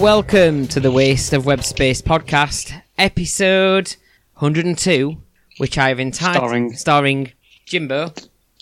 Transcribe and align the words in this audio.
Welcome 0.00 0.68
to 0.68 0.78
the 0.80 0.92
Waste 0.92 1.32
of 1.32 1.44
Web 1.44 1.64
Space 1.64 2.00
podcast, 2.00 2.80
episode 2.96 3.96
102, 4.34 5.20
which 5.58 5.76
I've 5.76 5.98
entitled 5.98 6.36
Starring- 6.44 6.72
starring 6.76 7.32
Jimbo. 7.66 8.12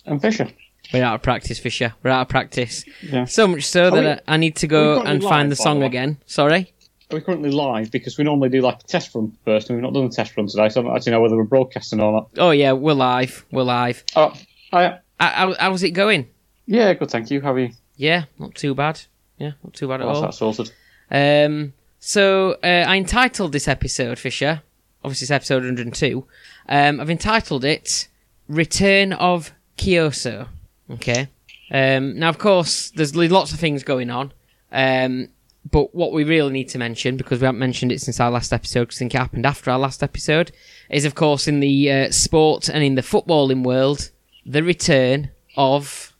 And 0.05 0.19
Fisher. 0.19 0.49
We're 0.91 1.03
out 1.03 1.15
of 1.15 1.21
practice, 1.21 1.59
Fisher. 1.59 1.93
We're 2.01 2.09
out 2.09 2.21
of 2.23 2.27
practice. 2.29 2.83
Yeah. 3.03 3.25
So 3.25 3.47
much 3.47 3.65
so 3.65 3.91
we- 3.91 4.01
that 4.01 4.23
I 4.27 4.33
I 4.33 4.37
need 4.37 4.55
to 4.57 4.67
go 4.67 5.01
and 5.03 5.21
find 5.21 5.51
the 5.51 5.55
song 5.55 5.81
the 5.81 5.85
again. 5.85 6.17
Sorry. 6.25 6.73
We're 7.11 7.19
we 7.19 7.23
currently 7.23 7.51
live? 7.51 7.91
Because 7.91 8.17
we 8.17 8.23
normally 8.23 8.49
do 8.49 8.61
like 8.61 8.79
a 8.83 8.87
test 8.87 9.13
run 9.13 9.31
first, 9.45 9.69
and 9.69 9.77
we've 9.77 9.83
not 9.83 9.93
done 9.93 10.05
a 10.05 10.09
test 10.09 10.35
run 10.37 10.47
today, 10.47 10.69
so 10.69 10.81
I 10.81 10.83
don't 10.85 10.95
actually 10.95 11.11
know 11.13 11.21
whether 11.21 11.37
we're 11.37 11.43
broadcasting 11.43 12.01
or 12.01 12.11
not. 12.13 12.29
Oh 12.37 12.49
yeah, 12.51 12.71
we're 12.73 12.93
live. 12.93 13.45
We're 13.51 13.61
live. 13.63 14.03
Oh, 14.15 14.33
hi. 14.73 14.99
How- 15.19 15.27
How, 15.29 15.55
how's 15.59 15.83
it 15.83 15.91
going? 15.91 16.29
Yeah, 16.65 16.93
good, 16.95 17.11
thank 17.11 17.29
you. 17.29 17.41
How 17.41 17.53
are 17.53 17.59
you? 17.59 17.69
Yeah, 17.95 18.23
not 18.39 18.55
too 18.55 18.73
bad. 18.73 19.01
Yeah, 19.37 19.51
not 19.63 19.75
too 19.75 19.87
bad 19.87 20.01
at 20.01 20.07
What's 20.07 20.17
all. 20.17 20.21
that 20.23 20.33
sorted? 20.33 20.71
Um, 21.09 21.73
so 21.99 22.57
uh, 22.63 22.85
I 22.87 22.97
entitled 22.97 23.51
this 23.51 23.67
episode, 23.67 24.19
Fisher. 24.19 24.61
Obviously, 25.03 25.25
it's 25.25 25.31
episode 25.31 25.63
102. 25.63 26.25
Um, 26.69 26.99
I've 26.99 27.09
entitled 27.09 27.63
it 27.63 28.07
"Return 28.47 29.13
of 29.13 29.51
Kioso." 29.77 30.47
Okay. 30.91 31.27
Um, 31.71 32.17
now, 32.17 32.29
of 32.29 32.37
course, 32.37 32.91
there's 32.91 33.15
lots 33.15 33.51
of 33.51 33.59
things 33.59 33.83
going 33.83 34.09
on, 34.09 34.31
um, 34.71 35.27
but 35.69 35.93
what 35.93 36.13
we 36.13 36.23
really 36.23 36.51
need 36.53 36.69
to 36.69 36.77
mention, 36.77 37.17
because 37.17 37.41
we 37.41 37.45
haven't 37.45 37.59
mentioned 37.59 37.91
it 37.91 37.99
since 37.99 38.19
our 38.19 38.31
last 38.31 38.53
episode, 38.53 38.85
because 38.85 38.97
I 38.97 38.99
think 38.99 39.15
it 39.15 39.17
happened 39.17 39.45
after 39.45 39.69
our 39.71 39.79
last 39.79 40.01
episode, 40.01 40.51
is 40.89 41.03
of 41.03 41.15
course 41.15 41.47
in 41.47 41.59
the 41.59 41.91
uh, 41.91 42.11
sport 42.11 42.69
and 42.69 42.83
in 42.83 42.95
the 42.95 43.01
footballing 43.01 43.63
world, 43.63 44.11
the 44.45 44.63
return 44.63 45.29
of 45.57 46.13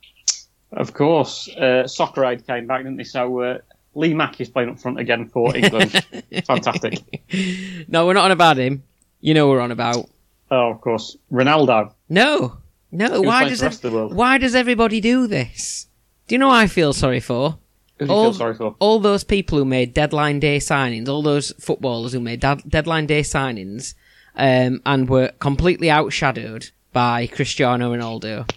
Of 0.72 0.92
course, 0.92 1.48
uh, 1.56 1.86
Soccer 1.86 2.26
Aid 2.26 2.46
came 2.46 2.66
back, 2.66 2.82
didn't 2.82 2.98
they? 2.98 3.04
So 3.04 3.40
uh, 3.40 3.58
Lee 3.98 4.14
Mack 4.14 4.40
is 4.40 4.48
playing 4.48 4.70
up 4.70 4.78
front 4.78 4.98
again 5.00 5.28
for 5.28 5.54
England. 5.56 5.90
Fantastic. 6.46 7.00
no, 7.88 8.06
we're 8.06 8.14
not 8.14 8.26
on 8.26 8.30
about 8.30 8.56
him. 8.56 8.82
You 9.20 9.34
know, 9.34 9.48
we're 9.48 9.60
on 9.60 9.72
about 9.72 10.08
Oh, 10.50 10.70
of 10.70 10.80
course, 10.80 11.16
Ronaldo. 11.32 11.92
No, 12.08 12.58
no. 12.92 13.20
Why 13.20 13.48
does 13.48 13.62
ev- 13.62 13.72
of 13.72 13.80
the 13.82 13.90
world. 13.90 14.14
why 14.14 14.38
does 14.38 14.54
everybody 14.54 15.00
do 15.00 15.26
this? 15.26 15.88
Do 16.26 16.34
you 16.34 16.38
know 16.38 16.48
what 16.48 16.54
I 16.56 16.66
feel 16.68 16.92
sorry 16.92 17.20
for? 17.20 17.58
Who 17.98 18.06
All- 18.06 18.24
feel 18.26 18.34
sorry 18.34 18.54
for? 18.54 18.76
All 18.78 19.00
those 19.00 19.24
people 19.24 19.58
who 19.58 19.64
made 19.64 19.92
deadline 19.92 20.38
day 20.40 20.58
signings, 20.58 21.08
all 21.08 21.22
those 21.22 21.52
footballers 21.58 22.12
who 22.12 22.20
made 22.20 22.40
dad- 22.40 22.62
deadline 22.68 23.06
day 23.06 23.22
signings, 23.22 23.94
um, 24.36 24.80
and 24.86 25.08
were 25.08 25.32
completely 25.40 25.88
outshadowed 25.88 26.70
by 26.92 27.26
Cristiano 27.26 27.92
Ronaldo. 27.94 28.48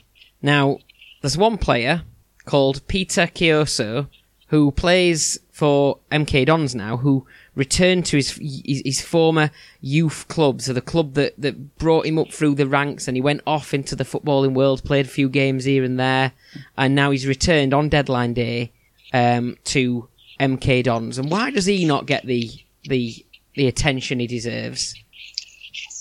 Now, 0.42 0.78
there's 1.22 1.38
one 1.38 1.58
player 1.58 2.04
called 2.46 2.88
Peter 2.88 3.24
Kioso 3.28 4.08
who 4.52 4.70
plays 4.70 5.40
for 5.50 5.98
MK 6.12 6.46
Dons 6.46 6.76
now, 6.76 6.98
who 6.98 7.26
returned 7.56 8.06
to 8.06 8.18
his 8.18 8.32
his, 8.32 8.82
his 8.84 9.02
former 9.02 9.50
youth 9.80 10.28
club, 10.28 10.62
so 10.62 10.74
the 10.74 10.82
club 10.82 11.14
that, 11.14 11.34
that 11.38 11.78
brought 11.78 12.06
him 12.06 12.20
up 12.20 12.34
through 12.34 12.56
the 12.56 12.68
ranks, 12.68 13.08
and 13.08 13.16
he 13.16 13.22
went 13.22 13.42
off 13.48 13.74
into 13.74 13.96
the 13.96 14.04
footballing 14.04 14.54
world, 14.54 14.84
played 14.84 15.06
a 15.06 15.10
few 15.10 15.30
games 15.30 15.64
here 15.64 15.86
and 15.86 15.98
there, 15.98 16.34
and 16.78 16.94
now 16.94 17.12
he's 17.12 17.26
returned 17.26 17.74
on 17.74 17.88
deadline 17.88 18.34
day 18.34 18.74
um, 19.14 19.56
to 19.64 20.10
MK 20.38 20.84
Dons. 20.84 21.18
And 21.18 21.32
why 21.32 21.50
does 21.50 21.66
he 21.66 21.86
not 21.86 22.06
get 22.06 22.26
the 22.26 22.52
the 22.84 23.26
the 23.56 23.68
attention 23.68 24.20
he 24.20 24.28
deserves? 24.28 24.96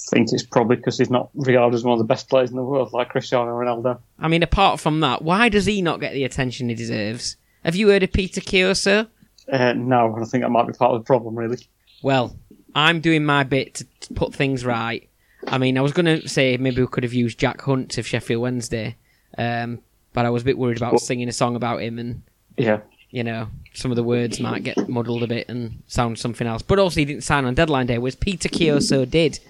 I 0.09 0.17
think 0.17 0.33
it's 0.33 0.43
probably 0.43 0.75
because 0.75 0.99
he's 0.99 1.09
not 1.09 1.31
regarded 1.35 1.77
as 1.77 1.85
one 1.85 1.93
of 1.93 2.01
the 2.01 2.05
best 2.05 2.29
players 2.29 2.51
in 2.51 2.57
the 2.57 2.65
world, 2.65 2.93
like 2.93 3.11
Cristiano 3.11 3.53
Ronaldo. 3.53 4.01
I 4.19 4.27
mean, 4.27 4.43
apart 4.43 4.81
from 4.81 4.99
that, 5.01 5.23
why 5.23 5.49
does 5.49 5.67
he 5.67 5.83
not 5.83 6.01
get 6.01 6.15
the 6.15 6.25
attention 6.25 6.69
he 6.69 6.75
deserves? 6.75 7.37
Have 7.65 7.77
you 7.77 7.89
heard 7.89 8.03
of 8.03 8.13
Peter 8.13 8.41
Kioso? 8.41 9.07
Uh, 9.51 9.73
no, 9.75 10.17
I 10.17 10.25
think 10.25 10.43
that 10.43 10.51
might 10.51 10.67
be 10.67 10.73
part 10.73 10.93
of 10.95 11.01
the 11.01 11.07
problem, 11.07 11.35
really. 11.37 11.59
Well, 12.03 12.37
I'm 12.75 13.01
doing 13.01 13.25
my 13.25 13.43
bit 13.45 13.75
to, 13.75 13.85
to 14.01 14.15
put 14.15 14.35
things 14.35 14.65
right. 14.65 15.09
I 15.47 15.59
mean, 15.59 15.77
I 15.77 15.81
was 15.81 15.93
going 15.93 16.07
to 16.07 16.29
say 16.29 16.57
maybe 16.57 16.81
we 16.81 16.87
could 16.87 17.03
have 17.03 17.15
used 17.15 17.39
Jack 17.39 17.61
Hunt 17.63 17.99
of 17.99 18.07
Sheffield 18.07 18.43
Wednesday, 18.43 18.97
um, 19.37 19.81
but 20.13 20.25
I 20.27 20.31
was 20.31 20.43
a 20.43 20.45
bit 20.45 20.59
worried 20.59 20.77
about 20.77 20.93
Well- 20.93 20.99
singing 21.01 21.29
a 21.29 21.33
song 21.33 21.57
about 21.57 21.83
him, 21.83 21.99
and 21.99 22.23
Yeah. 22.57 22.81
you 23.11 23.25
know, 23.25 23.49
some 23.75 23.91
of 23.91 23.97
the 23.97 24.05
words 24.05 24.39
might 24.41 24.63
get 24.65 24.89
muddled 24.89 25.23
a 25.23 25.27
bit 25.27 25.49
and 25.49 25.83
sound 25.87 26.19
something 26.19 26.47
else. 26.47 26.63
But 26.63 26.79
also, 26.79 27.01
he 27.01 27.05
didn't 27.05 27.25
sign 27.25 27.45
on 27.45 27.55
deadline 27.55 27.87
day, 27.87 27.99
whereas 27.99 28.17
Peter 28.17 28.49
Kioso 28.49 29.05
did, 29.09 29.41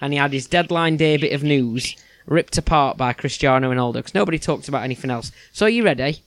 and 0.00 0.12
he 0.12 0.18
had 0.18 0.32
his 0.32 0.46
deadline 0.46 0.96
day 0.96 1.16
bit 1.16 1.32
of 1.32 1.42
news 1.42 1.96
ripped 2.26 2.58
apart 2.58 2.96
by 2.96 3.12
Cristiano 3.12 3.70
and 3.70 3.78
Ronaldo 3.80 3.94
because 3.94 4.14
nobody 4.14 4.38
talked 4.38 4.68
about 4.68 4.82
anything 4.82 5.10
else. 5.10 5.30
So, 5.52 5.66
are 5.66 5.70
you 5.70 5.84
ready? 5.84 6.18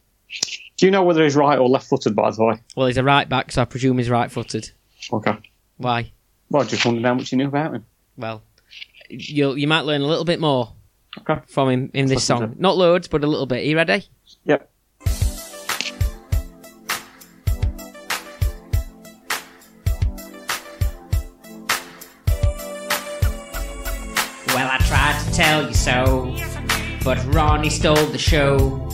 Do 0.79 0.85
you 0.85 0.91
know 0.93 1.03
whether 1.03 1.25
he's 1.25 1.35
right 1.35 1.59
or 1.59 1.67
left-footed, 1.67 2.15
by 2.15 2.31
the 2.31 2.41
way? 2.41 2.55
Well, 2.77 2.87
he's 2.87 2.95
a 2.95 3.03
right 3.03 3.27
back, 3.27 3.51
so 3.51 3.61
I 3.61 3.65
presume 3.65 3.97
he's 3.97 4.09
right-footed. 4.09 4.71
Okay. 5.11 5.35
Why? 5.75 6.13
Well, 6.49 6.63
just 6.63 6.85
wondering 6.85 7.03
how 7.03 7.15
much 7.15 7.33
you 7.33 7.37
knew 7.37 7.47
about 7.49 7.75
him. 7.75 7.85
Well, 8.15 8.41
you'll 9.09 9.57
you 9.57 9.67
might 9.67 9.81
learn 9.81 9.99
a 10.01 10.05
little 10.05 10.23
bit 10.23 10.39
more 10.39 10.71
Okay. 11.19 11.41
from 11.47 11.69
him 11.69 11.91
in 11.93 12.05
this 12.05 12.15
Listen 12.29 12.37
to 12.37 12.47
song. 12.47 12.55
Not 12.59 12.77
loads, 12.77 13.09
but 13.09 13.25
a 13.25 13.27
little 13.27 13.45
bit. 13.45 13.57
Are 13.59 13.67
you 13.67 13.75
ready? 13.75 14.05
Yep. 14.45 14.69
Well, 24.47 24.67
I 24.71 24.77
tried 24.87 25.23
to 25.25 25.31
tell 25.33 25.67
you 25.67 25.73
so, 25.73 26.35
but 27.03 27.23
Ronnie 27.33 27.69
stole 27.69 27.95
the 28.07 28.17
show. 28.17 28.88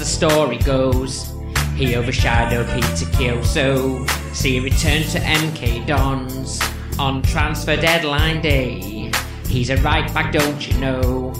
The 0.00 0.06
story 0.06 0.56
goes, 0.56 1.30
he 1.76 1.94
overshadowed 1.94 2.66
Peter 2.68 3.04
Kioso. 3.12 4.08
So 4.34 4.48
he 4.48 4.58
returned 4.58 5.04
to 5.10 5.18
MK 5.18 5.86
Dons 5.86 6.58
on 6.98 7.20
transfer 7.20 7.76
deadline 7.76 8.40
day. 8.40 9.12
He's 9.46 9.68
a 9.68 9.76
right 9.82 10.10
back, 10.14 10.32
don't 10.32 10.66
you 10.66 10.80
know? 10.80 11.34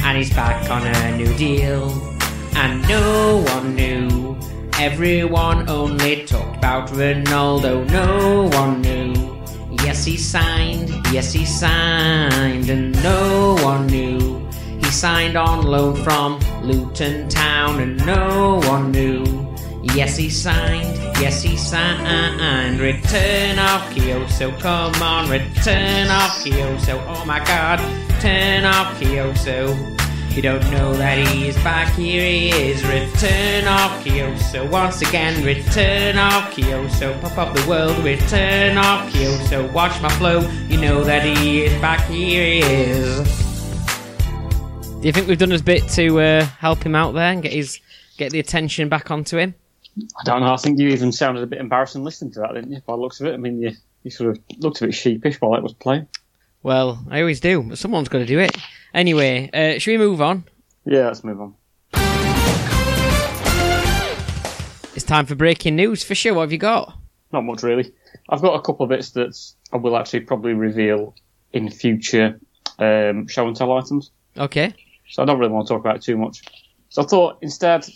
And 0.00 0.18
he's 0.18 0.34
back 0.34 0.68
on 0.68 0.84
a 0.84 1.16
new 1.16 1.32
deal. 1.36 1.92
And 2.56 2.82
no 2.88 3.44
one 3.46 3.76
knew. 3.76 4.36
Everyone 4.80 5.70
only 5.70 6.26
talked 6.26 6.56
about 6.56 6.88
Ronaldo. 6.88 7.88
No 7.88 8.48
one 8.48 8.82
knew. 8.82 9.14
Yes, 9.84 10.04
he 10.04 10.16
signed. 10.16 10.88
Yes, 11.12 11.32
he 11.32 11.46
signed. 11.46 12.68
And 12.68 13.00
no 13.04 13.54
one 13.60 13.86
knew. 13.86 14.50
Signed 14.92 15.36
on 15.36 15.66
loan 15.66 15.96
from 16.04 16.38
Luton 16.62 17.28
Town. 17.28 17.80
And 17.80 17.96
no 18.06 18.60
one 18.66 18.92
knew. 18.92 19.24
Yes, 19.82 20.16
he 20.16 20.30
signed. 20.30 20.96
Yes, 21.20 21.42
he 21.42 21.56
signed. 21.56 22.78
Return 22.78 23.58
of 23.58 23.80
Kioso. 23.90 24.56
Come 24.60 25.02
on, 25.02 25.28
return 25.28 26.06
of 26.06 26.30
Kioso. 26.44 27.04
Oh 27.08 27.24
my 27.24 27.42
god. 27.44 27.80
Return 28.14 28.64
of 28.64 28.86
Kioso. 28.98 29.74
You 30.36 30.40
don't 30.40 30.70
know 30.70 30.94
that 30.94 31.18
he 31.26 31.48
is 31.48 31.56
back, 31.56 31.92
here 31.94 32.24
he 32.24 32.50
is. 32.50 32.84
Return 32.84 33.66
of 33.66 33.90
Kioso. 34.04 34.70
Once 34.70 35.02
again, 35.02 35.44
return 35.44 36.16
of 36.16 36.44
Kioso. 36.52 37.20
Pop 37.20 37.38
up 37.38 37.54
the 37.54 37.68
world, 37.68 37.98
return 38.04 38.78
of 38.78 39.12
Kioso. 39.12 39.70
Watch 39.72 40.00
my 40.00 40.10
flow, 40.10 40.40
you 40.68 40.80
know 40.80 41.02
that 41.02 41.24
he 41.24 41.64
is 41.64 41.80
back, 41.80 42.06
here 42.08 42.46
he 42.46 42.60
is. 42.60 43.41
Do 45.02 45.08
you 45.08 45.12
think 45.12 45.26
we've 45.26 45.36
done 45.36 45.50
his 45.50 45.62
bit 45.62 45.88
to 45.94 46.20
uh, 46.20 46.44
help 46.44 46.86
him 46.86 46.94
out 46.94 47.10
there 47.10 47.32
and 47.32 47.42
get 47.42 47.52
his 47.52 47.80
get 48.18 48.30
the 48.30 48.38
attention 48.38 48.88
back 48.88 49.10
onto 49.10 49.36
him? 49.36 49.52
I 49.98 50.22
don't 50.24 50.42
know. 50.42 50.52
I 50.52 50.56
think 50.56 50.78
you 50.78 50.90
even 50.90 51.10
sounded 51.10 51.42
a 51.42 51.46
bit 51.48 51.58
embarrassing 51.58 52.04
listening 52.04 52.30
to 52.34 52.38
that, 52.38 52.54
didn't 52.54 52.70
you? 52.70 52.80
By 52.86 52.92
the 52.92 53.00
looks 53.00 53.20
of 53.20 53.26
it. 53.26 53.34
I 53.34 53.36
mean, 53.36 53.60
you, 53.60 53.72
you 54.04 54.12
sort 54.12 54.30
of 54.30 54.38
looked 54.58 54.80
a 54.80 54.86
bit 54.86 54.94
sheepish 54.94 55.40
while 55.40 55.56
it 55.56 55.62
was 55.64 55.72
playing. 55.72 56.06
Well, 56.62 57.04
I 57.10 57.18
always 57.18 57.40
do, 57.40 57.64
but 57.64 57.78
someone's 57.78 58.08
got 58.10 58.18
to 58.18 58.26
do 58.26 58.38
it. 58.38 58.56
Anyway, 58.94 59.50
uh, 59.52 59.80
should 59.80 59.90
we 59.90 59.98
move 59.98 60.22
on? 60.22 60.44
Yeah, 60.84 61.08
let's 61.08 61.24
move 61.24 61.40
on. 61.40 61.56
It's 64.94 65.04
time 65.04 65.26
for 65.26 65.34
breaking 65.34 65.74
news. 65.74 66.04
Fisher, 66.04 66.32
what 66.32 66.42
have 66.42 66.52
you 66.52 66.58
got? 66.58 66.96
Not 67.32 67.40
much, 67.40 67.64
really. 67.64 67.92
I've 68.28 68.40
got 68.40 68.54
a 68.54 68.62
couple 68.62 68.84
of 68.84 68.90
bits 68.90 69.10
that 69.10 69.36
I 69.72 69.78
will 69.78 69.96
actually 69.96 70.20
probably 70.20 70.52
reveal 70.52 71.16
in 71.52 71.72
future 71.72 72.38
um, 72.78 73.26
show 73.26 73.48
and 73.48 73.56
tell 73.56 73.72
items. 73.72 74.12
Okay. 74.38 74.76
So 75.12 75.22
I 75.22 75.26
don't 75.26 75.38
really 75.38 75.52
want 75.52 75.66
to 75.66 75.74
talk 75.74 75.80
about 75.80 75.96
it 75.96 76.02
too 76.02 76.16
much. 76.16 76.42
So 76.88 77.02
I 77.02 77.06
thought 77.06 77.38
instead, 77.42 77.86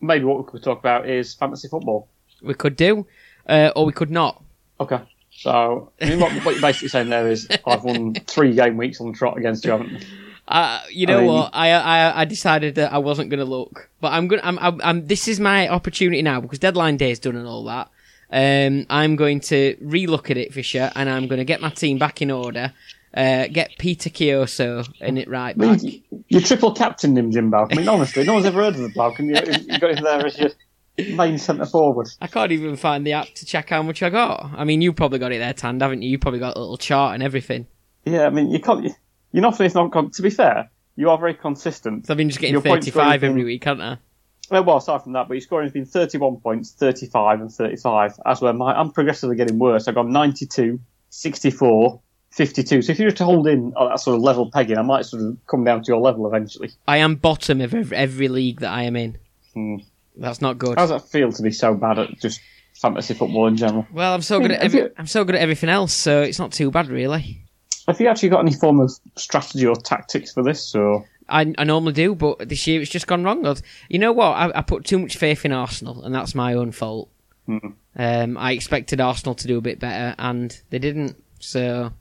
maybe 0.00 0.24
what 0.24 0.38
we 0.38 0.44
could 0.44 0.62
talk 0.64 0.80
about 0.80 1.08
is 1.08 1.32
fantasy 1.32 1.68
football. 1.68 2.08
We 2.42 2.54
could 2.54 2.74
do, 2.76 3.06
uh, 3.48 3.70
or 3.76 3.86
we 3.86 3.92
could 3.92 4.10
not. 4.10 4.42
Okay. 4.80 5.00
So 5.30 5.92
I 6.00 6.08
mean, 6.08 6.20
what, 6.20 6.32
what 6.44 6.52
you're 6.54 6.60
basically 6.60 6.88
saying 6.88 7.08
there 7.08 7.28
is 7.28 7.46
I've 7.66 7.84
won 7.84 8.14
three 8.26 8.52
game 8.54 8.76
weeks 8.76 9.00
on 9.00 9.12
the 9.12 9.16
trot 9.16 9.38
against 9.38 9.64
you, 9.64 9.70
haven't 9.70 10.04
I? 10.48 10.60
Uh, 10.60 10.80
you 10.90 11.06
know 11.06 11.18
I 11.18 11.20
mean- 11.22 11.32
what? 11.32 11.50
I, 11.54 11.70
I 11.70 12.20
I 12.22 12.24
decided 12.24 12.74
that 12.76 12.92
I 12.92 12.98
wasn't 12.98 13.30
going 13.30 13.40
to 13.40 13.44
look, 13.46 13.88
but 14.00 14.12
I'm 14.12 14.26
going. 14.26 14.40
I'm, 14.44 14.58
I'm, 14.58 14.80
I'm. 14.82 15.06
This 15.06 15.28
is 15.28 15.38
my 15.38 15.68
opportunity 15.68 16.22
now 16.22 16.40
because 16.40 16.58
deadline 16.58 16.96
day 16.96 17.10
is 17.12 17.18
done 17.20 17.36
and 17.36 17.46
all 17.46 17.64
that. 17.64 17.90
Um, 18.30 18.86
I'm 18.90 19.14
going 19.14 19.38
to 19.40 19.76
relook 19.82 20.30
at 20.30 20.36
it, 20.36 20.52
Fisher, 20.52 20.90
and 20.96 21.08
I'm 21.08 21.28
going 21.28 21.38
to 21.38 21.44
get 21.44 21.60
my 21.60 21.70
team 21.70 21.98
back 21.98 22.20
in 22.22 22.30
order. 22.32 22.72
Uh, 23.16 23.46
get 23.46 23.70
Peter 23.78 24.10
Kioso 24.10 24.86
in 25.00 25.16
it 25.16 25.26
right 25.26 25.56
back. 25.56 25.82
you, 25.82 26.02
you 26.28 26.40
triple 26.42 26.72
captained 26.72 27.16
him, 27.16 27.30
Jim 27.30 27.50
Jimbo. 27.50 27.66
I 27.70 27.74
mean, 27.74 27.88
honestly, 27.88 28.24
no 28.24 28.34
one's 28.34 28.44
ever 28.44 28.62
heard 28.62 28.74
of 28.74 28.92
the 28.92 29.14
and 29.18 29.28
you, 29.28 29.72
you 29.72 29.78
got 29.78 29.96
him 29.96 30.04
there 30.04 30.26
as 30.26 30.38
your, 30.38 30.50
main 31.14 31.38
centre 31.38 31.66
forward. 31.66 32.08
I 32.20 32.26
can't 32.26 32.52
even 32.52 32.76
find 32.76 33.06
the 33.06 33.14
app 33.14 33.28
to 33.34 33.46
check 33.46 33.70
how 33.70 33.82
much 33.82 34.02
I 34.02 34.10
got. 34.10 34.50
I 34.54 34.64
mean, 34.64 34.82
you 34.82 34.92
probably 34.92 35.18
got 35.18 35.32
it 35.32 35.38
there, 35.38 35.52
Tand, 35.52 35.80
haven't 35.80 36.02
you? 36.02 36.10
You 36.10 36.18
probably 36.18 36.40
got 36.40 36.56
a 36.56 36.60
little 36.60 36.76
chart 36.76 37.14
and 37.14 37.22
everything. 37.22 37.66
Yeah, 38.04 38.26
I 38.26 38.30
mean, 38.30 38.50
you 38.50 38.60
can't. 38.60 38.84
You're 39.32 39.42
not. 39.42 39.58
It's 39.60 39.74
not. 39.74 40.12
To 40.12 40.22
be 40.22 40.30
fair, 40.30 40.70
you 40.94 41.10
are 41.10 41.18
very 41.18 41.34
consistent. 41.34 42.06
So 42.06 42.12
I've 42.12 42.18
been 42.18 42.28
just 42.28 42.40
getting 42.40 42.52
Your 42.52 42.62
points 42.62 42.86
35 42.86 43.24
every 43.24 43.40
been- 43.40 43.46
week, 43.46 43.64
haven't 43.64 43.82
I? 43.82 43.98
Well, 44.50 44.62
well, 44.62 44.76
aside 44.76 45.02
from 45.02 45.14
that, 45.14 45.26
but 45.26 45.34
your 45.34 45.40
scoring 45.40 45.66
has 45.66 45.72
been 45.72 45.86
31 45.86 46.36
points, 46.36 46.70
35, 46.72 47.40
and 47.40 47.52
35. 47.52 48.20
As 48.24 48.40
where 48.40 48.52
my, 48.52 48.78
I'm 48.78 48.92
progressively 48.92 49.34
getting 49.34 49.58
worse. 49.58 49.88
I've 49.88 49.96
got 49.96 50.06
92, 50.06 50.78
64, 51.10 52.00
52. 52.36 52.82
So 52.82 52.92
if 52.92 52.98
you 52.98 53.06
were 53.06 53.12
to 53.12 53.24
hold 53.24 53.48
in 53.48 53.72
at 53.80 53.88
that 53.88 54.00
sort 54.00 54.16
of 54.16 54.22
level 54.22 54.50
pegging, 54.50 54.76
I 54.76 54.82
might 54.82 55.06
sort 55.06 55.22
of 55.22 55.36
come 55.46 55.64
down 55.64 55.82
to 55.82 55.88
your 55.88 56.00
level 56.00 56.26
eventually. 56.26 56.70
I 56.86 56.98
am 56.98 57.16
bottom 57.16 57.62
of 57.62 57.74
every, 57.74 57.96
every 57.96 58.28
league 58.28 58.60
that 58.60 58.72
I 58.72 58.82
am 58.82 58.94
in. 58.94 59.18
Hmm. 59.54 59.76
That's 60.16 60.40
not 60.40 60.58
good. 60.58 60.78
How 60.78 60.86
does 60.86 60.90
that 60.90 61.08
feel 61.08 61.32
to 61.32 61.42
be 61.42 61.50
so 61.50 61.74
bad 61.74 61.98
at 61.98 62.18
just 62.20 62.40
fantasy 62.74 63.14
football 63.14 63.46
in 63.46 63.56
general? 63.56 63.86
Well, 63.90 64.14
I'm 64.14 64.22
so 64.22 64.38
good 64.40 64.52
at 64.52 64.60
every, 64.60 64.90
I'm 64.98 65.06
so 65.06 65.24
good 65.24 65.34
at 65.34 65.40
everything 65.40 65.70
else, 65.70 65.94
so 65.94 66.20
it's 66.22 66.38
not 66.38 66.52
too 66.52 66.70
bad 66.70 66.88
really. 66.88 67.42
Have 67.88 68.00
you 68.00 68.08
actually 68.08 68.30
got 68.30 68.40
any 68.40 68.52
form 68.52 68.80
of 68.80 68.92
strategy 69.16 69.66
or 69.66 69.76
tactics 69.76 70.32
for 70.32 70.42
this? 70.42 70.74
Or 70.74 71.06
I, 71.28 71.54
I 71.56 71.64
normally 71.64 71.92
do, 71.92 72.14
but 72.14 72.48
this 72.48 72.66
year 72.66 72.82
it's 72.82 72.90
just 72.90 73.06
gone 73.06 73.24
wrong. 73.24 73.56
You 73.88 73.98
know 73.98 74.12
what? 74.12 74.32
I, 74.32 74.58
I 74.58 74.62
put 74.62 74.84
too 74.84 74.98
much 74.98 75.16
faith 75.16 75.44
in 75.44 75.52
Arsenal, 75.52 76.04
and 76.04 76.14
that's 76.14 76.34
my 76.34 76.54
own 76.54 76.72
fault. 76.72 77.08
Hmm. 77.46 77.68
Um, 77.96 78.36
I 78.36 78.52
expected 78.52 79.00
Arsenal 79.00 79.34
to 79.36 79.46
do 79.46 79.56
a 79.56 79.62
bit 79.62 79.78
better, 79.78 80.14
and 80.18 80.60
they 80.70 80.78
didn't. 80.78 81.16
So, 81.38 81.92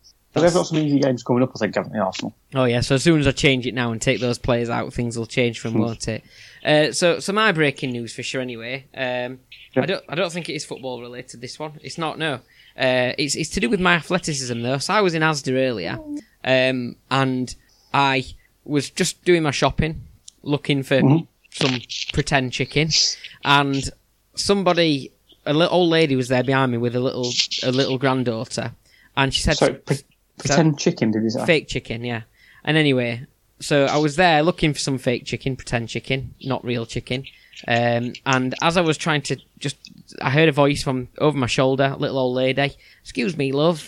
they've 0.42 0.54
got 0.54 0.64
some 0.68 0.78
easy 0.80 1.00
games 1.00 1.24
coming 1.24 1.44
up, 1.44 1.52
I 1.56 1.60
think, 1.60 1.76
haven't 1.76 1.94
they, 1.94 2.00
Arsenal? 2.00 2.34
oh 2.56 2.66
yeah. 2.66 2.82
So 2.82 2.96
as 2.96 3.04
soon 3.04 3.20
as 3.20 3.28
I 3.28 3.32
change 3.32 3.66
it 3.68 3.74
now 3.74 3.92
and 3.92 4.02
take 4.02 4.20
those 4.20 4.38
players 4.38 4.70
out, 4.70 4.94
things 4.94 5.18
will 5.18 5.26
change 5.28 5.60
from 5.60 5.76
won't 5.76 6.08
it? 6.08 6.24
Uh, 6.64 6.92
so, 6.92 7.20
so 7.20 7.32
my 7.34 7.52
breaking 7.52 7.92
news 7.92 8.14
for 8.16 8.24
sure. 8.24 8.42
Anyway, 8.42 8.86
um, 8.96 9.40
Yeah. 9.76 9.84
I 9.84 9.86
don't, 9.86 10.04
I 10.10 10.16
don't 10.16 10.32
think 10.32 10.50
it 10.50 10.54
is 10.54 10.66
football 10.66 11.00
related. 11.02 11.42
This 11.42 11.60
one, 11.60 11.74
it's 11.84 11.98
not. 11.98 12.18
No, 12.18 12.36
uh, 12.78 13.14
it's 13.18 13.36
it's 13.36 13.50
to 13.52 13.60
do 13.60 13.70
with 13.70 13.80
my 13.80 13.94
athleticism 13.96 14.62
though. 14.62 14.80
So 14.80 14.94
I 14.94 15.02
was 15.02 15.14
in 15.14 15.22
Asda 15.22 15.54
earlier, 15.54 16.00
um, 16.44 16.96
and 17.12 17.56
I 17.94 18.26
was 18.64 18.90
just 18.90 19.24
doing 19.26 19.44
my 19.44 19.52
shopping, 19.52 20.02
looking 20.42 20.82
for 20.82 21.00
Mhm. 21.02 21.28
some 21.52 21.80
pretend 22.14 22.52
chicken, 22.52 22.90
and 23.44 23.90
somebody, 24.36 25.12
a 25.46 25.54
little 25.54 25.74
old 25.76 25.90
lady, 25.90 26.16
was 26.16 26.28
there 26.30 26.44
behind 26.44 26.72
me 26.72 26.78
with 26.78 26.96
a 26.96 27.00
little 27.00 27.32
a 27.64 27.72
little 27.72 27.98
granddaughter, 27.98 28.72
and 29.16 29.34
she 29.34 29.42
said, 29.42 29.58
So, 29.58 29.74
pre- 29.76 29.98
pretend 30.38 30.80
chicken, 30.80 31.12
did 31.12 31.24
you 31.24 31.30
say? 31.30 31.46
Fake 31.46 31.68
chicken, 31.68 32.04
yeah. 32.04 32.22
And 32.64 32.78
anyway, 32.78 33.26
so 33.60 33.86
I 33.86 33.98
was 33.98 34.16
there 34.16 34.44
looking 34.44 34.74
for 34.74 34.80
some 34.80 34.98
fake 34.98 35.26
chicken, 35.26 35.56
pretend 35.56 35.90
chicken, 35.90 36.34
not 36.44 36.64
real 36.66 36.86
chicken. 36.86 37.26
Um, 37.68 38.14
and 38.26 38.54
as 38.62 38.78
I 38.78 38.82
was 38.82 38.98
trying 38.98 39.22
to 39.24 39.38
just, 39.60 39.78
I 40.22 40.30
heard 40.30 40.50
a 40.50 40.52
voice 40.52 40.84
from 40.84 41.08
over 41.20 41.38
my 41.38 41.48
shoulder, 41.48 41.96
little 41.98 42.18
old 42.18 42.36
lady. 42.36 42.76
Excuse 43.02 43.38
me, 43.38 43.52
love. 43.52 43.86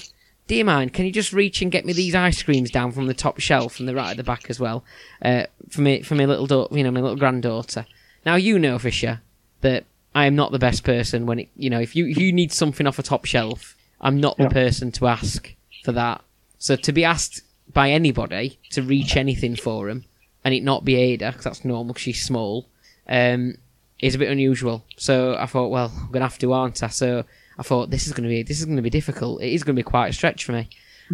Do 0.47 0.55
you 0.55 0.63
mind? 0.63 0.94
Can 0.94 1.05
you 1.05 1.11
just 1.11 1.33
reach 1.33 1.61
and 1.61 1.71
get 1.71 1.85
me 1.85 1.91
these 1.91 2.15
ice 2.15 2.41
creams 2.41 2.71
down 2.71 2.94
from 2.94 3.07
the 3.07 3.13
top 3.13 3.39
shelf 3.39 3.79
and 3.79 3.89
the 3.89 3.94
right 3.94 4.11
at 4.11 4.17
the 4.17 4.23
back 4.23 4.49
as 4.49 4.59
well, 4.59 4.85
uh, 5.21 5.44
for 5.69 5.81
me, 5.81 6.01
for 6.01 6.15
my 6.15 6.23
little, 6.23 6.47
da- 6.47 6.69
you 6.71 6.83
know, 6.83 6.91
my 6.91 7.01
little 7.01 7.17
granddaughter. 7.17 7.85
Now 8.25 8.35
you 8.35 8.57
know, 8.57 8.79
Fisher, 8.79 9.21
that 9.59 9.83
I 10.15 10.25
am 10.25 10.35
not 10.35 10.53
the 10.53 10.59
best 10.59 10.85
person 10.85 11.25
when 11.25 11.39
it, 11.39 11.49
you 11.57 11.69
know, 11.69 11.81
if 11.81 11.95
you 11.95 12.07
if 12.07 12.17
you 12.17 12.31
need 12.31 12.53
something 12.53 12.88
off 12.88 12.97
a 12.97 13.03
top 13.03 13.25
shelf, 13.25 13.75
I'm 13.99 14.21
not 14.21 14.38
the 14.38 14.45
person 14.49 14.91
to 14.94 15.07
ask 15.07 15.53
for 15.83 15.91
that. 15.91 16.21
So 16.59 16.75
to 16.75 16.92
be 16.92 17.04
asked 17.04 17.42
by 17.74 17.92
anybody 17.92 18.59
to 18.71 18.81
reach 18.81 19.15
anything 19.15 19.56
for 19.56 19.89
him 19.89 20.06
and 20.44 20.54
it 20.54 20.63
not 20.63 20.86
be 20.86 20.95
Ada, 20.95 21.31
because 21.31 21.44
that's 21.44 21.65
normal 21.65 21.94
'cause 21.94 22.01
she's 22.04 22.24
small, 22.24 22.68
um, 23.07 23.57
is 24.00 24.15
a 24.15 24.18
bit 24.18 24.30
unusual. 24.31 24.86
So 24.95 25.36
I 25.36 25.45
thought, 25.45 25.69
well, 25.69 25.92
I'm 25.95 26.12
gonna 26.12 26.25
have 26.25 26.38
to, 26.39 26.54
aren't 26.54 26.81
I? 26.83 26.88
So 26.88 27.24
I 27.57 27.63
thought 27.63 27.89
this 27.89 28.07
is 28.07 28.13
gonna 28.13 28.30
be 28.30 28.44
this 28.44 28.59
is 28.59 28.65
gonna 28.65 28.81
be 28.81 28.89
difficult. 28.89 29.42
It 29.42 29.51
is 29.54 29.63
gonna 29.63 29.75
be 29.75 29.83
quite 29.83 30.09
a 30.09 30.13
stretch 30.13 30.44
for 30.45 30.51
me. 30.54 30.69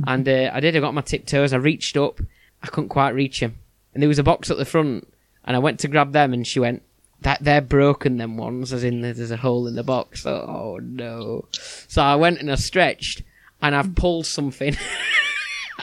And 0.07 0.27
uh, 0.27 0.49
I 0.53 0.59
did. 0.59 0.75
I 0.75 0.79
got 0.79 0.93
my 0.93 1.01
tiptoes. 1.01 1.53
I 1.53 1.57
reached 1.57 1.95
up. 1.97 2.19
I 2.63 2.67
couldn't 2.67 2.89
quite 2.89 3.11
reach 3.11 3.39
him. 3.41 3.55
And 3.93 4.01
there 4.01 4.07
was 4.07 4.17
a 4.19 4.23
box 4.23 4.49
at 4.49 4.57
the 4.57 4.65
front, 4.65 5.07
and 5.45 5.55
I 5.55 5.59
went 5.59 5.79
to 5.81 5.87
grab 5.87 6.13
them, 6.13 6.33
and 6.33 6.47
she 6.47 6.59
went, 6.59 6.81
"That 7.21 7.43
they're 7.43 7.61
broken. 7.61 8.17
Them 8.17 8.35
ones, 8.35 8.73
as 8.73 8.83
in 8.83 9.01
there's 9.01 9.29
a 9.31 9.37
hole 9.37 9.67
in 9.67 9.75
the 9.75 9.83
box." 9.83 10.25
Oh 10.25 10.79
no! 10.81 11.45
So 11.87 12.01
I 12.01 12.15
went 12.15 12.39
and 12.39 12.51
I 12.51 12.55
stretched, 12.55 13.21
and 13.61 13.75
I've 13.75 13.93
pulled 13.95 14.25
something. 14.25 14.75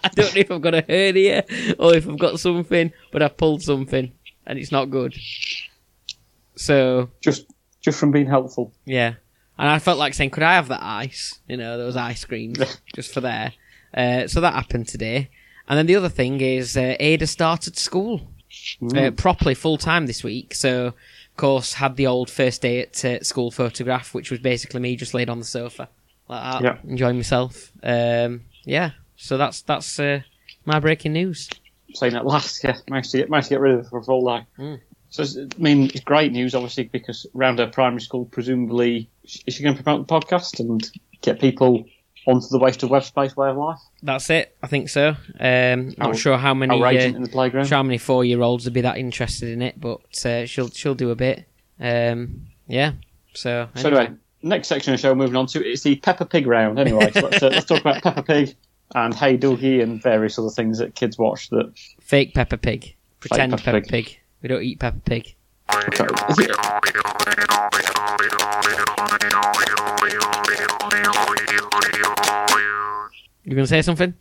I 0.05 0.09
don't 0.09 0.35
know 0.35 0.41
if 0.41 0.51
I've 0.51 0.61
got 0.63 0.75
a 0.75 0.85
hernia 0.89 1.45
or 1.79 1.95
if 1.95 2.09
I've 2.09 2.19
got 2.19 2.41
something, 2.41 2.93
but 3.13 3.23
I've 3.23 3.37
pulled 3.37 3.63
something, 3.63 4.13
and 4.47 4.59
it's 4.59 4.73
not 4.73 4.87
good. 4.91 5.15
So 6.57 7.11
Just, 7.21 7.47
just 7.81 7.99
from 7.99 8.11
being 8.11 8.27
helpful. 8.27 8.73
yeah, 8.85 9.15
and 9.59 9.69
I 9.69 9.79
felt 9.79 9.99
like 9.99 10.15
saying, 10.15 10.31
"Could 10.31 10.43
I 10.43 10.55
have 10.55 10.69
that 10.69 10.83
ice?" 10.83 11.39
You 11.49 11.57
know, 11.57 11.79
those 11.79 11.97
ice 11.97 12.25
creams 12.25 12.59
just 12.95 13.13
for 13.15 13.21
there. 13.21 13.53
Uh, 13.95 14.27
so 14.27 14.41
that 14.41 14.55
happened 14.55 14.89
today, 14.89 15.31
and 15.69 15.79
then 15.79 15.87
the 15.87 15.97
other 15.97 16.09
thing 16.09 16.41
is 16.41 16.77
uh, 16.77 16.97
Ada 17.01 17.27
started 17.27 17.77
school 17.77 18.23
uh, 18.97 19.11
properly 19.13 19.55
full 19.55 19.79
time 19.79 20.07
this 20.07 20.23
week. 20.23 20.55
So, 20.55 20.87
of 20.89 20.95
course, 21.37 21.75
had 21.75 21.97
the 21.97 22.07
old 22.07 22.31
first 22.31 22.63
day 22.63 22.81
at 22.83 23.05
uh, 23.05 23.23
school 23.23 23.51
photograph, 23.51 24.15
which 24.15 24.31
was 24.31 24.41
basically 24.41 24.81
me 24.81 24.97
just 24.97 25.15
laid 25.15 25.31
on 25.31 25.39
the 25.39 25.45
sofa 25.45 25.89
like 26.29 26.43
that, 26.43 26.63
Yeah. 26.63 26.77
enjoying 26.91 27.17
myself. 27.17 27.73
Um, 27.83 28.43
yeah, 28.65 28.91
so 29.21 29.37
that's 29.37 29.63
that's 29.63 30.01
uh, 30.01 30.21
my 30.65 30.81
breaking 30.81 31.13
news. 31.13 31.49
saying 31.95 32.15
at 32.15 32.27
last, 32.27 32.65
yeah, 32.65 32.77
managed 32.89 33.11
to 33.13 33.19
get 33.19 33.31
managed 33.31 33.49
to 33.49 33.55
get 33.55 33.61
rid 33.61 33.75
of 33.75 33.81
it 33.81 33.89
for 33.89 33.99
a 33.99 34.03
full 34.03 34.25
day. 34.25 34.47
Mm. 34.59 34.81
So 35.11 35.25
I 35.25 35.49
mean, 35.61 35.85
it's 35.87 36.01
great 36.01 36.33
news, 36.33 36.55
obviously, 36.55 36.85
because 36.85 37.27
round 37.35 37.59
her 37.59 37.67
primary 37.67 38.01
school, 38.01 38.25
presumably, 38.25 39.11
is 39.25 39.55
she 39.55 39.63
going 39.63 39.77
to 39.77 39.83
promote 39.83 40.07
the 40.07 40.13
podcast 40.13 40.61
and 40.61 40.89
get 41.21 41.41
people 41.41 41.85
onto 42.27 42.47
the 42.49 42.59
wasted 42.59 42.91
web 42.91 43.03
space 43.03 43.37
way 43.37 43.51
of 43.51 43.57
life? 43.57 43.79
That's 44.03 44.31
it. 44.31 44.57
I 44.63 44.69
think 44.69 44.89
so. 44.89 45.17
Um, 45.39 45.95
not 45.99 46.17
sure 46.17 46.39
how 46.39 46.55
many. 46.55 46.81
Uh, 46.81 46.91
in 46.91 47.23
the 47.23 47.29
playground. 47.29 47.67
sure 47.67 47.77
how 47.77 47.83
many 47.83 47.99
four 47.99 48.25
year 48.25 48.41
olds 48.41 48.65
would 48.65 48.75
be 48.75 48.83
that 48.83 48.97
interested 48.97 49.51
in 49.51 49.61
it, 49.61 49.79
but 49.79 50.25
uh, 50.25 50.47
she'll 50.47 50.71
she'll 50.71 50.95
do 50.95 51.11
a 51.11 51.17
bit. 51.17 51.47
Um, 51.79 52.47
yeah. 52.69 52.93
So, 53.35 53.69
So 53.75 53.89
anyway, 53.89 54.15
next 54.43 54.69
section 54.69 54.95
of 54.95 55.01
the 55.01 55.03
show, 55.03 55.15
moving 55.15 55.37
on 55.37 55.47
to 55.49 55.65
it's 55.65 55.83
the 55.83 55.97
Peppa 55.97 56.25
Pig 56.25 56.47
round. 56.47 56.79
Anyway, 56.79 57.11
so 57.13 57.21
let's, 57.21 57.43
uh, 57.43 57.49
let's 57.49 57.67
talk 57.67 57.81
about 57.81 58.03
Peppa 58.03 58.23
Pig 58.23 58.57
and 58.95 59.15
Hey 59.15 59.37
Duggee 59.39 59.83
and 59.83 60.03
various 60.03 60.39
other 60.39 60.51
things 60.51 60.79
that 60.79 60.95
kids 60.95 61.17
watch. 61.19 61.49
That 61.51 61.73
fake 62.01 62.35
Peppa 62.35 62.57
Pig, 62.59 62.95
pretend 63.21 63.53
Peppa 63.53 63.63
Peppa, 63.65 63.81
Pig. 63.83 64.07
Pig. 64.07 64.19
We 64.43 64.49
don't 64.49 64.63
eat 64.63 64.79
Peppa 64.81 65.01
Pig. 65.01 65.35
is 66.29 66.39
it, 66.39 66.51
You 73.45 73.57
gonna 73.57 73.67
say 73.67 73.83
something? 73.83 74.15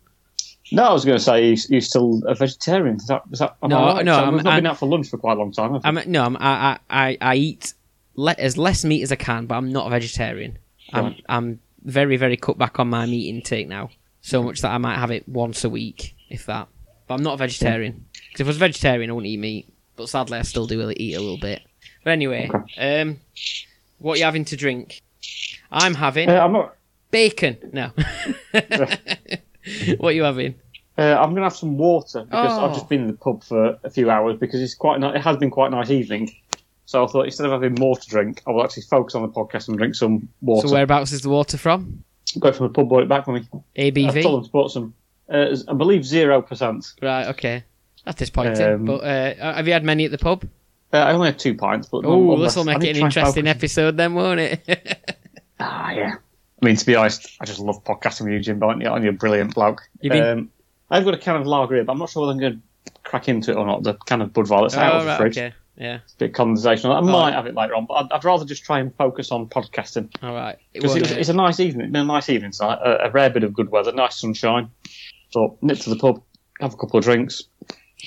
no, 0.72 0.84
I 0.84 0.92
was 0.92 1.04
going 1.04 1.18
to 1.18 1.22
say 1.24 1.50
he's, 1.50 1.66
he's 1.66 1.88
still 1.88 2.22
a 2.28 2.34
vegetarian. 2.36 2.94
Is 2.96 3.06
that, 3.08 3.22
is 3.32 3.40
that 3.40 3.56
No, 3.62 3.86
right? 3.94 4.04
no, 4.04 4.14
So 4.14 4.22
I'm- 4.24 4.34
we've 4.34 4.44
not 4.44 4.50
been 4.56 4.66
I'm- 4.66 4.66
out 4.66 4.78
for 4.78 4.86
lunch 4.88 5.08
for 5.08 5.18
quite 5.18 5.36
a 5.36 5.40
long 5.40 5.50
time. 5.52 5.80
I'm 5.82 5.98
no, 6.06 6.24
I'm, 6.24 6.36
I, 6.38 6.78
I 6.88 7.18
I 7.20 7.34
eat 7.36 7.74
le- 8.14 8.36
as 8.38 8.56
less 8.56 8.84
meat 8.84 9.02
as 9.02 9.10
I 9.10 9.16
can, 9.16 9.46
but 9.46 9.56
I'm 9.56 9.72
not 9.72 9.86
a 9.88 9.90
vegetarian. 9.90 10.58
I'm 10.92 11.16
I'm 11.28 11.60
very 11.82 12.16
very 12.16 12.36
cut 12.36 12.56
back 12.58 12.78
on 12.78 12.88
my 12.88 13.06
meat 13.06 13.28
intake 13.28 13.66
now, 13.68 13.90
so 14.20 14.42
much 14.42 14.60
that 14.62 14.70
I 14.72 14.78
might 14.78 14.96
have 14.98 15.10
it 15.10 15.28
once 15.28 15.64
a 15.64 15.70
week, 15.70 16.14
if 16.28 16.46
that. 16.46 16.68
But 17.06 17.14
I'm 17.14 17.22
not 17.22 17.34
a 17.34 17.36
vegetarian. 17.38 18.06
Because 18.28 18.40
if 18.42 18.46
I 18.46 18.50
was 18.50 18.56
a 18.56 18.60
vegetarian, 18.60 19.10
I 19.10 19.12
wouldn't 19.14 19.28
eat 19.30 19.38
meat. 19.38 19.72
But 19.96 20.08
sadly, 20.08 20.38
I 20.38 20.42
still 20.42 20.66
do 20.66 20.90
eat 20.96 21.14
a 21.14 21.20
little 21.20 21.38
bit. 21.38 21.62
But 22.04 22.10
anyway, 22.10 22.50
um, 22.78 23.18
what 23.98 24.18
you 24.18 24.24
having 24.24 24.44
to 24.46 24.56
drink? 24.56 25.02
I'm 25.70 25.94
having 25.94 26.28
Uh, 26.30 26.40
I'm 26.40 26.52
not. 26.52 26.74
bacon. 27.10 27.58
No. 27.72 27.90
what 29.98 30.08
are 30.10 30.12
you 30.12 30.22
having? 30.22 30.54
Uh, 30.98 31.16
I'm 31.18 31.30
going 31.30 31.36
to 31.36 31.42
have 31.44 31.56
some 31.56 31.78
water 31.78 32.24
because 32.24 32.58
Oh. 32.58 32.66
I've 32.66 32.74
just 32.74 32.88
been 32.88 33.02
in 33.02 33.06
the 33.08 33.12
pub 33.14 33.42
for 33.44 33.78
a 33.84 33.90
few 33.90 34.10
hours 34.10 34.38
because 34.38 34.60
it's 34.60 34.74
quite. 34.74 35.02
It 35.02 35.20
has 35.22 35.36
been 35.36 35.50
quite 35.50 35.68
a 35.68 35.70
nice 35.70 35.90
evening. 35.90 36.30
So 36.86 37.04
I 37.04 37.06
thought 37.06 37.24
instead 37.26 37.46
of 37.46 37.52
having 37.52 37.74
more 37.78 37.96
to 37.96 38.08
drink, 38.08 38.42
I 38.46 38.50
will 38.50 38.64
actually 38.64 38.82
focus 38.82 39.14
on 39.14 39.22
the 39.22 39.28
podcast 39.28 39.68
and 39.68 39.78
drink 39.78 39.94
some 39.94 40.28
water. 40.40 40.66
So 40.68 40.74
whereabouts 40.74 41.12
is 41.12 41.22
the 41.22 41.28
water 41.28 41.56
from? 41.56 42.04
Go 42.38 42.52
from 42.52 42.66
the 42.68 42.72
pub, 42.72 42.88
brought 42.88 43.02
it 43.02 43.08
back 43.08 43.24
for 43.24 43.32
me. 43.32 43.46
ABV? 43.76 44.08
I've 44.08 44.22
told 44.22 44.38
them 44.40 44.44
to 44.44 44.50
put 44.50 44.70
some. 44.70 44.94
Uh, 45.28 45.56
I 45.68 45.72
believe 45.74 46.04
zero 46.04 46.42
percent. 46.42 46.92
Right. 47.02 47.26
Okay. 47.28 47.64
That's 48.04 48.18
disappointing. 48.18 48.62
Um, 48.66 48.84
but 48.84 49.02
uh, 49.04 49.54
have 49.54 49.66
you 49.66 49.72
had 49.72 49.84
many 49.84 50.04
at 50.04 50.10
the 50.10 50.18
pub? 50.18 50.44
Uh, 50.92 50.96
I 50.98 51.12
only 51.12 51.28
had 51.28 51.38
two 51.38 51.54
pints, 51.54 51.88
but 51.88 52.04
Oh, 52.04 52.36
this 52.38 52.56
will 52.56 52.64
make 52.64 52.82
it 52.82 52.96
an 52.96 53.04
interesting 53.04 53.46
episode 53.46 53.96
then, 53.96 54.14
won't 54.14 54.40
it? 54.40 55.16
Ah, 55.62 55.90
yeah. 55.90 56.14
I 56.62 56.64
mean, 56.64 56.74
to 56.76 56.86
be 56.86 56.94
honest, 56.96 57.36
I 57.38 57.44
just 57.44 57.58
love 57.60 57.84
podcasting 57.84 58.22
with 58.24 58.32
you, 58.32 58.40
Jim. 58.40 58.62
Aren't 58.62 58.80
you? 58.80 58.88
Aren't 58.88 59.04
you 59.04 59.10
a 59.10 59.12
brilliant 59.12 59.54
bloke? 59.54 59.82
You've 60.00 60.12
been- 60.12 60.24
Um, 60.24 60.50
I've 60.90 61.04
got 61.04 61.12
a 61.12 61.18
can 61.18 61.36
of 61.36 61.46
lager 61.46 61.74
here, 61.74 61.84
but 61.84 61.92
I'm 61.92 61.98
not 61.98 62.08
sure 62.08 62.22
whether 62.22 62.32
I'm 62.32 62.38
going 62.38 62.62
to 62.86 62.92
crack 63.04 63.28
into 63.28 63.50
it 63.50 63.56
or 63.58 63.66
not. 63.66 63.82
The 63.82 63.92
can 63.94 64.22
of 64.22 64.30
Budweiser 64.32 64.62
that's 64.70 64.76
out 64.76 64.94
oh, 64.94 64.96
of 64.98 65.02
the 65.04 65.08
right, 65.10 65.16
fridge. 65.18 65.36
okay. 65.38 65.54
Yeah. 65.80 66.00
Bit 66.18 66.34
conversational. 66.34 66.92
condensation. 66.92 66.92
on 66.92 67.06
that. 67.06 67.10
I 67.10 67.30
might 67.30 67.34
have 67.34 67.46
it 67.46 67.54
later 67.54 67.74
on, 67.74 67.86
but 67.86 67.94
I'd, 67.94 68.12
I'd 68.12 68.24
rather 68.24 68.44
just 68.44 68.64
try 68.64 68.80
and 68.80 68.94
focus 68.96 69.32
on 69.32 69.46
podcasting. 69.48 70.10
All 70.22 70.34
right. 70.34 70.58
It 70.74 70.82
Because 70.82 70.94
it 70.96 71.00
was, 71.02 71.10
it's 71.12 71.28
a 71.30 71.32
nice 71.34 71.58
evening. 71.58 71.86
It's 71.86 71.92
been 71.92 72.02
a 72.02 72.04
nice 72.04 72.28
evening 72.28 72.50
tonight. 72.52 72.78
A, 72.84 73.06
a 73.06 73.10
rare 73.10 73.30
bit 73.30 73.44
of 73.44 73.54
good 73.54 73.70
weather, 73.70 73.90
nice 73.92 74.20
sunshine. 74.20 74.70
So 75.30 75.56
nip 75.62 75.78
to 75.78 75.90
the 75.90 75.96
pub, 75.96 76.22
have 76.60 76.74
a 76.74 76.76
couple 76.76 76.98
of 76.98 77.04
drinks, 77.04 77.44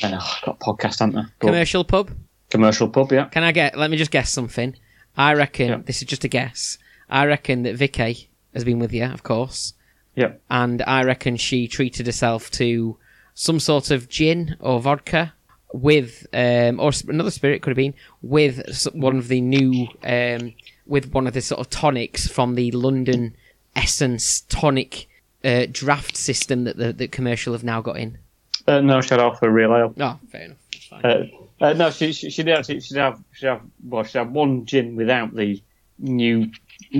and 0.03 0.13
oh, 0.13 0.17
I've 0.19 0.45
got 0.45 0.57
a 0.61 0.63
podcast, 0.63 0.99
haven't 0.99 1.17
I? 1.17 1.23
But 1.39 1.47
Commercial 1.47 1.83
pub. 1.83 2.11
commercial 2.51 2.87
pub, 2.89 3.11
yeah. 3.11 3.25
Can 3.29 3.43
I 3.43 3.51
get? 3.51 3.75
Let 3.77 3.89
me 3.89 3.97
just 3.97 4.11
guess 4.11 4.29
something. 4.29 4.75
I 5.17 5.33
reckon 5.33 5.69
Yeah. 5.69 5.79
this 5.83 6.01
is 6.01 6.07
just 6.07 6.23
a 6.23 6.27
guess. 6.27 6.77
I 7.09 7.25
reckon 7.25 7.63
that 7.63 7.75
Vicky 7.75 8.29
has 8.53 8.63
been 8.63 8.77
with 8.79 8.93
you, 8.93 9.05
of 9.05 9.23
course, 9.23 9.73
Yeah. 10.15 10.33
and 10.49 10.81
I 10.83 11.03
reckon 11.03 11.37
she 11.37 11.67
treated 11.67 12.05
herself 12.05 12.51
to 12.51 12.97
some 13.33 13.59
sort 13.59 13.89
of 13.89 14.09
gin 14.09 14.57
or 14.59 14.79
vodka 14.79 15.33
with, 15.73 16.25
um, 16.33 16.79
or 16.79 16.91
another 17.09 17.31
spirit 17.31 17.61
could 17.61 17.71
have 17.71 17.77
been 17.77 17.95
with 18.21 18.87
one 18.93 19.17
of 19.17 19.27
the 19.27 19.41
new, 19.41 19.87
um, 20.03 20.53
with 20.85 21.11
one 21.11 21.27
of 21.27 21.33
the 21.33 21.41
sort 21.41 21.59
of 21.59 21.69
tonics 21.69 22.27
from 22.27 22.55
the 22.55 22.71
London 22.71 23.35
Essence 23.75 24.41
tonic 24.41 25.07
uh, 25.43 25.65
draft 25.71 26.15
system 26.15 26.63
that 26.63 26.77
the, 26.77 26.93
the 26.93 27.07
commercial 27.07 27.53
have 27.53 27.63
now 27.63 27.81
got 27.81 27.97
in. 27.97 28.17
Uh, 28.67 28.79
no, 28.79 29.01
she 29.01 29.09
had 29.09 29.19
off 29.19 29.41
a 29.41 29.49
real 29.49 29.75
ale. 29.75 29.93
Oh, 29.99 30.19
fair 30.29 30.43
enough. 30.43 30.57
Fine. 30.89 31.05
Uh, 31.05 31.25
uh, 31.63 31.73
no, 31.73 31.89
she, 31.91 32.13
she 32.13 32.29
she 32.29 32.43
did 32.43 32.57
actually 32.57 32.79
she'd 32.79 32.97
have 32.97 33.21
she'd 33.31 33.47
have 33.47 33.61
well 33.83 34.03
she'd 34.03 34.17
have 34.17 34.31
one 34.31 34.65
gin 34.65 34.95
without 34.95 35.33
the 35.33 35.61
new 35.99 36.49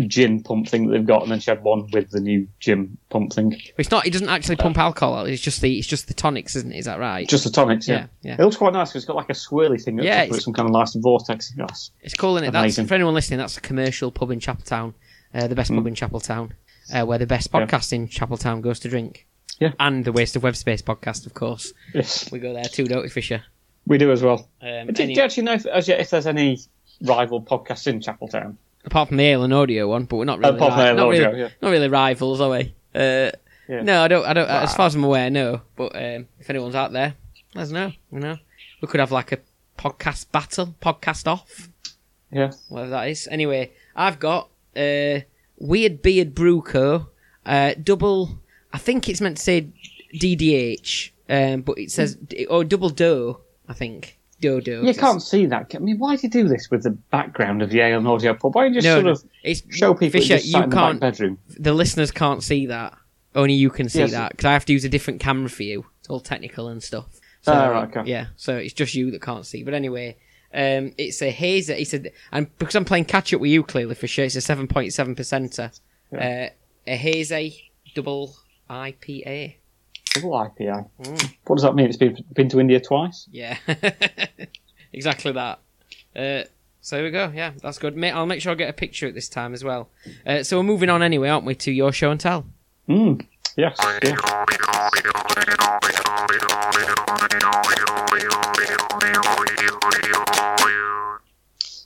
gin 0.08 0.42
pump 0.44 0.68
thing 0.68 0.88
that 0.88 0.92
they've 0.94 1.06
got, 1.06 1.24
and 1.24 1.32
then 1.32 1.40
she 1.40 1.52
had 1.52 1.64
one 1.64 1.88
with 1.92 2.10
the 2.12 2.20
new 2.20 2.48
gin 2.60 2.98
pump 3.10 3.34
thing. 3.34 3.50
But 3.50 3.60
it's 3.78 3.92
not. 3.92 4.06
It 4.08 4.14
doesn't 4.14 4.30
actually 4.30 4.56
pump 4.58 4.78
alcohol. 4.78 5.26
It's 5.26 5.42
just 5.42 5.62
the. 5.62 5.78
It's 5.78 5.88
just 5.88 6.08
the 6.08 6.14
tonics, 6.14 6.56
isn't 6.56 6.72
it? 6.74 6.78
Is 6.78 6.86
that 6.86 7.00
right? 7.00 7.28
Just 7.28 7.44
the 7.44 7.50
tonics, 7.50 7.88
yeah. 7.88 8.08
Yeah, 8.22 8.32
yeah. 8.32 8.36
It 8.40 8.44
looks 8.44 8.58
quite 8.58 8.74
nice 8.74 8.90
'cause 8.90 8.98
it's 8.98 9.06
got 9.06 9.16
like 9.16 9.30
a 9.30 9.34
swirly 9.34 9.82
thing. 9.82 9.96
That's 9.98 10.06
Yeah, 10.06 10.22
it's- 10.24 10.36
it's 10.38 10.46
some 10.46 10.54
kind 10.54 10.68
of 10.68 10.74
nice 10.74 10.94
vortex 10.96 11.52
glass. 11.52 11.92
It's 12.02 12.14
cool, 12.16 12.36
isn't 12.38 12.48
it? 12.48 12.52
That's 12.52 12.64
Amazing. 12.64 12.88
for 12.88 12.94
anyone 12.96 13.14
listening. 13.14 13.40
That's 13.40 13.58
a 13.58 13.62
commercial 13.62 14.12
pub 14.12 14.32
in 14.32 14.40
Chapeltown, 14.40 14.94
uh, 15.34 15.48
the 15.48 15.56
best 15.56 15.72
pub 15.74 15.86
in 15.88 15.94
Chapeltown, 15.96 16.52
uh, 16.94 17.06
where 17.06 17.18
the 17.18 17.28
best 17.28 17.50
Hmm. 17.52 17.58
Yeah. 17.58 17.66
podcast 17.68 17.94
in 17.94 18.08
Chapeltown 18.08 18.62
goes 18.62 18.80
to 18.82 18.90
drink. 18.90 19.26
Yeah. 19.60 19.72
and 19.80 20.04
the 20.04 20.12
Waste 20.12 20.36
of 20.36 20.42
Web 20.44 20.56
Space 20.56 20.82
podcast, 20.82 21.26
of 21.28 21.36
course. 21.36 21.74
Yes, 21.94 22.30
We 22.32 22.40
go 22.40 22.54
there 22.54 22.64
too, 22.66 22.86
don't 22.86 23.04
we, 23.04 23.08
Fisher? 23.10 23.44
we 23.86 23.98
do 24.00 24.12
as 24.12 24.22
well. 24.24 24.50
Um, 24.62 24.88
Do, 24.88 24.94
do 24.94 25.14
you 25.14 25.22
actually 25.22 25.44
know 25.44 25.54
if, 25.54 25.66
if 25.68 26.10
there's 26.10 26.26
any 26.28 26.58
rival 27.02 27.40
podcasts 27.42 27.86
in 27.88 28.00
Chapeltown? 28.00 28.56
Apart 28.86 29.08
from 29.10 29.18
the 29.18 29.24
Ale 29.24 29.44
and 29.44 29.54
Audio 29.54 29.88
one, 29.88 30.06
but 30.06 30.18
we're 30.18 30.26
not 30.26 30.40
really, 30.40 30.56
Apart 30.56 30.74
from 30.74 30.80
ri- 30.82 30.94
not, 30.96 31.08
Audio, 31.08 31.28
really 31.30 31.40
yeah. 31.42 31.50
not 31.62 31.70
really 31.70 31.88
rivals, 31.90 32.42
are 32.42 32.50
we? 32.52 32.74
Uh, 32.96 33.32
Yeah. 33.68 33.82
No, 33.82 34.04
I 34.04 34.08
don't. 34.10 34.26
I 34.26 34.34
don't. 34.34 34.50
As 34.50 34.76
far 34.76 34.88
as 34.88 34.96
I'm 34.96 35.04
aware, 35.04 35.30
no. 35.30 35.62
But 35.76 35.96
um, 35.96 36.28
if 36.40 36.50
anyone's 36.50 36.76
out 36.76 36.92
there, 36.92 37.16
let 37.56 37.64
us 37.64 37.72
know. 37.72 37.92
You 38.12 38.20
know, 38.20 38.38
we 38.82 38.88
could 38.90 39.00
have 39.00 39.12
like 39.12 39.32
a 39.32 39.40
podcast 39.78 40.32
battle, 40.32 40.76
podcast 40.82 41.28
off. 41.28 41.70
Yeah. 42.32 42.52
whatever 42.70 42.90
that 42.92 43.08
is. 43.10 43.28
Anyway, 43.32 43.72
I've 43.96 44.20
got 44.20 44.50
uh, 44.76 45.20
Weird 45.58 46.02
Beard 46.02 46.34
Brew 46.36 46.62
Co. 46.62 47.08
Uh, 47.46 47.74
double. 47.82 48.40
I 48.74 48.80
think 48.80 49.08
it's 49.08 49.22
meant 49.22 49.38
to 49.38 49.44
say 49.44 49.68
DDH, 50.14 51.12
um, 51.30 51.62
but 51.62 51.78
it 51.78 51.92
says 51.92 52.18
or 52.50 52.64
double 52.64 52.90
dough. 52.90 53.40
I 53.68 53.74
think 53.74 54.20
dough. 54.62 54.82
You 54.84 54.94
can't 54.94 55.22
see 55.22 55.46
that. 55.48 55.72
I 55.76 55.80
mean, 55.80 55.98
why 56.00 56.16
do 56.16 56.22
you 56.24 56.30
do 56.30 56.48
this 56.48 56.70
with 56.72 56.84
the 56.84 56.92
background 56.92 57.62
of 57.62 57.70
the 57.70 57.80
Ale 57.82 57.98
and 57.98 58.08
Audio 58.08 58.34
pub? 58.34 58.56
Why 58.56 58.64
don't 58.64 58.74
you 58.74 58.82
just 58.82 58.86
No, 58.96 59.02
sort 59.02 59.08
of 59.08 59.24
it's 59.44 59.64
show 59.76 59.94
people 59.94 60.20
Fisher. 60.22 60.38
You 60.38 60.64
in 60.64 60.70
the 60.70 60.76
can't. 60.76 61.00
bedroom? 61.00 61.38
The 61.60 61.74
listeners 61.74 62.12
can't 62.12 62.44
see 62.44 62.66
that. 62.68 62.98
Only 63.36 63.54
you 63.56 63.70
can 63.70 63.90
see 63.90 64.00
Yes. 64.00 64.12
that 64.12 64.32
because 64.32 64.46
I 64.46 64.54
have 64.54 64.66
to 64.66 64.74
use 64.74 64.86
a 64.86 64.90
different 64.90 65.20
camera 65.20 65.50
for 65.50 65.64
you. 65.64 65.86
It's 66.00 66.10
all 66.10 66.20
technical 66.20 66.68
and 66.68 66.84
stuff. 66.84 67.08
So, 67.42 67.52
Ah, 67.54 67.68
right, 67.70 67.90
okay. 67.98 68.10
Yeah, 68.10 68.28
so 68.36 68.56
it's 68.56 68.74
just 68.74 68.94
you 68.96 69.10
that 69.12 69.22
can't 69.22 69.46
see. 69.46 69.64
But 69.64 69.74
anyway, 69.74 70.18
um, 70.54 70.94
it's 70.98 71.22
a 71.22 71.32
hazer. 71.32 71.74
It's 71.74 71.94
a 71.94 72.12
and 72.32 72.56
because 72.60 72.76
I'm 72.76 72.86
playing 72.86 73.06
catch 73.06 73.34
up 73.34 73.42
with 73.42 73.50
you 73.52 73.64
clearly 73.64 73.96
for 73.96 74.08
sure. 74.08 74.24
It's 74.26 74.36
a 74.36 74.42
seven 74.42 74.68
point 74.68 74.94
seven 74.94 75.16
percenter. 75.16 75.72
Uh, 76.16 76.50
a 76.86 76.96
hazy 76.96 77.72
double 77.96 78.36
IPA. 78.70 79.56
Double 80.14 80.32
IPA. 80.32 80.88
Mm. 81.02 81.36
What 81.46 81.56
does 81.56 81.64
that 81.64 81.76
mean? 81.76 81.88
It's 81.88 81.98
been 81.98 82.24
been 82.34 82.50
to 82.50 82.60
India 82.60 82.80
twice. 82.80 83.28
Yeah, 83.32 83.58
exactly 84.94 85.32
that. 85.32 85.60
Uh, 86.16 86.44
so 86.82 86.98
here 86.98 87.06
we 87.06 87.12
go. 87.12 87.32
Yeah, 87.34 87.54
that's 87.62 87.80
good. 87.80 88.02
I'll 88.04 88.26
make 88.26 88.42
sure 88.42 88.52
I 88.52 88.56
get 88.56 88.70
a 88.70 88.74
picture 88.74 89.08
at 89.08 89.14
this 89.14 89.30
time 89.30 89.54
as 89.54 89.64
well. 89.64 89.90
Uh, 90.26 90.44
so 90.44 90.58
we're 90.58 90.64
moving 90.64 90.90
on 90.90 91.02
anyway, 91.02 91.30
aren't 91.30 91.46
we, 91.46 91.56
to 91.56 91.72
your 91.72 91.92
show 91.92 92.12
and 92.12 92.20
tell? 92.20 92.46
Mm. 92.88 93.26
Yes. 93.56 93.78
Yeah. 94.04 94.18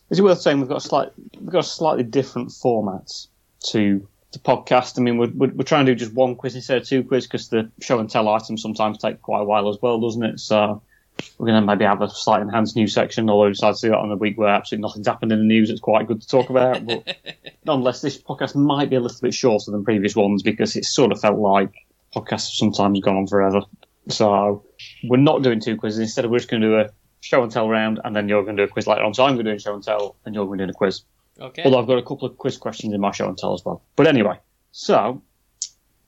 Is 0.09 0.19
it 0.19 0.23
worth 0.23 0.39
saying 0.41 0.59
we've 0.59 0.69
got 0.69 0.77
a 0.77 0.81
slight, 0.81 1.09
we've 1.39 1.51
got 1.51 1.59
a 1.59 1.67
slightly 1.67 2.03
different 2.03 2.51
format 2.51 3.11
to 3.65 4.07
the 4.31 4.39
podcast? 4.39 4.97
I 4.97 5.01
mean, 5.01 5.17
we're, 5.17 5.31
we're, 5.33 5.63
trying 5.63 5.85
to 5.85 5.93
do 5.93 5.99
just 5.99 6.13
one 6.13 6.35
quiz 6.35 6.55
instead 6.55 6.77
of 6.77 6.87
two 6.87 7.03
quiz 7.03 7.25
because 7.25 7.49
the 7.49 7.71
show 7.81 7.99
and 7.99 8.09
tell 8.09 8.27
items 8.27 8.61
sometimes 8.61 8.97
take 8.97 9.21
quite 9.21 9.41
a 9.41 9.45
while 9.45 9.69
as 9.69 9.77
well, 9.81 9.99
doesn't 9.99 10.23
it? 10.23 10.39
So 10.39 10.81
we're 11.37 11.47
going 11.47 11.61
to 11.61 11.65
maybe 11.65 11.85
have 11.85 12.01
a 12.01 12.09
slight 12.09 12.41
enhanced 12.41 12.75
news 12.75 12.93
section, 12.93 13.29
although 13.29 13.45
we 13.45 13.53
decided 13.53 13.77
to 13.77 13.87
do 13.87 13.91
that 13.91 13.97
on 13.97 14.09
the 14.09 14.15
week 14.15 14.37
where 14.37 14.49
absolutely 14.49 14.83
nothing's 14.83 15.07
happened 15.07 15.31
in 15.31 15.39
the 15.39 15.45
news. 15.45 15.69
It's 15.69 15.79
quite 15.79 16.07
good 16.07 16.21
to 16.21 16.27
talk 16.27 16.49
about, 16.49 16.85
but 16.85 17.17
nonetheless, 17.65 18.01
this 18.01 18.21
podcast 18.21 18.55
might 18.55 18.89
be 18.89 18.95
a 18.95 18.99
little 18.99 19.19
bit 19.21 19.33
shorter 19.33 19.71
than 19.71 19.83
previous 19.83 20.15
ones 20.15 20.43
because 20.43 20.75
it 20.75 20.85
sort 20.85 21.11
of 21.11 21.19
felt 21.19 21.39
like 21.39 21.71
podcasts 22.15 22.49
have 22.49 22.73
sometimes 22.73 22.99
gone 22.99 23.17
on 23.17 23.27
forever. 23.27 23.61
So 24.09 24.65
we're 25.03 25.17
not 25.17 25.43
doing 25.43 25.59
two 25.59 25.77
quizzes. 25.77 25.99
Instead, 25.99 26.29
we're 26.29 26.39
just 26.39 26.49
going 26.49 26.61
to 26.61 26.67
do 26.67 26.79
a 26.79 26.89
show 27.21 27.43
and 27.43 27.51
tell 27.51 27.67
round, 27.69 27.99
and 28.03 28.15
then 28.15 28.29
you're 28.29 28.43
going 28.43 28.57
to 28.57 28.65
do 28.65 28.69
a 28.69 28.71
quiz 28.71 28.87
later 28.87 29.03
on. 29.03 29.13
So 29.13 29.23
I'm 29.23 29.35
going 29.35 29.45
to 29.45 29.51
do 29.51 29.55
a 29.55 29.59
show 29.59 29.73
and 29.73 29.83
tell, 29.83 30.15
and 30.25 30.33
you're 30.33 30.45
going 30.45 30.59
to 30.59 30.65
do 30.65 30.71
a 30.71 30.73
quiz. 30.73 31.03
Okay. 31.39 31.63
Although 31.63 31.79
I've 31.79 31.87
got 31.87 31.97
a 31.97 32.03
couple 32.03 32.27
of 32.27 32.37
quiz 32.37 32.57
questions 32.57 32.93
in 32.93 33.01
my 33.01 33.11
show 33.11 33.27
and 33.27 33.37
tell 33.37 33.53
as 33.53 33.63
well. 33.63 33.81
But 33.95 34.07
anyway, 34.07 34.39
so 34.71 35.21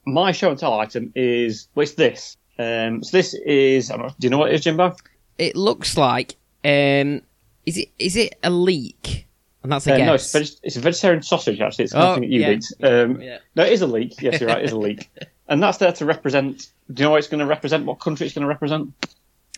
my 0.06 0.32
show 0.32 0.50
and 0.50 0.58
tell 0.60 0.80
item 0.80 1.12
is 1.16 1.68
well, 1.76 1.84
it's 1.84 1.94
this. 1.94 2.38
Um, 2.58 3.04
so 3.04 3.16
this 3.18 3.34
is. 3.34 3.92
I 3.92 3.98
don't 3.98 4.08
know, 4.08 4.14
do 4.20 4.26
you 4.26 4.30
know 4.32 4.38
what 4.40 4.50
it 4.52 4.56
is, 4.56 4.62
Jimbo? 4.62 4.96
It 5.38 5.56
looks 5.56 5.96
like 5.98 6.36
um, 6.66 7.22
is 7.66 7.78
it 7.78 7.90
is 8.00 8.16
it 8.16 8.38
a 8.44 8.50
leek? 8.50 9.28
And 9.62 9.72
that's 9.74 9.88
a 9.88 9.94
Uh, 9.94 9.98
guess. 9.98 10.06
no, 10.08 10.14
it's, 10.14 10.32
veg- 10.32 10.60
it's 10.64 10.76
a 10.78 10.80
vegetarian 10.80 11.22
sausage. 11.22 11.60
Actually, 11.60 11.86
it's 11.86 11.94
Oh, 11.94 12.00
nothing 12.00 12.22
that 12.22 12.30
you 12.30 12.40
yeah. 12.42 12.52
eat. 12.52 12.66
Um, 12.82 13.22
Yeah. 13.22 13.38
No, 13.56 13.64
it 13.64 13.74
is 13.74 13.82
a 13.82 13.88
leek. 13.88 14.22
Yes, 14.22 14.40
you're 14.40 14.48
right. 14.50 14.60
It 14.60 14.66
is 14.66 14.72
a 14.72 14.78
leek, 14.88 15.10
and 15.50 15.62
that's 15.62 15.78
there 15.80 15.92
to 15.92 16.06
represent. 16.06 16.70
Do 16.94 17.02
you 17.04 17.06
know 17.08 17.12
what 17.12 17.18
it's 17.18 17.28
going 17.28 17.42
to 17.42 17.46
represent? 17.46 17.86
What 17.86 18.00
country 18.00 18.26
it's 18.26 18.34
going 18.34 18.44
to 18.44 18.48
represent? 18.48 18.94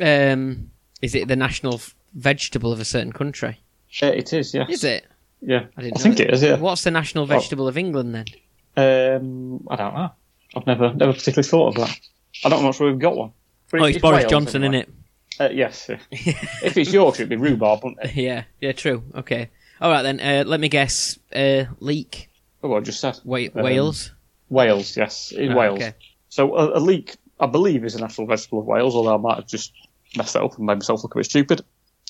Um, 0.02 0.72
is 1.02 1.14
it 1.16 1.28
the 1.28 1.36
national 1.36 1.76
f- 1.76 1.96
vegetable 2.14 2.72
of 2.74 2.80
a 2.80 2.86
certain 2.86 3.12
country? 3.14 3.60
Uh, 4.02 4.08
it 4.08 4.34
is. 4.34 4.54
Yes. 4.54 4.70
Is 4.70 4.84
it? 4.84 5.06
Yeah. 5.42 5.66
I 5.78 5.82
didn't. 5.82 5.98
I 5.98 6.02
think 6.02 6.18
that. 6.18 6.28
it 6.28 6.34
is. 6.34 6.44
Yeah. 6.44 6.58
What's 6.58 6.84
the 6.84 6.92
national 6.92 7.26
vegetable 7.26 7.68
of 7.68 7.78
England 7.78 8.16
then? 8.16 8.26
Um, 8.78 9.68
I 9.70 9.76
don't 9.76 9.94
know. 9.94 10.12
I've 10.56 10.68
never, 10.68 10.94
never 10.94 11.14
particularly 11.14 11.48
thought 11.48 11.70
of 11.70 11.76
that. 11.76 12.00
I 12.46 12.50
don't 12.50 12.52
know. 12.52 12.58
I'm 12.60 12.64
not 12.66 12.76
sure 12.76 12.88
we've 12.90 13.00
got 13.00 13.16
one. 13.16 13.32
But 13.72 13.82
Oh, 13.82 13.86
it's 13.86 13.98
Boris 14.00 14.20
Wales, 14.22 14.30
Johnson, 14.32 14.64
anyway. 14.64 14.84
isn't 14.84 14.96
it? 15.40 15.52
Uh, 15.52 15.54
yes. 15.54 15.90
if 16.12 16.78
it's 16.78 16.92
Yorkshire, 16.94 17.24
it'd 17.24 17.30
be 17.30 17.36
rhubarb, 17.38 17.84
wouldn't 17.84 18.04
it? 18.04 18.16
Yeah, 18.16 18.44
yeah, 18.60 18.74
true. 18.74 19.04
Okay. 19.16 19.50
All 19.80 19.90
right 19.90 20.04
then. 20.04 20.20
Uh, 20.20 20.44
let 20.46 20.60
me 20.60 20.70
guess. 20.70 21.18
Uh, 21.34 21.66
leek. 21.80 22.30
Oh, 22.64 22.70
what 22.70 22.78
I 22.78 22.82
just 22.82 23.00
said. 23.00 23.20
Wa- 23.24 23.48
Um, 23.56 23.64
Wales. 23.64 24.12
Wales, 24.50 24.96
yes, 24.98 25.32
in 25.32 25.50
Right, 25.54 25.72
Wales. 25.72 25.76
okay. 25.82 25.94
So 26.30 26.56
a, 26.56 26.78
a 26.78 26.82
leek, 26.82 27.16
I 27.40 27.46
believe, 27.48 27.84
is 27.86 27.96
a 27.96 28.02
national 28.02 28.28
vegetable 28.28 28.60
of 28.60 28.66
Wales, 28.66 28.94
although 28.96 29.16
I 29.16 29.18
might 29.18 29.36
have 29.38 29.48
just 29.48 29.72
messed 30.18 30.34
that 30.34 30.44
up 30.44 30.58
and 30.58 30.66
made 30.68 30.76
myself 30.76 31.02
look 31.04 31.16
a 31.16 31.18
bit 31.20 31.26
stupid. 31.26 31.62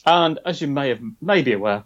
And 0.05 0.39
as 0.45 0.59
you 0.61 0.67
may 0.67 0.89
have 0.89 0.99
may 1.21 1.43
be 1.43 1.53
aware, 1.53 1.83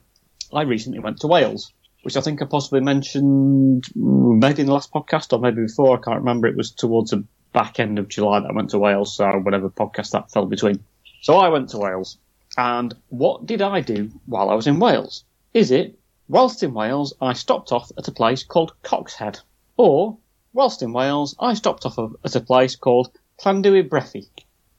I 0.56 0.64
recently 0.64 1.00
went 1.00 1.22
to 1.22 1.28
Wales, 1.28 1.72
which 2.04 2.18
I 2.18 2.22
think 2.22 2.42
I 2.42 2.46
possibly 2.46 2.82
mentioned 2.82 3.86
maybe 3.96 4.62
in 4.62 4.68
the 4.68 4.74
last 4.74 4.92
podcast 4.92 5.34
or 5.34 5.40
maybe 5.40 5.64
before. 5.64 5.98
I 5.98 6.02
can't 6.02 6.20
remember. 6.20 6.48
It 6.48 6.56
was 6.56 6.72
towards 6.72 7.12
the 7.12 7.26
back 7.54 7.80
end 7.80 8.00
of 8.00 8.10
July 8.10 8.40
that 8.40 8.50
I 8.50 8.54
went 8.54 8.72
to 8.72 8.80
Wales, 8.80 9.16
so 9.16 9.30
whatever 9.40 9.70
podcast 9.70 10.12
that 10.12 10.32
fell 10.32 10.46
between. 10.46 10.84
So 11.22 11.38
I 11.38 11.50
went 11.50 11.70
to 11.70 11.78
Wales, 11.78 12.18
and 12.58 12.94
what 13.10 13.46
did 13.46 13.62
I 13.62 13.82
do 13.82 14.12
while 14.26 14.50
I 14.50 14.56
was 14.56 14.68
in 14.68 14.80
Wales? 14.80 15.24
Is 15.54 15.72
it 15.72 15.98
whilst 16.28 16.64
in 16.64 16.74
Wales 16.74 17.14
I 17.22 17.34
stopped 17.34 17.72
off 17.72 17.92
at 17.98 18.08
a 18.08 18.12
place 18.12 18.44
called 18.44 18.74
Coxhead, 18.84 19.40
or 19.78 20.18
whilst 20.54 20.82
in 20.82 20.94
Wales 20.94 21.36
I 21.40 21.54
stopped 21.54 21.86
off 21.86 21.98
at 21.98 22.36
a 22.36 22.42
place 22.42 22.76
called 22.76 23.12
Llanddewi 23.42 23.90
Brefi, 23.90 24.28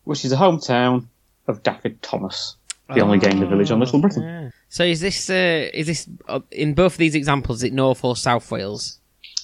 which 0.04 0.25
is 0.25 0.30
the 0.30 0.37
hometown 0.37 1.06
of 1.49 1.62
David 1.62 2.02
Thomas, 2.02 2.56
the 2.94 3.00
only 3.00 3.18
game 3.18 3.32
in 3.32 3.40
the 3.40 3.46
village 3.46 3.70
on 3.70 3.80
Little 3.80 3.98
Britain. 4.00 4.22
Yeah. 4.22 4.50
So 4.68 4.84
is 4.84 5.00
this 5.00 5.28
uh, 5.30 5.68
is 5.74 5.86
this 5.86 6.08
uh, 6.28 6.40
in 6.50 6.74
both 6.74 6.92
of 6.92 6.98
these 6.98 7.14
examples? 7.14 7.58
Is 7.58 7.64
it 7.64 7.72
North 7.72 8.04
or 8.04 8.16
South 8.16 8.50
Wales? 8.50 8.98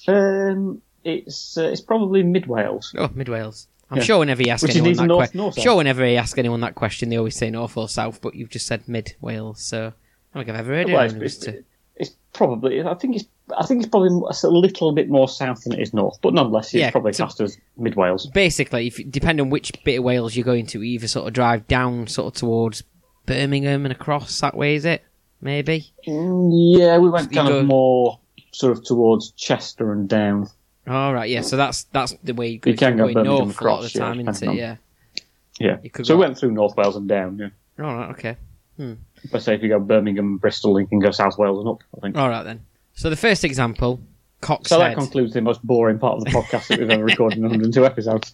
Um, 0.07 0.81
it's 1.03 1.57
uh, 1.57 1.63
it's 1.63 1.81
probably 1.81 2.23
mid 2.23 2.45
Wales. 2.47 2.93
Oh, 2.97 3.09
Mid 3.13 3.29
Wales. 3.29 3.67
I'm 3.89 3.97
Yeah. 3.97 4.03
sure 4.03 4.19
whenever 4.19 4.41
you 4.41 4.49
ask 4.51 4.63
Which 4.63 4.75
anyone 4.75 4.93
that 4.97 5.05
north 5.07 5.19
question, 5.19 5.37
nor 5.37 5.51
south. 5.51 5.63
sure 5.63 5.75
whenever 5.75 6.07
you 6.07 6.15
ask 6.17 6.37
anyone 6.37 6.61
that 6.61 6.75
question, 6.75 7.09
they 7.09 7.17
always 7.17 7.35
say 7.35 7.49
North 7.51 7.77
or 7.77 7.87
South, 7.87 8.21
but 8.21 8.33
you've 8.33 8.49
just 8.49 8.65
said 8.65 8.87
Mid 8.87 9.13
Wales. 9.21 9.61
So 9.61 9.87
I 9.87 10.37
don't 10.39 10.45
think 10.45 10.49
I've 10.57 10.65
ever 10.65 10.73
heard 10.75 10.87
Well, 10.89 11.05
of 11.05 11.21
it's, 11.21 11.35
it's, 11.35 11.45
to- 11.45 11.63
it's 11.95 12.09
probably 12.33 12.81
I 12.81 12.93
think 12.95 13.15
it's 13.17 13.25
I 13.55 13.65
think 13.65 13.81
it's 13.83 13.89
probably 13.89 14.09
a 14.09 14.47
little 14.47 14.93
bit 14.93 15.09
more 15.09 15.27
south 15.27 15.63
than 15.63 15.73
it 15.73 15.79
is 15.79 15.93
north, 15.93 16.17
but 16.21 16.33
nonetheless 16.33 16.67
it's 16.67 16.75
Yeah, 16.75 16.91
probably 16.91 17.13
so- 17.13 17.25
classed 17.25 17.41
as 17.41 17.57
mid 17.77 17.95
Wales. 17.95 18.27
Basically, 18.27 18.87
if 18.87 18.99
depending 19.11 19.45
on 19.45 19.49
which 19.51 19.71
bit 19.83 19.97
of 19.99 20.03
Wales 20.03 20.35
you're 20.35 20.45
going 20.45 20.65
to, 20.67 20.81
either 20.81 21.07
sort 21.07 21.27
of 21.27 21.33
drive 21.33 21.67
down 21.67 22.07
sort 22.07 22.33
of 22.33 22.39
towards 22.39 22.83
Birmingham 23.25 23.85
and 23.85 23.91
across 23.91 24.39
that 24.41 24.55
way. 24.55 24.75
Is 24.75 24.85
it? 24.85 25.03
Maybe. 25.41 25.91
Yeah, 26.05 26.97
we 26.99 27.09
went 27.09 27.31
kind 27.31 27.47
go- 27.49 27.57
of 27.59 27.65
more 27.65 28.19
sort 28.51 28.71
of 28.77 28.83
towards 28.83 29.31
Chester 29.31 29.91
and 29.91 30.07
down. 30.07 30.47
All 30.87 31.13
right. 31.13 31.29
Yeah. 31.29 31.41
So 31.41 31.57
that's 31.57 31.83
that's 31.85 32.13
the 32.23 32.33
way 32.33 32.47
you, 32.49 32.59
You 32.65 32.75
can 32.75 32.97
go 32.97 33.07
north 33.07 33.15
a 33.15 33.31
lot 33.31 33.41
of 33.43 33.49
across, 33.51 33.93
the 33.93 33.99
yeah, 33.99 34.05
time, 34.05 34.27
isn't 34.27 34.49
it? 34.49 34.55
Yeah. 34.55 34.75
Yeah, 35.59 35.77
so 35.97 36.03
go- 36.03 36.15
we 36.15 36.19
went 36.21 36.37
through 36.37 36.51
North 36.51 36.75
Wales 36.75 36.95
and 36.95 37.07
down. 37.07 37.37
Yeah. 37.37 37.85
All 37.85 37.95
right. 37.95 38.09
Okay. 38.11 38.37
Hmm. 38.77 38.93
But 39.31 39.41
say 39.43 39.53
if 39.55 39.61
you 39.61 39.69
go 39.69 39.79
Birmingham, 39.79 40.37
Bristol, 40.37 40.79
you 40.79 40.87
can 40.87 40.99
go 40.99 41.11
South 41.11 41.37
Wales 41.37 41.59
and 41.59 41.69
up. 41.69 41.83
I 41.97 42.01
think. 42.01 42.17
All 42.17 42.27
right 42.27 42.43
then. 42.43 42.65
So 42.95 43.09
the 43.09 43.15
first 43.15 43.43
example, 43.43 43.99
Coxhead. 44.41 44.67
So 44.67 44.79
that 44.79 44.95
concludes 44.97 45.33
the 45.33 45.41
most 45.41 45.61
boring 45.65 45.99
part 45.99 46.17
of 46.17 46.23
the 46.25 46.31
podcast 46.31 46.67
that 46.67 46.79
we've 46.79 46.89
ever 46.89 47.03
recorded 47.03 47.37
in 47.37 47.43
102 47.49 47.85
episodes. 47.85 48.33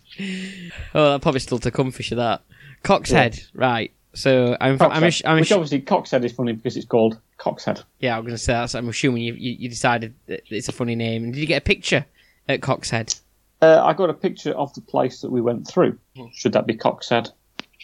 oh, 0.95 1.11
that 1.11 1.21
probably 1.21 1.39
still 1.41 1.59
to 1.59 1.71
come 1.71 1.91
for 1.91 2.03
that. 2.15 2.41
Coxhead, 2.83 3.47
right. 3.53 3.91
So 4.13 4.57
I'm, 4.59 4.77
I'm, 4.81 4.91
I'm, 4.91 5.03
Coxhead, 5.03 5.21
I'm 5.25 5.39
which 5.39 5.51
obviously 5.51 5.81
Coxhead 5.81 6.23
is 6.23 6.31
funny 6.31 6.53
because 6.53 6.75
it's 6.75 6.85
called 6.85 7.19
Coxhead. 7.37 7.83
yeah, 7.99 8.17
I'm 8.17 8.23
going 8.23 8.33
to 8.33 8.39
say 8.39 8.53
that. 8.53 8.71
So 8.71 8.79
I'm 8.79 8.89
assuming 8.89 9.23
you, 9.23 9.33
you, 9.33 9.55
you 9.59 9.69
decided 9.69 10.15
that 10.27 10.41
it's 10.49 10.67
a 10.67 10.71
funny 10.71 10.95
name. 10.95 11.23
And 11.23 11.33
did 11.33 11.39
you 11.39 11.45
get 11.47 11.61
a 11.61 11.65
picture 11.65 12.05
at 12.47 12.61
Coxhead? 12.61 13.19
Uh, 13.61 13.81
I 13.83 13.93
got 13.93 14.09
a 14.09 14.13
picture 14.13 14.51
of 14.51 14.73
the 14.73 14.81
place 14.81 15.21
that 15.21 15.31
we 15.31 15.41
went 15.41 15.67
through. 15.67 15.97
Should 16.33 16.53
that 16.53 16.65
be 16.65 16.75
Coxhead 16.75 17.31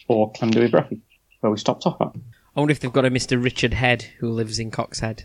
or 0.07 0.31
Llanddewi 0.33 0.69
Brefi, 0.69 0.99
where 1.41 1.51
we 1.51 1.57
stopped 1.57 1.85
off 1.85 2.01
at? 2.01 2.07
I 2.55 2.59
wonder 2.59 2.71
if 2.71 2.79
they've 2.79 2.93
got 2.93 3.05
a 3.05 3.11
Mr. 3.11 3.41
Richard 3.41 3.73
Head 3.73 4.03
who 4.19 4.29
lives 4.29 4.57
in 4.59 4.71
Coxhead. 4.71 5.23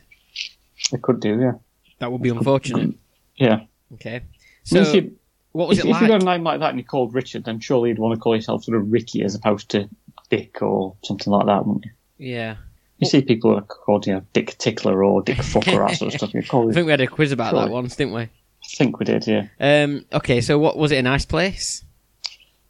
They 0.90 0.98
could 0.98 1.20
do, 1.20 1.40
yeah. 1.40 1.52
That 2.00 2.10
would 2.10 2.22
be 2.22 2.30
unfortunate. 2.30 2.94
Yeah. 3.36 3.60
Okay. 3.94 4.20
So 4.64 4.82
you, 4.92 5.16
what 5.52 5.66
was 5.66 5.78
if, 5.78 5.86
it 5.86 5.88
if 5.88 6.00
you 6.02 6.08
got 6.08 6.20
a 6.20 6.24
name 6.26 6.42
like 6.42 6.60
that 6.60 6.68
and 6.68 6.78
you're 6.78 6.84
called 6.84 7.14
Richard, 7.14 7.44
then 7.44 7.58
surely 7.58 7.88
you'd 7.88 7.98
want 7.98 8.14
to 8.14 8.20
call 8.20 8.36
yourself 8.36 8.64
sort 8.64 8.76
of 8.76 8.92
Ricky 8.92 9.22
as 9.22 9.34
opposed 9.34 9.70
to 9.70 9.88
Dick 10.30 10.62
or 10.62 10.96
something 11.04 11.32
like 11.32 11.46
that, 11.46 11.66
wouldn't 11.66 11.84
you? 11.84 12.32
Yeah. 12.32 12.56
You 12.98 13.08
see 13.08 13.22
people 13.22 13.56
are 13.56 13.62
called, 13.62 14.06
you 14.06 14.14
know, 14.14 14.22
Dick 14.32 14.56
Tickler 14.58 15.02
or 15.02 15.22
Dick 15.22 15.36
Fucker 15.38 15.74
or 15.74 15.88
that 15.88 15.96
sort 15.96 16.14
of 16.14 16.18
stuff. 16.18 16.34
You 16.34 16.42
call 16.42 16.70
I 16.70 16.72
think 16.72 16.86
we 16.86 16.90
had 16.90 17.00
a 17.00 17.06
quiz 17.06 17.32
about 17.32 17.54
that 17.54 17.70
once, 17.70 17.96
didn't 17.96 18.14
we? 18.14 18.22
I 18.22 18.28
think 18.76 18.98
we 18.98 19.04
did, 19.04 19.26
yeah. 19.26 19.46
Um, 19.58 20.04
okay, 20.12 20.40
so 20.40 20.58
what 20.58 20.76
was 20.76 20.92
it? 20.92 20.98
A 20.98 21.02
nice 21.02 21.24
place? 21.24 21.84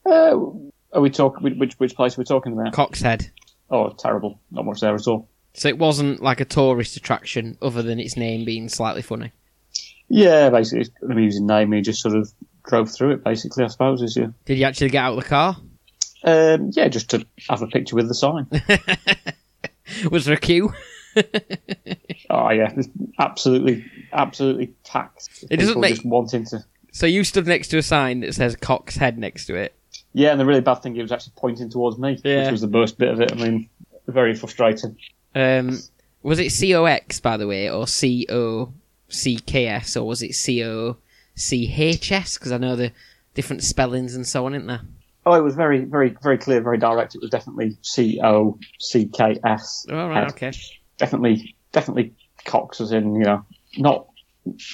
Uh, 0.07 0.37
are 0.93 1.01
we 1.01 1.11
talking 1.11 1.59
which 1.59 1.75
which 1.79 1.95
place 1.95 2.17
are 2.17 2.21
we 2.21 2.25
talking 2.25 2.53
about? 2.53 2.73
Coxhead. 2.73 3.31
Oh, 3.71 3.91
terrible! 3.91 4.41
Not 4.51 4.65
much 4.65 4.81
there 4.81 4.95
at 4.95 5.07
all. 5.07 5.29
So 5.53 5.69
it 5.69 5.79
wasn't 5.79 6.23
like 6.23 6.41
a 6.41 6.45
tourist 6.45 6.97
attraction, 6.97 7.59
other 7.61 7.83
than 7.83 8.01
its 8.01 8.17
name 8.17 8.45
being 8.45 8.69
slightly 8.69 9.03
funny. 9.03 9.33
Yeah, 10.09 10.49
basically, 10.51 10.83
it's 10.83 10.91
an 11.03 11.13
amusing 11.13 11.47
name. 11.47 11.75
You 11.75 11.83
just 11.83 12.03
sort 12.03 12.17
of 12.17 12.33
drove 12.65 12.91
through 12.91 13.13
it, 13.13 13.25
basically. 13.25 13.65
I 13.65 13.69
suppose 13.69 14.01
is 14.03 14.17
you. 14.17 14.33
Did 14.45 14.59
you 14.59 14.65
actually 14.65 14.91
get 14.91 15.05
out 15.05 15.19
of 15.19 15.23
the 15.23 15.29
car? 15.29 15.57
Um, 16.23 16.71
yeah, 16.75 16.89
just 16.89 17.11
to 17.11 17.27
have 17.49 17.63
a 17.63 17.67
picture 17.67 17.97
with 17.97 18.09
the 18.09 18.15
sign. 18.15 18.47
Was 20.11 20.25
there 20.27 20.35
a 20.37 20.41
queue? 20.41 20.73
oh 22.31 22.51
yeah, 22.51 22.73
it's 22.77 22.89
absolutely, 23.19 23.85
absolutely 24.13 24.69
packed. 24.85 25.29
It 25.51 25.57
doesn't 25.57 25.81
make- 25.81 25.95
just 25.97 26.07
wanting 26.07 26.45
to. 26.47 26.65
So 26.93 27.07
you 27.07 27.23
stood 27.25 27.47
next 27.47 27.69
to 27.69 27.79
a 27.79 27.83
sign 27.83 28.21
that 28.21 28.35
says 28.35 28.57
Cox 28.57 28.97
Head 28.97 29.17
next 29.19 29.47
to 29.47 29.55
it. 29.55 29.75
Yeah, 30.13 30.33
and 30.33 30.41
the 30.41 30.45
really 30.47 30.61
bad 30.61 30.83
thing, 30.83 30.97
it 30.97 31.03
was 31.03 31.13
actually 31.13 31.35
pointing 31.37 31.71
towards 31.71 31.99
me, 31.99 32.19
Yeah. 32.25 32.43
which 32.43 32.51
was 32.53 32.61
the 32.63 32.69
worst 32.69 32.99
bit 32.99 33.11
of 33.11 33.21
it. 33.21 33.31
I 33.33 33.37
mean, 33.37 33.69
very 34.09 34.35
frustrating. 34.35 34.97
Um, 35.35 35.79
was 36.23 36.39
it 36.41 36.51
C 36.51 36.75
O 36.75 36.85
X 36.85 37.21
by 37.21 37.37
the 37.37 37.47
way, 37.47 37.71
or 37.71 37.87
C 37.87 38.27
O 38.29 38.73
C 39.09 39.39
K 39.39 39.67
S, 39.69 39.97
or 39.97 40.07
was 40.07 40.23
it 40.23 40.35
C 40.35 40.65
O 40.65 40.97
C 41.35 41.73
H 41.77 42.11
S? 42.13 42.37
Because 42.39 42.53
I 42.53 42.59
know 42.59 42.77
the 42.77 42.93
different 43.35 43.63
spellings 43.63 44.15
and 44.15 44.27
so 44.27 44.47
on, 44.47 44.55
isn't 44.55 44.67
there? 44.67 44.83
Oh, 45.27 45.35
it 45.35 45.43
was 45.43 45.55
very, 45.55 45.85
very, 45.85 46.17
very 46.23 46.39
clear, 46.39 46.61
very 46.61 46.79
direct. 46.79 47.15
It 47.15 47.21
was 47.21 47.31
definitely 47.31 47.77
C 47.83 48.21
O 48.23 48.59
C 48.79 49.07
K 49.07 49.39
S. 49.45 49.87
All 49.91 50.09
right, 50.09 50.29
okay. 50.31 50.53
Definitely, 50.97 51.55
definitely 51.73 52.15
Cox 52.45 52.81
as 52.81 52.93
in 52.93 53.15
you 53.15 53.25
know 53.25 53.45
not 53.77 54.07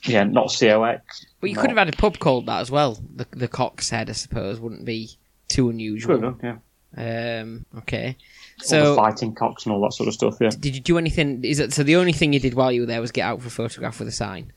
yeah 0.05 0.23
not 0.23 0.53
C 0.53 0.71
O 0.71 0.85
X. 0.85 1.27
But 1.41 1.51
you 1.51 1.57
could 1.57 1.71
have 1.71 1.79
had 1.79 1.89
a 1.89 1.97
pub 1.97 2.19
called 2.19 2.47
that 2.47 2.61
as 2.61 2.71
well. 2.71 2.99
The 3.15 3.27
the 3.33 3.49
Cox 3.49 3.91
Head, 3.91 4.09
I 4.09 4.13
suppose, 4.13 4.61
wouldn't 4.61 4.85
be 4.85 5.11
too 5.49 5.69
unusual. 5.69 6.17
Could 6.17 6.25
have, 6.25 6.41
yeah. 6.43 6.57
Um, 6.97 7.67
okay. 7.79 8.17
So, 8.59 8.97
fighting 8.97 9.35
cocks 9.35 9.67
and 9.67 9.75
all 9.75 9.83
that 9.83 9.93
sort 9.93 10.09
of 10.09 10.15
stuff. 10.15 10.37
Yeah, 10.41 10.51
did 10.51 10.75
you 10.75 10.81
do 10.81 10.97
anything? 10.97 11.45
Is 11.45 11.59
it 11.59 11.73
so? 11.73 11.83
The 11.83 11.97
only 11.97 12.13
thing 12.13 12.33
you 12.33 12.41
did 12.41 12.55
while 12.55 12.73
you 12.73 12.83
were 12.83 12.87
there 12.87 13.01
was 13.01 13.13
get 13.13 13.23
out 13.23 13.43
for 13.43 13.49
a 13.49 13.51
photograph 13.51 13.99
with 13.99 14.09
a 14.09 14.13
sign. 14.13 14.53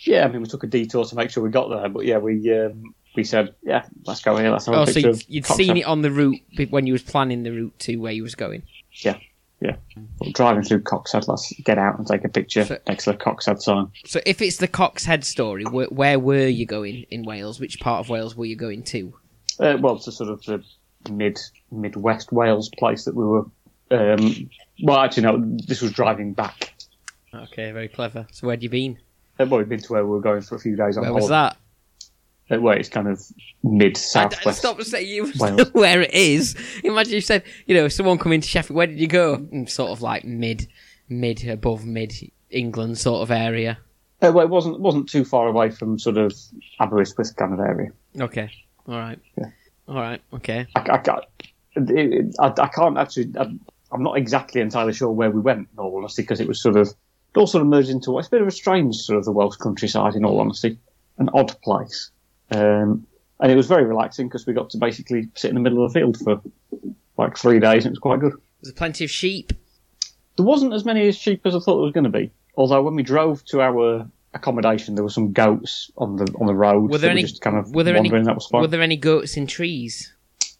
yeah. 0.00 0.24
I 0.24 0.28
mean, 0.28 0.40
we 0.40 0.48
took 0.48 0.64
a 0.64 0.66
detour 0.66 1.04
to 1.04 1.14
make 1.14 1.30
sure 1.30 1.42
we 1.44 1.50
got 1.50 1.68
there, 1.68 1.88
but 1.88 2.06
yeah, 2.06 2.18
we 2.18 2.52
um, 2.58 2.94
we 3.16 3.24
said, 3.24 3.54
yeah, 3.62 3.84
let's 4.06 4.20
go 4.22 4.36
here. 4.36 4.50
Let's 4.50 4.66
have 4.66 4.74
Oh, 4.74 4.82
a 4.82 4.86
so 4.86 4.92
picture 4.94 5.10
you'd, 5.10 5.24
you'd 5.28 5.46
seen 5.46 5.76
it 5.76 5.84
on 5.84 6.02
the 6.02 6.10
route 6.10 6.40
when 6.70 6.86
you 6.86 6.92
was 6.92 7.02
planning 7.02 7.42
the 7.42 7.50
route 7.52 7.78
to 7.80 7.96
where 7.96 8.12
you 8.12 8.22
was 8.22 8.34
going. 8.34 8.62
Yeah, 8.92 9.18
yeah. 9.60 9.76
Well, 10.20 10.30
driving 10.32 10.62
through 10.62 10.82
Coxhead, 10.82 11.28
let's 11.28 11.52
get 11.64 11.78
out 11.78 11.98
and 11.98 12.06
take 12.06 12.24
a 12.24 12.28
picture 12.28 12.64
So- 12.64 12.78
next 12.88 13.04
to 13.04 13.12
the 13.12 13.18
Coxhead 13.18 13.60
sign. 13.62 13.88
So, 14.06 14.20
if 14.26 14.42
it's 14.42 14.56
the 14.58 14.68
Cox 14.68 15.04
Head 15.04 15.24
story, 15.24 15.64
where, 15.64 15.86
where 15.86 16.18
were 16.18 16.46
you 16.46 16.66
going 16.66 17.06
in 17.10 17.22
Wales? 17.24 17.60
Which 17.60 17.80
part 17.80 18.00
of 18.00 18.08
Wales 18.08 18.36
were 18.36 18.46
you 18.46 18.56
going 18.56 18.82
to? 18.84 19.14
Uh, 19.60 19.76
well, 19.80 19.98
to 19.98 20.10
sort 20.12 20.30
of 20.30 20.42
the 20.44 20.62
mid 21.10 21.38
Midwest 21.70 22.32
Wales 22.32 22.68
place 22.78 23.04
that 23.04 23.14
we 23.14 23.24
were. 23.24 23.44
Um, 23.90 24.50
well, 24.82 24.98
actually, 24.98 25.22
no. 25.24 25.56
This 25.66 25.80
was 25.82 25.92
driving 25.92 26.32
back. 26.32 26.74
Okay, 27.32 27.70
very 27.70 27.88
clever. 27.88 28.26
So, 28.32 28.46
where'd 28.48 28.62
you 28.62 28.68
been? 28.68 28.98
Uh, 29.38 29.46
well, 29.48 29.58
we'd 29.58 29.68
been 29.68 29.80
to 29.80 29.92
where 29.92 30.04
we 30.04 30.10
were 30.10 30.20
going 30.20 30.42
for 30.42 30.54
a 30.56 30.58
few 30.58 30.76
days 30.76 30.96
on 30.96 31.02
Where 31.04 31.12
was 31.12 31.28
that? 31.28 31.56
Where 32.48 32.76
it's 32.76 32.88
kind 32.90 33.08
of 33.08 33.20
mid 33.62 33.96
southwest. 33.96 34.58
stop 34.58 34.80
saying 34.82 35.08
you 35.08 35.32
Wales. 35.38 35.72
where 35.72 36.02
it 36.02 36.12
is. 36.12 36.54
Imagine 36.84 37.14
you 37.14 37.20
said, 37.22 37.42
you 37.66 37.74
know, 37.74 37.88
someone 37.88 38.18
come 38.18 38.32
into 38.32 38.46
Sheffield. 38.48 38.76
Where 38.76 38.86
did 38.86 39.00
you 39.00 39.06
go? 39.08 39.38
Mm, 39.38 39.68
Sort 39.68 39.90
of 39.90 40.02
like 40.02 40.24
mid, 40.24 40.68
mid 41.08 41.46
above 41.48 41.84
mid 41.86 42.12
England 42.50 42.98
sort 42.98 43.22
of 43.22 43.30
area. 43.30 43.78
Uh, 44.22 44.30
well, 44.32 44.44
it 44.44 44.50
wasn't 44.50 44.78
wasn't 44.80 45.08
too 45.08 45.24
far 45.24 45.48
away 45.48 45.70
from 45.70 45.98
sort 45.98 46.16
of 46.18 46.32
Aberystwyth 46.80 47.34
kind 47.36 47.52
of 47.54 47.60
area. 47.60 47.90
Okay, 48.20 48.50
all 48.86 48.98
right, 48.98 49.18
Yeah. 49.38 49.46
all 49.88 49.96
right, 49.96 50.20
okay. 50.34 50.66
I, 50.76 50.80
I, 50.80 50.98
can't- 50.98 51.24
it, 51.76 51.90
it, 51.90 52.34
I, 52.38 52.46
I 52.58 52.68
can't 52.68 52.96
actually. 52.98 53.32
I'm, 53.38 53.60
I'm 53.90 54.02
not 54.02 54.16
exactly 54.16 54.60
entirely 54.60 54.92
sure 54.92 55.10
where 55.10 55.30
we 55.30 55.40
went, 55.40 55.68
in 55.72 55.78
all 55.78 55.96
honesty, 55.96 56.22
because 56.22 56.40
it 56.40 56.48
was 56.48 56.60
sort 56.62 56.76
of 56.76 56.88
it 56.88 57.38
all 57.38 57.46
sort 57.46 57.62
of 57.62 57.68
merged 57.68 57.88
into 57.90 58.18
it's 58.18 58.28
a 58.28 58.30
bit 58.30 58.42
of 58.42 58.48
a 58.48 58.52
strange 58.52 58.96
sort 58.96 59.18
of 59.18 59.24
the 59.24 59.32
Welsh 59.32 59.56
countryside, 59.56 60.14
in 60.14 60.24
all 60.24 60.40
honesty, 60.40 60.78
an 61.18 61.28
odd 61.34 61.54
place. 61.62 62.10
Um, 62.50 63.06
and 63.40 63.50
it 63.50 63.56
was 63.56 63.66
very 63.66 63.84
relaxing 63.84 64.28
because 64.28 64.46
we 64.46 64.52
got 64.52 64.70
to 64.70 64.78
basically 64.78 65.28
sit 65.34 65.48
in 65.48 65.54
the 65.54 65.60
middle 65.60 65.84
of 65.84 65.92
the 65.92 65.98
field 65.98 66.18
for 66.18 66.40
like 67.16 67.36
three 67.36 67.60
days, 67.60 67.84
and 67.84 67.86
it 67.86 67.90
was 67.90 67.98
quite 67.98 68.20
good. 68.20 68.32
There's 68.62 68.72
plenty 68.72 69.04
of 69.04 69.10
sheep. 69.10 69.52
There 70.36 70.46
wasn't 70.46 70.72
as 70.72 70.84
many 70.84 71.06
as 71.08 71.16
sheep 71.16 71.42
as 71.44 71.54
I 71.54 71.58
thought 71.58 71.76
there 71.76 71.84
was 71.84 71.92
going 71.92 72.04
to 72.04 72.10
be. 72.10 72.30
Although 72.56 72.82
when 72.82 72.94
we 72.94 73.02
drove 73.02 73.44
to 73.46 73.60
our 73.60 74.08
accommodation, 74.32 74.94
there 74.94 75.04
were 75.04 75.10
some 75.10 75.32
goats 75.32 75.90
on 75.96 76.16
the 76.16 76.32
on 76.40 76.46
the 76.46 76.54
road. 76.54 76.90
Were 76.90 76.98
there 76.98 77.10
any? 77.10 77.22
just 77.22 77.40
kind 77.40 77.56
of 77.56 77.74
were 77.74 77.82
there 77.82 77.96
any? 77.96 78.08
that 78.08 78.34
was 78.34 78.46
fun. 78.46 78.62
Were 78.62 78.66
there 78.68 78.82
any 78.82 78.96
goats 78.96 79.36
in 79.36 79.46
trees? 79.46 80.12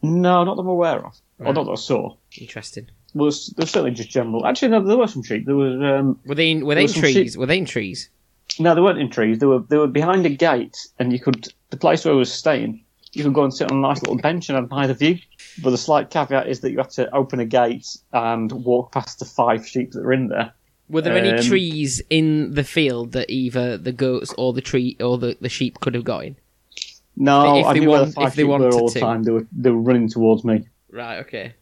No, 0.02 0.44
not 0.44 0.56
that 0.56 0.62
I'm 0.62 0.68
aware 0.68 1.04
of. 1.04 1.16
Or 1.38 1.52
not 1.52 1.64
that 1.64 1.72
I 1.72 1.76
saw. 1.76 2.16
Interesting. 2.38 2.88
Was 3.14 3.48
there's 3.56 3.70
certainly 3.70 3.92
just 3.92 4.10
general. 4.10 4.46
Actually, 4.46 4.68
no, 4.68 4.82
there 4.82 4.96
were 4.96 5.06
some 5.06 5.22
sheep. 5.22 5.46
There 5.46 5.56
was 5.56 5.74
um, 5.74 6.18
Were 6.26 6.34
they 6.34 6.50
in? 6.50 6.66
Were 6.66 6.74
they 6.74 6.84
in 6.84 6.92
trees? 6.92 7.14
sheep. 7.14 7.36
Were 7.36 7.46
they 7.46 7.58
in 7.58 7.64
trees? 7.64 8.10
no, 8.58 8.74
they 8.74 8.80
weren't 8.80 8.98
in 8.98 9.10
trees. 9.10 9.38
They 9.38 9.46
were 9.46 9.60
they 9.60 9.76
were 9.76 9.86
behind 9.86 10.26
a 10.26 10.30
gate, 10.30 10.76
and 10.98 11.12
you 11.12 11.20
could 11.20 11.48
the 11.74 11.80
place 11.80 12.04
where 12.04 12.14
I 12.14 12.16
was 12.16 12.32
staying. 12.32 12.84
You 13.12 13.22
could 13.24 13.34
go 13.34 13.44
and 13.44 13.52
sit 13.54 13.70
on 13.70 13.78
a 13.78 13.80
nice 13.80 14.00
little 14.02 14.16
bench 14.16 14.48
and 14.48 14.58
admire 14.58 14.88
the 14.88 14.94
view. 14.94 15.18
But 15.62 15.70
the 15.70 15.78
slight 15.78 16.10
caveat 16.10 16.48
is 16.48 16.60
that 16.60 16.70
you 16.72 16.78
had 16.78 16.90
to 16.90 17.12
open 17.14 17.38
a 17.40 17.44
gate 17.44 17.86
and 18.12 18.50
walk 18.50 18.90
past 18.92 19.18
the 19.20 19.24
five 19.24 19.66
sheep 19.66 19.92
that 19.92 20.02
were 20.02 20.12
in 20.12 20.28
there. 20.28 20.52
Were 20.88 21.00
there 21.00 21.16
any 21.16 21.30
Um, 21.30 21.40
trees 21.42 22.02
in 22.10 22.54
the 22.54 22.64
field 22.64 23.12
that 23.12 23.30
either 23.30 23.76
the 23.78 23.92
goats 23.92 24.34
or 24.36 24.52
the 24.52 24.60
tree 24.60 24.96
or 25.00 25.16
the, 25.18 25.36
the 25.40 25.48
sheep 25.48 25.80
could 25.80 25.94
have 25.94 26.04
got 26.04 26.24
in? 26.24 26.36
No, 27.16 27.58
If 27.60 27.66
I 27.66 27.72
they 27.74 27.80
knew 27.80 27.90
where 27.90 28.04
the 28.04 28.12
five 28.12 28.28
if 28.28 28.34
they 28.34 28.42
sheep 28.42 28.46
were 28.48 28.58
wanted 28.58 28.74
all 28.74 28.88
the 28.90 29.00
time. 29.00 29.22
They 29.22 29.30
were 29.30 29.46
they 29.52 29.70
were 29.70 29.80
running 29.80 30.08
towards 30.08 30.44
me, 30.44 30.66
Right. 30.90 31.18
Okay. 31.20 31.54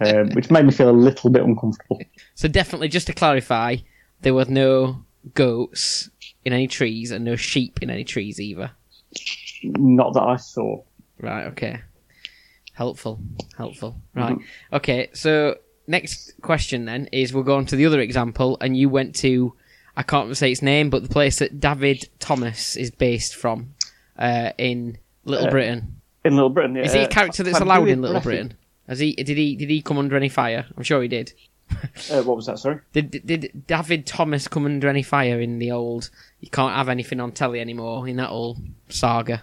um, 0.00 0.30
which 0.30 0.50
made 0.50 0.64
me 0.66 0.72
feel 0.72 0.90
a 0.90 0.92
little 1.08 1.30
bit 1.30 1.42
uncomfortable. 1.42 2.00
So 2.34 2.48
definitely, 2.48 2.88
just 2.88 3.06
to 3.06 3.12
clarify, 3.12 3.76
there 4.22 4.34
were 4.34 4.46
no 4.46 5.04
goats 5.34 6.10
in 6.44 6.52
any 6.52 6.66
trees 6.66 7.10
and 7.12 7.24
no 7.24 7.36
sheep 7.36 7.78
in 7.82 7.90
any 7.90 8.02
trees 8.02 8.40
either. 8.40 8.70
Not 9.62 10.14
that 10.14 10.22
I 10.22 10.36
saw. 10.36 10.82
Right. 11.20 11.46
Okay. 11.48 11.80
Helpful. 12.72 13.20
Helpful. 13.56 13.96
Right. 14.14 14.38
Okay. 14.72 15.08
So 15.12 15.56
next 15.86 16.32
question 16.40 16.84
then 16.86 17.08
is 17.12 17.32
we'll 17.34 17.42
go 17.44 17.56
on 17.56 17.66
to 17.66 17.76
the 17.76 17.86
other 17.86 18.00
example, 18.00 18.56
and 18.60 18.76
you 18.76 18.88
went 18.88 19.14
to 19.16 19.54
I 19.96 20.02
can't 20.02 20.34
say 20.36 20.52
its 20.52 20.62
name, 20.62 20.88
but 20.88 21.02
the 21.02 21.08
place 21.08 21.40
that 21.40 21.60
David 21.60 22.08
Thomas 22.20 22.76
is 22.76 22.90
based 22.90 23.34
from 23.36 23.74
uh, 24.18 24.52
in 24.56 24.98
Little 25.24 25.48
Uh, 25.48 25.50
Britain. 25.50 26.00
In 26.24 26.34
Little 26.36 26.50
Britain, 26.50 26.76
yeah. 26.76 26.82
Is 26.84 26.92
he 26.92 27.00
a 27.00 27.08
character 27.08 27.42
that's 27.42 27.60
allowed 27.60 27.88
in 27.88 28.00
Little 28.00 28.20
Breffy. 28.20 28.24
Britain? 28.24 28.54
Has 28.88 28.98
he? 28.98 29.14
Did 29.14 29.36
he? 29.36 29.56
Did 29.56 29.68
he 29.68 29.82
come 29.82 29.98
under 29.98 30.16
any 30.16 30.28
fire? 30.28 30.66
I'm 30.76 30.82
sure 30.82 31.02
he 31.02 31.08
did. 31.08 31.32
Uh, 32.10 32.22
what 32.22 32.36
was 32.36 32.46
that? 32.46 32.58
Sorry. 32.58 32.80
Did, 32.92 33.10
did 33.12 33.26
did 33.26 33.66
David 33.68 34.04
Thomas 34.04 34.48
come 34.48 34.64
under 34.64 34.88
any 34.88 35.04
fire 35.04 35.40
in 35.40 35.60
the 35.60 35.70
old? 35.70 36.10
You 36.40 36.50
can't 36.50 36.74
have 36.74 36.88
anything 36.88 37.20
on 37.20 37.30
telly 37.30 37.60
anymore 37.60 38.08
in 38.08 38.16
that 38.16 38.30
old 38.30 38.58
saga. 38.88 39.42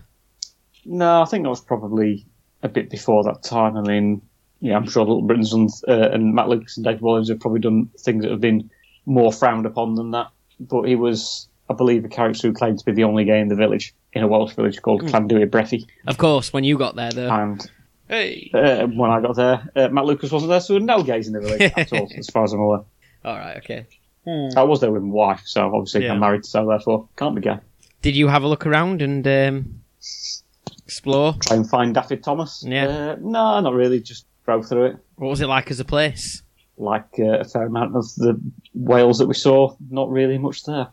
No, 0.88 1.21
I 1.21 1.26
think 1.26 1.43
that 1.43 1.50
was 1.50 1.62
probably 1.62 2.26
a 2.63 2.69
bit 2.69 2.89
before 2.89 3.23
that 3.26 3.43
time. 3.43 3.76
I 3.78 3.82
mean, 3.82 4.21
yeah, 4.62 4.76
I'm 4.78 4.88
sure 4.89 5.04
Little 5.04 5.21
Britain's 5.21 5.52
done, 5.52 5.67
uh, 5.88 6.10
and 6.12 6.34
Matt 6.34 6.47
Lucas 6.50 6.78
and 6.78 6.86
Dave 6.86 7.00
Walliams 7.00 7.30
have 7.30 7.39
probably 7.39 7.60
done 7.60 7.89
things 8.00 8.23
that 8.23 8.32
have 8.32 8.41
been 8.41 8.69
more 9.06 9.32
frowned 9.32 9.65
upon 9.65 9.95
than 9.95 10.12
that. 10.12 10.28
But 10.60 10.84
he 10.84 10.95
was, 10.95 11.47
I 11.69 11.73
believe, 11.73 12.06
a 12.06 12.10
character 12.10 12.47
who 12.47 12.54
claimed 12.54 12.80
to 12.80 12.86
be 12.86 12.93
the 12.93 13.04
only 13.04 13.26
gay 13.26 13.39
in 13.39 13.47
the 13.50 13.56
village, 13.56 13.93
in 14.13 14.23
a 14.23 14.28
Welsh 14.28 14.54
village 14.54 14.82
called 14.82 15.02
Hmm. 15.02 15.08
Llanddewi 15.10 15.50
Brefi. 15.50 15.86
Of 16.08 16.17
course, 16.17 16.52
when 16.54 16.63
you 16.63 16.78
got 16.78 16.95
there 16.95 17.12
though. 17.12 17.30
And 17.30 17.69
Hey. 18.08 18.50
uh, 18.54 18.88
when 18.88 19.12
I 19.12 19.19
got 19.21 19.36
there. 19.36 19.69
Uh, 19.76 19.89
Matt 19.89 20.06
Lucas 20.06 20.32
wasn't 20.32 20.50
there, 20.50 20.62
so 20.62 20.73
there 20.73 20.80
were 20.82 20.86
no 20.86 21.04
gays 21.04 21.28
in 21.28 21.34
the 21.34 21.41
village 21.41 21.73
at 21.76 21.91
all, 21.93 22.08
as 22.17 22.28
far 22.30 22.45
as 22.45 22.54
I'm 22.54 22.60
aware. 22.62 22.82
All 23.26 23.36
right. 23.38 23.58
Okay. 23.58 23.86
I 24.58 24.63
was 24.63 24.82
there 24.82 24.91
with 24.91 25.04
my 25.04 25.10
wife, 25.13 25.41
so 25.45 25.73
obviously 25.76 26.06
Yeah. 26.06 26.13
I'm 26.13 26.19
married, 26.19 26.45
so 26.45 26.65
therefore 26.67 27.08
can't 27.15 27.36
be 27.36 27.41
gay. 27.41 27.58
Did 28.02 28.15
you 28.15 28.28
have 28.28 28.43
a 28.43 28.47
look 28.47 28.65
around 28.65 29.02
and 29.02 29.26
um, 29.28 29.82
explore? 30.88 31.34
Try 31.41 31.58
and 31.58 31.69
find 31.69 31.93
Daffyd 31.93 32.23
Thomas. 32.23 32.63
Yeah. 32.65 32.88
Uh, 32.88 33.15
no, 33.19 33.60
not 33.60 33.73
really. 33.73 34.00
Just 34.00 34.26
drove 34.45 34.65
through 34.67 34.86
it. 34.86 34.97
What 35.15 35.28
was 35.28 35.41
it 35.41 35.47
like 35.47 35.69
as 35.69 35.82
a 35.82 35.86
place? 35.86 36.41
Like 36.78 37.10
uh, 37.19 37.39
a 37.39 37.43
fair 37.43 37.65
amount 37.65 37.95
of 37.95 38.06
the 38.15 38.39
Wales 38.73 39.17
that 39.17 39.28
we 39.28 39.34
saw, 39.34 39.76
not 39.89 40.10
really 40.10 40.38
much 40.38 40.63
there. 40.63 40.88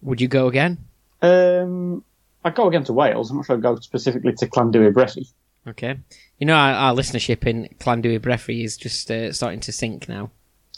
Would 0.00 0.20
you 0.20 0.28
go 0.28 0.46
again? 0.46 0.78
Um, 1.20 2.02
I'd 2.44 2.54
go 2.54 2.68
again 2.68 2.84
to 2.84 2.92
Wales. 2.92 3.30
I'm 3.30 3.36
not 3.36 3.46
sure 3.46 3.56
I'd 3.56 3.62
go 3.62 3.76
specifically 3.76 4.32
to 4.34 4.46
Llanddewi 4.46 4.92
Brefi. 4.92 5.26
Okay. 5.66 5.98
You 6.38 6.46
know, 6.46 6.54
our, 6.54 6.72
our 6.72 6.94
listenership 6.94 7.46
in 7.46 7.68
Llanddewi 7.80 8.20
Brefi 8.20 8.64
is 8.64 8.76
just 8.76 9.10
uh, 9.10 9.32
starting 9.32 9.60
to 9.60 9.72
sink 9.72 10.08
now. 10.08 10.30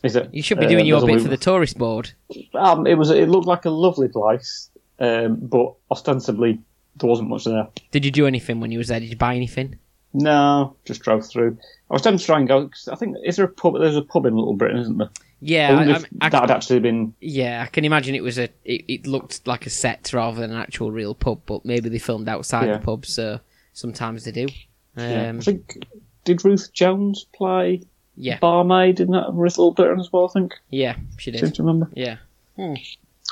Is 0.02 0.16
it? 0.16 0.28
You 0.32 0.42
should 0.42 0.58
be 0.58 0.66
Uh, 0.66 0.70
doing 0.70 0.86
your 0.86 1.04
bit 1.06 1.22
for 1.22 1.28
the 1.28 1.36
tourist 1.36 1.78
board. 1.78 2.12
Um, 2.54 2.86
it 2.86 2.94
was. 2.94 3.10
It 3.10 3.28
looked 3.28 3.46
like 3.46 3.64
a 3.64 3.70
lovely 3.70 4.08
place, 4.08 4.70
um, 5.00 5.36
but 5.36 5.74
ostensibly 5.90 6.60
there 6.96 7.08
wasn't 7.08 7.28
much 7.28 7.44
there. 7.44 7.68
Did 7.90 8.04
you 8.04 8.10
do 8.10 8.26
anything 8.26 8.60
when 8.60 8.70
you 8.72 8.78
was 8.78 8.88
there? 8.88 9.00
Did 9.00 9.10
you 9.10 9.16
buy 9.16 9.34
anything? 9.34 9.78
No, 10.14 10.76
just 10.86 11.02
drove 11.02 11.26
through. 11.26 11.58
I 11.90 11.94
was 11.94 12.02
tempted 12.02 12.20
to 12.20 12.24
try 12.26 12.38
and 12.38 12.48
go. 12.48 12.68
'cause 12.68 12.88
I 12.90 12.94
think 12.96 13.16
is 13.24 13.36
there 13.36 13.44
a 13.44 13.48
pub? 13.48 13.74
There's 13.78 13.96
a 13.96 14.02
pub 14.02 14.24
in 14.26 14.34
Little 14.34 14.54
Britain, 14.54 14.78
isn't 14.78 14.96
there? 14.98 15.10
Yeah, 15.40 15.78
I 15.78 15.92
I, 15.92 16.26
I, 16.26 16.28
that 16.30 16.40
had 16.40 16.50
actually 16.50 16.80
been. 16.80 17.12
yeah. 17.20 17.62
I 17.62 17.66
can 17.70 17.84
imagine 17.84 18.14
it 18.14 18.22
was 18.22 18.38
a. 18.38 18.44
It, 18.64 18.84
it 18.88 19.06
looked 19.06 19.46
like 19.46 19.66
a 19.66 19.70
set 19.70 20.10
rather 20.14 20.40
than 20.40 20.52
an 20.52 20.56
actual 20.56 20.90
real 20.90 21.14
pub, 21.14 21.42
but 21.44 21.64
maybe 21.66 21.90
they 21.90 21.98
filmed 21.98 22.28
outside 22.28 22.66
Yeah. 22.66 22.78
the 22.78 22.84
pub, 22.84 23.04
so 23.04 23.40
sometimes 23.74 24.24
they 24.24 24.32
do. 24.32 24.46
yeah. 24.96 25.28
Um, 25.28 25.38
I 25.38 25.42
think 25.42 25.86
did 26.24 26.42
Ruth 26.44 26.72
Jones 26.72 27.26
play 27.34 27.82
yeah, 28.16 28.38
barmaid 28.38 28.98
in 29.00 29.10
that 29.10 29.34
Little 29.34 29.72
Britain 29.72 30.00
as 30.00 30.10
well? 30.10 30.26
I 30.30 30.32
think. 30.32 30.54
yeah, 30.70 30.96
she 31.18 31.30
Seem 31.32 31.40
did. 31.42 31.54
to 31.56 31.62
remember. 31.62 31.90
Yeah. 31.94 32.16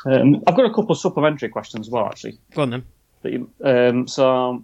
Um, 0.06 0.42
I've 0.46 0.56
got 0.56 0.66
a 0.66 0.74
couple 0.74 0.92
of 0.92 0.98
supplementary 0.98 1.48
questions 1.48 1.86
as 1.88 1.90
well, 1.90 2.04
actually. 2.06 2.38
Go 2.54 2.62
on 2.62 2.70
then. 2.70 2.84
You- 3.32 3.50
Um, 3.62 4.06
so 4.08 4.62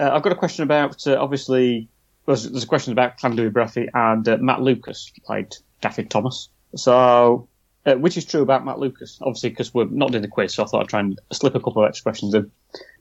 uh, 0.00 0.10
I've 0.12 0.22
got 0.22 0.32
a 0.32 0.36
question 0.36 0.62
about 0.62 1.06
uh, 1.06 1.16
obviously 1.20 1.88
there's, 2.26 2.48
there's 2.50 2.64
a 2.64 2.66
question 2.66 2.92
about 2.92 3.18
Llanddewi 3.18 3.50
Brefi 3.50 3.88
and 3.94 4.28
uh, 4.28 4.36
Matt 4.38 4.60
Lucas 4.62 5.12
played 5.24 5.54
Daffyd 5.82 6.08
Thomas. 6.10 6.48
So 6.76 7.48
uh, 7.86 7.94
which 7.94 8.16
is 8.16 8.24
true 8.24 8.42
about 8.42 8.64
Matt 8.64 8.78
Lucas? 8.78 9.18
Obviously, 9.22 9.50
because 9.50 9.72
we're 9.72 9.86
not 9.86 10.10
doing 10.10 10.22
the 10.22 10.28
quiz, 10.28 10.52
so 10.54 10.62
I 10.62 10.66
thought 10.66 10.82
I'd 10.82 10.88
try 10.88 11.00
and 11.00 11.18
slip 11.32 11.54
a 11.54 11.60
couple 11.60 11.82
of 11.82 11.88
extra 11.88 12.02
questions 12.04 12.34
in. 12.34 12.50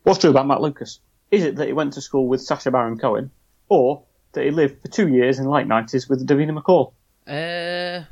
What's 0.04 0.20
true 0.20 0.30
about 0.30 0.48
Matt 0.48 0.62
Lucas? 0.62 1.00
Is 1.32 1.44
it 1.44 1.58
that 1.58 1.68
he 1.68 1.74
went 1.74 1.92
to 1.94 2.02
school 2.02 2.28
with 2.28 2.42
Sacha 2.42 2.72
Baron 2.72 2.98
Cohen, 2.98 3.30
or 3.68 4.02
that 4.32 4.46
he 4.46 4.52
lived 4.52 4.82
for 4.82 4.88
two 4.88 5.10
years 5.10 5.40
in 5.40 5.46
the 5.46 5.52
late 5.52 5.68
nineties 5.68 6.08
with 6.08 6.26
Davina 6.26 6.58
McCall? 6.58 6.94
Uh, 7.28 8.06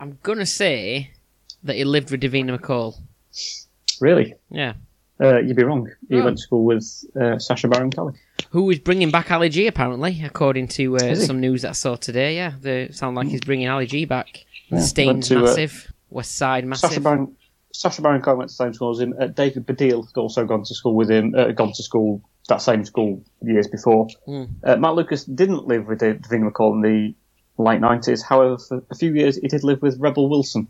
I'm 0.00 0.18
gonna 0.24 0.46
say 0.46 1.12
that 1.62 1.76
he 1.76 1.84
lived 1.84 2.10
with 2.10 2.20
Davina 2.22 2.58
McCall. 2.58 2.96
Really? 4.00 4.34
Yeah. 4.50 4.72
Uh, 5.20 5.38
you'd 5.40 5.56
be 5.56 5.64
wrong. 5.64 5.90
He 6.08 6.16
Oh. 6.16 6.24
went 6.24 6.38
to 6.38 6.42
school 6.42 6.64
with 6.64 7.04
uh, 7.20 7.38
Sacha 7.38 7.68
Baron 7.68 7.90
Cohen. 7.90 8.14
Who 8.50 8.70
is 8.70 8.78
bringing 8.78 9.10
back 9.10 9.30
Ali 9.30 9.48
G 9.50 9.66
apparently, 9.66 10.22
according 10.24 10.68
to 10.68 10.96
uh, 10.96 11.14
some 11.14 11.40
news 11.40 11.62
that 11.62 11.70
I 11.70 11.72
saw 11.72 11.96
today. 11.96 12.36
Yeah, 12.36 12.52
they 12.60 12.88
sound 12.90 13.16
like 13.16 13.28
he's 13.28 13.40
bringing 13.42 13.68
Ali 13.68 13.86
G 13.86 14.04
back. 14.06 14.44
Yeah, 14.68 14.80
Staines 14.80 15.08
went 15.08 15.24
to, 15.24 15.38
uh, 15.38 15.42
massive, 15.42 15.92
West 16.10 16.36
Side 16.36 16.64
massive. 16.66 17.02
Baron, 17.02 17.36
Sacha 17.72 18.00
Baron 18.02 18.22
Cohen 18.22 18.38
went 18.38 18.50
to 18.50 18.54
the 18.56 18.64
same 18.64 18.72
school 18.74 18.90
as 18.92 19.00
him. 19.00 19.14
Uh, 19.20 19.26
David 19.26 19.66
Baddiel 19.66 20.06
had 20.06 20.16
also 20.18 20.44
gone 20.46 20.64
to 20.64 20.74
school 20.74 20.94
with 20.94 21.10
him. 21.10 21.34
Uh, 21.36 21.52
gone 21.52 21.72
to 21.72 21.82
school 21.82 22.22
that 22.48 22.62
same 22.62 22.84
school 22.84 23.22
years 23.42 23.68
before. 23.68 24.08
Hmm. 24.24 24.44
Uh, 24.64 24.76
Matt 24.76 24.94
Lucas 24.94 25.24
didn't 25.24 25.66
live 25.68 25.86
with 25.86 25.98
David 26.00 26.22
McCall 26.24 26.72
in 26.74 26.80
the 26.80 27.14
late 27.62 27.80
nineties. 27.80 28.22
However, 28.22 28.56
for 28.58 28.82
a 28.90 28.94
few 28.94 29.12
years 29.14 29.36
he 29.36 29.48
did 29.48 29.62
live 29.64 29.82
with 29.82 29.98
Rebel 30.00 30.28
Wilson. 30.30 30.66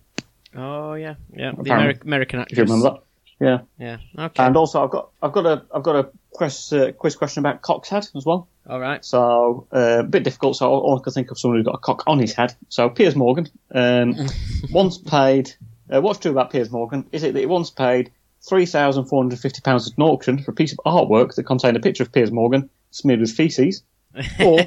Oh 0.56 0.94
yeah, 0.94 1.14
yeah, 1.34 1.52
the 1.52 1.60
Apparently. 1.60 1.94
Ameri- 1.94 2.04
American 2.04 2.40
If 2.40 2.42
actress. 2.42 2.58
you 2.58 2.64
remember 2.64 2.90
that. 2.90 3.02
Yeah. 3.40 3.61
Yeah. 3.79 3.96
Okay. 4.18 4.44
And 4.44 4.57
also, 4.57 4.85
I've 4.85 4.90
got 4.90 5.11
I've 5.22 5.33
got 5.33 5.46
a 5.46 5.62
I've 5.74 5.83
got 5.83 5.96
a 5.96 6.11
quiz, 6.31 6.72
uh, 6.72 6.92
quiz 6.92 7.16
question 7.16 7.40
about 7.40 7.62
Cock's 7.62 7.88
head 7.88 8.07
as 8.14 8.24
well. 8.26 8.48
All 8.68 8.79
right. 8.79 9.05
So 9.05 9.66
uh, 9.74 10.00
a 10.00 10.03
bit 10.03 10.24
difficult. 10.24 10.57
So 10.57 10.68
all 10.68 10.98
I 10.98 11.03
can 11.03 11.12
think 11.12 11.31
of 11.31 11.38
someone 11.38 11.59
who's 11.59 11.66
got 11.66 11.74
a 11.74 11.79
cock 11.79 12.05
on 12.07 12.18
his 12.18 12.35
head. 12.35 12.55
So 12.68 12.90
Piers 12.90 13.16
Morgan 13.16 13.48
um, 13.72 14.14
once 14.70 14.98
paid. 14.98 15.53
Uh, 15.92 16.00
what's 16.00 16.20
true 16.20 16.31
about 16.31 16.53
Piers 16.53 16.70
Morgan? 16.70 17.07
Is 17.12 17.24
it 17.24 17.35
that 17.35 17.40
he 17.40 17.46
once 17.46 17.70
paid 17.70 18.12
three 18.46 18.66
thousand 18.66 19.07
four 19.07 19.22
hundred 19.22 19.40
fifty 19.40 19.62
pounds 19.62 19.90
at 19.90 19.96
an 19.96 20.05
auction 20.05 20.42
for 20.42 20.50
a 20.50 20.55
piece 20.55 20.72
of 20.72 20.79
artwork 20.87 21.35
that 21.35 21.44
contained 21.44 21.76
a 21.76 21.81
picture 21.81 22.03
of 22.03 22.12
Piers 22.12 22.31
Morgan 22.31 22.68
smeared 22.90 23.20
with 23.20 23.33
feces, 23.33 23.83
or 24.40 24.61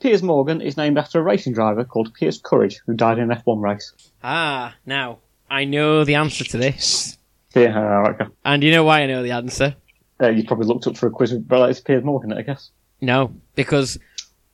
Piers 0.00 0.22
Morgan 0.22 0.60
is 0.60 0.76
named 0.76 0.98
after 0.98 1.18
a 1.18 1.22
racing 1.22 1.54
driver 1.54 1.84
called 1.84 2.14
Piers 2.14 2.40
Courage 2.42 2.80
who 2.86 2.94
died 2.94 3.18
in 3.18 3.30
an 3.30 3.38
F1 3.38 3.60
race? 3.60 3.92
Ah, 4.22 4.74
now 4.86 5.18
I 5.50 5.64
know 5.64 6.04
the 6.04 6.14
answer 6.14 6.44
to 6.44 6.58
this, 6.58 7.17
Yeah, 7.54 8.12
uh, 8.18 8.28
and 8.44 8.62
you 8.62 8.70
know 8.70 8.84
why 8.84 9.02
I 9.02 9.06
know 9.06 9.22
the 9.22 9.30
answer? 9.32 9.74
Uh, 10.20 10.28
you 10.28 10.44
probably 10.44 10.66
looked 10.66 10.86
up 10.86 10.96
for 10.96 11.06
a 11.06 11.10
quiz 11.10 11.32
related 11.32 11.70
it's 11.70 11.80
Piers 11.80 12.04
Morgan, 12.04 12.32
I 12.32 12.42
guess. 12.42 12.70
No, 13.00 13.34
because 13.54 13.98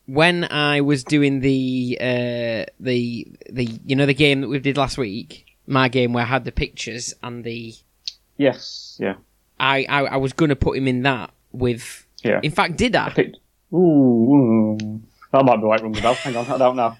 when 0.06 0.44
I 0.44 0.80
was 0.80 1.02
doing 1.04 1.40
the 1.40 1.98
uh, 2.00 2.70
the 2.78 3.26
the 3.50 3.80
you 3.84 3.96
know 3.96 4.06
the 4.06 4.14
game 4.14 4.42
that 4.42 4.48
we 4.48 4.58
did 4.58 4.76
last 4.76 4.98
week, 4.98 5.46
my 5.66 5.88
game 5.88 6.12
where 6.12 6.24
I 6.24 6.26
had 6.26 6.44
the 6.44 6.52
pictures 6.52 7.14
and 7.22 7.44
the 7.44 7.74
Yes, 8.36 8.98
yeah, 9.00 9.14
I 9.58 9.86
I, 9.88 10.04
I 10.04 10.16
was 10.16 10.32
going 10.32 10.50
to 10.50 10.56
put 10.56 10.76
him 10.76 10.88
in 10.88 11.02
that 11.02 11.30
with. 11.52 12.06
yeah. 12.22 12.40
In 12.42 12.50
fact, 12.50 12.76
did 12.76 12.94
I? 12.94 13.10
Picked. 13.10 13.38
Ooh, 13.72 13.76
ooh. 13.76 15.00
that 15.32 15.44
might 15.44 15.56
be 15.56 15.64
right. 15.64 15.82
Rung 15.82 15.92
the 15.92 16.00
bell. 16.00 16.14
Hang 16.14 16.36
on, 16.36 16.46
I 16.46 16.58
don't 16.58 16.76
know. 16.76 16.96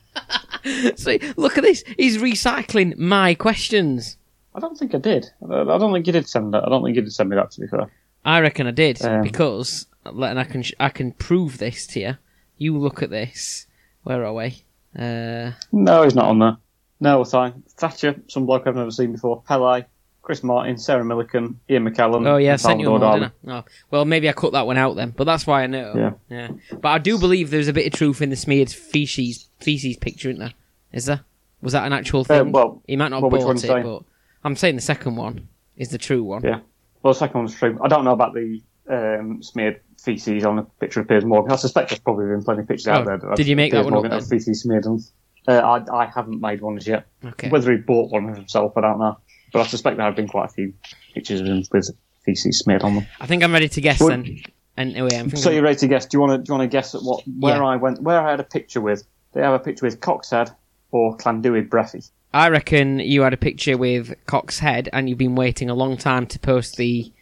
See, 0.96 1.20
look 1.36 1.58
at 1.58 1.62
this. 1.62 1.84
He's 1.96 2.18
recycling 2.18 2.96
my 2.96 3.34
questions. 3.34 4.16
I 4.54 4.60
don't 4.60 4.76
think 4.78 4.94
I 4.94 4.98
did. 4.98 5.30
I 5.42 5.64
don't 5.64 5.92
think 5.92 6.06
you 6.06 6.12
did 6.12 6.28
send 6.28 6.54
that. 6.54 6.64
I 6.64 6.68
don't 6.68 6.84
think 6.84 6.96
you 6.96 7.02
did 7.02 7.12
send 7.12 7.28
me 7.30 7.36
that. 7.36 7.50
To 7.52 7.60
be 7.60 7.66
fair, 7.66 7.90
I 8.24 8.40
reckon 8.40 8.66
I 8.66 8.70
did 8.70 9.04
Um, 9.04 9.22
because, 9.22 9.86
and 10.04 10.38
I 10.38 10.44
can 10.44 10.64
I 10.78 10.88
can 10.90 11.12
prove 11.12 11.58
this 11.58 11.86
to 11.88 12.00
you. 12.00 12.16
You 12.56 12.78
look 12.78 13.02
at 13.02 13.10
this. 13.10 13.66
Where 14.04 14.24
are 14.24 14.32
we? 14.34 14.62
Uh, 14.96 15.52
no, 15.72 16.02
he's 16.04 16.14
not 16.14 16.26
on 16.26 16.38
there. 16.38 16.56
No, 17.00 17.22
it's 17.22 17.32
fine. 17.32 17.62
Thatcher, 17.76 18.14
some 18.28 18.46
bloke 18.46 18.66
I've 18.66 18.76
never 18.76 18.90
seen 18.92 19.12
before. 19.12 19.42
Pele, 19.42 19.84
Chris 20.22 20.44
Martin, 20.44 20.78
Sarah 20.78 21.02
Millican, 21.04 21.56
Ian 21.68 21.88
McKellen. 21.90 22.26
oh 22.26 22.36
yeah, 22.36 22.54
sent 22.56 22.80
you 22.80 22.90
one, 22.90 23.00
Dali. 23.00 23.14
didn't 23.20 23.32
I? 23.52 23.58
Oh, 23.58 23.64
well, 23.90 24.04
maybe 24.04 24.28
I 24.28 24.32
cut 24.32 24.52
that 24.52 24.66
one 24.66 24.78
out 24.78 24.94
then, 24.94 25.10
but 25.10 25.24
that's 25.24 25.46
why 25.46 25.64
I 25.64 25.66
know. 25.66 25.92
Yeah. 25.96 26.12
yeah. 26.36 26.76
But 26.80 26.88
I 26.88 26.98
do 26.98 27.18
believe 27.18 27.50
there's 27.50 27.68
a 27.68 27.72
bit 27.72 27.86
of 27.86 27.92
truth 27.92 28.22
in 28.22 28.30
the 28.30 28.36
smeared 28.36 28.70
feces 28.70 29.48
feces 29.60 29.96
picture, 29.96 30.30
isn't 30.30 30.38
there? 30.40 30.54
Is 30.92 31.06
there? 31.06 31.20
Was 31.60 31.72
that 31.72 31.86
an 31.86 31.92
actual 31.92 32.24
thing? 32.24 32.40
Uh, 32.48 32.50
well, 32.50 32.82
he 32.86 32.96
might 32.96 33.08
not 33.08 33.22
have 33.22 33.30
bought 33.30 33.64
it, 33.64 33.82
but 33.82 34.02
I'm 34.44 34.56
saying 34.56 34.76
the 34.76 34.82
second 34.82 35.16
one 35.16 35.48
is 35.76 35.88
the 35.90 35.98
true 35.98 36.22
one. 36.22 36.42
Yeah. 36.44 36.60
Well, 37.02 37.12
the 37.12 37.18
second 37.18 37.38
one's 37.40 37.54
true. 37.54 37.78
I 37.82 37.88
don't 37.88 38.04
know 38.04 38.12
about 38.12 38.34
the 38.34 38.62
um, 38.88 39.42
smeared 39.42 39.80
feces 40.02 40.44
on 40.44 40.58
a 40.58 40.62
picture 40.80 41.00
of 41.00 41.08
Piers 41.08 41.24
Morgan. 41.24 41.52
I 41.52 41.56
suspect 41.56 41.90
there's 41.90 42.00
probably 42.00 42.26
been 42.26 42.42
plenty 42.42 42.62
of 42.62 42.68
pictures 42.68 42.88
out 42.88 43.02
Oh, 43.02 43.04
there. 43.04 43.18
That 43.18 43.36
did 43.36 43.46
you 43.46 43.56
make 43.56 43.72
that 43.72 43.84
one 43.84 43.92
up 43.92 43.96
Morgan 43.98 44.10
has 44.12 44.28
then? 44.28 44.38
feces 44.38 44.62
smeared 44.62 44.86
on. 44.86 45.00
Uh, 45.46 45.52
I, 45.58 46.02
I 46.02 46.06
haven't 46.06 46.40
made 46.40 46.60
one 46.62 46.76
as 46.76 46.86
yet. 46.86 47.06
Okay. 47.24 47.48
Whether 47.48 47.72
he 47.72 47.78
bought 47.78 48.10
one 48.10 48.34
himself, 48.34 48.76
I 48.76 48.80
don't 48.82 48.98
know. 48.98 49.18
But 49.52 49.60
I 49.60 49.66
suspect 49.66 49.96
there 49.98 50.06
have 50.06 50.16
been 50.16 50.28
quite 50.28 50.46
a 50.46 50.52
few 50.52 50.72
pictures 51.14 51.40
of 51.40 51.46
him 51.46 51.62
with 51.70 51.90
feces 52.24 52.58
smeared 52.58 52.82
on 52.82 52.94
them. 52.96 53.06
I 53.20 53.26
think 53.26 53.42
I'm 53.42 53.52
ready 53.52 53.68
to 53.68 53.80
guess 53.80 54.00
Would- 54.00 54.10
then. 54.10 54.40
Anyway, 54.76 55.10
I'm 55.12 55.26
thinking. 55.26 55.36
So 55.40 55.50
you're 55.50 55.62
ready 55.62 55.76
to 55.78 55.86
guess? 55.86 56.06
Do 56.06 56.16
you 56.16 56.20
want 56.20 56.32
to? 56.32 56.38
Do 56.38 56.52
you 56.52 56.58
want 56.58 56.68
to 56.70 56.74
guess 56.74 56.94
at 56.96 57.02
what 57.02 57.22
where 57.38 57.56
Yeah. 57.58 57.64
I 57.64 57.76
went? 57.76 58.02
Where 58.02 58.20
I 58.20 58.30
had 58.32 58.40
a 58.40 58.44
picture 58.44 58.80
with? 58.80 59.04
They 59.32 59.40
have 59.40 59.54
a 59.54 59.58
picture 59.60 59.86
with 59.86 60.00
Coxhead 60.00 60.52
or 60.90 61.16
Llanddewi 61.18 61.68
Brefi. 61.68 62.10
I 62.34 62.48
reckon 62.48 62.98
you 62.98 63.22
had 63.22 63.32
a 63.32 63.36
picture 63.36 63.78
with 63.78 64.12
Cox's 64.26 64.58
head, 64.58 64.88
and 64.92 65.08
you've 65.08 65.18
been 65.18 65.36
waiting 65.36 65.70
a 65.70 65.74
long 65.74 65.96
time 65.96 66.26
to 66.26 66.38
post 66.40 66.76
the 66.76 67.12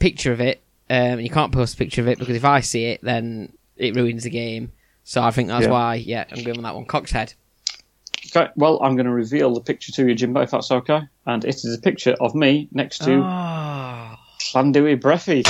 picture 0.00 0.32
of 0.32 0.40
it. 0.40 0.60
Um, 0.90 1.20
you 1.20 1.30
can't 1.30 1.52
post 1.52 1.74
a 1.74 1.76
picture 1.76 2.00
of 2.00 2.08
it 2.08 2.18
because 2.18 2.34
if 2.34 2.44
I 2.44 2.60
see 2.60 2.86
it, 2.86 3.00
then 3.00 3.52
it 3.76 3.94
ruins 3.94 4.24
the 4.24 4.30
game. 4.30 4.72
So 5.04 5.22
I 5.22 5.30
think 5.30 5.48
that's 5.48 5.66
Yeah. 5.66 5.70
why. 5.70 5.94
Yeah, 5.94 6.24
I'm 6.32 6.42
going 6.42 6.56
with 6.56 6.64
that 6.64 6.74
one. 6.74 6.84
Cox's 6.84 7.12
head. 7.12 7.34
Okay. 8.34 8.50
Well, 8.56 8.80
I'm 8.82 8.96
going 8.96 9.06
to 9.06 9.12
reveal 9.12 9.54
the 9.54 9.60
picture 9.60 9.92
to 9.92 10.08
you, 10.08 10.16
Jimbo, 10.16 10.40
if 10.40 10.50
that's 10.50 10.72
okay. 10.72 11.02
And 11.26 11.44
it 11.44 11.54
is 11.54 11.72
a 11.72 11.80
picture 11.80 12.16
of 12.20 12.34
me 12.34 12.66
next 12.72 13.04
to 13.04 13.12
Oh. 13.22 14.14
Llanddewi 14.52 15.00
Brefi. 15.00 15.44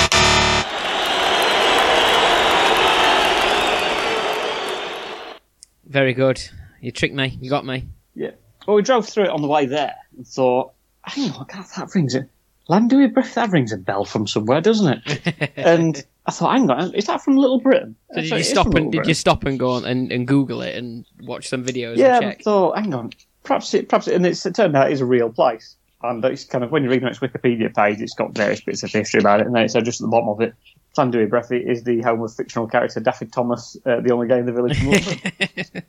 Very 5.85 6.13
good. 6.13 6.41
You 6.81 6.91
tricked 6.91 7.15
me. 7.15 7.37
You 7.41 7.49
got 7.49 7.65
me. 7.65 7.87
Yeah. 8.13 8.31
Well, 8.67 8.75
we 8.75 8.81
drove 8.81 9.07
through 9.07 9.25
it 9.25 9.29
on 9.29 9.41
the 9.41 9.47
way 9.47 9.65
there 9.65 9.95
and 10.15 10.27
thought, 10.27 10.73
hang 11.03 11.31
on, 11.31 11.45
God, 11.51 11.65
that 11.77 11.95
rings 11.95 12.15
a 12.15 12.27
Llanddewi 12.69 13.13
Brefi. 13.13 13.33
That 13.35 13.51
rings 13.51 13.71
a 13.71 13.77
bell 13.77 14.03
from 14.03 14.27
somewhere, 14.27 14.59
doesn't 14.59 15.01
it? 15.07 15.51
and 15.55 16.03
I 16.25 16.31
thought, 16.31 16.51
hang 16.57 16.69
on, 16.69 16.93
is 16.93 17.05
that 17.05 17.21
from 17.21 17.37
Little 17.37 17.61
Britain? 17.61 17.95
So 18.13 18.21
did 18.21 18.31
you 18.31 18.43
stop 18.43 18.73
and 18.73 18.91
did 18.91 19.07
you 19.07 19.13
stop 19.13 19.45
and 19.45 19.57
go 19.57 19.71
on 19.71 19.85
and, 19.85 20.11
and 20.11 20.27
Google 20.27 20.61
it 20.61 20.75
and 20.75 21.05
watch 21.21 21.47
some 21.47 21.63
videos 21.63 21.95
Yeah, 21.95 22.17
and 22.17 22.25
I 22.25 22.35
thought, 22.35 22.77
hang 22.77 22.93
on, 22.93 23.11
perhaps 23.43 23.73
it, 23.73 23.87
perhaps 23.87 24.09
it, 24.09 24.15
and 24.15 24.25
it's, 24.25 24.45
it 24.45 24.53
turned 24.53 24.75
out 24.75 24.91
it's 24.91 25.01
a 25.01 25.05
real 25.05 25.29
place. 25.29 25.75
And 26.03 26.23
it's 26.25 26.43
kind 26.43 26.63
of 26.63 26.71
when 26.71 26.83
you 26.83 26.89
read 26.89 27.03
on 27.03 27.09
its 27.09 27.19
Wikipedia 27.19 27.73
page, 27.73 28.01
it's 28.01 28.13
got 28.13 28.35
various 28.35 28.61
bits 28.61 28.83
of 28.83 28.91
history 28.91 29.19
about 29.21 29.39
it, 29.39 29.47
and 29.47 29.55
then 29.55 29.63
it 29.63 29.71
said 29.71 29.85
just 29.85 30.01
at 30.01 30.05
the 30.05 30.11
bottom 30.11 30.29
of 30.29 30.41
it, 30.41 30.53
Llandudno 30.97 31.29
Breathy 31.29 31.57
is 31.65 31.83
the 31.83 32.01
home 32.01 32.21
of 32.21 32.33
fictional 32.33 32.67
character 32.67 32.99
Daffyd 32.99 33.31
Thomas, 33.31 33.77
uh, 33.85 34.01
the 34.01 34.11
only 34.11 34.27
guy 34.27 34.37
in 34.39 34.45
the 34.45 34.51
village 34.51 34.77
from 34.77 34.87
London, 34.87 35.19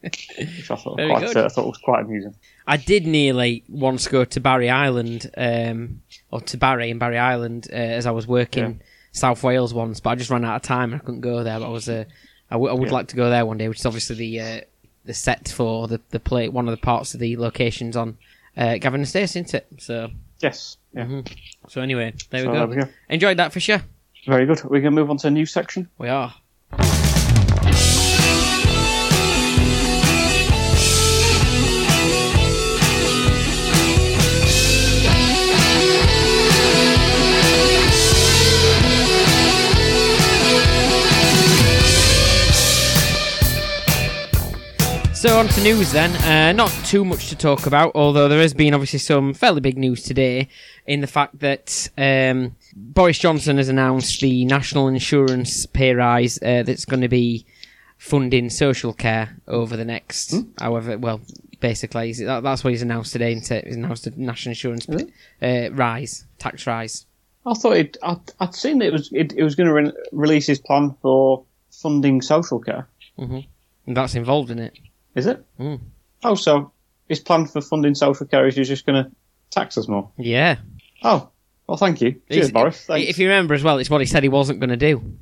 which 0.03 0.71
I 0.71 0.77
thought, 0.77 0.95
quite, 0.97 1.37
uh, 1.37 1.45
I 1.45 1.49
thought 1.49 1.67
was 1.67 1.79
quite 1.79 2.03
amusing. 2.05 2.35
I 2.67 2.77
did 2.77 3.07
nearly 3.07 3.65
once 3.69 4.07
go 4.09 4.25
to 4.25 4.41
Barry 4.41 4.71
Island, 4.71 5.31
um, 5.37 6.03
or 6.31 6.41
to 6.43 6.57
Barry 6.57 6.91
in 6.91 6.99
Barry 6.99 7.19
Island, 7.19 7.69
uh, 7.73 7.77
as 7.77 8.07
I 8.07 8.11
was 8.11 8.27
working 8.27 8.81
South 9.13 9.43
Wales 9.43 9.73
once, 9.75 10.01
but 10.01 10.11
I 10.11 10.15
just 10.17 10.31
ran 10.31 10.45
out 10.45 10.57
of 10.57 10.63
time 10.63 10.93
and 10.93 11.01
I 11.01 11.05
couldn't 11.05 11.23
go 11.23 11.43
there. 11.43 11.59
But 11.59 11.67
I 11.67 11.71
was, 11.71 11.89
uh, 11.89 12.05
I, 12.51 12.55
w- 12.55 12.71
I 12.71 12.75
would 12.75 12.89
Yeah. 12.89 12.95
like 12.95 13.09
to 13.09 13.17
go 13.17 13.31
there 13.31 13.45
one 13.47 13.57
day, 13.59 13.69
which 13.69 13.81
is 13.81 13.87
obviously 13.87 14.17
the 14.17 14.41
uh, 14.41 14.61
the 15.05 15.15
set 15.15 15.49
for 15.49 15.89
the 15.89 16.01
the 16.11 16.21
play, 16.21 16.49
one 16.49 16.69
of 16.69 16.73
the 16.73 16.81
parts 16.83 17.15
of 17.15 17.21
the 17.21 17.37
locations 17.37 17.97
on 17.97 18.19
uh, 18.57 18.77
Gavin 18.79 19.01
and 19.01 19.09
Stacey, 19.09 19.41
isn't 19.41 19.55
it? 19.55 19.67
So, 19.79 20.11
Yes, 20.41 20.77
yeah. 20.95 21.05
Mhm. 21.07 21.37
so 21.69 21.81
anyway, 21.81 22.13
there 22.31 22.43
So 22.45 22.49
we 22.51 22.53
go. 22.53 22.59
there 22.67 22.67
we 22.69 22.77
go. 22.85 22.89
Enjoyed 23.09 23.39
that 23.39 23.53
for 23.53 23.61
sure. 23.61 23.83
Very 24.29 24.45
good. 24.45 24.61
Going 24.61 24.83
to 24.83 24.91
move 24.91 25.09
on 25.09 25.17
to 25.17 25.29
a 25.29 25.31
new 25.31 25.47
section. 25.47 25.89
We 25.97 26.09
are. 26.09 26.35
So 45.15 45.37
on 45.37 45.49
to 45.49 45.61
news 45.63 45.91
then. 45.91 46.15
Uh, 46.23 46.53
not 46.53 46.71
too 46.85 47.05
much 47.05 47.29
to 47.31 47.35
talk 47.35 47.67
about, 47.67 47.93
although 47.97 48.29
there 48.29 48.41
has 48.41 48.55
been 48.55 48.73
obviously 48.73 48.99
some 48.99 49.35
fairly 49.35 49.61
big 49.61 49.77
news 49.77 50.03
today 50.03 50.49
in 50.87 51.01
the 51.01 51.09
fact 51.09 51.41
that 51.41 51.89
um, 51.99 52.55
Boris 52.75 53.19
Johnson 53.19 53.57
has 53.57 53.69
announced 53.69 54.21
the 54.21 54.45
national 54.45 54.89
insurance 54.89 55.67
pay 55.67 55.95
rise 55.95 56.39
uh, 56.43 56.63
that's 56.65 56.85
going 56.85 57.01
to 57.01 57.09
be 57.09 57.47
funding 57.97 58.51
social 58.51 58.93
care 58.93 59.37
over 59.49 59.77
the 59.77 59.85
next, 59.85 60.35
however, 60.59 60.97
well, 60.99 61.21
basically 61.61 62.13
that, 62.13 62.43
that's 62.43 62.63
what 62.63 62.71
he's 62.71 62.83
announced 62.83 63.13
today. 63.13 63.33
Isn't 63.33 63.51
it? 63.51 63.67
He's 63.67 63.77
announced 63.77 64.07
a 64.07 64.21
national 64.21 64.53
insurance 64.53 64.87
Is 64.89 65.05
uh, 65.43 65.73
rise, 65.73 66.25
tax 66.39 66.67
rise. 66.67 67.07
I 67.47 67.55
thought 67.55 67.77
it, 67.77 67.97
I'd, 68.03 68.21
I'd 68.41 68.55
seen 68.55 68.79
that 68.79 68.87
it 68.87 68.93
was 68.93 69.11
it, 69.13 69.33
it 69.33 69.43
was 69.43 69.55
going 69.55 69.69
to 69.69 69.75
re- 69.75 69.93
release 70.13 70.47
his 70.47 70.59
plan 70.59 70.95
for 71.01 71.45
funding 71.71 72.23
social 72.23 72.59
care. 72.61 72.89
And 73.87 73.97
that's 73.97 74.15
involved 74.15 74.51
in 74.51 74.59
it. 74.59 74.79
Is 75.15 75.27
it? 75.27 75.45
Mm. 75.59 75.81
Oh, 76.23 76.35
so 76.35 76.73
his 77.09 77.21
plan 77.21 77.47
for 77.47 77.61
funding 77.61 77.95
social 77.95 78.27
care 78.27 78.47
is 78.47 78.57
you're 78.57 78.65
just 78.65 78.87
going 78.87 79.03
to 79.03 79.11
tax 79.51 79.79
us 79.79 79.89
more. 79.89 80.11
Yeah. 80.19 80.57
Oh, 81.03 81.31
well, 81.69 81.77
thank 81.77 82.01
you. 82.01 82.13
Cheers, 82.31 82.47
He's- 82.47 82.51
Boris. 82.51 82.85
Thanks. 82.87 83.09
If 83.09 83.19
you 83.19 83.29
remember 83.29 83.55
as 83.55 83.63
well, 83.63 83.79
it's 83.79 83.91
what 83.91 84.01
he 84.01 84.07
said 84.07 84.23
he 84.25 84.29
wasn't 84.29 84.59
going 84.61 84.71
to 84.71 84.77
do. 84.77 85.19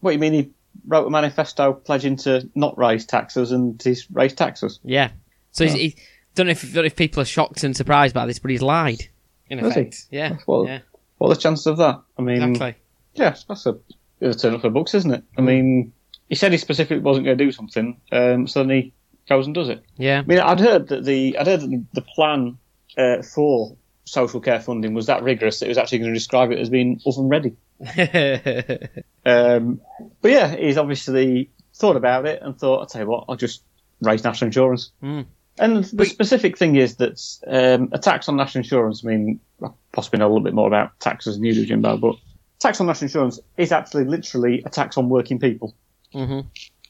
What 0.00 0.10
do 0.10 0.14
you 0.14 0.18
mean? 0.20 0.32
He 0.32 0.50
wrote 0.86 1.06
a 1.06 1.10
manifesto 1.10 1.72
pledging 1.74 2.16
to 2.16 2.48
not 2.54 2.76
raise 2.78 3.06
taxes, 3.06 3.52
and 3.52 3.80
he's 3.80 4.10
raised 4.10 4.36
taxes. 4.38 4.80
Yeah. 4.82 5.10
So 5.52 5.64
he's, 5.64 5.74
Oh. 5.74 5.78
he 5.78 5.96
don't 6.34 6.46
know 6.46 6.52
if 6.52 6.62
don't 6.62 6.82
know 6.82 6.86
if 6.86 6.96
people 6.96 7.22
are 7.22 7.26
shocked 7.26 7.62
and 7.62 7.76
surprised 7.76 8.14
by 8.14 8.26
this, 8.26 8.38
but 8.38 8.50
he's 8.50 8.62
lied. 8.62 9.08
In 9.50 9.58
Has 9.58 9.74
he? 9.74 9.80
effect, 9.82 10.06
yeah, 10.10 10.36
Well, 10.46 10.64
yeah, 10.66 10.78
What 11.18 11.28
are 11.30 11.34
the 11.34 11.40
chances 11.40 11.66
of 11.66 11.76
that? 11.76 12.00
I 12.18 12.22
mean, 12.22 12.42
exactly. 12.42 12.80
yes, 13.14 13.44
that's 13.46 13.66
a, 13.66 13.76
a 14.22 14.32
turn 14.32 14.54
up 14.54 14.62
for 14.62 14.70
books, 14.70 14.94
isn't 14.94 15.10
it? 15.12 15.22
I 15.36 15.42
Mm. 15.42 15.44
mean, 15.44 15.92
he 16.30 16.34
said 16.36 16.52
he 16.52 16.58
specifically 16.58 17.00
wasn't 17.02 17.26
going 17.26 17.36
to 17.36 17.44
do 17.44 17.52
something, 17.52 18.00
um, 18.12 18.46
so 18.46 18.60
then 18.60 18.70
he 18.70 18.92
goes 19.28 19.44
and 19.44 19.54
does 19.54 19.68
it. 19.68 19.84
Yeah, 19.98 20.20
I 20.20 20.22
mean, 20.22 20.38
I'd 20.40 20.58
heard 20.58 20.88
that 20.88 21.04
the 21.04 21.36
I'd 21.38 21.46
heard 21.46 21.60
that 21.60 21.84
the 21.92 22.00
plan 22.00 22.56
uh, 22.96 23.20
for 23.22 23.76
social 24.12 24.40
care 24.40 24.60
funding 24.60 24.92
was 24.92 25.06
that 25.06 25.22
rigorous 25.22 25.60
that 25.60 25.66
it 25.66 25.68
was 25.70 25.78
actually 25.78 25.98
going 26.00 26.10
to 26.12 26.18
describe 26.18 26.50
it 26.52 26.58
as 26.58 26.68
being 26.68 27.00
oven 27.06 27.28
ready. 27.28 27.56
Um, 29.24 29.80
but 30.20 30.32
yeah, 30.32 30.54
he's 30.56 30.76
obviously 30.76 31.50
thought 31.74 31.94
about 31.94 32.26
it 32.26 32.42
and 32.42 32.58
thought, 32.58 32.80
I'll 32.80 32.86
tell 32.86 33.02
you 33.02 33.06
what, 33.08 33.26
I'll 33.28 33.36
just 33.36 33.62
raise 34.00 34.24
national 34.24 34.46
insurance. 34.48 34.90
Mm. 35.00 35.26
And 35.60 35.84
the 35.84 36.04
specific 36.06 36.58
thing 36.58 36.74
is 36.74 36.96
that 36.96 37.20
um, 37.46 37.90
a 37.92 38.00
tax 38.00 38.28
on 38.28 38.36
national 38.36 38.64
insurance, 38.64 39.04
I 39.04 39.08
mean, 39.08 39.38
I 39.64 39.68
possibly 39.92 40.18
know 40.18 40.26
a 40.26 40.30
little 40.30 40.42
bit 40.42 40.54
more 40.54 40.66
about 40.66 40.98
taxes 40.98 41.36
than 41.36 41.44
you 41.44 41.54
do, 41.54 41.64
Jimbo, 41.64 41.98
but 41.98 42.16
tax 42.58 42.80
on 42.80 42.88
national 42.88 43.06
insurance 43.06 43.38
is 43.56 43.70
actually 43.70 44.04
literally 44.06 44.62
a 44.66 44.70
tax 44.70 44.98
on 44.98 45.08
working 45.08 45.38
people. 45.38 45.74
hmm 46.12 46.40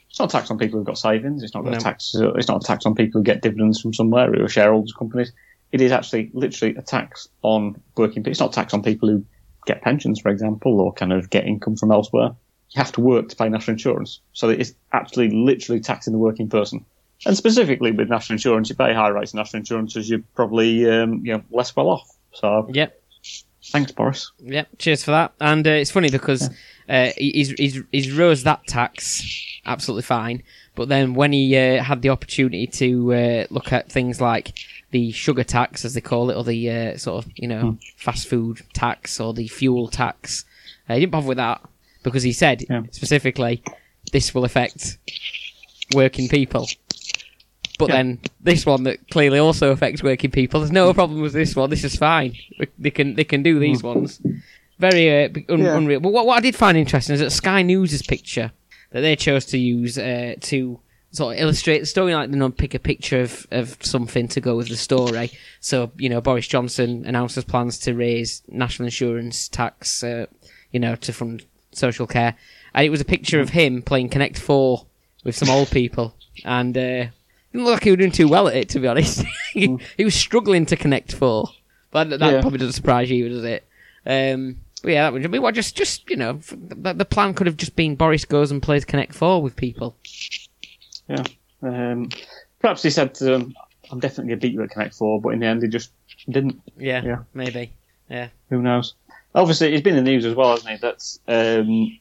It's 0.08 0.18
not 0.18 0.32
a 0.32 0.38
tax 0.38 0.50
on 0.50 0.56
people 0.56 0.78
who've 0.78 0.86
got 0.86 0.96
savings. 0.96 1.42
It's 1.42 1.52
not 1.54 1.64
No. 1.64 1.72
a 1.72 1.76
tax. 1.80 2.14
It's 2.14 2.48
not 2.48 2.64
a 2.64 2.66
tax 2.66 2.86
on 2.86 2.94
people 2.94 3.20
who 3.20 3.24
get 3.24 3.42
dividends 3.42 3.78
from 3.78 3.92
somewhere 3.92 4.32
or 4.32 4.44
are 4.44 4.48
shareholders 4.48 4.94
companies. 4.94 5.32
It 5.72 5.80
is 5.80 5.90
actually 5.92 6.30
literally 6.34 6.74
a 6.76 6.82
tax 6.82 7.28
on 7.42 7.80
working 7.96 8.22
people. 8.22 8.30
It's 8.30 8.40
not 8.40 8.52
tax 8.52 8.72
on 8.74 8.82
people 8.82 9.08
who 9.08 9.24
get 9.66 9.80
pensions, 9.82 10.20
for 10.20 10.28
example, 10.28 10.80
or 10.80 10.92
kind 10.92 11.12
of 11.12 11.30
get 11.30 11.46
income 11.46 11.76
from 11.76 11.90
elsewhere. 11.90 12.30
You 12.70 12.78
have 12.78 12.92
to 12.92 13.00
work 13.00 13.28
to 13.30 13.36
pay 13.36 13.48
national 13.48 13.72
insurance, 13.74 14.20
so 14.32 14.48
it 14.48 14.60
is 14.60 14.74
actually 14.92 15.30
literally 15.30 15.80
taxing 15.80 16.12
the 16.12 16.18
working 16.18 16.48
person. 16.48 16.84
And 17.26 17.36
specifically 17.36 17.92
with 17.92 18.08
national 18.08 18.34
insurance, 18.34 18.68
you 18.70 18.74
pay 18.76 18.92
high 18.94 19.08
rates 19.08 19.32
of 19.32 19.36
national 19.36 19.60
insurance 19.60 19.96
as 19.96 20.08
you're 20.10 20.22
probably 20.34 20.88
um, 20.90 21.24
you 21.24 21.32
know 21.34 21.42
less 21.50 21.74
well 21.76 21.88
off. 21.88 22.08
So 22.32 22.68
Yep, 22.72 22.98
thanks, 23.66 23.92
Boris. 23.92 24.32
yep. 24.40 24.68
Cheers 24.78 25.04
for 25.04 25.10
that. 25.12 25.32
And 25.40 25.66
uh, 25.66 25.70
it's 25.70 25.90
funny 25.90 26.10
because 26.10 26.48
uh, 26.88 27.10
he- 27.16 27.30
he's 27.32 27.50
he's 27.52 27.82
he's 27.92 28.12
rose 28.12 28.42
that 28.44 28.66
tax 28.66 29.22
absolutely 29.64 30.02
fine, 30.02 30.42
but 30.74 30.88
then 30.88 31.14
when 31.14 31.32
he 31.32 31.56
uh, 31.56 31.82
had 31.82 32.02
the 32.02 32.08
opportunity 32.08 32.66
to 32.66 33.14
uh, 33.14 33.46
look 33.50 33.72
at 33.72 33.92
things 33.92 34.20
like 34.20 34.58
the 34.92 35.10
sugar 35.12 35.42
tax, 35.44 35.84
as 35.84 35.94
they 35.94 36.00
call 36.00 36.30
it, 36.30 36.34
or 36.36 36.44
the 36.44 36.70
uh, 36.70 36.96
sort 36.96 37.24
of 37.24 37.30
you 37.34 37.48
know 37.48 37.76
fast 37.96 38.28
food 38.28 38.60
tax 38.72 39.18
or 39.20 39.34
the 39.34 39.48
fuel 39.48 39.88
tax, 39.88 40.44
uh, 40.88 40.94
he 40.94 41.00
didn't 41.00 41.12
bother 41.12 41.26
with 41.26 41.38
that 41.38 41.60
because 42.04 42.22
he 42.22 42.32
said 42.32 42.64
Yeah. 42.70 42.82
specifically 42.92 43.62
this 44.12 44.34
will 44.34 44.44
affect 44.44 44.98
working 45.94 46.28
people. 46.28 46.68
But 47.78 47.88
Yeah. 47.88 47.96
then 47.96 48.18
this 48.40 48.64
one 48.66 48.84
that 48.84 49.08
clearly 49.10 49.38
also 49.38 49.70
affects 49.72 50.02
working 50.02 50.30
people. 50.30 50.60
There's 50.60 50.70
no 50.72 50.92
problem 50.94 51.20
with 51.20 51.32
this 51.32 51.56
one. 51.56 51.70
This 51.70 51.84
is 51.84 51.96
fine. 51.96 52.36
They 52.78 52.90
can 52.90 53.14
they 53.14 53.24
can 53.24 53.42
do 53.42 53.58
these 53.58 53.82
ones. 53.82 54.20
Very 54.78 55.24
uh, 55.24 55.28
un- 55.48 55.60
Yeah. 55.60 55.76
unreal. 55.76 56.00
But 56.00 56.12
what, 56.12 56.26
what 56.26 56.36
I 56.38 56.40
did 56.40 56.56
find 56.56 56.76
interesting 56.76 57.14
is 57.14 57.20
that 57.20 57.30
Sky 57.30 57.62
News' 57.62 58.02
picture 58.02 58.52
that 58.90 59.00
they 59.00 59.16
chose 59.16 59.44
to 59.46 59.58
use 59.58 59.96
uh, 59.98 60.34
to 60.40 60.80
sort 61.12 61.36
of 61.36 61.42
illustrate 61.42 61.78
the 61.80 61.86
story, 61.86 62.14
like 62.14 62.30
you 62.30 62.36
know, 62.36 62.50
pick 62.50 62.74
a 62.74 62.78
picture 62.78 63.20
of, 63.20 63.46
of 63.50 63.76
something 63.80 64.28
to 64.28 64.40
go 64.40 64.56
with 64.56 64.68
the 64.68 64.76
story. 64.76 65.30
So 65.60 65.92
you 65.96 66.08
know, 66.08 66.20
Boris 66.20 66.46
Johnson 66.46 67.04
announces 67.06 67.44
plans 67.44 67.78
to 67.80 67.94
raise 67.94 68.42
national 68.48 68.86
insurance 68.86 69.48
tax, 69.48 70.02
uh, 70.02 70.26
you 70.70 70.80
know, 70.80 70.96
to 70.96 71.12
fund 71.12 71.44
social 71.72 72.06
care, 72.06 72.34
and 72.74 72.86
it 72.86 72.90
was 72.90 73.00
a 73.00 73.04
picture 73.04 73.40
of 73.40 73.50
him 73.50 73.82
playing 73.82 74.08
Connect 74.08 74.38
Four 74.38 74.86
with 75.24 75.36
some 75.36 75.50
old 75.50 75.70
people, 75.70 76.14
and 76.44 76.76
uh, 76.76 76.80
didn't 77.52 77.64
look 77.66 77.74
like 77.74 77.84
he 77.84 77.90
was 77.90 77.98
doing 77.98 78.10
too 78.10 78.28
well 78.28 78.48
at 78.48 78.56
it, 78.56 78.68
to 78.70 78.80
be 78.80 78.88
honest. 78.88 79.24
he, 79.52 79.76
he 79.96 80.04
was 80.04 80.14
struggling 80.14 80.64
to 80.66 80.76
connect 80.76 81.14
four, 81.14 81.48
but 81.90 82.08
that, 82.10 82.20
Yeah. 82.20 82.40
probably 82.40 82.58
doesn't 82.58 82.72
surprise 82.72 83.10
you, 83.10 83.28
does 83.28 83.44
it? 83.44 83.64
Um, 84.06 84.56
but 84.82 84.90
yeah, 84.92 85.02
that 85.04 85.12
would 85.12 85.30
mean, 85.30 85.42
well, 85.42 85.52
just 85.52 85.76
just 85.76 86.08
you 86.10 86.16
know, 86.16 86.40
the, 86.50 86.94
the 86.94 87.04
plan 87.04 87.34
could 87.34 87.46
have 87.46 87.56
just 87.56 87.76
been 87.76 87.94
Boris 87.94 88.24
goes 88.24 88.50
and 88.50 88.62
plays 88.62 88.84
Connect 88.84 89.14
Four 89.14 89.40
with 89.42 89.54
people. 89.54 89.94
Yeah. 91.08 91.24
Um, 91.62 92.08
perhaps 92.60 92.82
he 92.82 92.90
said 92.90 93.14
to 93.16 93.24
them, 93.24 93.54
"I'm 93.90 94.00
definitely 94.00 94.30
going 94.30 94.40
to 94.40 94.46
beat 94.46 94.54
you 94.54 94.62
at 94.62 94.70
Connect 94.70 94.94
Four, 94.94 95.20
but 95.20 95.30
in 95.30 95.40
the 95.40 95.46
end, 95.46 95.62
he 95.62 95.68
just 95.68 95.92
didn't. 96.28 96.60
Yeah, 96.76 97.02
Yeah. 97.04 97.18
maybe. 97.34 97.72
Yeah. 98.08 98.28
Who 98.50 98.62
knows? 98.62 98.94
Obviously, 99.34 99.72
he's 99.72 99.80
been 99.80 99.96
in 99.96 100.04
the 100.04 100.10
news 100.10 100.26
as 100.26 100.34
well, 100.34 100.50
hasn't 100.50 100.70
he? 100.70 100.76
That's 100.76 101.18
um, 101.28 101.98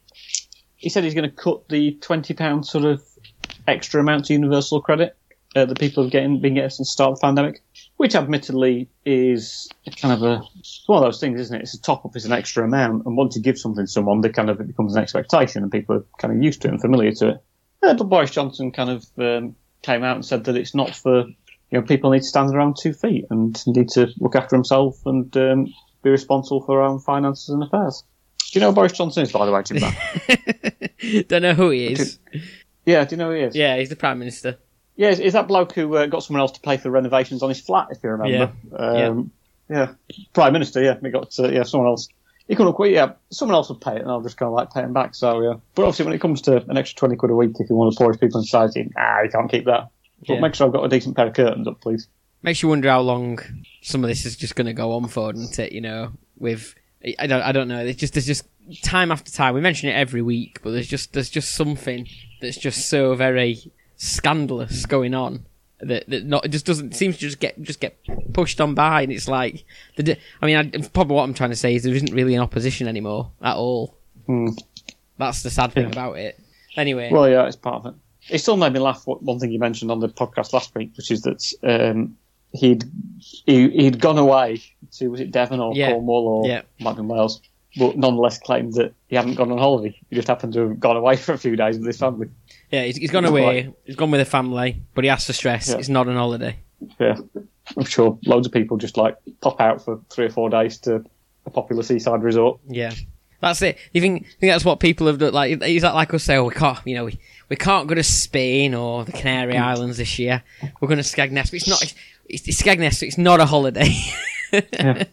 he 0.76 0.90
said 0.90 1.04
he's 1.04 1.14
going 1.14 1.30
to 1.30 1.36
cut 1.36 1.68
the 1.70 1.94
twenty 2.02 2.34
pound 2.34 2.66
sort 2.66 2.86
of 2.86 3.04
extra 3.68 4.02
amount 4.02 4.26
to 4.26 4.34
universal 4.34 4.82
credit 4.82 5.16
uh, 5.56 5.66
that 5.66 5.80
people 5.80 6.04
have 6.04 6.12
getting, 6.12 6.42
been 6.42 6.56
getting 6.56 6.70
since 6.70 6.90
the 6.90 6.92
start 6.92 7.12
of 7.12 7.20
the 7.20 7.22
pandemic, 7.28 7.62
which 7.98 8.16
admittedly 8.16 8.90
is 9.06 9.70
kind 10.02 10.14
of 10.14 10.24
a 10.24 10.42
one 10.88 10.98
of 10.98 11.04
those 11.04 11.20
things, 11.20 11.40
isn't 11.40 11.56
it? 11.56 11.62
It's 11.62 11.74
a 11.74 11.82
top 11.82 12.06
up, 12.06 12.16
it's 12.16 12.26
an 12.26 12.32
extra 12.32 12.66
amount, 12.66 13.06
and 13.06 13.16
once 13.16 13.36
you 13.36 13.42
give 13.42 13.58
something 13.60 13.86
to 13.86 13.92
someone, 13.92 14.22
they 14.22 14.30
kind 14.30 14.50
of 14.50 14.60
it 14.60 14.68
becomes 14.68 14.96
an 14.96 15.02
expectation, 15.04 15.64
and 15.64 15.72
people 15.72 15.98
are 15.98 16.06
kind 16.18 16.36
of 16.36 16.44
used 16.44 16.62
to 16.64 16.68
it 16.68 16.72
and 16.72 16.82
familiar 16.82 17.12
to 17.14 17.30
it. 17.30 17.44
Uh, 17.84 17.94
but 17.94 18.04
Boris 18.06 18.32
Johnson 18.32 18.72
kind 18.72 18.89
of 18.89 19.06
um, 19.17 19.56
came 19.82 20.04
out 20.04 20.15
and 20.15 20.26
said 20.26 20.46
that 20.46 20.56
it's 20.56 20.76
not 20.76 20.96
for 20.96 21.26
you 21.26 21.36
know 21.72 21.82
people 21.82 22.12
need 22.12 22.20
to 22.20 22.26
stand 22.26 22.56
own 22.56 22.74
two 22.78 22.94
feet 22.94 23.26
and 23.30 23.65
need 23.67 23.89
to 23.89 24.10
look 24.20 24.36
after 24.36 24.56
himself 24.56 25.06
and 25.06 25.36
um, 25.38 25.74
be 26.04 26.10
responsible 26.10 26.62
for 26.62 26.76
their 26.76 26.84
own 26.84 27.00
finances 27.00 27.50
and 27.50 27.63
affairs. 27.63 28.04
Do 28.52 28.60
you 28.60 28.62
know 28.62 28.70
who 28.70 28.76
Boris 28.76 28.91
Johnson 28.91 29.24
is, 29.24 29.32
by 29.32 29.46
the 29.46 29.52
way, 29.52 29.63
Jim? 29.63 31.24
Don't 31.28 31.41
know 31.41 31.54
who 31.54 31.70
he 31.70 31.88
is. 31.88 32.20
yeah, 32.86 33.06
do 33.06 33.15
you 33.15 33.17
know 33.17 33.30
who 33.30 33.38
he 33.38 33.44
is? 33.44 33.56
Yeah, 33.56 33.78
he's 33.78 33.89
the 33.89 33.96
prime 33.96 34.20
minister. 34.20 34.58
Yeah, 34.98 35.10
is, 35.10 35.20
is 35.20 35.34
that 35.34 35.48
bloke 35.48 35.72
who 35.72 35.96
uh, 35.96 36.06
got 36.08 36.24
someone 36.24 36.41
else 36.41 36.52
to 36.52 36.60
pay 36.60 36.78
for 36.78 36.91
renovations 36.91 37.44
on 37.44 37.50
his 37.50 37.62
flat, 37.62 37.88
if 37.91 38.04
you 38.04 38.10
remember? 38.10 38.52
Yeah. 38.72 39.08
Um, 39.08 39.32
yeah. 39.70 39.94
Prime 40.34 40.54
Minister, 40.54 40.84
yeah. 40.84 40.98
We 41.02 41.12
got, 41.12 41.34
uh, 41.39 41.50
yeah, 41.50 41.63
someone 41.63 41.89
else. 41.89 42.10
He 42.47 42.56
couldn't 42.56 42.73
quit, 42.73 42.91
yeah. 42.91 43.13
Someone 43.30 43.56
else 43.56 43.69
would 43.69 43.80
pay 43.82 43.95
it, 43.95 44.01
and 44.01 44.10
I'll 44.12 44.21
just 44.21 44.38
kind 44.38 44.47
of 44.47 44.54
like 44.54 44.73
pay 44.73 44.82
him 44.82 44.93
back, 44.93 45.15
so, 45.15 45.41
yeah. 45.41 45.54
But 45.75 45.84
obviously, 45.84 46.06
when 46.06 46.13
it 46.15 46.21
comes 46.21 46.41
to 46.43 46.58
an 46.69 46.77
extra 46.77 46.97
20 46.99 47.15
quid 47.15 47.32
a 47.32 47.36
week, 47.36 47.51
if 47.60 47.69
you 47.69 47.75
want 47.75 47.93
the 47.93 47.97
poorest 47.97 48.19
people 48.19 48.39
in 48.39 48.43
society, 48.45 48.89
nah, 48.95 49.21
you 49.21 49.30
can't 49.30 49.49
keep 49.49 49.65
that. 49.65 49.89
But 50.27 50.34
Yeah. 50.36 50.39
make 50.41 50.56
sure 50.56 50.67
I've 50.67 50.73
got 50.73 50.84
a 50.84 50.89
decent 50.89 51.15
pair 51.15 51.27
of 51.27 51.34
curtains 51.34 51.67
up, 51.67 51.80
please. 51.82 52.08
Makes 52.43 52.62
you 52.63 52.69
wonder 52.69 52.89
how 52.89 53.01
long 53.01 53.39
some 53.82 54.04
of 54.04 54.08
this 54.10 54.25
is 54.25 54.36
just 54.36 54.56
going 54.56 54.67
to 54.67 54.73
go 54.73 54.93
on 54.93 55.08
for, 55.08 55.32
doesn't 55.32 55.58
it? 55.60 55.71
You 55.71 55.82
know, 55.82 56.12
with 56.39 56.73
I 57.19 57.27
don't, 57.27 57.41
I 57.41 57.51
don't 57.51 57.67
know. 57.67 57.80
It's 57.86 57.99
just 57.99 58.13
there's 58.13 58.25
just 58.25 58.45
time 58.84 59.12
after 59.12 59.32
time. 59.32 59.54
We 59.56 59.62
mention 59.62 59.89
it 59.89 59.93
every 59.93 60.21
week, 60.23 60.60
but 60.63 60.71
there's 60.71 60.88
just 60.88 61.13
there's 61.13 61.30
just 61.30 61.54
something 61.54 62.08
that's 62.41 62.58
just 62.58 62.89
so 62.89 63.13
very 63.15 63.71
scandalous 63.95 64.86
going 64.88 65.13
on 65.13 65.45
that 65.84 66.10
that 66.10 66.26
not 66.26 66.46
it 66.46 66.50
just 66.50 66.65
doesn't 66.65 66.96
seems 66.96 67.15
to 67.15 67.22
just 67.22 67.39
get 67.39 67.62
just 67.62 67.80
get 67.80 67.98
pushed 68.34 68.60
on 68.62 68.74
by, 68.76 69.02
and 69.04 69.12
it's 69.12 69.28
like 69.28 69.63
the. 69.98 70.17
I 70.41 70.46
mean, 70.46 70.58
I, 70.58 70.88
probably 70.94 71.15
what 71.15 71.24
I'm 71.24 71.34
trying 71.34 71.50
to 71.52 71.56
say 71.56 71.76
is 71.76 71.84
there 71.84 71.94
isn't 71.94 72.13
really 72.13 72.36
an 72.36 72.41
opposition 72.41 72.88
anymore 72.88 73.32
at 73.41 73.56
all. 73.56 73.96
Hmm. 74.26 74.50
That's 75.17 75.44
the 75.44 75.50
sad 75.50 75.74
thing 75.74 75.84
Yeah. 75.86 75.91
about 75.91 76.17
it. 76.17 76.39
Anyway, 76.78 77.10
Well, 77.12 77.30
yeah, 77.30 77.46
it's 77.46 77.56
part 77.56 77.86
of 77.86 77.94
it. 77.94 78.00
It 78.30 78.38
still 78.39 78.58
made 78.58 78.74
me 78.74 78.80
laugh. 78.80 79.02
What 79.06 79.22
one 79.24 79.39
thing 79.39 79.52
you 79.52 79.60
mentioned 79.60 79.91
on 79.91 80.00
the 80.00 80.10
podcast 80.10 80.54
last 80.54 80.74
week, 80.76 80.91
which 80.96 81.12
is 81.12 81.22
that 81.24 81.54
um, 81.63 82.15
he'd 82.54 82.84
he, 83.20 83.70
he'd 83.70 84.00
gone 84.00 84.17
away 84.17 84.62
to 84.94 85.08
was 85.10 85.20
it 85.20 85.32
Devon 85.32 85.60
or 85.60 85.74
Yeah. 85.76 85.91
Cornwall 85.91 86.28
or 86.28 86.48
Yeah. 86.48 86.62
might 86.80 86.96
be 86.96 87.02
Wales, 87.02 87.41
but 87.78 87.98
nonetheless 87.98 88.39
claimed 88.39 88.74
that 88.74 88.94
he 89.08 89.15
hadn't 89.15 89.36
gone 89.36 89.52
on 89.52 89.58
holiday. 89.58 89.98
He 90.10 90.15
just 90.15 90.28
happened 90.28 90.54
to 90.54 90.70
have 90.70 90.80
gone 90.80 90.98
away 90.98 91.15
for 91.17 91.34
a 91.34 91.38
few 91.38 91.56
days 91.56 91.78
with 91.78 91.88
his 91.88 91.98
family. 91.98 92.28
Yeah, 92.71 92.84
he's, 92.86 92.97
he's 92.97 93.12
gone 93.12 93.25
away. 93.25 93.73
He's 93.86 93.95
gone 93.95 94.12
with 94.12 94.21
a 94.21 94.25
family, 94.25 94.81
but 94.95 95.03
he 95.03 95.10
has 95.10 95.25
to 95.25 95.34
stress 95.34 95.69
Yeah. 95.69 95.77
it's 95.77 95.89
not 95.89 96.07
an 96.07 96.15
holiday. 96.15 96.57
Yeah, 96.99 97.17
I'm 97.77 97.86
sure 97.86 98.17
loads 98.25 98.47
of 98.47 98.53
people 98.53 98.77
just 98.77 98.97
like 98.97 99.15
pop 99.41 99.62
out 99.62 99.84
for 99.84 99.99
three 100.10 100.25
or 100.25 100.29
four 100.29 100.49
days 100.49 100.77
to 100.79 101.03
a 101.45 101.49
popular 101.49 101.84
seaside 101.84 102.23
resort. 102.23 102.60
Yeah, 102.67 102.91
that's 103.39 103.62
it. 103.62 103.77
You 103.93 104.01
think, 104.01 104.23
think 104.39 104.51
that's 104.51 104.65
what 104.65 104.79
people 104.79 105.07
have 105.07 105.19
done? 105.19 105.34
Like, 105.34 105.62
is 105.63 105.81
that 105.84 105.93
like 105.95 106.13
us 106.13 106.23
say, 106.23 106.38
oh, 106.38 106.45
we 106.45 106.53
can't, 106.53 106.79
you 106.86 106.95
know, 106.95 107.05
we, 107.05 107.19
we 107.49 107.55
can't 107.55 107.88
go 107.88 107.95
to 107.95 108.03
Spain 108.03 108.73
or 108.73 109.03
the 109.05 109.12
Canary 109.12 109.57
Islands 109.57 109.97
this 109.97 110.17
year. 110.19 110.43
We're 110.79 110.88
going 110.88 110.97
to 110.97 111.03
Skegness, 111.03 111.45
but 111.45 111.53
it's 111.53 111.67
not. 111.67 111.84
It's, 111.84 112.47
it's 112.47 112.62
Skegness, 112.62 112.95
so 112.95 113.05
it's 113.05 113.17
not 113.17 113.39
a 113.39 113.45
holiday. 113.45 113.93
Yeah. 114.73 115.05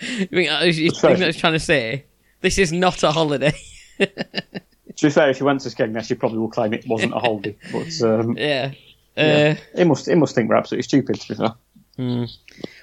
you 0.00 0.26
think, 0.26 0.50
uh, 0.50 0.64
you 0.64 0.90
think 0.90 1.18
that's 1.18 1.36
trying 1.36 1.52
to 1.52 1.60
say 1.60 2.06
this 2.40 2.56
is 2.56 2.72
not 2.72 3.02
a 3.02 3.12
holiday? 3.12 3.52
To 4.94 5.06
be 5.06 5.10
fair, 5.10 5.30
if 5.30 5.40
you 5.40 5.46
went 5.46 5.60
to 5.62 5.68
Skegness, 5.68 6.08
you 6.10 6.16
probably 6.16 6.38
will 6.38 6.48
claim 6.48 6.72
it 6.72 6.86
wasn't 6.86 7.12
a 7.14 7.18
holiday. 7.18 7.56
But 7.72 8.00
um, 8.02 8.36
yeah. 8.36 8.72
yeah, 9.16 9.56
Uh, 9.58 9.80
it 9.80 9.86
must 9.86 10.08
it 10.08 10.16
must 10.16 10.34
think 10.34 10.48
we're 10.48 10.56
absolutely 10.56 10.84
stupid. 10.84 11.20
To 11.20 11.28
be 11.28 11.34
fair. 11.34 12.26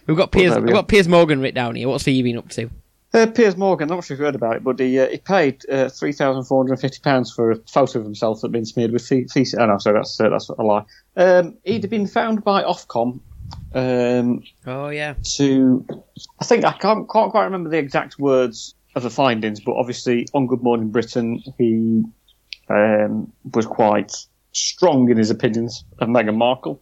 we've 0.07 0.17
got 0.17 0.31
Piers. 0.31 0.55
we 0.55 0.63
We've 0.63 0.73
got 0.73 0.87
Piers 0.87 1.07
Morgan 1.07 1.39
written 1.39 1.55
down 1.55 1.75
here. 1.75 1.87
What's 1.87 2.05
he 2.05 2.21
been 2.21 2.37
up 2.37 2.49
to? 2.49 2.69
Uh, 3.13 3.27
Piers 3.27 3.55
Morgan, 3.55 3.91
I'm 3.91 3.97
not 3.97 4.03
sure 4.05 4.15
if 4.15 4.19
you've 4.19 4.25
heard 4.25 4.33
about 4.33 4.55
it, 4.55 4.63
but 4.63 4.79
he, 4.79 4.97
uh, 4.99 5.07
he 5.07 5.17
paid 5.19 5.63
uh, 5.69 5.85
£3,450 5.85 7.35
for 7.35 7.51
a 7.51 7.55
photo 7.71 7.99
of 7.99 8.05
himself 8.05 8.41
that 8.41 8.47
had 8.47 8.51
been 8.51 8.65
smeared 8.65 8.91
with 8.91 9.05
feces. 9.07 9.53
Oh, 9.53 9.65
no, 9.67 9.77
sorry, 9.77 9.99
that's, 9.99 10.19
uh, 10.19 10.29
that's 10.29 10.49
a 10.49 10.53
lie. 10.63 10.83
Um, 11.15 11.55
he'd 11.63 11.87
been 11.91 12.07
found 12.07 12.43
by 12.43 12.63
Ofcom 12.63 13.19
um, 13.75 14.41
Oh 14.65 14.89
yeah. 14.89 15.13
to. 15.35 15.85
I 16.39 16.45
think 16.45 16.65
I 16.65 16.71
can't, 16.71 17.07
can't 17.07 17.29
quite 17.29 17.43
remember 17.43 17.69
the 17.69 17.77
exact 17.77 18.17
words 18.17 18.73
of 18.95 19.03
the 19.03 19.09
findings, 19.09 19.59
but 19.59 19.73
obviously 19.73 20.27
on 20.33 20.47
Good 20.47 20.61
Morning 20.61 20.89
Britain, 20.89 21.41
he 21.57 22.03
um, 22.69 23.31
was 23.53 23.65
quite 23.65 24.13
strong 24.51 25.09
in 25.09 25.17
his 25.17 25.31
opinions 25.31 25.83
of 25.99 26.07
Meghan 26.09 26.35
Markle. 26.35 26.81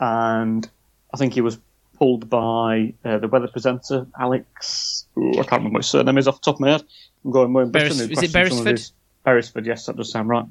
And 0.00 0.68
I 1.12 1.16
think 1.16 1.34
he 1.34 1.40
was 1.40 1.58
pulled 1.98 2.30
by 2.30 2.94
uh, 3.04 3.18
the 3.18 3.28
weather 3.28 3.48
presenter, 3.48 4.06
Alex. 4.18 5.06
Ooh, 5.16 5.32
I 5.32 5.42
can't 5.42 5.52
remember 5.52 5.74
what 5.74 5.82
his 5.82 5.90
surname 5.90 6.18
is 6.18 6.28
off 6.28 6.40
the 6.40 6.44
top 6.44 6.56
of 6.56 6.60
my 6.60 6.70
head. 6.70 6.84
I'm 7.24 7.32
going 7.32 7.50
more 7.50 7.62
in 7.62 7.70
Britain. 7.72 7.96
Beres- 7.96 8.10
is 8.10 8.22
it 8.22 8.32
questioned 8.32 8.48
some 8.48 8.58
of 8.58 8.64
Beresford? 8.64 8.92
Beresford, 9.24 9.66
yes, 9.66 9.86
that 9.86 9.96
does 9.96 10.12
sound 10.12 10.28
right. 10.28 10.46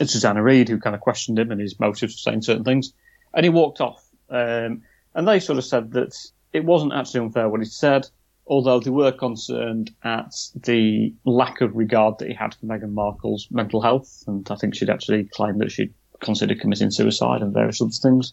It's 0.00 0.12
Susanna 0.12 0.42
Reid 0.42 0.68
who 0.68 0.78
kind 0.78 0.94
of 0.94 1.00
questioned 1.00 1.38
him 1.38 1.50
and 1.50 1.60
his 1.60 1.78
motives 1.78 2.14
for 2.14 2.30
saying 2.30 2.42
certain 2.42 2.64
things. 2.64 2.92
And 3.32 3.44
he 3.44 3.50
walked 3.50 3.80
off. 3.80 4.04
Um, 4.28 4.82
and 5.14 5.26
they 5.26 5.40
sort 5.40 5.58
of 5.58 5.64
said 5.64 5.92
that 5.92 6.14
it 6.52 6.64
wasn't 6.64 6.92
actually 6.92 7.20
unfair 7.20 7.48
what 7.48 7.60
he 7.60 7.66
said, 7.66 8.06
although 8.48 8.80
they 8.80 8.90
were 8.90 9.12
concerned 9.12 9.90
at 10.02 10.34
the 10.54 11.14
lack 11.24 11.60
of 11.60 11.76
regard 11.76 12.18
that 12.18 12.28
he 12.28 12.34
had 12.34 12.54
for 12.54 12.66
Meghan 12.66 12.92
Markle's 12.92 13.46
mental 13.50 13.80
health. 13.80 14.24
And 14.26 14.46
I 14.50 14.56
think 14.56 14.74
she'd 14.74 14.90
actually 14.90 15.24
claimed 15.24 15.60
that 15.60 15.70
she'd 15.70 15.94
considered 16.20 16.60
committing 16.60 16.90
suicide 16.90 17.42
and 17.42 17.52
various 17.52 17.80
other 17.80 17.90
things. 17.90 18.32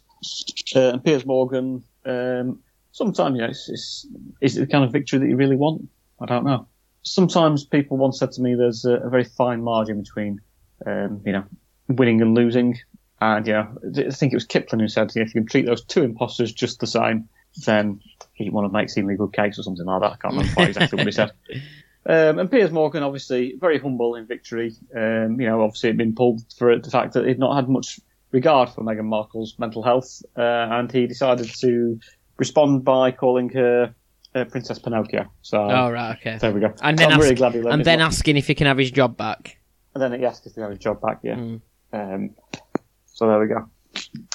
Uh, 0.76 0.94
and 0.94 1.04
Piers 1.04 1.26
Morgan, 1.26 1.84
um, 2.06 2.60
sometimes, 2.92 3.36
you 3.36 3.42
know, 3.42 3.50
is 4.42 4.58
it 4.58 4.60
the 4.60 4.68
kind 4.68 4.84
of 4.84 4.92
victory 4.92 5.20
that 5.20 5.28
you 5.28 5.36
really 5.36 5.58
want? 5.58 5.88
I 6.20 6.26
don't 6.26 6.46
know. 6.46 6.68
Sometimes 7.04 7.66
people 7.66 7.98
once 7.98 8.18
said 8.18 8.32
to 8.32 8.42
me 8.42 8.56
there's 8.56 8.86
a, 8.86 8.96
a 8.96 9.10
very 9.10 9.26
fine 9.26 9.62
margin 9.62 10.02
between, 10.02 10.40
um, 10.86 11.22
you 11.26 11.34
know, 11.34 11.44
winning 11.90 12.22
and 12.22 12.34
losing. 12.34 12.80
And, 13.22 13.46
you 13.46 13.54
know, 13.54 13.68
I 13.98 14.12
think 14.12 14.34
it 14.34 14.36
was 14.36 14.46
Kipling 14.46 14.80
who 14.80 14.88
said, 14.88 15.12
if 15.16 15.36
you 15.36 15.42
can 15.42 15.46
treat 15.46 15.66
those 15.66 15.86
two 15.86 16.04
imposters 16.04 16.52
just 16.52 16.80
the 16.80 16.88
same, 16.88 17.30
then 17.66 18.02
you 18.38 18.52
want 18.52 18.68
to 18.68 18.74
make 18.74 18.90
seemingly 18.90 19.16
good 19.16 19.34
cakes 19.34 19.58
or 19.60 19.64
something 19.64 19.86
like 19.86 20.02
that. 20.02 20.12
I 20.14 20.18
can't 20.18 20.34
remember 20.34 20.54
quite 20.54 20.68
exactly 20.70 20.98
what 20.98 21.08
he 21.08 21.12
said. 21.12 21.32
Um, 22.08 22.38
and 22.38 22.52
Piers 22.52 22.70
Morgan, 22.70 23.02
obviously, 23.02 23.56
very 23.60 23.80
humble 23.80 24.14
in 24.14 24.28
victory. 24.28 24.76
Um, 24.96 25.42
you 25.42 25.48
know, 25.48 25.64
obviously, 25.64 25.90
had 25.90 25.98
been 25.98 26.14
pulled 26.14 26.42
for 26.56 26.78
the 26.78 26.92
fact 26.92 27.14
that 27.14 27.26
he'd 27.26 27.40
not 27.40 27.56
had 27.56 27.68
much 27.68 28.00
regard 28.32 28.70
for 28.70 28.82
Meghan 28.84 29.06
Markle's 29.06 29.58
mental 29.58 29.82
health, 29.82 30.22
uh, 30.38 30.42
and 30.42 30.92
he 30.92 31.08
decided 31.08 31.50
to 31.62 32.00
respond 32.38 32.86
by 32.86 33.10
calling 33.10 33.50
her 33.50 33.96
uh, 34.36 34.46
Princess 34.46 34.78
Pinocchio. 34.78 35.32
So 35.42 35.60
Oh 35.60 35.90
right. 35.90 36.16
Okay. 36.18 36.38
there 36.38 36.52
we 36.52 36.60
go. 36.60 36.74
And 36.82 36.98
then 36.98 37.12
I'm 37.12 37.20
really 37.20 37.34
glad 37.36 37.54
he 37.54 37.60
and 37.60 37.84
then 37.84 38.02
asking 38.02 38.38
if 38.38 38.48
he 38.48 38.54
can 38.54 38.68
have 38.68 38.78
his 38.78 38.92
job 38.92 39.18
back. 39.18 39.58
and 39.94 40.04
then 40.04 40.20
he 40.20 40.26
asked 40.26 40.46
if 40.46 40.54
he 40.54 40.62
had 40.62 40.70
his 40.70 40.80
job 40.80 41.02
back. 41.02 41.22
Yeah. 41.24 41.36
Mm. 41.36 41.62
Um, 41.94 42.36
so 43.06 43.28
there 43.28 43.40
we 43.40 43.48
go. 43.48 43.68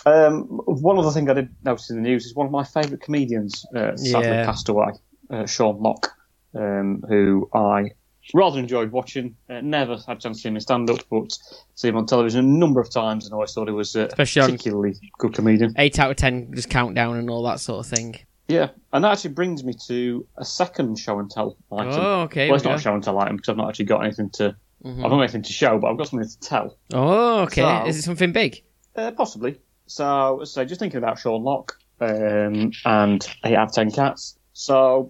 Um, 0.07 0.45
one 0.65 0.99
other 0.99 1.11
thing 1.11 1.29
I 1.31 1.35
did 1.35 1.49
notice 1.65 1.91
in 1.91 1.97
the 1.97 2.03
news 2.03 2.27
is 2.27 2.35
one 2.35 2.47
of 2.47 2.53
my 2.53 2.65
favourite 2.65 3.01
comedians 3.03 3.65
uh, 3.75 3.97
sadly 3.97 4.29
Yeah. 4.29 4.45
passed 4.47 4.69
away, 4.69 4.89
uh, 5.31 5.47
Sean 5.47 5.81
Lock, 5.83 6.11
um, 6.55 7.05
who 7.09 7.49
I 7.55 7.91
rather 8.35 8.59
enjoyed 8.59 8.93
watching. 8.93 9.35
Uh, 9.49 9.61
never 9.61 9.97
had 10.07 10.17
a 10.19 10.21
chance 10.21 10.39
to 10.39 10.43
see 10.43 10.49
him 10.49 10.55
in 10.57 10.61
stand 10.61 10.89
up, 10.91 11.01
but 11.11 11.37
see 11.75 11.89
him 11.89 11.97
on 11.97 12.07
television 12.07 12.41
a 12.45 12.49
number 12.49 12.81
of 12.81 12.91
times, 12.91 13.25
and 13.25 13.35
always 13.35 13.53
thought 13.53 13.69
he 13.69 13.75
was 13.75 13.95
a 13.97 14.07
particularly 14.09 14.95
good 15.19 15.35
comedian. 15.35 15.75
Eight 15.79 15.99
out 15.99 16.11
of 16.11 16.17
ten, 16.17 16.53
just 16.55 16.71
countdown 16.71 17.17
and 17.17 17.29
all 17.31 17.43
that 17.45 17.61
sort 17.61 17.85
of 17.85 17.91
thing. 17.93 18.17
Yeah, 18.49 18.71
and 18.93 19.05
that 19.05 19.13
actually 19.13 19.35
brings 19.35 19.63
me 19.63 19.75
to 19.87 20.27
a 20.39 20.45
second 20.45 20.99
show 20.99 21.19
and 21.21 21.31
tell 21.31 21.57
item. 21.71 21.93
Oh, 21.95 22.21
okay. 22.23 22.49
well, 22.49 22.57
it's 22.57 22.65
we 22.65 22.71
not 22.71 22.79
a 22.79 22.83
show 22.83 22.95
and 22.95 23.03
tell 23.05 23.19
item 23.19 23.37
because 23.37 23.51
I've 23.51 23.57
not 23.57 23.69
actually 23.69 23.85
got 23.85 24.05
anything 24.05 24.31
to. 24.31 24.57
Mhm. 24.85 24.93
I've 24.93 24.97
not 24.99 25.09
got 25.11 25.21
anything 25.21 25.43
to 25.43 25.53
show, 25.53 25.79
but 25.79 25.89
I've 25.91 25.99
got 25.99 26.09
something 26.09 26.29
to 26.29 26.41
tell. 26.41 26.77
Oh, 26.95 27.41
okay. 27.43 27.61
So- 27.63 27.87
Is 27.87 27.99
it 27.99 28.03
something 28.03 28.33
big? 28.33 28.63
Uh, 29.01 29.11
possibly. 29.13 29.59
So, 29.87 30.43
so 30.45 30.65
just 30.65 30.79
thinking 30.79 30.99
about 30.99 31.19
Sean 31.19 31.43
Lock 31.43 31.79
um, 32.01 32.71
and 32.85 33.27
eight 33.45 33.57
out 33.57 33.69
of 33.69 33.73
ten 33.73 33.91
cats. 33.91 34.39
So, 34.53 35.09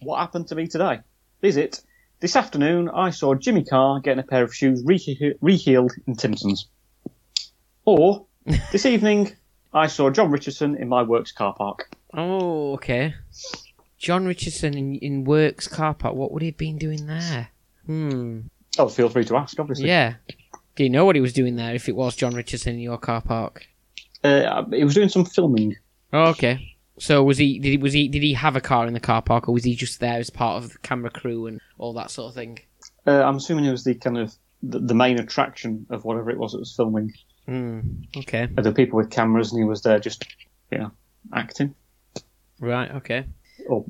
what 0.00 0.18
happened 0.18 0.48
to 0.48 0.54
me 0.54 0.66
today? 0.66 1.00
Is 1.42 1.58
it 1.58 1.82
this 2.20 2.34
afternoon? 2.34 2.88
I 2.88 3.10
saw 3.10 3.34
Jimmy 3.34 3.64
Carr 3.64 4.00
getting 4.00 4.20
a 4.20 4.26
pair 4.26 4.42
of 4.42 4.54
shoes 4.54 4.82
re- 4.86 4.98
rehealed 5.42 5.92
in 6.06 6.16
Timpsons, 6.16 6.66
or 7.84 8.26
this 8.72 8.86
evening 8.86 9.36
I 9.74 9.86
saw 9.88 10.08
Jon 10.08 10.30
Richardson 10.30 10.76
in 10.76 10.88
my 10.88 11.02
works 11.02 11.32
car 11.32 11.54
park. 11.54 11.94
Oh, 12.14 12.72
okay. 12.74 13.14
Jon 13.98 14.24
Richardson 14.24 14.76
in, 14.78 14.94
in 14.96 15.24
Works 15.24 15.68
car 15.68 15.92
park. 15.92 16.14
What 16.14 16.32
would 16.32 16.40
he 16.42 16.48
have 16.48 16.56
been 16.56 16.78
doing 16.78 17.06
there? 17.06 17.50
Hmm. 17.84 18.40
Oh, 18.78 18.88
feel 18.88 19.10
free 19.10 19.24
to 19.26 19.36
ask. 19.36 19.58
Obviously, 19.60 19.88
Yeah. 19.88 20.14
Do 20.76 20.84
you 20.84 20.90
know 20.90 21.04
what 21.04 21.16
he 21.16 21.22
was 21.22 21.32
doing 21.32 21.56
there? 21.56 21.74
If 21.74 21.88
it 21.88 21.96
was 21.96 22.16
Jon 22.16 22.34
Richardson 22.34 22.74
in 22.74 22.80
your 22.80 22.98
car 22.98 23.20
park. 23.22 23.66
uh, 24.22 24.64
he 24.70 24.84
was 24.84 24.94
doing 24.94 25.08
some 25.08 25.24
filming. 25.24 25.76
Oh, 26.12 26.26
okay. 26.30 26.76
So 26.98 27.22
was 27.22 27.38
he? 27.38 27.58
Did 27.58 27.70
he? 27.70 27.76
Was 27.76 27.92
he? 27.92 28.08
Did 28.08 28.22
he 28.22 28.34
have 28.34 28.56
a 28.56 28.60
car 28.60 28.86
in 28.86 28.94
the 28.94 29.00
car 29.00 29.20
park, 29.22 29.48
or 29.48 29.52
was 29.52 29.64
he 29.64 29.74
just 29.74 30.00
there 30.00 30.18
as 30.18 30.30
part 30.30 30.62
of 30.62 30.72
the 30.72 30.78
camera 30.78 31.10
crew 31.10 31.46
and 31.46 31.60
all 31.78 31.92
that 31.94 32.10
sort 32.10 32.28
of 32.30 32.34
thing? 32.34 32.58
Uh, 33.06 33.22
I'm 33.22 33.36
assuming 33.36 33.64
it 33.66 33.70
was 33.70 33.84
the 33.84 33.94
kind 33.94 34.16
of 34.18 34.34
the, 34.62 34.78
the 34.78 34.94
main 34.94 35.18
attraction 35.18 35.86
of 35.90 36.04
whatever 36.04 36.30
it 36.30 36.38
was 36.38 36.52
that 36.52 36.58
was 36.58 36.74
filming. 36.74 37.12
Hmm. 37.46 37.80
Okay. 38.16 38.48
Uh, 38.56 38.62
the 38.62 38.72
people 38.72 38.96
with 38.96 39.10
cameras, 39.10 39.52
and 39.52 39.60
he 39.60 39.64
was 39.68 39.82
there 39.82 39.98
just, 39.98 40.26
you 40.72 40.78
know, 40.78 40.90
acting. 41.34 41.74
Right. 42.60 42.90
Okay. 42.90 43.26
or 43.68 43.84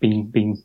being 0.00 0.26
being 0.26 0.62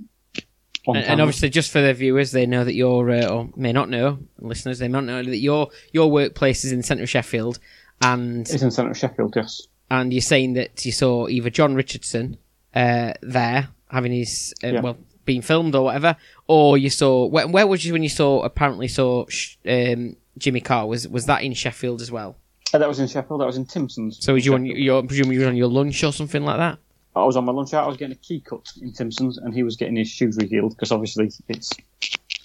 And, 0.98 1.06
and 1.06 1.22
obviously, 1.22 1.50
just 1.50 1.72
for 1.72 1.82
the 1.82 1.94
viewers, 1.94 2.32
they 2.32 2.46
know 2.46 2.64
that 2.64 2.74
your 2.74 3.10
uh, 3.10 3.28
or 3.28 3.50
may 3.56 3.72
not 3.72 3.90
know, 3.90 4.20
listeners, 4.40 4.80
they 4.80 4.88
might 4.88 5.04
not 5.04 5.24
know 5.24 5.30
that 5.32 5.38
your 5.38 5.70
your 5.92 6.10
workplace 6.12 6.64
is 6.66 6.72
in 6.72 6.80
the 6.80 6.84
centre 6.84 7.04
of 7.04 7.10
Sheffield, 7.10 7.60
and 8.02 8.42
it's 8.50 8.62
in 8.62 8.72
centre 8.72 8.92
of 8.92 8.98
Sheffield. 8.98 9.36
Yes, 9.36 9.68
and 9.92 10.14
you're 10.14 10.22
saying 10.22 10.54
that 10.54 10.86
you 10.86 10.92
saw 10.92 11.28
either 11.28 11.50
Jon 11.50 11.76
Richardson 11.76 12.38
uh, 12.76 13.14
there 13.22 13.70
having 13.92 14.12
his 14.12 14.54
uh, 14.64 14.68
Yeah. 14.68 14.82
well 14.82 14.98
being 15.26 15.42
filmed 15.42 15.76
or 15.76 15.84
whatever, 15.84 16.16
or 16.48 16.78
you 16.78 16.90
saw 16.90 17.26
where, 17.28 17.48
where 17.48 17.68
was 17.68 17.86
you 17.86 17.94
when 17.94 18.04
you 18.04 18.10
saw 18.10 18.42
apparently 18.42 18.88
saw 18.88 19.26
um, 19.68 20.16
Jimmy 20.38 20.62
Carr 20.62 20.88
was 20.88 21.08
was 21.08 21.26
that 21.28 21.44
in 21.44 21.54
Sheffield 21.54 22.02
as 22.02 22.12
well? 22.12 22.38
Uh, 22.74 22.78
that 22.78 22.88
was 22.88 23.00
in 23.00 23.08
Sheffield. 23.08 23.42
That 23.42 23.48
was 23.48 23.58
in 23.58 23.66
Timpsons. 23.66 24.24
So 24.24 24.34
was 24.34 24.46
you 24.46 24.54
on 24.54 24.66
your 24.66 25.04
presumably 25.04 25.36
you 25.36 25.42
were 25.42 25.48
on 25.48 25.56
your 25.56 25.70
lunch 25.70 26.04
or 26.04 26.14
something 26.14 26.44
like 26.44 26.58
that? 26.58 26.78
I 27.16 27.24
was 27.24 27.36
on 27.36 27.45
my 27.45 27.51
lunch 27.51 27.74
out. 27.74 27.86
I 27.86 27.88
was 27.88 27.97
getting 27.97 28.16
a 28.16 28.20
key 28.20 28.39
cut 28.39 28.72
in 28.82 28.93
Timpsons, 28.93 29.38
and 29.38 29.53
he 29.53 29.64
was 29.64 29.76
getting 29.76 29.95
his 29.95 30.10
shoes 30.10 30.38
rehealed 30.38 30.72
because 30.72 30.91
obviously 30.91 31.32
it's 31.47 31.74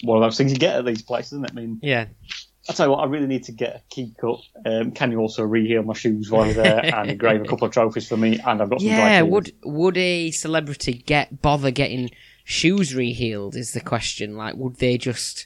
one 0.03 0.17
of 0.17 0.23
those 0.23 0.37
things 0.37 0.51
you 0.51 0.57
get 0.57 0.75
at 0.75 0.85
these 0.85 1.01
places, 1.01 1.33
isn't 1.33 1.45
it? 1.45 1.51
I 1.51 1.55
mean, 1.55 1.79
Yeah, 1.81 2.05
I 2.67 2.73
tell 2.73 2.87
you 2.87 2.91
what, 2.91 3.01
I 3.01 3.05
really 3.05 3.27
need 3.27 3.43
to 3.43 3.51
get 3.51 3.75
a 3.75 3.81
key 3.93 4.13
cut. 4.19 4.39
Um, 4.65 4.91
can 4.91 5.11
you 5.11 5.19
also 5.19 5.43
reheal 5.43 5.85
my 5.85 5.93
shoes 5.93 6.31
while 6.31 6.45
you're 6.45 6.55
there 6.55 6.83
and 6.83 7.09
engrave 7.11 7.41
a 7.41 7.45
couple 7.45 7.67
of 7.67 7.73
trophies 7.73 8.07
for 8.07 8.17
me? 8.17 8.39
And 8.39 8.61
I've 8.61 8.69
got 8.69 8.81
some 8.81 8.89
dry 8.89 9.13
yeah. 9.13 9.21
Would 9.21 9.53
would 9.63 9.97
a 9.97 10.31
celebrity 10.31 10.93
get 10.93 11.41
bother 11.41 11.69
getting 11.69 12.09
shoes 12.43 12.93
rehealed? 12.93 13.55
Is 13.55 13.73
the 13.73 13.81
question. 13.81 14.35
Like, 14.35 14.55
would 14.55 14.77
they 14.77 14.97
just 14.97 15.45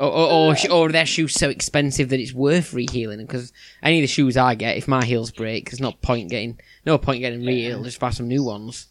or, 0.00 0.10
or, 0.10 0.28
or, 0.52 0.56
or 0.72 0.88
are 0.88 0.92
their 0.92 1.06
shoes 1.06 1.34
so 1.34 1.48
expensive 1.50 2.08
that 2.08 2.18
it's 2.20 2.32
worth 2.32 2.72
rehealing? 2.72 3.18
Because 3.18 3.52
any 3.82 3.98
of 3.98 4.02
the 4.02 4.06
shoes 4.08 4.36
I 4.36 4.54
get, 4.54 4.76
if 4.76 4.88
my 4.88 5.04
heels 5.04 5.30
break, 5.30 5.70
there's 5.70 5.80
no 5.80 5.92
point 5.92 6.30
getting 6.30 6.58
no 6.86 6.98
point 6.98 7.20
getting 7.20 7.40
rehealed. 7.42 7.84
Just 7.84 8.00
buy 8.00 8.10
some 8.10 8.28
new 8.28 8.42
ones. 8.44 8.86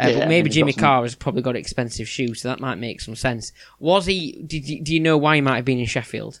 Uh, 0.00 0.08
Yeah, 0.08 0.18
but 0.20 0.28
maybe 0.28 0.50
Jimmy 0.50 0.68
you've 0.70 0.76
got 0.76 0.80
some- 0.80 0.88
Carr 0.88 1.02
has 1.02 1.14
probably 1.14 1.42
got 1.42 1.56
expensive 1.56 2.08
shoes, 2.08 2.42
so 2.42 2.48
that 2.48 2.60
might 2.60 2.76
make 2.78 3.00
some 3.00 3.14
sense. 3.16 3.52
Was 3.80 4.06
he? 4.06 4.42
Did 4.46 4.68
you, 4.68 4.82
do 4.82 4.92
you 4.94 5.00
know 5.00 5.16
why 5.16 5.36
he 5.36 5.40
might 5.40 5.56
have 5.56 5.64
been 5.64 5.78
in 5.80 5.86
Sheffield? 5.86 6.40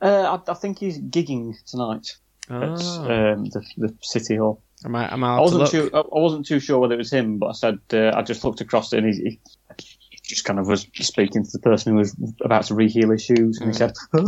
Uh, 0.00 0.38
I, 0.48 0.50
I 0.50 0.54
think 0.54 0.78
he's 0.78 0.98
gigging 0.98 1.54
tonight 1.64 2.16
at 2.50 2.54
Oh, 2.82 3.32
um, 3.34 3.44
the, 3.46 3.62
the 3.76 3.94
city 4.02 4.36
hall. 4.36 4.60
am 4.84 4.96
I, 4.96 5.12
am 5.12 5.22
I 5.22 5.36
I 5.36 5.40
wasn't 5.40 5.70
too. 5.70 5.90
I 5.94 6.02
wasn't 6.10 6.44
too 6.44 6.58
sure 6.58 6.80
whether 6.80 6.94
it 6.94 6.98
was 6.98 7.12
him, 7.12 7.38
but 7.38 7.46
I 7.46 7.52
said 7.52 7.78
uh, 7.92 8.10
I 8.16 8.22
just 8.22 8.44
looked 8.44 8.60
across 8.60 8.92
it 8.92 9.04
and 9.04 9.14
he 9.14 9.38
just 10.32 10.44
kind 10.44 10.58
of 10.58 10.66
was 10.66 10.86
speaking 10.94 11.44
to 11.44 11.50
the 11.50 11.58
person 11.58 11.92
who 11.92 11.98
was 11.98 12.16
about 12.42 12.64
to 12.64 12.74
reheal 12.74 13.12
his 13.12 13.22
shoes, 13.22 13.60
and 13.60 13.70
he 13.70 13.74
said, 13.74 13.92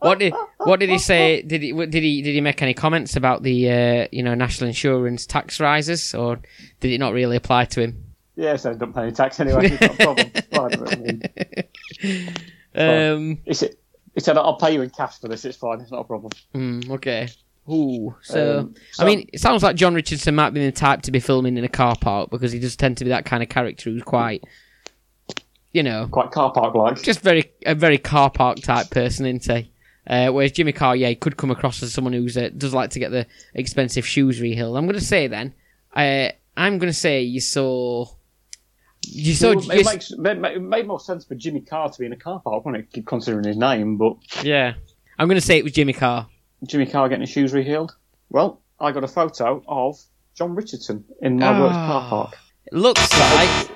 what 0.00 0.18
did 0.18 0.32
what 0.58 0.80
did 0.80 0.88
he 0.88 0.98
say? 0.98 1.42
Did 1.42 1.62
he 1.62 1.72
did 1.72 2.02
he 2.02 2.22
did 2.22 2.34
he 2.34 2.40
make 2.40 2.62
any 2.62 2.74
comments 2.74 3.16
about 3.16 3.42
the 3.42 3.70
uh, 3.70 4.08
you 4.10 4.22
know 4.22 4.34
national 4.34 4.68
insurance 4.68 5.26
tax 5.26 5.60
rises, 5.60 6.14
or 6.14 6.40
did 6.80 6.92
it 6.92 6.98
not 6.98 7.12
really 7.12 7.36
apply 7.36 7.66
to 7.66 7.82
him? 7.82 8.04
"Yeah, 8.36 8.56
so 8.56 8.74
don't 8.74 8.94
pay 8.94 9.02
any 9.02 9.12
tax 9.12 9.40
anyway. 9.40 9.70
It's 9.70 9.98
not 9.98 10.20
a 10.20 10.78
problem." 10.78 11.22
Um, 12.74 13.38
he 13.44 13.54
said, 13.54 13.70
"He 14.14 14.20
said 14.20 14.36
I'll 14.36 14.56
pay 14.56 14.72
you 14.72 14.82
in 14.82 14.90
cash 14.90 15.18
for 15.18 15.26
this. 15.26 15.44
It's 15.44 15.56
fine. 15.56 15.80
It's 15.80 15.90
not 15.90 16.00
a 16.00 16.04
problem." 16.04 16.32
hmm, 16.52 16.92
okay. 16.92 17.28
Ooh, 17.70 18.16
so, 18.22 18.60
Um, 18.60 18.74
I 18.98 19.04
mean, 19.04 19.28
it 19.32 19.40
sounds 19.40 19.62
like 19.62 19.76
Jon 19.76 19.94
Richardson 19.94 20.34
might 20.34 20.50
be 20.50 20.64
the 20.64 20.72
type 20.72 21.02
to 21.02 21.10
be 21.10 21.20
filming 21.20 21.56
in 21.56 21.64
a 21.64 21.68
car 21.68 21.96
park 22.00 22.30
because 22.30 22.52
he 22.52 22.58
does 22.58 22.76
tend 22.76 22.96
to 22.98 23.04
be 23.04 23.10
that 23.10 23.24
kind 23.24 23.42
of 23.42 23.48
character 23.48 23.90
who's 23.90 24.02
quite, 24.02 24.42
you 25.72 25.82
know, 25.82 26.08
quite 26.10 26.30
car 26.30 26.52
park 26.52 26.74
like. 26.74 27.02
just 27.02 27.20
very 27.20 27.52
a 27.66 27.74
very 27.74 27.98
car 27.98 28.30
park 28.30 28.58
type 28.60 28.90
person, 28.90 29.26
isn't 29.26 29.54
he? 29.54 29.70
Uh, 30.06 30.30
whereas 30.30 30.52
Jimmy 30.52 30.72
Carr, 30.72 30.96
yeah, 30.96 31.08
he 31.08 31.14
could 31.14 31.36
come 31.36 31.50
across 31.50 31.82
as 31.82 31.92
someone 31.92 32.14
who's 32.14 32.36
uh, 32.38 32.48
does 32.56 32.72
like 32.72 32.90
to 32.90 32.98
get 32.98 33.10
the 33.10 33.26
expensive 33.52 34.06
shoes 34.06 34.40
rehealed. 34.40 34.78
I'm 34.78 34.86
going 34.86 34.98
to 34.98 35.04
say 35.04 35.26
then, 35.26 35.52
uh, 35.94 36.30
I'm 36.56 36.78
going 36.78 36.90
to 36.90 36.98
say 36.98 37.20
you 37.20 37.42
saw, 37.42 38.06
you 39.06 39.34
saw, 39.34 39.54
Well, 39.54 39.62
you 39.62 39.80
it, 39.80 39.84
makes, 39.84 40.10
it 40.10 40.18
it 40.18 40.62
made 40.62 40.86
more 40.86 40.98
sense 40.98 41.26
for 41.26 41.34
Jimmy 41.34 41.60
Carr 41.60 41.90
to 41.90 41.98
be 41.98 42.06
in 42.06 42.14
a 42.14 42.16
car 42.16 42.40
park, 42.40 42.64
wouldn't 42.64 42.88
it, 42.94 43.04
considering 43.04 43.44
his 43.44 43.58
name? 43.58 43.98
But 43.98 44.16
yeah, 44.42 44.74
I'm 45.18 45.28
going 45.28 45.38
to 45.38 45.46
say 45.46 45.58
it 45.58 45.64
was 45.64 45.74
Jimmy 45.74 45.92
Carr. 45.92 46.26
Jimmy 46.66 46.86
Carr 46.86 47.08
getting 47.08 47.22
his 47.22 47.30
shoes 47.30 47.52
rehealed. 47.52 47.90
Well, 48.30 48.60
I 48.80 48.92
got 48.92 49.04
a 49.04 49.08
photo 49.08 49.62
of 49.68 49.98
Jon 50.34 50.54
Richardson 50.54 51.04
in 51.22 51.38
my 51.38 51.58
work's 51.60 51.74
car 51.74 52.02
Ah. 52.04 52.08
park. 52.08 52.38
It 52.66 52.74
looks 52.74 53.00
like. 53.12 53.70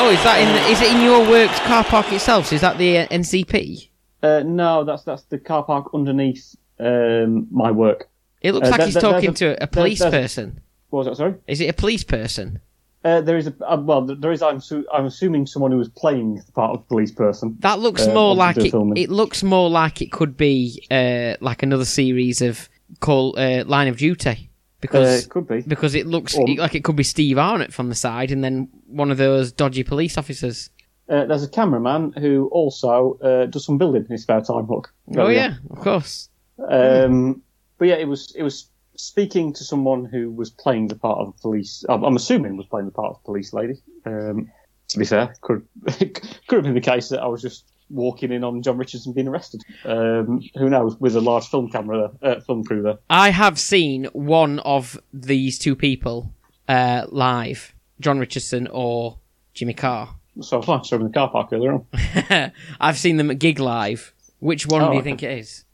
Oh, 0.00 0.10
is 0.10 0.22
that 0.22 0.38
in? 0.40 0.48
The, 0.54 0.68
is 0.70 0.80
it 0.80 0.94
in 0.94 1.02
your 1.02 1.28
works 1.28 1.58
car 1.60 1.82
park 1.84 2.12
itself? 2.12 2.46
So 2.46 2.54
is 2.56 2.60
that 2.60 2.78
the 2.78 2.98
uh, 2.98 3.06
NCP? 3.08 3.88
Uh, 4.22 4.42
no, 4.44 4.84
that's 4.84 5.02
that's 5.04 5.22
the 5.24 5.38
car 5.38 5.64
park 5.64 5.90
underneath 5.94 6.54
um, 6.80 7.46
my 7.50 7.70
work. 7.70 8.08
It 8.40 8.52
looks 8.52 8.68
Uh, 8.68 8.70
like 8.70 8.78
there- 8.78 8.86
he's 8.86 8.94
there- 8.94 9.02
talking 9.02 9.30
a- 9.30 9.34
to 9.34 9.62
a 9.62 9.66
police 9.66 9.98
there's- 9.98 10.12
person. 10.14 10.60
What 10.90 11.00
was 11.00 11.06
that? 11.08 11.16
Sorry. 11.16 11.34
Is 11.46 11.60
it 11.60 11.68
a 11.68 11.72
police 11.74 12.02
person? 12.04 12.60
Uh, 13.04 13.20
there 13.20 13.36
is 13.36 13.46
a 13.46 13.54
uh, 13.64 13.80
well, 13.80 14.02
there 14.04 14.32
is. 14.32 14.42
I'm, 14.42 14.60
su- 14.60 14.86
I'm 14.92 15.04
assuming 15.06 15.46
someone 15.46 15.70
who 15.70 15.78
was 15.78 15.88
playing 15.88 16.34
the 16.34 16.52
part 16.52 16.72
of 16.72 16.78
the 16.80 16.86
police 16.88 17.12
person. 17.12 17.56
That 17.60 17.78
looks 17.78 18.06
Uh, 18.06 18.12
more 18.12 18.34
like 18.34 18.56
it. 18.56 18.70
filming. 18.72 18.96
It 19.02 19.08
looks 19.08 19.42
more 19.44 19.70
like 19.70 20.02
it 20.02 20.10
could 20.10 20.36
be 20.36 20.84
uh, 20.90 21.34
like 21.40 21.62
another 21.62 21.84
series 21.84 22.42
of 22.42 22.68
call 23.00 23.38
uh, 23.38 23.64
Line 23.66 23.86
of 23.86 23.98
Duty 23.98 24.50
because 24.80 25.24
it 25.24 25.30
could 25.30 25.46
be. 25.46 25.60
because 25.60 25.94
it 25.94 26.06
looks 26.08 26.36
Or- 26.36 26.48
like 26.48 26.74
it 26.74 26.82
could 26.82 26.96
be 26.96 27.04
Steve 27.04 27.38
Arnott 27.38 27.72
from 27.72 27.88
the 27.88 27.94
side 27.94 28.30
and 28.32 28.42
then 28.42 28.68
one 28.88 29.10
of 29.12 29.16
those 29.16 29.52
dodgy 29.52 29.84
police 29.84 30.18
officers. 30.18 30.70
Uh, 31.08 31.24
there's 31.24 31.44
a 31.44 31.48
cameraman 31.48 32.12
who 32.18 32.48
also 32.52 33.16
uh, 33.22 33.46
does 33.46 33.64
some 33.64 33.78
building 33.78 34.04
in 34.04 34.10
his 34.10 34.22
spare 34.22 34.40
time. 34.40 34.66
Look. 34.68 34.92
Oh 35.10 35.14
go. 35.14 35.28
yeah, 35.28 35.54
of 35.70 35.78
course. 35.78 36.28
Um, 36.68 37.42
but 37.78 37.88
yeah, 37.88 37.94
it 37.94 38.08
was 38.08 38.34
it 38.36 38.42
was 38.42 38.68
speaking 38.98 39.52
to 39.54 39.64
someone 39.64 40.04
who 40.04 40.30
was 40.30 40.50
playing 40.50 40.88
the 40.88 40.96
part 40.96 41.18
of 41.20 41.26
the 41.34 41.40
police. 41.40 41.84
I'm, 41.88 42.16
assuming 42.16 42.56
was 42.56 42.66
playing 42.66 42.86
the 42.86 42.92
part 42.92 43.10
of 43.10 43.16
the 43.22 43.24
police 43.26 43.52
lady. 43.52 43.74
Um, 44.04 44.50
to 44.88 44.98
be 44.98 45.04
fair, 45.04 45.34
could 45.40 45.66
could 45.86 46.56
have 46.56 46.64
been 46.64 46.74
the 46.74 46.80
case 46.80 47.08
that 47.10 47.20
I 47.20 47.26
was 47.26 47.40
just 47.42 47.64
walking 47.90 48.32
in 48.32 48.42
on 48.44 48.62
Jon 48.62 48.76
Richardson 48.76 49.12
being 49.12 49.28
arrested. 49.28 49.62
Um, 49.84 50.42
who 50.56 50.68
knows? 50.68 50.96
With 51.00 51.16
a 51.16 51.20
large 51.20 51.46
film 51.48 51.70
camera, 51.70 52.10
uh, 52.22 52.40
film 52.40 52.64
crew 52.64 52.82
there. 52.82 52.98
I 53.08 53.30
have 53.30 53.58
seen 53.58 54.04
one 54.12 54.58
of 54.60 55.00
these 55.12 55.58
two 55.58 55.76
people 55.76 56.32
uh, 56.68 57.06
live, 57.08 57.72
Jon 58.00 58.18
Richardson 58.18 58.66
or 58.70 59.18
Jimmy 59.54 59.74
Carr. 59.74 60.16
So 60.40 60.60
I 60.62 60.82
saw 60.82 60.96
him 60.96 61.02
in 61.02 61.08
the 61.08 61.12
car 61.12 61.30
park 61.30 61.52
earlier 61.52 61.72
on. 61.72 62.52
I've 62.80 62.98
seen 62.98 63.16
them 63.16 63.30
at 63.30 63.38
gig 63.38 63.58
live. 63.58 64.12
Which 64.40 64.66
one 64.66 64.82
Oh, 64.82 64.88
do 64.88 64.92
you 64.94 65.00
okay. 65.00 65.04
think 65.10 65.22
it 65.22 65.38
is? 65.38 65.64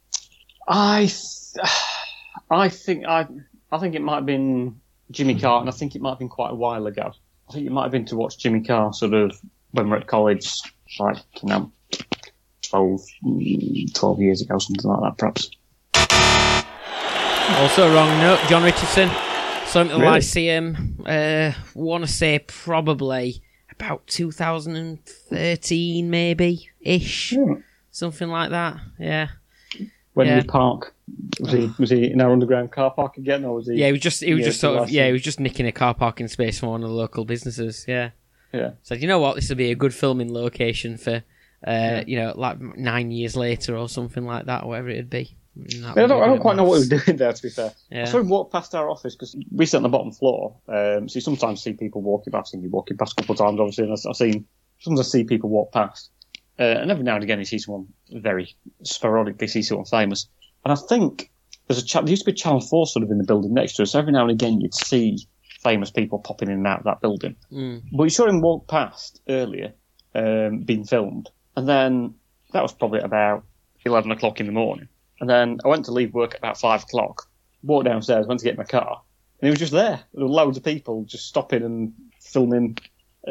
I 0.66 1.00
th- 1.00 1.66
I 2.50 2.68
think 2.68 3.04
I 3.06 3.26
I 3.72 3.78
think 3.78 3.94
it 3.94 4.02
might 4.02 4.16
have 4.16 4.26
been 4.26 4.78
Jimmy 5.10 5.38
Carr, 5.38 5.60
and 5.60 5.68
I 5.68 5.72
think 5.72 5.94
it 5.94 6.02
might 6.02 6.10
have 6.10 6.18
been 6.18 6.28
quite 6.28 6.50
a 6.52 6.54
while 6.54 6.86
ago. 6.86 7.12
I 7.48 7.52
think 7.52 7.66
it 7.66 7.72
might 7.72 7.82
have 7.84 7.92
been 7.92 8.04
to 8.06 8.16
watch 8.16 8.38
Jimmy 8.38 8.60
Carr 8.62 8.92
sort 8.92 9.14
of 9.14 9.36
when 9.72 9.88
we're 9.90 9.96
at 9.98 10.06
college, 10.06 10.60
like 10.98 11.18
you 11.42 11.48
know, 11.48 11.70
12, 12.62 13.00
mm, 13.24 13.94
12 13.94 14.20
years 14.20 14.40
ago, 14.42 14.58
something 14.58 14.90
like 14.90 15.00
that, 15.02 15.18
perhaps. 15.18 15.50
Also 17.60 17.92
wrong 17.94 18.08
note. 18.20 18.40
Jon 18.48 18.62
Richardson. 18.62 19.10
Saw 19.66 19.80
him 19.82 19.88
at 19.88 19.92
the 19.94 19.98
Really? 19.98 20.12
Lyceum. 20.12 21.02
Uh, 21.06 21.52
want 21.74 22.04
to 22.04 22.10
say 22.10 22.38
probably 22.38 23.42
about 23.70 24.06
2013, 24.06 26.08
maybe 26.10 26.68
ish, 26.80 27.34
Hmm. 27.34 27.54
something 27.90 28.28
like 28.28 28.50
that. 28.50 28.76
Yeah, 28.98 29.28
When 30.14 30.26
Yeah. 30.26 30.34
did 30.36 30.44
he 30.44 30.48
park? 30.48 30.94
Was 31.40 31.52
he 31.52 31.70
was 31.78 31.90
he 31.90 32.10
in 32.10 32.20
our 32.20 32.32
underground 32.32 32.70
car 32.72 32.90
park 32.92 33.16
again, 33.18 33.44
or 33.44 33.56
was 33.56 33.68
he? 33.68 33.74
yeah. 33.74 33.86
He 33.86 33.92
was 33.92 34.00
just 34.00 34.22
he 34.22 34.32
was 34.34 34.44
just 34.44 34.60
sort 34.60 34.80
of 34.82 34.90
yeah. 34.90 35.06
He 35.06 35.12
was 35.12 35.22
just 35.22 35.38
nicking 35.40 35.66
a 35.66 35.72
car 35.72 35.94
parking 35.94 36.28
space 36.28 36.58
from 36.60 36.70
one 36.70 36.82
of 36.82 36.88
the 36.88 36.94
local 36.94 37.24
businesses. 37.24 37.84
Yeah. 37.88 38.10
Yeah. 38.52 38.70
Said, 38.82 39.02
you 39.02 39.08
know 39.08 39.18
what, 39.18 39.34
this 39.34 39.48
would 39.48 39.58
be 39.58 39.72
a 39.72 39.74
good 39.74 39.92
filming 39.92 40.32
location 40.32 40.96
for, 40.96 41.24
uh, 41.66 42.04
you 42.06 42.16
know, 42.16 42.32
like 42.36 42.60
nine 42.76 43.10
years 43.10 43.34
later 43.36 43.76
or 43.76 43.88
something 43.88 44.24
like 44.24 44.46
that, 44.46 44.62
or 44.62 44.68
whatever 44.68 44.90
it'd 44.90 45.10
be. 45.10 45.36
I 45.56 45.94
don't, 45.94 45.94
be 45.94 46.00
I 46.02 46.26
don't 46.26 46.38
quite 46.40 46.54
know 46.56 46.62
what 46.64 46.74
he 46.74 46.78
was 46.80 46.88
doing 47.04 47.16
there, 47.16 47.32
to 47.32 47.42
be 47.42 47.48
fair. 47.50 47.72
I 47.90 47.94
Yeah. 47.96 48.04
saw 48.04 48.18
him 48.20 48.28
walk 48.28 48.52
past 48.52 48.74
our 48.76 48.88
office 48.88 49.14
because 49.16 49.36
we 49.50 49.66
sit 49.66 49.76
on 49.78 49.82
the 49.82 49.88
bottom 49.88 50.12
floor. 50.12 50.54
Um, 50.68 51.08
so 51.08 51.16
you 51.16 51.20
sometimes 51.20 51.62
see 51.62 51.72
people 51.72 52.00
walking 52.02 52.32
past, 52.32 52.54
and 52.54 52.62
you 52.62 52.70
walking 52.70 52.96
past 52.96 53.12
a 53.12 53.22
couple 53.22 53.32
of 53.32 53.38
times, 53.40 53.58
obviously, 53.58 53.84
and 53.84 53.92
I've 53.92 54.00
I've 54.08 54.16
seen, 54.16 54.46
sometimes 54.78 55.00
I 55.08 55.10
see 55.10 55.24
people 55.24 55.50
walk 55.50 55.72
past. 55.72 56.10
Uh, 56.58 56.62
and 56.62 56.90
every 56.90 57.02
now 57.02 57.14
and 57.14 57.24
again 57.24 57.38
you 57.38 57.44
see 57.44 57.58
someone 57.58 57.88
very 58.10 58.54
sporadically 58.82 59.48
see 59.48 59.62
someone 59.62 59.86
famous. 59.86 60.28
And 60.64 60.72
I 60.72 60.76
think 60.76 61.30
there's 61.66 61.82
a 61.82 61.84
cha- 61.84 62.02
there 62.02 62.10
used 62.10 62.24
to 62.24 62.30
be 62.30 62.36
Channel 62.36 62.60
4 62.60 62.86
sort 62.86 63.02
of 63.02 63.10
in 63.10 63.18
the 63.18 63.24
building 63.24 63.54
next 63.54 63.74
to 63.76 63.82
us. 63.82 63.92
So 63.92 63.98
every 63.98 64.12
now 64.12 64.22
and 64.22 64.30
again 64.30 64.60
you'd 64.60 64.74
see 64.74 65.18
famous 65.64 65.90
people 65.90 66.18
popping 66.18 66.48
in 66.48 66.58
and 66.58 66.66
out 66.66 66.78
of 66.78 66.84
that 66.84 67.00
building. 67.00 67.34
Mm. 67.50 67.82
But 67.92 68.04
you 68.04 68.10
saw 68.10 68.26
him 68.26 68.40
walk 68.40 68.68
past 68.68 69.20
earlier, 69.28 69.72
um, 70.14 70.60
being 70.60 70.84
filmed, 70.84 71.30
and 71.56 71.68
then 71.68 72.14
that 72.52 72.62
was 72.62 72.72
probably 72.72 73.00
about 73.00 73.44
eleven 73.84 74.12
o'clock 74.12 74.38
in 74.38 74.46
the 74.46 74.52
morning. 74.52 74.88
And 75.20 75.28
then 75.28 75.58
I 75.64 75.68
went 75.68 75.86
to 75.86 75.92
leave 75.92 76.12
work 76.12 76.34
at 76.34 76.38
about 76.38 76.58
five 76.58 76.82
o'clock. 76.82 77.28
Walked 77.62 77.86
downstairs, 77.86 78.26
went 78.26 78.40
to 78.40 78.44
get 78.44 78.58
my 78.58 78.64
car, 78.64 79.00
and 79.40 79.46
he 79.46 79.50
was 79.50 79.58
just 79.58 79.72
there. 79.72 80.02
There 80.12 80.24
were 80.24 80.30
loads 80.30 80.58
of 80.58 80.64
people 80.64 81.04
just 81.04 81.26
stopping 81.26 81.62
and 81.62 81.94
filming. 82.20 82.78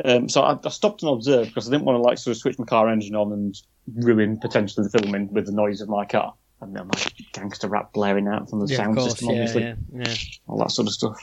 Um, 0.03 0.27
so 0.27 0.41
I, 0.41 0.57
I 0.63 0.69
stopped 0.69 1.03
and 1.03 1.11
observed 1.11 1.49
because 1.49 1.67
I 1.67 1.71
didn't 1.71 1.85
want 1.85 1.97
to 1.97 2.01
like 2.01 2.17
sort 2.17 2.35
of 2.35 2.41
switch 2.41 2.57
my 2.57 2.65
car 2.65 2.89
engine 2.89 3.15
on 3.15 3.31
and 3.31 3.55
ruin 3.95 4.39
potentially 4.39 4.87
the 4.87 4.97
filming 4.99 5.31
with 5.31 5.45
the 5.45 5.51
noise 5.51 5.81
of 5.81 5.89
my 5.89 6.05
car. 6.05 6.33
And 6.61 6.75
then 6.75 6.87
my 6.87 6.99
gangster 7.33 7.67
rap 7.67 7.93
blaring 7.93 8.27
out 8.27 8.49
from 8.49 8.59
the 8.59 8.67
Yeah, 8.67 8.77
sound 8.77 8.95
course, 8.95 9.11
system, 9.11 9.29
yeah, 9.29 9.35
obviously 9.35 9.63
yeah, 9.63 9.75
yeah. 9.93 10.13
all 10.47 10.57
that 10.59 10.71
sort 10.71 10.87
of 10.87 10.93
stuff. 10.93 11.21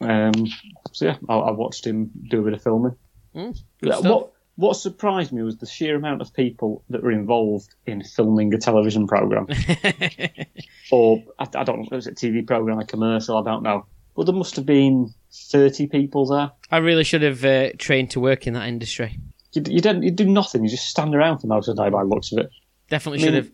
Um, 0.00 0.46
so 0.92 1.06
yeah, 1.06 1.16
I, 1.28 1.34
I 1.34 1.50
watched 1.52 1.86
him 1.86 2.10
do 2.28 2.40
a 2.40 2.44
bit 2.44 2.54
of 2.54 2.62
filming. 2.62 2.96
Mm, 3.34 3.56
what 4.02 4.32
what 4.56 4.74
surprised 4.74 5.32
me 5.32 5.42
was 5.42 5.56
the 5.58 5.66
sheer 5.66 5.96
amount 5.96 6.20
of 6.20 6.34
people 6.34 6.82
that 6.90 7.02
were 7.02 7.12
involved 7.12 7.74
in 7.86 8.02
filming 8.02 8.52
a 8.52 8.58
television 8.58 9.06
program, 9.06 9.46
or 10.90 11.22
I, 11.38 11.46
I 11.54 11.64
don't 11.64 11.78
know, 11.80 11.88
was 11.92 12.06
it 12.06 12.20
a 12.22 12.26
TV 12.26 12.46
program, 12.46 12.78
a 12.78 12.84
commercial? 12.84 13.38
I 13.38 13.42
don't 13.42 13.62
know, 13.62 13.86
but 14.20 14.26
there 14.26 14.34
must 14.34 14.54
have 14.56 14.66
been 14.66 15.14
thirty 15.32 15.86
people 15.86 16.26
there. 16.26 16.50
I 16.70 16.76
really 16.76 17.04
should 17.04 17.22
have 17.22 17.42
uh, 17.42 17.70
trained 17.78 18.10
to 18.10 18.20
work 18.20 18.46
in 18.46 18.52
that 18.52 18.68
industry. 18.68 19.18
You, 19.54 19.62
you 19.66 19.80
don't 19.80 20.02
you 20.02 20.10
do 20.10 20.26
nothing. 20.26 20.62
You 20.62 20.68
just 20.68 20.88
stand 20.88 21.14
around 21.14 21.38
for 21.38 21.46
most 21.46 21.68
of 21.68 21.76
the 21.76 21.84
day 21.84 21.88
by 21.88 22.02
the 22.02 22.08
looks 22.10 22.30
of 22.30 22.40
it. 22.40 22.50
Definitely 22.90 23.20
I 23.20 23.24
should 23.24 23.34
have. 23.34 23.50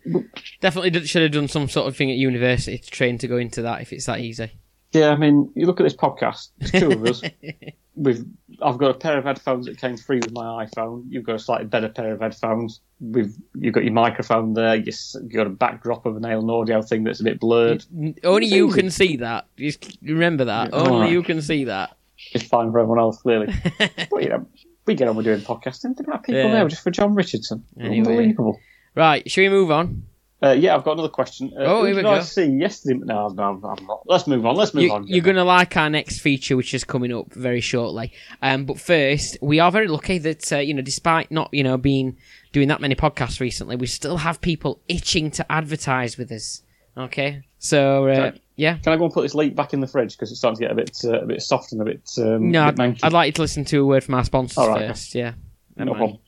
Definitely 0.61 1.07
should 1.07 1.23
have 1.23 1.31
done 1.31 1.47
some 1.47 1.69
sort 1.69 1.87
of 1.87 1.97
thing 1.97 2.11
at 2.11 2.17
university 2.17 2.79
to 2.79 2.91
train 2.91 3.17
to 3.19 3.29
go 3.29 3.37
into 3.37 3.63
that 3.63 3.81
if 3.81 3.93
it's 3.93 4.07
that 4.07 4.19
easy. 4.19 4.51
Yeah, 4.97 5.11
I 5.11 5.17
mean, 5.17 5.53
you 5.55 5.67
look 5.67 5.81
at 5.81 5.85
this 5.85 5.95
podcast. 5.97 6.49
There's 6.59 6.73
two 6.73 6.91
of 6.93 7.05
us. 7.05 7.23
We've 7.97 8.25
I've 8.63 8.77
got 8.77 8.91
a 8.91 8.95
pair 8.99 9.17
of 9.17 9.25
headphones 9.25 9.67
that 9.67 9.79
came 9.79 9.97
free 9.97 10.19
with 10.19 10.33
my 10.33 10.67
iPhone. 10.67 11.05
You've 11.09 11.25
got 11.25 11.35
a 11.37 11.39
slightly 11.39 11.67
better 11.67 11.89
pair 11.89 12.13
of 12.13 12.21
headphones. 12.21 12.81
We've 13.01 13.35
you've 13.55 13.73
got 13.75 13.85
your 13.85 13.93
microphone 13.95 14.53
there. 14.53 14.75
You 14.77 14.93
You've 15.15 15.33
got 15.33 15.47
a 15.47 15.51
backdrop 15.51 16.05
of 16.05 16.17
an 16.17 16.27
ale 16.27 16.41
and 16.41 16.51
audio 16.51 16.83
thing 16.83 17.05
that's 17.05 17.21
a 17.21 17.25
bit 17.25 17.41
blurred. 17.41 17.85
Only 18.23 18.47
you 18.49 18.71
can 18.71 18.91
see 18.91 19.17
that. 19.19 19.47
Just 19.57 19.99
remember 20.03 20.45
that. 20.45 20.71
Yeah. 20.73 20.79
Only 20.79 20.91
Alright. 20.93 21.13
you 21.13 21.23
can 21.23 21.41
see 21.41 21.65
that. 21.65 21.97
It's 22.33 22.45
fine 22.45 22.71
for 22.71 22.81
everyone 22.81 22.99
else, 22.99 23.21
clearly. 23.23 23.55
but 23.79 24.23
you 24.23 24.29
know, 24.29 24.47
we 24.87 24.95
get 24.95 25.09
on 25.09 25.17
with 25.17 25.25
doing 25.25 25.41
podcasting. 25.41 25.99
Amount 25.99 26.21
of 26.21 26.23
people 26.25 26.43
Yeah. 26.43 26.51
there 26.53 26.69
just 26.69 26.83
for 26.83 26.91
Jon 26.91 27.15
Richardson. 27.15 27.65
Anyway. 27.81 27.99
Unbelievable. 28.11 28.59
Right, 28.95 29.31
should 29.31 29.43
we 29.43 29.49
move 29.49 29.71
on? 29.71 30.05
Uh, 30.43 30.51
yeah, 30.51 30.75
I've 30.77 30.85
got 30.85 30.93
another 30.93 31.09
question. 31.09 31.51
Uh, 31.59 31.63
Oh, 31.65 31.85
here 31.85 31.95
we 31.97 32.03
did 32.03 32.07
I 32.11 32.19
go. 32.19 32.23
see 32.23 32.45
yesterday? 32.45 33.01
No, 33.03 33.29
no, 33.29 33.43
I'm 33.43 33.87
not. 33.87 34.03
Let's 34.05 34.27
move 34.27 34.45
on. 34.45 34.55
Let's 34.55 34.75
move 34.75 34.85
You, 34.85 34.93
on. 34.93 35.09
you're 35.09 35.23
going 35.25 35.37
to 35.37 35.45
like 35.45 35.75
our 35.79 35.89
next 35.89 36.19
feature, 36.21 36.57
which 36.59 36.75
is 36.75 36.85
coming 36.85 37.11
up 37.13 37.33
very 37.33 37.63
shortly. 37.63 38.13
Um, 38.43 38.67
but 38.67 38.79
first, 38.79 39.39
we 39.41 39.61
are 39.61 39.73
very 39.73 39.89
lucky 39.89 40.19
that 40.19 40.53
uh, 40.53 40.59
you 40.59 40.75
know, 40.75 40.83
despite 40.83 41.31
not 41.31 41.49
you 41.53 41.63
know 41.65 41.79
being 41.79 42.19
doing 42.53 42.69
that 42.69 42.83
many 42.83 42.95
podcasts 42.95 43.41
recently, 43.41 43.77
we 43.77 43.87
still 43.87 44.19
have 44.19 44.41
people 44.43 44.81
itching 44.89 45.31
to 45.33 45.51
advertise 45.51 46.19
with 46.19 46.31
us. 46.31 46.63
Okay, 46.99 47.43
so 47.59 48.07
uh, 48.07 48.11
Okay. 48.11 48.41
yeah. 48.57 48.77
Can 48.79 48.93
I 48.93 48.97
go 48.97 49.05
and 49.05 49.13
put 49.15 49.23
this 49.23 49.35
late 49.35 49.57
back 49.57 49.73
in 49.73 49.81
the 49.81 49.87
fridge 49.87 50.17
because 50.17 50.31
it's 50.31 50.39
starting 50.41 50.57
to 50.59 50.63
get 50.65 50.71
a 50.73 50.75
bit 50.75 50.99
uh, 51.05 51.21
a 51.23 51.27
bit 51.27 51.41
soft 51.43 51.73
and 51.73 51.81
a 51.81 51.85
bit 51.85 52.11
um, 52.19 52.51
No, 52.51 52.63
a 52.63 52.67
I'd, 52.67 52.77
bit 52.77 52.83
manky. 52.97 53.01
I'd 53.05 53.13
like 53.15 53.27
you 53.29 53.33
to 53.33 53.43
listen 53.43 53.65
to 53.67 53.81
a 53.81 53.85
word 53.87 54.05
from 54.05 54.15
our 54.17 54.25
sponsors 54.25 54.67
right. 54.69 54.89
first. 54.89 55.15
Yeah, 55.15 55.33
no 55.77 55.95
problem. 55.95 56.19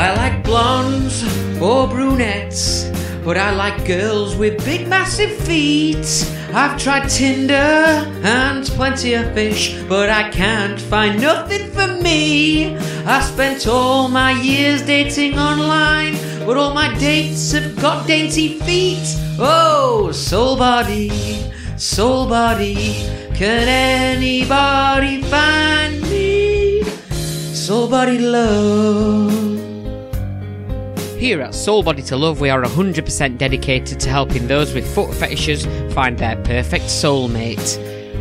I 0.00 0.14
like 0.14 0.42
blondes 0.42 1.22
or 1.60 1.86
brunettes, 1.86 2.84
but 3.22 3.36
I 3.36 3.50
like 3.50 3.86
girls 3.86 4.34
with 4.34 4.64
big 4.64 4.88
massive 4.88 5.30
feet. 5.30 6.06
I've 6.54 6.80
tried 6.82 7.10
Tinder 7.10 8.08
and 8.24 8.64
plenty 8.64 9.12
of 9.12 9.34
fish, 9.34 9.78
but 9.90 10.08
I 10.08 10.30
can't 10.30 10.80
find 10.80 11.20
nothing 11.20 11.70
for 11.72 11.86
me. 12.02 12.76
I 13.04 13.20
spent 13.20 13.66
all 13.66 14.08
my 14.08 14.32
years 14.32 14.80
dating 14.80 15.38
online, 15.38 16.16
but 16.46 16.56
all 16.56 16.72
my 16.72 16.96
dates 16.98 17.52
have 17.52 17.76
got 17.76 18.06
dainty 18.06 18.58
feet. 18.60 19.06
Oh, 19.38 20.12
soul 20.12 20.56
body, 20.56 21.10
soul 21.76 22.26
body, 22.26 23.04
can 23.34 23.68
anybody 23.68 25.20
find 25.24 26.00
me? 26.00 26.84
Soul 27.52 27.86
body 27.86 28.18
love. 28.18 29.69
Here 31.20 31.40
at 31.42 31.54
Soul 31.54 31.82
Body 31.82 32.00
to 32.04 32.16
Love, 32.16 32.40
we 32.40 32.48
are 32.48 32.62
100% 32.62 33.36
dedicated 33.36 34.00
to 34.00 34.08
helping 34.08 34.46
those 34.46 34.72
with 34.72 34.90
foot 34.94 35.12
fetishes 35.12 35.66
find 35.92 36.18
their 36.18 36.36
perfect 36.44 36.86
soulmate. 36.86 37.76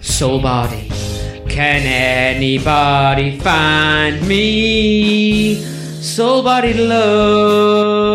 Soul 0.00 0.42
Body. 0.42 0.91
Can 1.52 1.82
anybody 1.86 3.38
find 3.38 4.26
me? 4.26 5.62
Soul 6.00 6.42
Body 6.42 6.72
Love. 6.72 8.12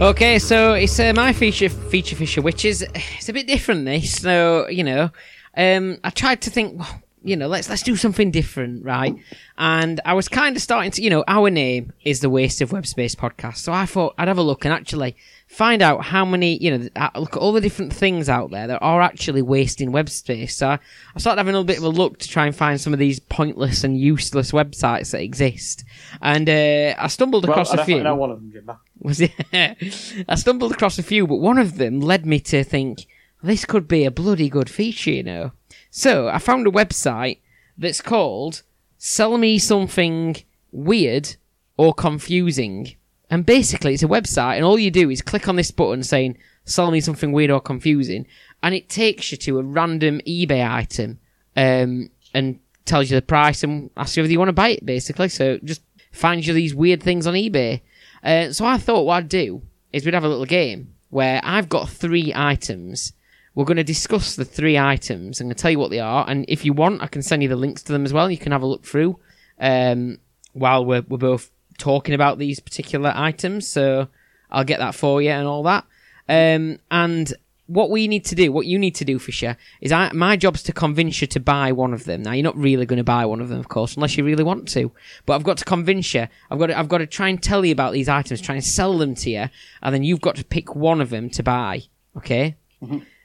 Okay, 0.00 0.38
so 0.40 0.74
it's 0.74 0.98
uh, 0.98 1.12
my 1.14 1.32
feature 1.32 1.68
feature 1.68 2.16
fisher, 2.16 2.42
which 2.42 2.64
is 2.64 2.84
it's 2.94 3.28
a 3.28 3.32
bit 3.32 3.46
different. 3.46 3.84
This, 3.84 4.20
so 4.20 4.68
you 4.68 4.82
know, 4.82 5.10
um, 5.58 5.98
I 6.04 6.10
tried 6.10 6.40
to 6.42 6.50
think, 6.50 6.78
well, 6.78 7.02
you 7.24 7.36
know, 7.36 7.48
let's 7.48 7.68
let's 7.68 7.82
do 7.82 7.96
something 7.96 8.30
different, 8.30 8.84
right? 8.84 9.14
And 9.58 10.00
I 10.04 10.14
was 10.14 10.28
kind 10.28 10.54
of 10.56 10.62
starting 10.62 10.92
to, 10.92 11.02
you 11.02 11.10
know, 11.10 11.24
our 11.26 11.50
name 11.50 11.92
is 12.04 12.20
the 12.20 12.30
Waste 12.30 12.60
of 12.62 12.70
Web 12.72 12.86
Space 12.86 13.16
podcast, 13.16 13.56
so 13.56 13.72
I 13.72 13.86
thought 13.86 14.14
I'd 14.16 14.28
have 14.28 14.38
a 14.38 14.42
look 14.42 14.64
and 14.64 14.72
actually 14.72 15.16
find 15.48 15.82
out 15.82 16.04
how 16.04 16.24
many, 16.24 16.56
you 16.62 16.78
know, 16.78 16.88
uh, 16.94 17.10
look 17.18 17.34
at 17.36 17.40
all 17.42 17.52
the 17.52 17.60
different 17.60 17.92
things 17.92 18.28
out 18.28 18.50
there 18.52 18.68
that 18.68 18.78
are 18.80 19.00
actually 19.02 19.42
wasting 19.42 19.90
web 19.90 20.08
space. 20.08 20.54
So 20.56 20.68
I, 20.68 20.78
I 21.16 21.18
started 21.18 21.40
having 21.40 21.54
a 21.54 21.58
little 21.58 21.64
bit 21.66 21.78
of 21.78 21.84
a 21.84 21.88
look 21.88 22.18
to 22.20 22.28
try 22.28 22.46
and 22.46 22.54
find 22.54 22.80
some 22.80 22.92
of 22.92 22.98
these 23.00 23.18
pointless 23.18 23.82
and 23.82 23.98
useless 23.98 24.52
websites 24.52 25.10
that 25.10 25.20
exist, 25.20 25.84
and 26.22 26.48
uh, 26.48 26.94
I 26.98 27.08
stumbled 27.08 27.44
Well, 27.48 27.52
across 27.52 27.74
I 27.74 27.82
a 27.82 27.84
few 27.84 28.00
know 28.02 28.14
one 28.14 28.30
of 28.30 28.38
them, 28.40 28.52
Jim. 28.52 28.70
was 29.00 29.20
it? 29.20 29.32
I 30.28 30.34
stumbled 30.36 30.70
across 30.70 31.00
a 31.00 31.02
few, 31.02 31.26
but 31.26 31.36
one 31.36 31.58
of 31.58 31.78
them 31.78 31.98
led 32.00 32.24
me 32.26 32.38
to 32.40 32.62
think 32.62 33.06
this 33.42 33.64
could 33.64 33.86
be 33.86 34.04
a 34.04 34.10
bloody 34.10 34.48
good 34.48 34.70
feature, 34.70 35.10
you 35.10 35.22
know. 35.22 35.52
So 35.90 36.28
I 36.28 36.38
found 36.38 36.66
a 36.66 36.70
website 36.70 37.38
that's 37.76 38.00
called 38.00 38.62
"Sell 38.96 39.38
Me 39.38 39.58
Something 39.58 40.36
Weird 40.72 41.36
or 41.76 41.94
Confusing," 41.94 42.96
and 43.30 43.46
basically 43.46 43.94
it's 43.94 44.02
a 44.02 44.08
website, 44.08 44.56
and 44.56 44.64
all 44.64 44.78
you 44.78 44.90
do 44.90 45.10
is 45.10 45.22
click 45.22 45.48
on 45.48 45.56
this 45.56 45.70
button 45.70 46.02
saying 46.02 46.38
"Sell 46.64 46.90
me 46.90 47.00
something 47.00 47.32
weird 47.32 47.50
or 47.50 47.60
confusing," 47.60 48.26
and 48.62 48.74
it 48.74 48.88
takes 48.88 49.30
you 49.30 49.38
to 49.38 49.58
a 49.58 49.62
random 49.62 50.20
eBay 50.26 50.68
item, 50.68 51.18
um, 51.56 52.10
and 52.34 52.58
tells 52.84 53.10
you 53.10 53.16
the 53.16 53.22
price 53.22 53.62
and 53.62 53.90
asks 53.96 54.16
you 54.16 54.22
whether 54.22 54.32
you 54.32 54.38
want 54.38 54.48
to 54.48 54.52
buy 54.52 54.70
it. 54.70 54.84
Basically, 54.84 55.28
so 55.28 55.58
just 55.64 55.82
finds 56.12 56.46
you 56.46 56.54
these 56.54 56.74
weird 56.74 57.02
things 57.02 57.26
on 57.26 57.34
eBay. 57.34 57.82
Uh, 58.22 58.52
so 58.52 58.64
I 58.64 58.78
thought 58.78 59.04
what 59.04 59.14
I'd 59.14 59.28
do 59.28 59.62
is 59.92 60.04
we'd 60.04 60.14
have 60.14 60.24
a 60.24 60.28
little 60.28 60.44
game 60.44 60.94
where 61.10 61.40
I've 61.44 61.68
got 61.68 61.88
three 61.88 62.32
items. 62.34 63.12
We're 63.58 63.64
going 63.64 63.78
to 63.78 63.82
discuss 63.82 64.36
the 64.36 64.44
three 64.44 64.78
items. 64.78 65.40
I'm 65.40 65.48
going 65.48 65.56
to 65.56 65.60
tell 65.60 65.72
you 65.72 65.80
what 65.80 65.90
they 65.90 65.98
are, 65.98 66.24
and 66.28 66.44
if 66.46 66.64
you 66.64 66.72
want, 66.72 67.02
I 67.02 67.08
can 67.08 67.22
send 67.22 67.42
you 67.42 67.48
the 67.48 67.56
links 67.56 67.82
to 67.82 67.92
them 67.92 68.04
as 68.04 68.12
well. 68.12 68.30
You 68.30 68.38
can 68.38 68.52
have 68.52 68.62
a 68.62 68.66
look 68.66 68.84
through 68.84 69.18
um, 69.58 70.20
while 70.52 70.84
we're 70.84 71.02
we're 71.08 71.18
both 71.18 71.50
talking 71.76 72.14
about 72.14 72.38
these 72.38 72.60
particular 72.60 73.12
items. 73.16 73.66
So 73.66 74.06
I'll 74.48 74.62
get 74.62 74.78
that 74.78 74.94
for 74.94 75.20
you 75.20 75.30
and 75.30 75.48
all 75.48 75.64
that. 75.64 75.84
Um, 76.28 76.78
and 76.92 77.34
what 77.66 77.90
we 77.90 78.06
need 78.06 78.24
to 78.26 78.36
do, 78.36 78.52
what 78.52 78.66
you 78.66 78.78
need 78.78 78.94
to 78.94 79.04
do, 79.04 79.18
Fisher, 79.18 79.56
is 79.80 79.90
I, 79.90 80.12
my 80.12 80.36
job's 80.36 80.62
to 80.62 80.72
convince 80.72 81.20
you 81.20 81.26
to 81.26 81.40
buy 81.40 81.72
one 81.72 81.92
of 81.92 82.04
them. 82.04 82.22
Now 82.22 82.34
you're 82.34 82.44
not 82.44 82.56
really 82.56 82.86
going 82.86 82.98
to 82.98 83.02
buy 83.02 83.26
one 83.26 83.40
of 83.40 83.48
them, 83.48 83.58
of 83.58 83.68
course, 83.68 83.96
unless 83.96 84.16
you 84.16 84.22
really 84.22 84.44
want 84.44 84.68
to. 84.68 84.92
But 85.26 85.34
I've 85.34 85.42
got 85.42 85.58
to 85.58 85.64
convince 85.64 86.14
you. 86.14 86.28
I've 86.48 86.60
got 86.60 86.66
to, 86.66 86.78
I've 86.78 86.88
got 86.88 86.98
to 86.98 87.08
try 87.08 87.26
and 87.26 87.42
tell 87.42 87.64
you 87.64 87.72
about 87.72 87.92
these 87.92 88.08
items, 88.08 88.40
try 88.40 88.54
and 88.54 88.64
sell 88.64 88.96
them 88.98 89.16
to 89.16 89.30
you, 89.30 89.48
and 89.82 89.92
then 89.92 90.04
you've 90.04 90.20
got 90.20 90.36
to 90.36 90.44
pick 90.44 90.76
one 90.76 91.00
of 91.00 91.10
them 91.10 91.28
to 91.30 91.42
buy. 91.42 91.82
Okay. 92.16 92.54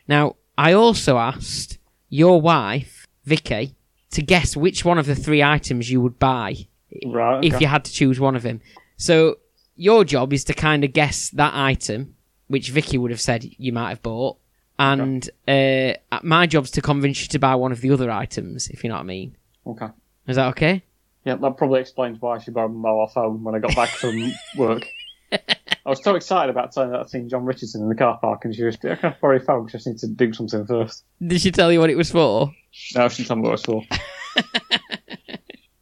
Now 0.08 0.36
I 0.58 0.74
also 0.74 1.18
asked 1.18 1.78
your 2.10 2.40
wife, 2.42 3.08
Vicky, 3.26 3.76
to 4.12 4.22
guess 4.22 4.56
which 4.56 4.86
one 4.86 4.98
of 4.98 5.06
the 5.06 5.16
three 5.16 5.42
items 5.42 5.90
you 5.90 6.02
would 6.02 6.20
buy 6.20 6.68
Right. 7.06 7.44
if 7.44 7.60
you 7.60 7.68
had 7.68 7.86
to 7.86 7.92
choose 7.92 8.20
one 8.20 8.36
of 8.36 8.44
them. 8.44 8.62
So 8.98 9.38
your 9.76 10.04
job 10.04 10.32
is 10.34 10.44
to 10.46 10.54
kind 10.54 10.84
of 10.84 10.94
guess 10.94 11.30
that 11.32 11.54
item, 11.56 12.16
which 12.48 12.70
Vicky 12.70 12.98
would 13.00 13.10
have 13.12 13.22
said 13.22 13.44
you 13.58 13.74
might 13.74 13.90
have 13.90 14.04
bought, 14.04 14.38
and 14.78 15.28
uh, 15.48 15.94
my 16.22 16.46
job's 16.46 16.70
to 16.72 16.82
convince 16.82 17.22
you 17.22 17.28
to 17.30 17.40
buy 17.40 17.56
one 17.56 17.72
of 17.72 17.82
the 17.82 17.90
other 17.92 18.12
items, 18.12 18.68
if 18.70 18.84
you 18.84 18.90
know 18.90 18.96
what 18.96 19.02
I 19.02 19.06
mean. 19.06 19.36
Okay. 19.66 19.88
Is 20.28 20.36
that 20.36 20.48
okay? 20.50 20.84
Yeah, 21.26 21.36
that 21.36 21.58
probably 21.58 21.80
explains 21.82 22.22
why 22.22 22.38
she 22.38 22.52
borrowed 22.52 22.74
my 22.76 22.90
mobile 22.90 23.08
phone 23.08 23.44
when 23.44 23.56
I 23.56 23.60
got 23.60 23.76
back 23.76 23.90
from 23.90 24.32
work. 24.58 24.86
I 25.86 25.90
was 25.90 26.04
so 26.04 26.16
excited 26.16 26.50
about 26.50 26.72
telling 26.72 26.92
that 26.92 27.00
I'd 27.02 27.10
seen 27.10 27.30
Jon 27.30 27.46
Richardson 27.46 27.82
in 27.82 27.90
the 27.90 27.96
car 27.96 28.18
park, 28.20 28.46
and 28.46 28.56
she 28.56 28.64
was, 28.64 28.78
I 28.84 28.96
can't 28.96 29.20
borrow 29.20 29.38
your 29.38 29.46
phone 29.46 29.64
'cause 29.66 29.76
I 29.76 29.78
just 29.78 29.88
need 29.88 29.98
to 30.00 30.08
do 30.08 30.34
something 30.34 30.66
first. 30.66 31.04
Did 31.26 31.42
she 31.42 31.52
tell 31.52 31.72
you 31.72 31.80
what 31.80 31.90
it 31.90 31.98
was 31.98 32.12
for? 32.12 32.52
No, 32.96 33.10
she 33.10 33.24
told 33.26 33.40
me 33.42 33.50
what 33.50 33.60
it 33.68 33.68
was 33.68 33.84
for. 33.84 33.84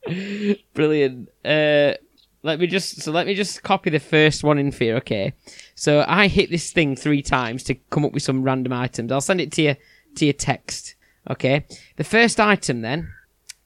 Brilliant. 0.73 1.29
Uh, 1.45 1.93
let 2.43 2.59
me 2.59 2.67
just 2.67 3.01
so 3.01 3.11
let 3.11 3.27
me 3.27 3.35
just 3.35 3.61
copy 3.63 3.89
the 3.89 3.99
first 3.99 4.43
one 4.43 4.57
in 4.57 4.71
you, 4.79 4.95
okay? 4.95 5.33
So 5.75 6.03
I 6.07 6.27
hit 6.27 6.49
this 6.49 6.71
thing 6.71 6.95
three 6.95 7.21
times 7.21 7.63
to 7.65 7.75
come 7.75 8.03
up 8.03 8.13
with 8.13 8.23
some 8.23 8.43
random 8.43 8.73
items. 8.73 9.11
I'll 9.11 9.21
send 9.21 9.39
it 9.41 9.51
to 9.53 9.61
you 9.61 9.75
to 10.15 10.25
your 10.25 10.33
text. 10.33 10.95
Okay. 11.29 11.65
The 11.97 12.03
first 12.03 12.39
item 12.39 12.81
then 12.81 13.13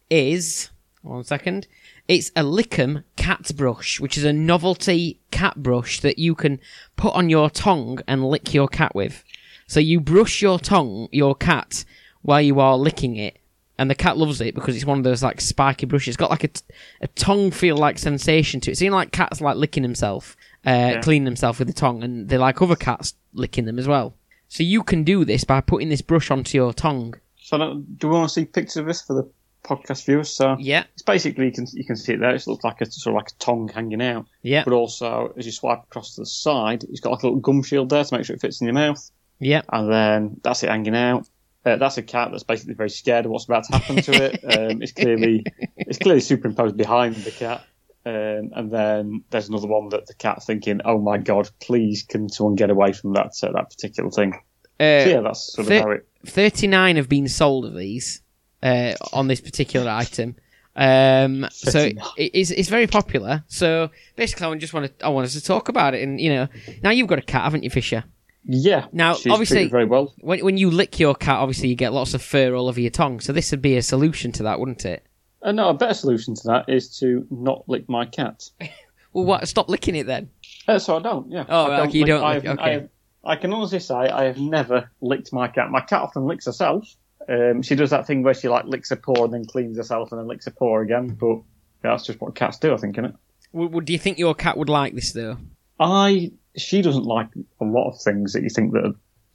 is 0.10 0.70
one 1.02 1.24
second. 1.24 1.68
It's 2.08 2.30
a 2.36 2.44
Lickham 2.44 3.04
cat 3.16 3.52
brush, 3.56 4.00
which 4.00 4.18
is 4.18 4.24
a 4.24 4.34
novelty 4.34 5.20
cat 5.32 5.56
brush 5.58 6.02
that 6.02 6.20
you 6.20 6.36
can 6.36 6.60
put 6.96 7.16
on 7.16 7.30
your 7.30 7.50
tongue 7.50 8.00
and 8.08 8.24
lick 8.24 8.54
your 8.54 8.68
cat 8.68 8.94
with. 8.94 9.24
So 9.68 9.80
you 9.80 10.00
brush 10.00 10.42
your 10.42 10.60
tongue, 10.60 11.08
your 11.12 11.34
cat, 11.34 11.84
while 12.22 12.42
you 12.42 12.60
are 12.60 12.78
licking 12.78 13.16
it, 13.16 13.40
and 13.80 13.90
the 13.90 13.96
cat 13.96 14.18
loves 14.18 14.40
it 14.40 14.54
because 14.54 14.76
it's 14.76 14.86
one 14.86 15.00
of 15.00 15.04
those 15.04 15.24
like 15.24 15.42
spiky 15.42 15.88
brushes. 15.88 16.10
It's 16.10 16.18
got 16.18 16.30
like 16.30 16.44
a, 16.44 16.50
t- 16.50 16.62
a 17.02 17.08
tongue 17.08 17.50
feel 17.50 17.76
like 17.76 17.98
sensation 17.98 18.60
to 18.62 18.72
it. 18.72 18.78
Seeing 18.78 18.92
like 18.92 19.12
cats 19.12 19.42
like 19.42 19.58
licking 19.58 19.84
himself, 19.84 20.38
uh, 20.64 20.98
cleaning 21.02 21.26
himself 21.26 21.58
with 21.58 21.68
the 21.68 21.74
tongue, 21.74 22.04
and 22.04 22.30
they 22.30 22.38
like 22.38 22.62
other 22.62 22.76
cats 22.76 23.16
licking 23.34 23.66
them 23.66 23.80
as 23.80 23.88
well. 23.88 24.16
So 24.48 24.62
you 24.62 24.84
can 24.84 25.04
do 25.04 25.26
this 25.26 25.44
by 25.44 25.60
putting 25.60 25.90
this 25.90 26.02
brush 26.02 26.30
onto 26.30 26.56
your 26.56 26.72
tongue. 26.72 27.16
So, 27.38 27.84
do 27.98 28.08
we 28.08 28.16
want 28.16 28.30
to 28.30 28.34
see 28.34 28.46
pictures 28.46 28.78
of 28.78 28.86
this 28.86 29.02
for 29.02 29.14
the 29.14 29.30
podcast 29.66 30.06
viewers. 30.06 30.30
So 30.30 30.56
Yeah, 30.60 30.84
it's 30.94 31.02
basically 31.02 31.46
you 31.46 31.52
can 31.52 31.68
you 31.74 31.84
can 31.86 31.96
see 31.96 32.14
it 32.14 32.20
there. 32.20 32.34
It 32.34 32.48
looks 32.48 32.64
like 32.64 32.82
a 32.82 32.92
sort 32.92 33.14
of 33.14 33.18
like 33.18 33.32
a 33.32 33.36
tongue 33.40 33.68
hanging 33.68 34.02
out, 34.02 34.26
yeah, 34.42 34.64
but 34.64 34.74
also 34.74 35.34
as 35.38 35.46
you 35.46 35.52
swipe 35.52 35.84
across 35.84 36.16
to 36.16 36.22
the 36.22 36.26
side, 36.26 36.84
it's 36.86 37.00
got 37.00 37.12
like 37.12 37.24
a 37.24 37.28
little 37.28 37.40
gum 37.40 37.64
shield 37.64 37.90
there 37.90 38.04
to 38.04 38.18
make 38.18 38.26
sure 38.26 38.36
it 38.36 38.42
fits 38.42 38.62
in 38.62 38.68
your 38.68 38.74
mouth, 38.74 39.10
yeah. 39.40 39.62
and 39.70 39.92
then 39.92 40.40
that's 40.44 40.64
it 40.64 40.70
hanging 40.70 40.96
out. 40.96 41.28
Uh, 41.66 41.78
that's 41.78 41.98
a 41.98 42.04
cat 42.04 42.30
that's 42.32 42.44
basically 42.44 42.76
very 42.76 42.92
scared 42.92 43.26
of 43.26 43.32
what's 43.32 43.46
about 43.46 43.64
to 43.64 43.74
happen 43.76 43.96
to 43.96 44.12
it. 44.12 44.40
Um, 44.46 44.82
it's 44.82 44.92
clearly 44.92 45.44
it's 45.76 45.98
clearly 45.98 46.22
superimposed 46.22 46.78
behind 46.78 47.16
the 47.16 47.32
cat. 47.32 47.66
Um, 48.08 48.52
and 48.54 48.72
then 48.72 49.24
there's 49.32 49.50
another 49.50 49.68
one 49.68 49.90
that 49.90 50.06
the 50.06 50.14
cat's 50.14 50.46
thinking, 50.46 50.82
"Oh 50.86 51.00
my 51.00 51.18
god, 51.18 51.50
please 51.60 52.04
can 52.04 52.30
someone 52.30 52.56
get 52.56 52.70
away 52.70 52.94
from 52.94 53.14
that 53.14 53.32
uh, 53.42 53.52
that 53.54 53.72
particular 53.72 54.12
thing?" 54.12 54.34
Uh, 54.80 55.04
So 55.04 55.10
yeah, 55.10 55.22
that's 55.22 55.54
sort 55.54 55.72
of 55.72 55.82
how 55.82 55.92
it. 55.92 56.08
39 56.28 56.98
have 56.98 57.10
been 57.10 57.28
sold 57.28 57.66
of 57.66 57.76
these 57.76 58.22
uh, 58.66 58.94
on 59.14 59.28
this 59.28 59.42
particular 59.42 59.90
item. 59.90 60.36
Um, 60.76 61.48
so 61.52 61.80
it- 61.80 61.98
it's, 62.18 62.52
it's 62.52 62.70
very 62.70 62.88
popular. 62.88 63.44
So 63.48 63.90
basically, 64.16 64.48
I 64.48 64.56
just 64.56 64.74
want 64.74 64.98
to 65.00 65.06
I 65.06 65.10
want 65.10 65.26
us 65.26 65.34
to 65.34 65.42
talk 65.44 65.70
about 65.70 65.94
it. 65.94 66.04
And 66.04 66.20
you 66.20 66.30
know, 66.34 66.48
now 66.84 66.90
you've 66.90 67.08
got 67.08 67.20
a 67.20 67.22
cat, 67.24 67.44
haven't 67.44 67.64
you, 67.64 67.70
Fisher? 67.70 68.04
Yeah. 68.48 68.88
Now, 68.92 69.16
obviously- 69.30 69.68
very 69.70 69.86
well. 69.86 70.14
When 70.20 70.44
when 70.44 70.58
you 70.58 70.70
lick 70.70 71.00
your 71.00 71.16
cat, 71.16 71.38
obviously 71.38 71.70
you 71.70 71.76
get 71.76 71.94
lots 71.94 72.14
of 72.14 72.22
fur 72.22 72.54
all 72.56 72.68
over 72.68 72.80
your 72.82 72.92
tongue. 72.92 73.20
So 73.22 73.32
this 73.34 73.52
would 73.52 73.62
be 73.62 73.78
a 73.78 73.82
solution 73.82 74.32
to 74.34 74.44
that, 74.44 74.60
wouldn't 74.60 74.86
it? 74.86 75.06
Uh, 75.42 75.52
no, 75.52 75.70
a 75.70 75.74
better 75.74 75.94
solution 75.94 76.36
to 76.36 76.44
that 76.48 76.66
is 76.68 76.98
to 77.00 77.26
not 77.30 77.68
lick 77.70 77.88
my 77.90 78.06
cat. 78.06 78.50
Well, 79.14 79.24
what? 79.24 79.48
Stop 79.48 79.70
licking 79.70 79.96
it 79.96 80.08
then. 80.08 80.28
Uh, 80.68 80.78
so 80.78 80.98
I 80.98 81.02
don't. 81.02 81.32
Yeah. 81.32 81.46
Oh, 81.48 81.72
I 81.72 81.82
okay, 81.88 82.00
you 82.00 82.06
don't 82.06 82.22
I, 82.22 82.34
have, 82.34 82.46
okay. 82.46 82.62
I, 82.62 82.70
have, 82.74 82.90
I 83.24 83.36
can 83.38 83.54
honestly 83.54 83.80
say 83.80 83.96
I 83.96 84.26
have 84.26 84.38
never 84.38 84.92
licked 85.00 85.32
my 85.32 85.48
cat. 85.48 85.72
My 85.72 85.80
cat 85.80 86.02
often 86.02 86.26
licks 86.26 86.48
herself. 86.48 86.98
Um, 87.28 87.62
she 87.62 87.76
does 87.76 87.90
that 87.90 88.06
thing 88.06 88.24
where 88.24 88.34
she 88.34 88.48
like 88.50 88.66
licks 88.66 88.90
her 88.90 88.96
paw 88.96 89.26
and 89.26 89.34
then 89.34 89.46
cleans 89.46 89.78
herself 89.78 90.12
and 90.12 90.20
then 90.20 90.28
licks 90.28 90.46
her 90.46 90.52
paw 90.52 90.80
again. 90.80 91.10
But 91.10 91.36
yeah, 91.84 91.92
that's 91.92 92.06
just 92.06 92.22
what 92.22 92.36
cats 92.36 92.58
do, 92.60 92.74
I 92.74 92.78
think, 92.78 92.96
isn't 92.98 93.06
it? 93.06 93.16
Would, 93.54 93.74
would, 93.74 93.86
do 93.86 93.94
you 93.94 94.00
think 94.00 94.18
your 94.20 94.36
cat 94.36 94.58
would 94.58 94.70
like 94.70 94.94
this 94.94 95.12
though? 95.14 95.38
I 95.80 96.32
she 96.56 96.82
doesn't 96.82 97.06
like 97.06 97.28
a 97.60 97.66
lot 97.66 97.90
of 97.90 98.02
things 98.02 98.34
that 98.34 98.44
you 98.44 98.50
think 98.50 98.74
that 98.74 98.86
a, 98.86 98.94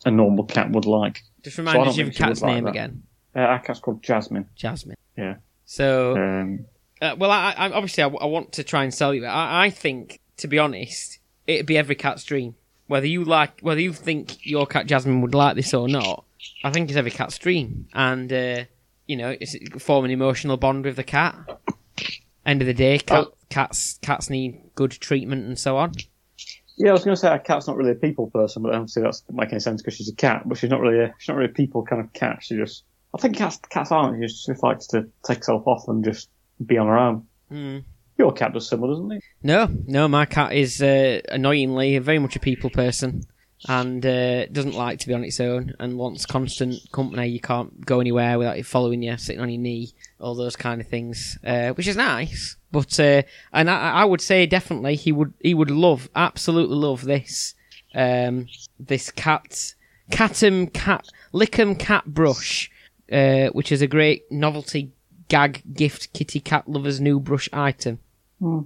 a 0.08 0.10
normal 0.10 0.44
cat 0.44 0.70
would 0.70 0.86
like. 0.86 1.22
Just 1.42 1.58
remind 1.58 1.78
us 1.78 1.88
of 1.88 1.96
your 1.96 2.06
think 2.06 2.16
she 2.16 2.22
would 2.22 2.28
cat's 2.28 2.42
name 2.42 2.64
that. 2.64 2.70
again. 2.70 3.02
Uh, 3.34 3.40
our 3.40 3.58
cat's 3.60 3.80
called 3.80 4.02
Jasmine. 4.02 4.48
Jasmine. 4.56 4.96
Yeah. 5.16 5.36
So 5.64 6.16
Um, 6.16 6.66
Uh, 7.00 7.14
well, 7.18 7.30
I, 7.30 7.52
I 7.56 7.70
obviously 7.70 8.02
I, 8.02 8.08
I 8.08 8.26
want 8.26 8.52
to 8.52 8.64
try 8.64 8.84
and 8.84 8.92
sell 8.92 9.14
you. 9.14 9.24
I, 9.26 9.66
I 9.66 9.70
think, 9.70 10.20
to 10.38 10.48
be 10.48 10.58
honest, 10.58 11.18
it'd 11.46 11.66
be 11.66 11.78
every 11.78 11.94
cat's 11.94 12.24
dream. 12.24 12.54
Whether 12.88 13.06
you 13.06 13.24
like, 13.24 13.60
whether 13.60 13.80
you 13.80 13.92
think 13.92 14.44
your 14.44 14.66
cat 14.66 14.86
Jasmine 14.86 15.20
would 15.22 15.34
like 15.34 15.54
this 15.56 15.72
or 15.72 15.88
not, 15.88 16.24
I 16.64 16.70
think 16.70 16.88
it's 16.88 16.96
every 16.96 17.10
cat's 17.10 17.38
dream. 17.38 17.88
And 17.94 18.32
uh, 18.32 18.64
you 19.06 19.16
know, 19.16 19.36
it's 19.40 19.56
form 19.82 20.04
an 20.04 20.10
emotional 20.10 20.56
bond 20.56 20.84
with 20.84 20.96
the 20.96 21.04
cat. 21.04 21.36
End 22.46 22.62
of 22.62 22.66
the 22.66 22.74
day, 22.74 22.98
cat, 22.98 23.26
Oh. 23.28 23.34
cats 23.50 23.98
cats 24.02 24.30
need 24.30 24.60
good 24.74 24.92
treatment 24.92 25.46
and 25.46 25.58
so 25.58 25.76
on. 25.76 25.92
yeah, 26.78 26.90
I 26.90 26.92
was 26.92 27.04
going 27.04 27.14
to 27.14 27.20
say 27.20 27.28
our 27.28 27.38
cat's 27.38 27.66
not 27.66 27.76
really 27.76 27.90
a 27.92 27.94
people 27.94 28.30
person, 28.30 28.62
but 28.62 28.74
obviously 28.74 29.02
that's 29.02 29.22
any 29.50 29.60
sense 29.60 29.82
because 29.82 29.94
she's 29.96 30.10
a 30.10 30.14
cat. 30.14 30.42
But 30.46 30.58
she's 30.58 30.70
not 30.70 30.80
really 30.80 31.00
a 31.00 31.14
she's 31.18 31.28
not 31.28 31.36
really 31.36 31.50
a 31.50 31.54
people 31.54 31.84
kind 31.84 32.00
of 32.02 32.12
cat. 32.12 32.38
She 32.42 32.56
just 32.56 32.84
I 33.14 33.18
think 33.18 33.36
cats 33.36 33.58
cats 33.68 33.92
aren't. 33.92 34.16
She 34.16 34.26
just, 34.26 34.46
just 34.46 34.62
likes 34.62 34.86
to 34.88 35.06
take 35.24 35.38
herself 35.38 35.66
off 35.66 35.88
and 35.88 36.04
just 36.04 36.30
be 36.64 36.78
on 36.78 36.86
her 36.86 36.98
own. 36.98 37.26
Hmm. 37.50 37.78
Your 38.18 38.32
cat 38.32 38.52
does 38.52 38.68
similar, 38.68 38.92
doesn't 38.92 39.10
he? 39.10 39.20
No, 39.42 39.68
no, 39.86 40.06
my 40.06 40.26
cat 40.26 40.52
is 40.52 40.82
uh, 40.82 41.20
annoyingly 41.30 41.96
very 41.98 42.18
much 42.18 42.36
a 42.36 42.40
people 42.40 42.68
person 42.70 43.22
and 43.68 44.04
uh, 44.04 44.46
doesn't 44.46 44.74
like 44.74 44.98
to 45.00 45.08
be 45.08 45.14
on 45.14 45.24
its 45.24 45.40
own 45.40 45.74
and 45.78 45.98
wants 45.98 46.26
constant 46.26 46.80
company. 46.92 47.28
You 47.28 47.40
can't 47.40 47.84
go 47.84 48.00
anywhere 48.00 48.38
without 48.38 48.56
it 48.56 48.66
following 48.66 49.02
you, 49.02 49.16
sitting 49.16 49.40
on 49.40 49.50
your 49.50 49.60
knee, 49.60 49.92
all 50.18 50.34
those 50.34 50.56
kind 50.56 50.80
of 50.80 50.88
things, 50.88 51.38
uh, 51.44 51.70
which 51.70 51.86
is 51.86 51.96
nice. 51.96 52.56
But 52.72 52.98
uh, 52.98 53.22
and 53.52 53.68
I, 53.68 53.92
I 53.92 54.04
would 54.04 54.20
say 54.20 54.46
definitely 54.46 54.96
he 54.96 55.12
would 55.12 55.34
he 55.40 55.54
would 55.54 55.70
love 55.70 56.08
absolutely 56.14 56.76
love 56.76 57.04
this 57.04 57.54
um, 57.94 58.46
this 58.78 59.10
cat 59.10 59.74
Catum 60.10 60.72
cat 60.72 61.06
Lickum 61.32 61.78
cat 61.78 62.06
brush, 62.06 62.70
uh, 63.12 63.48
which 63.48 63.70
is 63.72 63.82
a 63.82 63.86
great 63.86 64.30
novelty 64.30 64.92
gag 65.28 65.62
gift 65.72 66.12
kitty 66.12 66.40
cat 66.40 66.68
lovers 66.68 67.00
new 67.00 67.20
brush 67.20 67.48
item. 67.52 67.98
Hmm. 68.38 68.60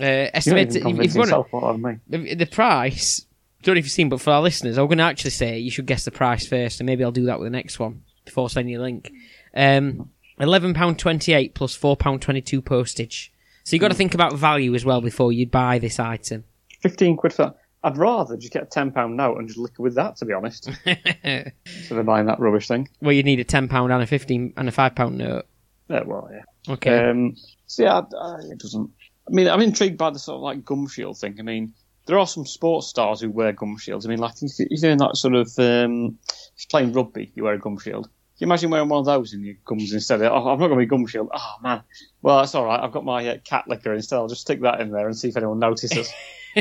Uh, 0.00 0.28
You 0.34 0.52
don't 0.52 0.58
even 0.58 0.76
if, 0.76 0.82
convince 0.82 1.06
if 1.08 1.14
you 1.14 1.20
yourself 1.22 1.46
what 1.50 1.64
I 1.64 1.98
the, 2.08 2.34
the 2.34 2.46
price. 2.46 3.25
Don't 3.66 3.74
know 3.74 3.80
if 3.80 3.84
you've 3.86 3.90
seen, 3.90 4.08
but 4.08 4.20
for 4.20 4.30
our 4.30 4.42
listeners, 4.42 4.78
I'm 4.78 4.86
going 4.86 4.98
to 4.98 5.04
actually 5.04 5.32
say 5.32 5.58
you 5.58 5.72
should 5.72 5.86
guess 5.86 6.04
the 6.04 6.12
price 6.12 6.46
first, 6.46 6.78
and 6.78 6.86
maybe 6.86 7.02
I'll 7.02 7.10
do 7.10 7.24
that 7.24 7.40
with 7.40 7.46
the 7.46 7.50
next 7.50 7.80
one 7.80 8.04
before 8.24 8.48
sending 8.48 8.72
you 8.72 8.80
a 8.80 8.82
link. 8.82 9.10
Um, 9.56 10.10
Eleven 10.38 10.72
pound 10.72 11.00
twenty 11.00 11.32
eight 11.32 11.52
plus 11.52 11.74
four 11.74 11.96
pound 11.96 12.22
twenty 12.22 12.40
two 12.40 12.62
postage. 12.62 13.32
So 13.64 13.74
you've 13.74 13.80
got 13.80 13.88
to 13.88 13.96
think 13.96 14.14
about 14.14 14.34
value 14.34 14.72
as 14.76 14.84
well 14.84 15.00
before 15.00 15.32
you 15.32 15.48
buy 15.48 15.80
this 15.80 15.98
item. 15.98 16.44
Fifteen 16.80 17.16
quid 17.16 17.32
for 17.32 17.46
that. 17.46 17.56
I'd 17.82 17.96
rather 17.96 18.36
just 18.36 18.52
get 18.52 18.62
a 18.62 18.66
ten 18.66 18.92
pound 18.92 19.16
note 19.16 19.38
and 19.38 19.48
just 19.48 19.58
lick 19.58 19.72
it 19.72 19.82
with 19.82 19.96
that, 19.96 20.14
to 20.18 20.26
be 20.26 20.32
honest, 20.32 20.70
instead 20.86 21.52
of 21.90 22.06
buying 22.06 22.26
that 22.26 22.38
rubbish 22.38 22.68
thing. 22.68 22.88
well, 23.00 23.10
you'd 23.10 23.26
need 23.26 23.40
a 23.40 23.44
ten 23.44 23.66
pound 23.66 23.92
and 23.92 24.00
a 24.00 24.06
fifteen 24.06 24.52
and 24.56 24.68
a 24.68 24.72
five 24.72 24.94
pound 24.94 25.18
note. 25.18 25.44
Yeah, 25.88 26.04
well, 26.04 26.30
yeah. 26.32 26.74
Okay. 26.74 27.10
Um, 27.10 27.34
so 27.66 27.82
yeah, 27.82 27.94
I, 27.98 28.16
I, 28.16 28.38
it 28.52 28.58
doesn't. 28.58 28.90
I 29.26 29.32
mean, 29.32 29.48
I'm 29.48 29.60
intrigued 29.60 29.98
by 29.98 30.10
the 30.10 30.20
sort 30.20 30.36
of 30.36 30.42
like 30.42 30.64
gum 30.64 30.86
shield 30.86 31.18
thing. 31.18 31.34
I 31.40 31.42
mean, 31.42 31.74
there 32.06 32.18
are 32.18 32.26
some 32.26 32.46
sports 32.46 32.86
stars 32.86 33.20
who 33.20 33.30
wear 33.30 33.52
gum 33.52 33.76
shields. 33.78 34.06
I 34.06 34.08
mean, 34.08 34.18
like 34.18 34.34
if 34.40 34.52
you're 34.58 34.68
doing 34.80 34.98
that 34.98 35.16
sort 35.16 35.34
of 35.34 35.48
um, 35.58 36.18
if 36.26 36.64
you're 36.64 36.68
playing 36.70 36.92
rugby, 36.92 37.32
you 37.34 37.44
wear 37.44 37.54
a 37.54 37.58
gum 37.58 37.78
shield. 37.78 38.04
Can 38.38 38.46
you 38.48 38.52
imagine 38.52 38.70
wearing 38.70 38.88
one 38.88 38.98
of 39.00 39.06
those 39.06 39.32
in 39.32 39.42
your 39.42 39.54
gums 39.64 39.92
instead? 39.94 40.20
Of, 40.22 40.30
oh, 40.30 40.48
I'm 40.50 40.58
not 40.58 40.68
going 40.68 40.78
to 40.78 40.84
be 40.84 40.86
gum 40.86 41.06
shield. 41.06 41.30
Oh 41.32 41.54
man, 41.62 41.82
well 42.22 42.38
that's 42.38 42.54
all 42.54 42.64
right. 42.66 42.78
I've 42.80 42.92
got 42.92 43.04
my 43.04 43.26
uh, 43.28 43.36
cat 43.44 43.66
liquor 43.66 43.94
instead. 43.94 44.16
I'll 44.16 44.28
just 44.28 44.42
stick 44.42 44.60
that 44.62 44.80
in 44.80 44.90
there 44.90 45.06
and 45.06 45.16
see 45.16 45.28
if 45.28 45.36
anyone 45.36 45.58
notices. 45.58 46.12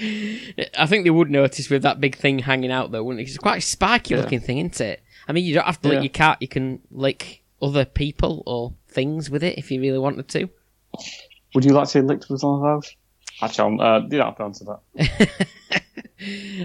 I 0.00 0.86
think 0.86 1.04
they 1.04 1.10
would 1.10 1.30
notice 1.30 1.68
with 1.70 1.82
that 1.82 2.00
big 2.00 2.16
thing 2.16 2.38
hanging 2.40 2.70
out 2.70 2.92
though, 2.92 3.02
wouldn't 3.02 3.20
it? 3.20 3.24
'Cause 3.24 3.34
It's 3.34 3.42
quite 3.42 3.58
a 3.58 3.60
spiky 3.60 4.14
Yeah. 4.14 4.20
looking 4.20 4.40
thing, 4.40 4.58
isn't 4.58 4.80
it? 4.80 5.02
I 5.26 5.32
mean, 5.32 5.44
you 5.44 5.54
don't 5.54 5.66
have 5.66 5.80
to 5.82 5.88
lick 5.88 5.96
Yeah. 5.96 6.02
your 6.02 6.08
cat. 6.10 6.38
You 6.40 6.48
can 6.48 6.80
lick 6.90 7.42
other 7.60 7.84
people 7.84 8.42
or 8.46 8.72
things 8.88 9.28
with 9.28 9.42
it 9.42 9.58
if 9.58 9.70
you 9.72 9.80
really 9.80 9.98
wanted 9.98 10.28
to. 10.28 10.48
Would 11.54 11.64
you 11.64 11.72
like 11.72 11.88
to 11.88 12.00
be 12.02 12.06
licked 12.06 12.30
with 12.30 12.42
one 12.44 12.54
of 12.54 12.82
those? 12.82 12.94
Actually, 13.40 13.78
I'll, 13.80 13.96
uh, 13.96 14.00
you 14.00 14.18
don't 14.18 14.26
have 14.26 14.36
to 14.36 14.42
answer 14.42 14.64
that. 14.64 15.28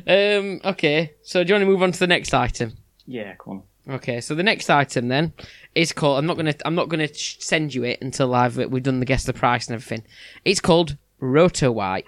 um, 0.40 0.62
okay, 0.72 1.14
so 1.22 1.44
do 1.44 1.50
you 1.50 1.54
want 1.54 1.62
to 1.62 1.68
move 1.68 1.84
on 1.84 1.92
to 1.92 2.00
the 2.00 2.08
next 2.08 2.34
item? 2.34 2.74
Yeah, 3.06 3.36
come 3.36 3.64
on. 3.88 3.96
Okay, 3.96 4.22
so 4.22 4.34
the 4.34 4.44
next 4.44 4.70
item 4.70 5.10
then 5.10 5.34
is 5.76 5.92
called. 5.92 6.18
I'm 6.18 6.26
not 6.26 6.38
gonna. 6.38 6.56
I'm 6.66 6.76
not 6.76 6.88
gonna 6.88 7.14
send 7.14 7.76
you 7.76 7.84
it 7.84 8.02
until 8.02 8.34
I've 8.34 8.58
we've 8.58 8.82
done 8.82 9.00
the 9.02 9.06
guess 9.06 9.26
the 9.26 9.34
price 9.34 9.68
and 9.68 9.76
everything. 9.76 10.04
It's 10.46 10.62
called 10.62 10.98
Roto 11.20 11.70
Wipe, 11.72 12.08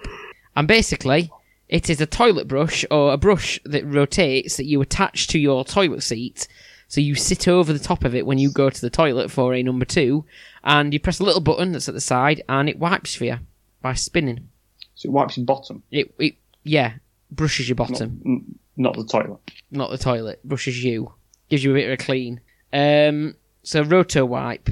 and 0.56 0.66
basically 0.66 1.30
it 1.68 1.90
is 1.90 2.00
a 2.00 2.06
toilet 2.06 2.48
brush 2.48 2.84
or 2.90 3.12
a 3.12 3.18
brush 3.18 3.60
that 3.64 3.84
rotates 3.84 4.56
that 4.56 4.64
you 4.64 4.80
attach 4.80 5.26
to 5.28 5.38
your 5.38 5.64
toilet 5.64 6.02
seat. 6.02 6.48
So 6.88 7.00
you 7.00 7.14
sit 7.14 7.46
over 7.46 7.72
the 7.72 7.78
top 7.78 8.04
of 8.04 8.14
it 8.14 8.24
when 8.24 8.38
you 8.38 8.50
go 8.50 8.70
to 8.70 8.80
the 8.80 8.90
toilet 8.90 9.30
for 9.30 9.52
a 9.52 9.62
number 9.62 9.84
two, 9.84 10.24
and 10.64 10.94
you 10.94 11.00
press 11.00 11.20
a 11.20 11.24
little 11.24 11.40
button 11.40 11.72
that's 11.72 11.88
at 11.88 11.94
the 11.94 12.00
side, 12.00 12.42
and 12.48 12.68
it 12.68 12.78
wipes 12.78 13.14
for 13.14 13.24
you 13.24 13.38
by 13.82 13.92
spinning. 13.94 14.48
So 14.96 15.08
it 15.08 15.12
wipes 15.12 15.36
your 15.36 15.46
bottom, 15.46 15.82
It, 15.90 16.12
it 16.18 16.34
yeah, 16.64 16.94
brushes 17.30 17.68
your 17.68 17.76
not, 17.76 17.90
bottom. 17.90 18.20
n- 18.26 18.58
not 18.76 18.96
the 18.96 19.04
toilet. 19.04 19.38
not 19.70 19.90
the 19.90 19.98
toilet. 19.98 20.40
Brushes 20.44 20.82
you, 20.82 21.12
gives 21.48 21.62
you 21.62 21.70
a 21.70 21.74
bit 21.74 21.86
of 21.86 21.92
a 21.92 21.96
clean. 22.02 22.40
Um, 22.72 23.36
so 23.62 23.82
roto 23.82 24.24
wipe, 24.24 24.68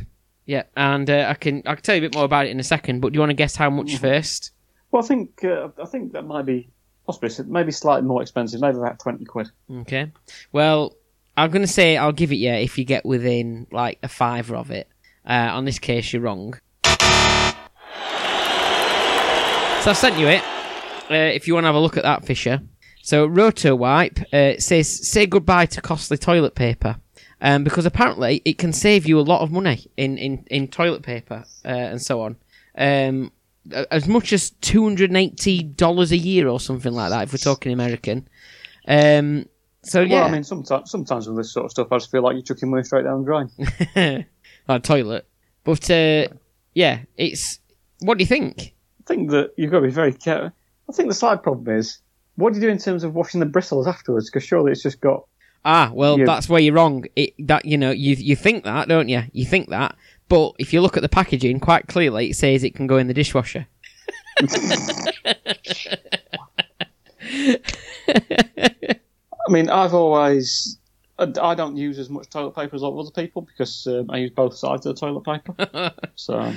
yeah, 0.46 0.64
and 0.76 1.08
uh, 1.08 1.26
I 1.28 1.34
can 1.34 1.62
I 1.66 1.74
can 1.74 1.82
tell 1.82 1.94
you 1.94 2.00
a 2.00 2.08
bit 2.08 2.14
more 2.14 2.24
about 2.24 2.46
it 2.46 2.50
in 2.50 2.58
a 2.60 2.64
second. 2.64 3.00
But 3.00 3.12
do 3.12 3.16
you 3.16 3.20
want 3.20 3.30
to 3.30 3.34
guess 3.34 3.54
how 3.56 3.70
much 3.70 3.96
first? 3.98 4.50
Well, 4.90 5.02
I 5.02 5.06
think 5.06 5.42
uh, 5.44 5.68
I 5.82 5.86
think 5.86 6.12
that 6.12 6.26
might 6.26 6.46
be 6.46 6.68
possibly 7.06 7.30
maybe 7.46 7.72
slightly 7.72 8.06
more 8.06 8.22
expensive, 8.22 8.60
maybe 8.60 8.76
about 8.78 8.98
twenty 8.98 9.24
quid. 9.24 9.48
Okay. 9.70 10.10
Well, 10.52 10.96
I'm 11.36 11.50
gonna 11.50 11.66
say 11.66 11.96
I'll 11.96 12.12
give 12.12 12.30
it 12.32 12.36
you 12.36 12.50
if 12.52 12.78
you 12.78 12.84
get 12.84 13.04
within 13.04 13.66
like 13.72 13.98
a 14.02 14.08
fiver 14.08 14.54
of 14.56 14.70
it. 14.70 14.88
Uh, 15.26 15.50
on 15.52 15.64
this 15.64 15.78
case, 15.78 16.12
you're 16.12 16.22
wrong. 16.22 16.54
So 19.84 19.90
I've 19.90 19.98
sent 19.98 20.18
you 20.18 20.28
it. 20.28 20.42
Uh, 21.10 21.14
if 21.34 21.46
you 21.46 21.52
want 21.52 21.64
to 21.64 21.68
have 21.68 21.74
a 21.74 21.78
look 21.78 21.98
at 21.98 22.04
that, 22.04 22.24
Fisher. 22.24 22.62
So 23.02 23.26
Roto 23.26 23.76
Wipe 23.76 24.18
uh, 24.32 24.58
says 24.58 24.88
say 25.06 25.26
goodbye 25.26 25.66
to 25.66 25.82
costly 25.82 26.16
toilet 26.16 26.54
paper. 26.54 26.96
Um, 27.42 27.64
because 27.64 27.84
apparently 27.84 28.40
it 28.46 28.56
can 28.56 28.72
save 28.72 29.04
you 29.04 29.20
a 29.20 29.20
lot 29.20 29.42
of 29.42 29.52
money 29.52 29.86
in, 29.98 30.16
in, 30.16 30.46
in 30.50 30.68
toilet 30.68 31.02
paper 31.02 31.44
uh, 31.66 31.68
and 31.68 32.00
so 32.00 32.22
on. 32.22 32.36
Um, 32.78 33.30
as 33.90 34.08
much 34.08 34.32
as 34.32 34.52
two 34.62 34.82
hundred 34.84 35.10
and 35.10 35.18
eighty 35.18 35.62
dollars 35.62 36.12
a 36.12 36.16
year 36.16 36.48
or 36.48 36.60
something 36.60 36.94
like 36.94 37.10
that, 37.10 37.24
if 37.24 37.34
we're 37.34 37.36
talking 37.36 37.70
American. 37.70 38.26
Um, 38.88 39.50
so 39.82 40.00
yeah, 40.00 40.20
Well, 40.20 40.28
I 40.28 40.30
mean, 40.30 40.44
sometimes 40.44 40.90
sometimes 40.90 41.28
with 41.28 41.36
this 41.36 41.52
sort 41.52 41.66
of 41.66 41.72
stuff, 41.72 41.92
I 41.92 41.98
just 41.98 42.10
feel 42.10 42.22
like 42.22 42.36
you're 42.36 42.42
chucking 42.42 42.70
money 42.70 42.84
straight 42.84 43.04
down 43.04 43.22
the 43.22 43.46
drain. 43.94 44.26
like 44.66 44.82
toilet. 44.82 45.28
But 45.62 45.90
uh, 45.90 46.28
yeah, 46.72 47.00
it's. 47.18 47.58
What 48.00 48.16
do 48.16 48.22
you 48.22 48.28
think? 48.28 48.73
I 49.04 49.06
think 49.06 49.30
that 49.30 49.50
you've 49.56 49.70
got 49.70 49.80
to 49.80 49.86
be 49.86 49.92
very 49.92 50.12
careful. 50.12 50.50
I 50.88 50.92
think 50.92 51.08
the 51.08 51.14
slight 51.14 51.42
problem 51.42 51.76
is, 51.76 51.98
what 52.36 52.52
do 52.52 52.58
you 52.58 52.66
do 52.66 52.70
in 52.70 52.78
terms 52.78 53.04
of 53.04 53.14
washing 53.14 53.40
the 53.40 53.46
bristles 53.46 53.86
afterwards? 53.86 54.30
Because 54.30 54.44
surely 54.44 54.72
it's 54.72 54.82
just 54.82 55.00
got. 55.00 55.24
Ah, 55.64 55.90
well, 55.94 56.18
You- 56.18 56.26
that's 56.26 56.48
where 56.48 56.60
you're 56.60 56.74
wrong. 56.74 57.04
It, 57.16 57.34
that 57.46 57.64
you 57.64 57.76
know, 57.78 57.90
you 57.90 58.14
you 58.16 58.36
think 58.36 58.64
that, 58.64 58.88
don't 58.88 59.08
you? 59.08 59.22
You 59.32 59.44
think 59.46 59.68
that, 59.70 59.94
but 60.28 60.52
if 60.58 60.72
you 60.72 60.80
look 60.80 60.96
at 60.96 61.02
the 61.02 61.08
packaging, 61.08 61.60
quite 61.60 61.86
clearly 61.86 62.30
it 62.30 62.36
says 62.36 62.64
it 62.64 62.74
can 62.74 62.86
go 62.86 62.96
in 62.98 63.06
the 63.08 63.14
dishwasher. 63.14 63.66
I 68.08 69.50
mean, 69.50 69.68
I've 69.70 69.94
always. 69.94 70.78
I 71.18 71.30
I 71.40 71.54
don't 71.54 71.76
use 71.76 71.98
as 71.98 72.10
much 72.10 72.28
toilet 72.30 72.54
paper 72.56 72.74
as 72.74 72.82
a 72.82 72.86
lot 72.86 72.92
of 72.98 73.06
other 73.06 73.10
people 73.22 73.42
because 73.42 73.86
um, 73.86 74.10
I 74.10 74.18
use 74.18 74.30
both 74.32 74.56
sides 74.56 74.84
of 74.86 74.94
the 74.96 75.00
toilet 75.00 75.24
paper. 75.24 75.92
so, 76.16 76.52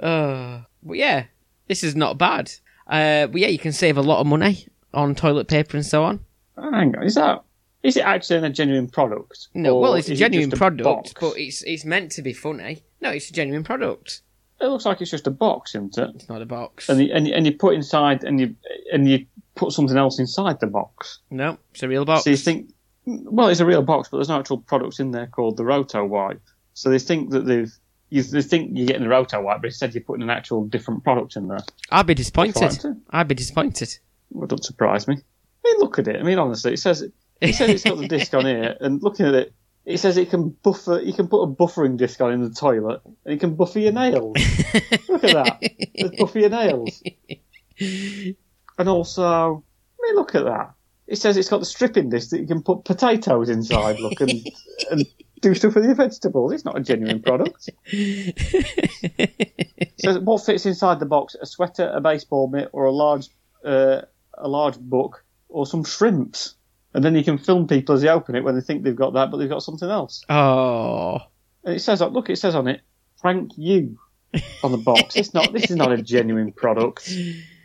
Uh, 0.00 0.60
but 0.82 0.96
yeah, 0.96 1.24
this 1.68 1.82
is 1.82 1.96
not 1.96 2.18
bad. 2.18 2.52
Uh, 2.86 3.26
but 3.26 3.40
yeah, 3.40 3.48
you 3.48 3.58
can 3.58 3.72
save 3.72 3.96
a 3.96 4.02
lot 4.02 4.20
of 4.20 4.26
money 4.26 4.68
on 4.94 5.14
toilet 5.14 5.48
paper 5.48 5.76
and 5.76 5.84
so 5.84 6.04
on. 6.04 6.20
hang 6.56 6.96
on, 6.96 7.02
is 7.02 7.14
that. 7.16 7.42
Is 7.82 7.96
it 7.96 8.04
actually 8.04 8.44
a 8.44 8.50
genuine 8.50 8.88
product? 8.88 9.48
No, 9.54 9.78
well, 9.78 9.94
it's 9.94 10.08
a 10.08 10.12
is 10.12 10.20
it 10.20 10.24
genuine 10.24 10.50
product, 10.50 10.84
box? 10.84 11.12
but 11.20 11.38
it's 11.38 11.62
it's 11.62 11.84
meant 11.84 12.10
to 12.12 12.22
be 12.22 12.32
funny. 12.32 12.82
No, 13.00 13.10
it's 13.10 13.30
a 13.30 13.32
genuine 13.32 13.62
product. 13.62 14.22
It 14.60 14.66
looks 14.66 14.86
like 14.86 15.00
it's 15.02 15.10
just 15.10 15.26
a 15.26 15.30
box, 15.30 15.74
isn't 15.74 15.96
it? 15.98 16.10
It's 16.14 16.28
not 16.28 16.40
a 16.40 16.46
box. 16.46 16.88
And 16.88 17.00
you, 17.00 17.12
and, 17.12 17.28
you, 17.28 17.34
and 17.34 17.46
you 17.46 17.52
put 17.52 17.74
inside, 17.74 18.24
and 18.24 18.40
you 18.40 18.56
and 18.92 19.08
you 19.08 19.26
put 19.54 19.72
something 19.72 19.96
else 19.96 20.18
inside 20.18 20.60
the 20.60 20.66
box. 20.66 21.18
no, 21.30 21.58
it's 21.72 21.82
a 21.82 21.88
real 21.88 22.04
box. 22.04 22.24
So 22.24 22.30
you 22.30 22.36
think, 22.36 22.70
well, 23.04 23.48
it's 23.48 23.60
a 23.60 23.66
real 23.66 23.82
box, 23.82 24.08
but 24.08 24.16
there's 24.18 24.28
no 24.28 24.38
actual 24.38 24.58
product 24.58 24.98
in 24.98 25.10
there 25.10 25.26
called 25.26 25.56
the 25.56 25.64
Roto 25.64 26.04
Wipe. 26.04 26.42
So 26.74 26.90
they 26.90 26.98
think 26.98 27.30
that 27.30 27.46
they've, 27.46 27.72
you, 28.08 28.22
they 28.22 28.42
think 28.42 28.70
you're 28.74 28.86
getting 28.86 29.02
the 29.02 29.08
Roto 29.08 29.40
Wipe, 29.40 29.60
but 29.60 29.66
instead 29.66 29.94
you're 29.94 30.04
putting 30.04 30.22
an 30.22 30.30
actual 30.30 30.64
different 30.64 31.04
product 31.04 31.36
in 31.36 31.48
there. 31.48 31.60
I'd 31.90 32.06
be 32.06 32.14
disappointed. 32.14 32.54
That's 32.54 32.84
right, 32.84 32.94
too. 32.94 33.00
I'd 33.10 33.28
be 33.28 33.34
disappointed. 33.34 33.98
Well, 34.30 34.46
don't 34.46 34.64
surprise 34.64 35.08
me. 35.08 35.16
I 35.16 35.68
mean, 35.68 35.80
look 35.80 35.98
at 35.98 36.08
it. 36.08 36.16
I 36.16 36.22
mean, 36.22 36.38
honestly, 36.38 36.72
it 36.72 36.78
says 36.78 37.02
it 37.40 37.54
says 37.54 37.70
it's 37.70 37.84
got 37.84 37.98
the 37.98 38.08
disc 38.08 38.32
on 38.34 38.46
here, 38.46 38.76
and 38.80 39.02
looking 39.02 39.26
at 39.26 39.34
it, 39.34 39.54
it 39.84 39.98
says 39.98 40.16
it 40.16 40.30
can 40.30 40.50
buffer. 40.50 41.00
You 41.00 41.12
can 41.12 41.28
put 41.28 41.42
a 41.42 41.46
buffering 41.46 41.96
disc 41.96 42.20
on 42.20 42.32
in 42.32 42.42
the 42.42 42.50
toilet, 42.50 43.00
and 43.04 43.34
it 43.34 43.40
can 43.40 43.54
buffer 43.54 43.78
your 43.78 43.92
nails. 43.92 44.36
look 45.08 45.24
at 45.24 45.34
that. 45.34 45.58
It's 45.60 46.16
buffer 46.18 46.38
your 46.38 46.50
nails. 46.50 47.02
And 48.78 48.88
also, 48.88 49.64
I 49.98 50.02
mean, 50.02 50.16
look 50.16 50.34
at 50.34 50.44
that. 50.44 50.72
It 51.06 51.16
says 51.16 51.36
it's 51.36 51.48
got 51.48 51.60
the 51.60 51.66
stripping 51.66 52.10
disc 52.10 52.30
that 52.30 52.40
you 52.40 52.46
can 52.46 52.62
put 52.62 52.84
potatoes 52.84 53.48
inside. 53.48 54.00
Look 54.00 54.20
and 54.20 54.46
and 54.90 55.06
do 55.40 55.54
stuff 55.54 55.74
with 55.74 55.84
your 55.84 55.94
vegetables. 55.94 56.52
It's 56.52 56.64
not 56.64 56.76
a 56.76 56.80
genuine 56.80 57.22
product. 57.22 57.70
So 59.98 60.20
what 60.20 60.44
fits 60.44 60.66
inside 60.66 61.00
the 61.00 61.06
box? 61.06 61.34
A 61.40 61.46
sweater, 61.46 61.90
a 61.92 62.00
baseball 62.00 62.48
mitt, 62.48 62.68
or 62.72 62.84
a 62.84 62.92
large 62.92 63.28
uh, 63.64 64.02
a 64.34 64.48
large 64.48 64.78
book, 64.78 65.24
or 65.48 65.66
some 65.66 65.84
shrimps. 65.84 66.54
And 66.94 67.04
then 67.04 67.14
you 67.14 67.24
can 67.24 67.38
film 67.38 67.66
people 67.66 67.94
as 67.94 68.02
they 68.02 68.08
open 68.08 68.36
it 68.36 68.44
when 68.44 68.54
they 68.54 68.60
think 68.60 68.82
they've 68.82 68.94
got 68.94 69.14
that, 69.14 69.30
but 69.30 69.38
they've 69.38 69.48
got 69.48 69.62
something 69.62 69.88
else. 69.88 70.22
Oh, 70.28 71.18
And 71.64 71.74
it 71.74 71.80
says, 71.80 72.00
look, 72.00 72.30
it 72.30 72.36
says 72.36 72.54
on 72.54 72.68
it, 72.68 72.82
"Frank 73.20 73.52
you" 73.56 73.98
on 74.62 74.72
the 74.72 74.78
box. 74.78 75.16
It's 75.16 75.34
not. 75.34 75.52
This 75.52 75.70
is 75.70 75.76
not 75.76 75.92
a 75.92 76.00
genuine 76.02 76.52
product, 76.52 77.08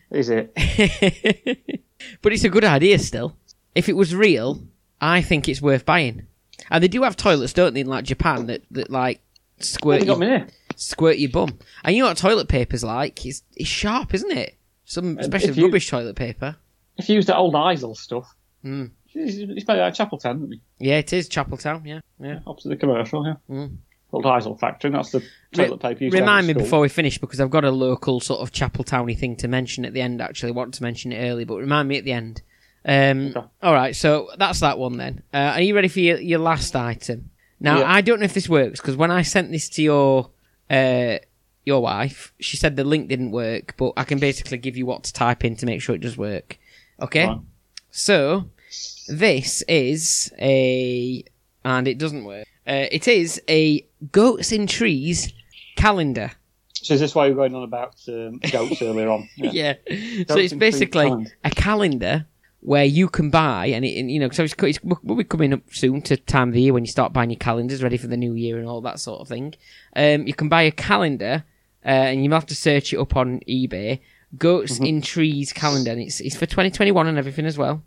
is 0.09 0.29
it? 0.29 0.53
but 2.21 2.33
it's 2.33 2.43
a 2.43 2.49
good 2.49 2.65
idea 2.65 2.97
still. 2.99 3.35
If 3.75 3.87
it 3.89 3.95
was 3.95 4.15
real, 4.15 4.63
I 4.99 5.21
think 5.21 5.47
it's 5.47 5.61
worth 5.61 5.85
buying. 5.85 6.27
And 6.69 6.83
they 6.83 6.87
do 6.87 7.03
have 7.03 7.17
toilets, 7.17 7.53
don't 7.53 7.73
they, 7.73 7.81
in 7.81 7.87
like 7.87 8.05
Japan 8.05 8.45
that, 8.47 8.61
that 8.71 8.89
like 8.89 9.21
squirt 9.59 9.99
have 9.99 10.07
you 10.07 10.13
got 10.13 10.15
you, 10.15 10.19
me 10.21 10.27
here? 10.37 10.47
squirt 10.75 11.17
your 11.17 11.29
bum. 11.31 11.57
And 11.83 11.95
you 11.95 12.03
know 12.03 12.09
what 12.09 12.17
toilet 12.17 12.47
paper's 12.47 12.83
like? 12.83 13.25
It's 13.25 13.43
it's 13.55 13.69
sharp, 13.69 14.13
isn't 14.13 14.31
it? 14.31 14.55
Some 14.85 15.17
especially 15.19 15.53
you- 15.53 15.65
rubbish 15.65 15.89
toilet 15.89 16.15
paper. 16.15 16.55
If 16.97 17.09
you 17.09 17.15
use 17.15 17.25
the 17.25 17.35
old 17.35 17.53
Izal 17.55 17.95
stuff, 17.95 18.35
Hmm. 18.61 18.85
it's, 19.13 19.67
out 19.69 19.79
of 19.79 19.93
Chapeltown, 19.93 20.37
isn't 20.37 20.53
it? 20.53 20.59
Yeah, 20.79 20.97
it 20.97 21.11
is 21.13 21.27
Chapeltown. 21.29 21.85
Yeah, 21.85 22.01
yeah. 22.19 22.39
Opposite 22.45 22.69
the 22.69 22.75
commercial, 22.75 23.25
yeah. 23.25 23.35
Mm. 23.49 23.77
Old 24.13 24.25
Izal 24.25 24.59
factory. 24.59 24.91
That's 24.91 25.11
the 25.11 25.23
toilet 25.53 25.79
paper. 25.79 25.99
you 26.01 26.05
used 26.07 26.15
to 26.17 26.19
Remind 26.21 26.45
me 26.47 26.53
before 26.53 26.79
we 26.81 26.89
finish 26.89 27.17
because 27.17 27.39
I've 27.39 27.49
got 27.49 27.63
a 27.63 27.71
local 27.71 28.19
sort 28.19 28.41
of 28.41 28.51
Chapel 28.51 28.83
Towny 28.83 29.15
thing 29.15 29.35
to 29.37 29.47
mention 29.47 29.85
at 29.85 29.93
the 29.93 30.01
end. 30.01 30.21
Actually, 30.21 30.49
I 30.51 30.55
want 30.55 30.73
to 30.75 30.83
mention 30.83 31.11
it 31.13 31.17
early, 31.29 31.45
but 31.45 31.55
remind 31.57 31.87
me 31.87 31.97
at 31.97 32.03
the 32.03 32.11
end. 32.11 32.41
Um, 32.85 33.27
Okay. 33.35 33.47
All 33.63 33.73
right, 33.73 33.95
so 33.95 34.29
that's 34.37 34.59
that 34.61 34.77
one 34.79 34.97
then. 34.97 35.23
Uh, 35.33 35.53
are 35.55 35.61
you 35.61 35.75
ready 35.75 35.87
for 35.87 35.99
your, 35.99 36.19
your 36.19 36.39
last 36.39 36.75
item? 36.75 37.29
Now, 37.59 37.79
Yeah. 37.79 37.91
I 37.91 38.01
don't 38.01 38.19
know 38.19 38.25
if 38.25 38.33
this 38.33 38.49
works 38.49 38.79
because 38.81 38.95
when 38.95 39.11
I 39.11 39.21
sent 39.21 39.51
this 39.51 39.69
to 39.69 39.83
your 39.83 40.29
uh, 40.69 41.17
your 41.65 41.81
wife, 41.81 42.33
she 42.39 42.57
said 42.57 42.75
the 42.75 42.83
link 42.83 43.07
didn't 43.07 43.31
work, 43.31 43.75
but 43.77 43.93
I 43.97 44.03
can 44.03 44.17
basically 44.19 44.57
give 44.57 44.75
you 44.77 44.85
what 44.87 45.03
to 45.03 45.13
type 45.13 45.45
in 45.45 45.55
to 45.57 45.65
make 45.67 45.81
sure 45.81 45.93
it 45.93 46.01
does 46.01 46.17
work. 46.17 46.57
Okay, 46.99 47.27
Right. 47.27 47.37
so 47.91 48.49
this 49.07 49.61
is 49.67 50.31
a, 50.39 51.23
and 51.63 51.87
it 51.87 51.97
doesn't 51.99 52.23
work. 52.23 52.47
Uh, 52.67 52.85
it 52.91 53.07
is 53.07 53.41
a 53.49 53.85
goats 54.11 54.51
in 54.51 54.65
trees 54.65 55.31
calendar. 55.75 56.31
So 56.73 56.95
is 56.95 56.99
this 56.99 57.13
why 57.13 57.27
you 57.27 57.33
were 57.33 57.41
going 57.43 57.53
on 57.53 57.63
about 57.63 57.95
um, 58.07 58.39
goats 58.51 58.81
earlier 58.81 59.09
on? 59.09 59.29
Yeah. 59.37 59.73
so 60.27 60.37
it's 60.37 60.53
basically 60.53 61.05
calendar. 61.05 61.31
a 61.43 61.49
calendar 61.51 62.25
where 62.61 62.85
you 62.85 63.09
can 63.09 63.29
buy, 63.29 63.65
and, 63.67 63.83
it, 63.83 63.99
and 63.99 64.09
you 64.11 64.19
know, 64.19 64.29
so 64.29 64.43
it's, 64.43 64.53
it's 64.59 64.79
we'll 64.83 65.17
be 65.17 65.23
coming 65.23 65.53
up 65.53 65.61
soon 65.71 66.01
to 66.03 66.15
time 66.17 66.49
of 66.49 66.53
the 66.53 66.61
year 66.61 66.73
when 66.73 66.85
you 66.85 66.91
start 66.91 67.11
buying 67.11 67.29
your 67.29 67.39
calendars, 67.39 67.83
ready 67.83 67.97
for 67.97 68.07
the 68.07 68.17
new 68.17 68.33
year 68.33 68.57
and 68.57 68.67
all 68.67 68.81
that 68.81 68.99
sort 68.99 69.19
of 69.21 69.27
thing. 69.27 69.53
Um, 69.95 70.27
you 70.27 70.33
can 70.33 70.47
buy 70.47 70.61
a 70.63 70.71
calendar, 70.71 71.43
uh, 71.83 71.89
and 71.89 72.23
you 72.23 72.31
have 72.31 72.45
to 72.47 72.55
search 72.55 72.93
it 72.93 72.97
up 72.99 73.15
on 73.15 73.39
eBay. 73.47 73.99
Goats 74.37 74.75
Mm-hmm. 74.75 74.85
in 74.85 75.01
Trees 75.01 75.51
calendar, 75.51 75.91
and 75.91 75.99
it's 75.99 76.21
it's 76.21 76.35
for 76.37 76.45
2021 76.45 77.05
and 77.07 77.17
everything 77.17 77.45
as 77.45 77.57
well. 77.57 77.83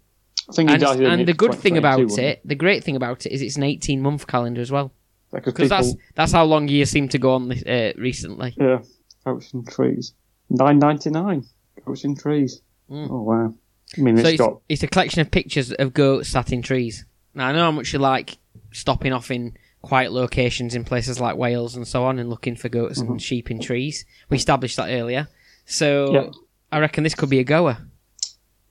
I 0.50 0.52
think 0.52 0.68
you 0.68 0.74
And, 0.86 1.00
and 1.06 1.26
the 1.26 1.32
good 1.32 1.54
thing 1.54 1.78
about 1.78 1.96
2022, 1.96 2.20
it, 2.22 2.40
the 2.46 2.54
great 2.54 2.84
thing 2.84 2.96
about 2.96 3.24
it, 3.24 3.32
is 3.32 3.40
it's 3.40 3.56
an 3.56 3.62
18 3.62 4.02
month 4.02 4.26
calendar 4.26 4.60
as 4.60 4.70
well. 4.70 4.92
Because 5.32 5.54
people, 5.54 5.68
that's 5.68 5.94
that's 6.14 6.32
how 6.32 6.44
long 6.44 6.68
years 6.68 6.90
seem 6.90 7.08
to 7.08 7.18
go 7.18 7.32
on 7.34 7.48
this, 7.48 7.62
uh, 7.62 7.92
recently. 7.96 8.54
yeah, 8.58 8.80
goats 9.24 9.54
in 9.54 9.64
trees. 9.64 10.12
Nine 10.50 10.78
ninety 10.78 11.10
nine. 11.10 11.44
Goats 11.84 12.04
in 12.04 12.14
trees. 12.14 12.60
Mm. 12.90 13.08
Oh 13.10 13.22
wow. 13.22 13.54
I 13.96 14.00
mean, 14.00 14.16
So 14.16 14.22
it's 14.22 14.30
it's, 14.30 14.38
got 14.40 14.60
it's 14.68 14.82
a 14.82 14.86
collection 14.86 15.20
of 15.20 15.30
pictures 15.30 15.72
of 15.72 15.92
goats 15.94 16.28
sat 16.28 16.52
in 16.52 16.62
trees. 16.62 17.04
Now 17.34 17.48
I 17.48 17.52
know 17.52 17.60
how 17.60 17.70
much 17.72 17.92
you 17.92 17.98
like 17.98 18.38
stopping 18.72 19.12
off 19.12 19.30
in 19.30 19.56
quiet 19.82 20.12
locations 20.12 20.74
in 20.74 20.84
places 20.84 21.20
like 21.20 21.36
Wales 21.36 21.76
and 21.76 21.86
so 21.86 22.04
on 22.04 22.18
and 22.18 22.30
looking 22.30 22.56
for 22.56 22.68
goats 22.68 22.98
and 23.00 23.20
sheep 23.20 23.50
in 23.50 23.60
trees. 23.60 24.04
We 24.28 24.36
established 24.36 24.76
that 24.76 24.88
earlier. 24.90 25.28
So. 25.66 26.32
I 26.72 26.80
reckon 26.80 27.04
this 27.04 27.14
could 27.14 27.30
be 27.30 27.38
a 27.38 27.44
goer. 27.44 27.76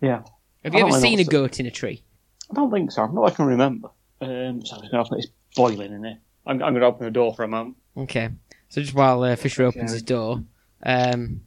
yeah. 0.01 0.23
Have 0.65 0.73
you 0.73 0.85
ever 0.85 0.99
seen 0.99 1.19
a 1.19 1.23
goat 1.23 1.59
in 1.61 1.65
a 1.65 1.71
tree? 1.71 2.03
I 2.51 2.55
don't 2.55 2.69
think 2.69 2.91
so. 2.91 3.05
Not 3.07 3.23
I 3.23 3.29
can 3.33 3.45
remember. 3.45 3.89
Um, 4.19 4.65
so 4.65 4.77
it's 4.83 5.27
boiling 5.55 5.93
in 5.93 6.03
here. 6.03 6.17
I'm, 6.45 6.61
I'm 6.61 6.73
going 6.73 6.81
to 6.81 6.87
open 6.87 7.05
the 7.05 7.11
door 7.11 7.33
for 7.33 7.43
a 7.43 7.47
moment. 7.47 7.77
Okay. 7.95 8.29
So 8.67 8.81
just 8.81 8.93
while 8.93 9.23
uh, 9.23 9.37
Fisher 9.37 9.63
opens 9.63 9.91
Okay. 9.91 9.93
his 9.93 10.01
door, 10.03 10.43
um, 10.85 11.41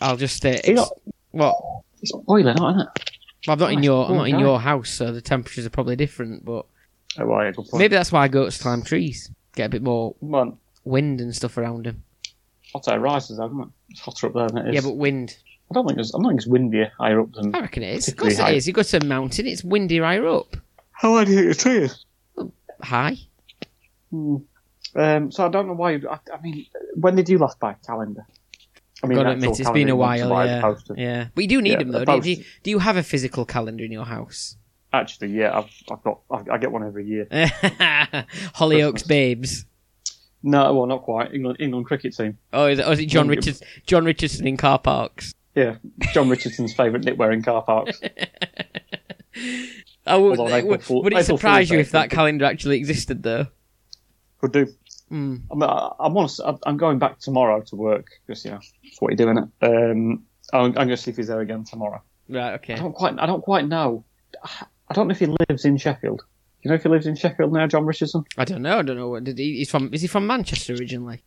I'll 0.00 0.16
just 0.16 0.44
uh, 0.46 0.56
ex- 0.64 0.90
what? 1.32 1.54
It's 2.12 2.24
boiling, 2.24 2.54
not 2.56 2.70
isn't 2.76 2.80
it? 2.88 3.10
Well, 3.46 3.54
I'm 3.54 3.58
not 3.60 3.72
in 3.72 3.82
your 3.82 4.06
I'm 4.08 4.16
not 4.16 4.28
in 4.28 4.38
your 4.38 4.60
house, 4.60 4.90
so 4.90 5.12
the 5.12 5.20
temperatures 5.20 5.66
are 5.66 5.70
probably 5.70 5.96
different. 5.96 6.44
But 6.44 6.66
Oh, 7.18 7.26
well, 7.26 7.44
yeah, 7.44 7.50
good 7.52 7.66
point. 7.66 7.78
maybe 7.78 7.94
that's 7.94 8.10
why 8.10 8.26
goats 8.28 8.60
climb 8.60 8.82
trees, 8.82 9.30
get 9.54 9.66
a 9.66 9.68
bit 9.68 9.82
more 9.82 10.14
Well, 10.20 10.58
wind 10.84 11.20
and 11.20 11.34
stuff 11.34 11.56
around 11.58 11.86
them. 11.86 12.02
hot 12.72 12.88
air 12.88 12.98
rises, 13.00 13.36
though, 13.38 13.46
isn't 13.46 13.60
it? 13.60 13.68
It's 13.90 14.00
hotter 14.00 14.26
up 14.28 14.32
there 14.34 14.48
than 14.48 14.58
it 14.66 14.68
is. 14.70 14.74
Yeah, 14.74 14.88
but 14.90 14.96
wind. 14.96 15.36
I 15.70 15.74
don't 15.74 15.86
think 15.86 15.98
it's. 16.00 16.14
I 16.14 16.18
don't 16.18 16.28
think 16.28 16.38
it's 16.40 16.46
windier 16.46 16.90
higher 16.98 17.20
up 17.20 17.32
than. 17.32 17.54
I 17.54 17.60
reckon 17.60 17.82
it 17.82 17.94
is. 17.96 18.08
Of 18.08 18.16
course 18.16 18.34
it 18.34 18.40
high. 18.40 18.52
is. 18.52 18.66
You 18.66 18.72
go 18.72 18.82
to 18.82 18.96
a 18.98 19.04
mountain, 19.04 19.46
it's 19.46 19.62
windy 19.64 19.98
higher 19.98 20.26
up. 20.26 20.56
How 20.92 21.14
high 21.14 21.24
do 21.24 21.32
you 21.32 21.36
think 21.38 21.48
the 21.48 21.54
tree 21.62 21.78
is? 21.84 22.04
High. 22.82 23.16
Hmm. 24.10 24.36
Um, 24.96 25.32
so 25.32 25.46
I 25.46 25.48
don't 25.48 25.66
know 25.66 25.72
why. 25.74 25.92
You, 25.92 26.08
I, 26.08 26.18
I 26.32 26.40
mean, 26.42 26.66
when 26.94 27.16
did 27.16 27.28
you 27.28 27.38
last 27.38 27.58
buy 27.60 27.72
a 27.72 27.86
calendar? 27.86 28.26
I 29.04 29.06
mean, 29.06 29.18
Gotta 29.18 29.30
admit, 29.32 29.50
it's 29.50 29.58
been 29.58 29.66
a 29.66 29.72
calendar 29.72 29.88
you 29.88 29.96
want 29.96 30.18
to 30.20 30.28
while. 30.28 30.46
Yeah. 30.46 30.74
yeah. 30.96 31.26
But 31.34 31.42
you 31.42 31.48
do 31.48 31.62
need 31.62 31.72
Yeah, 31.72 31.78
them 31.78 31.92
though. 31.92 32.04
Do 32.04 32.14
you, 32.14 32.20
do, 32.22 32.30
you, 32.30 32.44
do 32.62 32.70
you 32.70 32.78
have 32.78 32.96
a 32.96 33.02
physical 33.02 33.44
calendar 33.44 33.84
in 33.84 33.92
your 33.92 34.04
house? 34.06 34.56
Actually, 34.92 35.32
yeah, 35.32 35.58
I've, 35.58 35.70
I've 35.90 36.02
got. 36.02 36.20
I, 36.30 36.44
I 36.52 36.58
get 36.58 36.72
one 36.72 36.86
every 36.86 37.06
year. 37.06 37.26
Hollyoaks 37.30 39.06
Babes. 39.06 39.66
No, 40.42 40.72
well, 40.74 40.86
not 40.86 41.02
quite. 41.02 41.34
England, 41.34 41.56
England 41.60 41.86
cricket 41.86 42.14
team. 42.16 42.38
Oh, 42.52 42.66
is 42.66 42.78
it, 42.78 42.82
oh, 42.86 42.92
is 42.92 43.00
it 43.00 43.06
Jon. 43.06 43.28
Richards? 43.28 43.62
Jon 43.86 44.04
Richardson 44.04 44.46
in 44.46 44.56
car 44.56 44.78
parks. 44.78 45.34
Yeah, 45.54 45.76
Jon 46.12 46.28
Richardson's 46.28 46.74
favourite 46.74 47.04
knitwear 47.04 47.32
in 47.32 47.42
car 47.42 47.62
parks. 47.62 48.00
I 50.06 50.16
would, 50.16 50.38
would, 50.38 50.88
would 50.88 51.12
it 51.12 51.24
surprise 51.24 51.70
you 51.70 51.78
if 51.78 51.92
that 51.92 52.10
calendar 52.10 52.44
actually 52.44 52.76
existed 52.76 53.22
though? 53.22 53.46
Could 54.40 54.52
do. 54.52 54.66
Mm. 55.14 55.42
I'm, 55.48 55.62
I, 55.62 55.92
I'm, 56.00 56.16
honest, 56.16 56.40
I'm 56.66 56.76
going 56.76 56.98
back 56.98 57.20
tomorrow 57.20 57.60
to 57.60 57.76
work 57.76 58.08
because 58.26 58.44
you 58.44 58.50
know 58.50 58.58
that's 58.82 59.00
what 59.00 59.12
you're 59.12 59.32
doing. 59.32 59.38
It. 59.38 59.64
Um, 59.64 60.24
I'm, 60.52 60.66
I'm 60.66 60.72
going 60.72 60.88
to 60.88 60.96
see 60.96 61.12
if 61.12 61.16
he's 61.16 61.28
there 61.28 61.40
again 61.40 61.62
tomorrow. 61.62 62.02
Right. 62.28 62.54
Okay. 62.54 62.74
I 62.74 62.78
don't 62.78 62.94
quite. 62.94 63.14
I 63.18 63.26
don't 63.26 63.42
quite 63.42 63.68
know. 63.68 64.04
I 64.88 64.94
don't 64.94 65.06
know 65.06 65.12
if 65.12 65.20
he 65.20 65.26
lives 65.48 65.64
in 65.64 65.76
Sheffield. 65.76 66.24
You 66.62 66.70
know 66.70 66.74
if 66.74 66.82
he 66.82 66.88
lives 66.88 67.06
in 67.06 67.14
Sheffield 67.14 67.52
now, 67.52 67.66
Jon 67.68 67.86
Richardson? 67.86 68.24
I 68.36 68.44
don't 68.44 68.62
know. 68.62 68.78
I 68.78 68.82
don't 68.82 68.96
know. 68.96 69.10
What 69.10 69.22
did 69.22 69.38
he? 69.38 69.58
He's 69.58 69.70
from. 69.70 69.94
Is 69.94 70.02
he 70.02 70.08
from 70.08 70.26
Manchester 70.26 70.74
originally? 70.74 71.22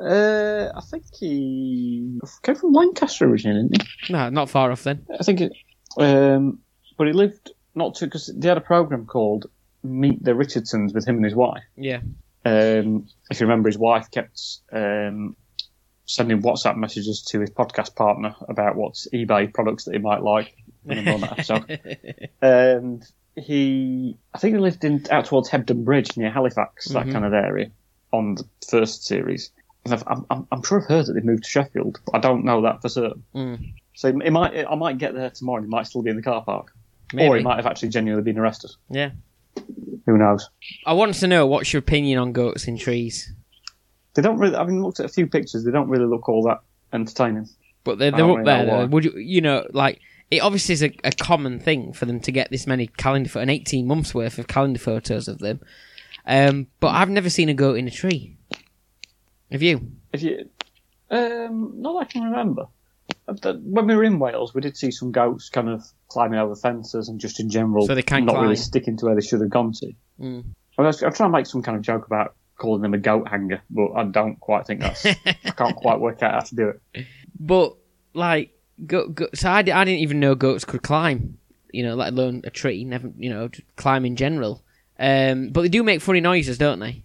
Uh, 0.00 0.72
I 0.74 0.80
think 0.80 1.04
he 1.16 2.18
came 2.42 2.56
from 2.56 2.72
Lancaster 2.72 3.26
originally, 3.26 3.68
didn't 3.68 3.82
he? 3.82 4.12
No, 4.12 4.30
not 4.30 4.50
far 4.50 4.72
off 4.72 4.82
then. 4.82 5.06
I 5.18 5.22
think 5.22 5.42
it. 5.42 5.52
Um, 5.96 6.58
but 6.98 7.06
he 7.06 7.12
lived 7.12 7.52
not 7.74 7.94
too 7.94 8.06
because 8.06 8.32
they 8.34 8.48
had 8.48 8.56
a 8.56 8.62
program 8.62 9.06
called 9.06 9.46
Meet 9.84 10.24
the 10.24 10.34
Richardsons 10.34 10.92
with 10.92 11.06
him 11.06 11.16
and 11.16 11.24
his 11.24 11.34
wife. 11.36 11.62
Yeah. 11.76 12.00
Um, 12.44 13.08
if 13.30 13.40
you 13.40 13.46
remember, 13.46 13.68
his 13.68 13.78
wife 13.78 14.10
kept 14.10 14.58
um, 14.72 15.36
sending 16.06 16.42
WhatsApp 16.42 16.76
messages 16.76 17.22
to 17.30 17.40
his 17.40 17.50
podcast 17.50 17.94
partner 17.94 18.34
about 18.48 18.76
what 18.76 18.94
eBay 19.14 19.52
products 19.52 19.84
that 19.84 19.94
he 19.94 19.98
might 19.98 20.22
like. 20.22 20.56
Remember 20.84 21.12
on 21.12 21.20
that 21.20 21.32
episode? 21.32 21.80
and 22.42 23.04
he, 23.36 24.18
I 24.34 24.38
think 24.38 24.54
he 24.54 24.60
lived 24.60 24.84
in 24.84 25.06
out 25.10 25.26
towards 25.26 25.48
Hebden 25.48 25.84
Bridge 25.84 26.16
near 26.16 26.30
Halifax, 26.30 26.88
that 26.88 27.10
kind 27.10 27.24
of 27.24 27.32
area, 27.32 27.70
on 28.12 28.34
the 28.34 28.44
first 28.68 29.04
series. 29.04 29.50
And 29.84 29.94
I've, 29.94 30.04
I'm, 30.06 30.26
I'm, 30.30 30.46
I'm 30.52 30.62
sure 30.62 30.80
I've 30.80 30.88
heard 30.88 31.06
that 31.06 31.14
they 31.14 31.20
moved 31.20 31.44
to 31.44 31.48
Sheffield, 31.48 32.00
but 32.04 32.16
I 32.16 32.18
don't 32.20 32.44
know 32.44 32.62
that 32.62 32.82
for 32.82 32.88
certain. 32.88 33.24
Mm. 33.34 33.74
So 33.94 34.08
it 34.08 34.32
might, 34.32 34.66
I 34.66 34.74
might 34.74 34.98
get 34.98 35.14
there 35.14 35.30
tomorrow. 35.30 35.58
and 35.58 35.66
He 35.66 35.70
might 35.70 35.86
still 35.86 36.02
be 36.02 36.10
in 36.10 36.16
the 36.16 36.22
car 36.22 36.42
park, 36.44 36.72
or 37.18 37.36
he 37.36 37.42
might 37.42 37.56
have 37.56 37.66
actually 37.66 37.88
genuinely 37.90 38.24
been 38.24 38.38
arrested. 38.38 38.72
Yeah. 38.90 39.10
Who 40.06 40.18
knows? 40.18 40.48
I 40.86 40.92
want 40.94 41.14
to 41.14 41.26
know 41.26 41.46
what's 41.46 41.72
your 41.72 41.78
opinion 41.80 42.18
on 42.18 42.32
goats 42.32 42.66
in 42.66 42.76
trees. 42.76 43.32
They 44.14 44.22
don't 44.22 44.38
really. 44.38 44.56
I've 44.56 44.68
looked 44.68 45.00
at 45.00 45.06
a 45.06 45.08
few 45.08 45.26
pictures. 45.26 45.64
They 45.64 45.70
don't 45.70 45.88
really 45.88 46.06
look 46.06 46.28
all 46.28 46.42
that 46.44 46.60
entertaining. 46.92 47.48
But 47.84 47.98
they're, 47.98 48.10
they're 48.10 48.24
up 48.24 48.38
really 48.38 48.44
there, 48.44 48.66
though. 48.66 48.86
Would 48.86 49.04
you, 49.04 49.16
you 49.16 49.40
know, 49.40 49.66
like, 49.72 50.00
it 50.30 50.40
obviously 50.40 50.74
is 50.74 50.82
a, 50.82 50.92
a 51.04 51.12
common 51.12 51.58
thing 51.58 51.92
for 51.92 52.04
them 52.06 52.20
to 52.20 52.32
get 52.32 52.50
this 52.50 52.66
many 52.66 52.86
calendar, 52.86 53.28
pho- 53.28 53.40
an 53.40 53.50
18 53.50 53.86
months 53.86 54.14
worth 54.14 54.38
of 54.38 54.46
calendar 54.46 54.78
photos 54.78 55.28
of 55.28 55.38
them. 55.38 55.60
Um, 56.26 56.68
but 56.78 56.88
I've 56.88 57.10
never 57.10 57.28
seen 57.28 57.48
a 57.48 57.54
goat 57.54 57.76
in 57.78 57.88
a 57.88 57.90
tree. 57.90 58.36
Have 59.50 59.62
you? 59.62 59.90
If 60.12 60.22
you, 60.22 60.48
um, 61.10 61.74
not 61.76 61.94
that 61.94 61.98
I 61.98 62.04
can 62.04 62.22
remember. 62.24 62.66
When 63.26 63.86
we 63.86 63.94
were 63.94 64.04
in 64.04 64.18
Wales, 64.18 64.54
we 64.54 64.60
did 64.60 64.76
see 64.76 64.90
some 64.90 65.12
goats 65.12 65.48
kind 65.48 65.68
of 65.68 65.84
climbing 66.08 66.38
over 66.38 66.56
fences 66.56 67.08
and 67.08 67.20
just 67.20 67.40
in 67.40 67.48
general, 67.50 67.86
So 67.86 67.94
they 67.94 68.02
can 68.02 68.24
not 68.24 68.34
really 68.34 68.56
climb. 68.56 68.56
sticking 68.56 68.96
to 68.98 69.06
where 69.06 69.14
they 69.14 69.20
should 69.20 69.40
have 69.40 69.50
gone 69.50 69.72
to. 69.72 69.92
Mm. 70.20 70.44
I 70.78 70.82
was, 70.82 71.02
I'm 71.02 71.12
trying 71.12 71.30
to 71.30 71.36
make 71.38 71.46
some 71.46 71.62
kind 71.62 71.76
of 71.76 71.82
joke 71.82 72.06
about 72.06 72.34
calling 72.58 72.82
them 72.82 72.94
a 72.94 72.98
goat 72.98 73.28
hanger, 73.28 73.62
but 73.70 73.92
I 73.92 74.04
don't 74.04 74.38
quite 74.40 74.66
think 74.66 74.80
that's. 74.80 75.04
I 75.06 75.14
can't 75.56 75.76
quite 75.76 76.00
work 76.00 76.22
out 76.22 76.34
how 76.34 76.40
to 76.40 76.54
do 76.54 76.68
it. 76.94 77.06
But, 77.44 77.74
like, 78.14 78.56
go, 78.86 79.08
go, 79.08 79.26
so 79.34 79.48
I, 79.50 79.58
I 79.58 79.62
didn't 79.62 79.88
even 79.88 80.20
know 80.20 80.36
goats 80.36 80.64
could 80.64 80.82
climb, 80.82 81.38
you 81.72 81.82
know, 81.82 81.96
let 81.96 82.12
alone 82.12 82.42
a 82.44 82.50
tree, 82.50 82.84
never, 82.84 83.10
you 83.16 83.30
know, 83.30 83.48
climb 83.74 84.04
in 84.04 84.14
general. 84.14 84.62
Um, 84.96 85.48
but 85.48 85.62
they 85.62 85.68
do 85.68 85.82
make 85.82 86.00
funny 86.02 86.20
noises, 86.20 86.56
don't 86.56 86.78
they? 86.78 87.02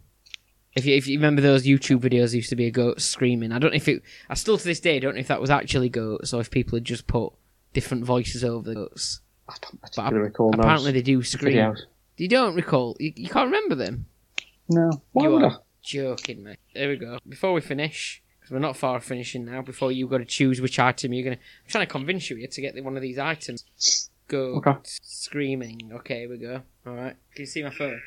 If 0.78 0.86
you, 0.86 0.96
if 0.96 1.08
you 1.08 1.18
remember 1.18 1.42
those 1.42 1.66
YouTube 1.66 2.00
videos, 2.02 2.34
used 2.34 2.50
to 2.50 2.56
be 2.56 2.68
a 2.68 2.72
goat 2.72 3.02
screaming. 3.02 3.52
I 3.52 3.60
don't 3.60 3.72
know 3.72 3.76
if 3.78 3.88
it. 3.88 4.04
I 4.30 4.36
still 4.36 4.58
to 4.58 4.64
this 4.64 4.80
day 4.80 5.00
don't 5.00 5.16
know 5.16 5.20
if 5.20 5.28
that 5.28 5.42
was 5.42 5.50
actually 5.50 5.90
goats 5.90 6.34
or 6.34 6.40
if 6.42 6.52
people 6.52 6.76
had 6.76 6.86
just 6.86 7.08
put 7.08 7.34
different 7.74 8.06
voices 8.06 8.44
over 8.44 8.70
the 8.70 8.76
goats. 8.76 9.22
I 9.50 9.56
don't 9.62 9.82
particularly 9.82 10.20
recall 10.20 10.54
Apparently 10.54 10.92
they 10.92 11.02
do 11.02 11.24
scream. 11.24 11.56
videos. 11.58 11.80
You 12.18 12.28
don't 12.28 12.56
recall? 12.56 12.96
You, 13.00 13.12
you 13.16 13.30
can't 13.30 13.46
remember 13.48 13.76
them? 13.76 14.06
No, 14.70 14.92
why 15.14 15.24
you 15.24 15.32
would 15.32 15.44
I? 15.46 15.56
joking, 15.84 16.44
mate. 16.44 16.58
There 16.76 16.90
we 16.90 16.98
go. 16.98 17.20
Before 17.28 17.54
we 17.54 17.62
finish, 17.62 18.22
because 18.40 18.52
we're 18.52 18.60
not 18.60 18.76
far 18.76 19.00
finishing 19.00 19.46
now. 19.46 19.62
Before 19.62 19.92
you've 19.92 20.10
got 20.10 20.18
to 20.18 20.26
choose 20.26 20.60
which 20.62 20.78
item 20.80 21.14
you're 21.14 21.24
gonna. 21.24 21.38
I'm 21.38 21.70
trying 21.70 21.86
to 21.88 21.92
convince 21.92 22.30
you 22.30 22.36
here 22.36 22.48
to 22.48 22.62
get 22.62 22.76
the- 22.76 22.82
one 22.82 22.96
of 22.98 23.02
these 23.02 23.18
items. 23.18 23.64
Go 24.28 24.56
Okay. 24.58 24.76
screaming. 24.84 25.90
Okay, 25.94 26.20
here 26.20 26.30
we 26.30 26.38
go. 26.38 26.62
All 26.86 26.94
right. 26.94 27.16
Can 27.34 27.42
you 27.44 27.46
see 27.46 27.64
my 27.64 27.70
phone? 27.70 28.02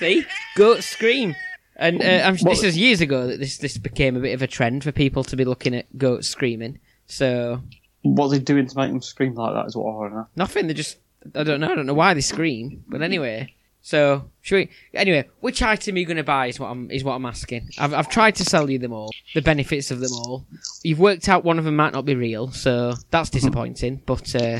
See, 0.00 0.24
goat 0.56 0.82
scream. 0.82 1.36
And 1.76 2.02
uh, 2.02 2.22
I'm, 2.24 2.36
this 2.36 2.62
is 2.62 2.76
years 2.76 3.00
ago 3.00 3.26
that 3.26 3.38
this 3.38 3.58
this 3.58 3.78
became 3.78 4.16
a 4.16 4.20
bit 4.20 4.32
of 4.34 4.42
a 4.42 4.46
trend 4.46 4.82
for 4.84 4.92
people 4.92 5.22
to 5.24 5.36
be 5.36 5.44
looking 5.44 5.74
at 5.74 5.86
goats 5.96 6.28
screaming. 6.28 6.78
So 7.06 7.60
What 8.02 8.26
are 8.26 8.30
they 8.30 8.38
doing 8.38 8.66
to 8.66 8.76
make 8.76 8.90
them 8.90 9.00
scream 9.02 9.34
like 9.34 9.54
that? 9.54 9.66
Is 9.66 9.76
what 9.76 9.84
I 9.84 9.94
want 9.94 10.12
to 10.12 10.16
know. 10.16 10.26
Nothing. 10.36 10.66
They 10.66 10.74
just. 10.74 10.98
I 11.34 11.44
don't 11.44 11.60
know. 11.60 11.70
I 11.70 11.74
don't 11.74 11.86
know 11.86 11.94
why 11.94 12.14
they 12.14 12.20
scream. 12.20 12.84
But 12.88 13.02
anyway. 13.02 13.54
So 13.82 14.30
should 14.42 14.56
we? 14.56 14.68
Anyway, 14.92 15.26
which 15.40 15.62
item 15.62 15.94
are 15.94 15.98
you 15.98 16.04
going 16.04 16.18
to 16.18 16.22
buy? 16.22 16.48
Is 16.48 16.60
what 16.60 16.68
I'm 16.68 16.90
is 16.90 17.02
what 17.02 17.14
I'm 17.14 17.24
asking. 17.24 17.70
I've 17.78 17.94
I've 17.94 18.10
tried 18.10 18.34
to 18.36 18.44
sell 18.44 18.68
you 18.68 18.78
them 18.78 18.92
all, 18.92 19.10
the 19.34 19.40
benefits 19.40 19.90
of 19.90 20.00
them 20.00 20.12
all. 20.12 20.44
You've 20.82 20.98
worked 20.98 21.30
out 21.30 21.44
one 21.44 21.58
of 21.58 21.64
them 21.64 21.76
might 21.76 21.94
not 21.94 22.04
be 22.04 22.14
real, 22.14 22.50
so 22.50 22.92
that's 23.10 23.30
disappointing. 23.30 24.02
But 24.04 24.34
uh, 24.34 24.58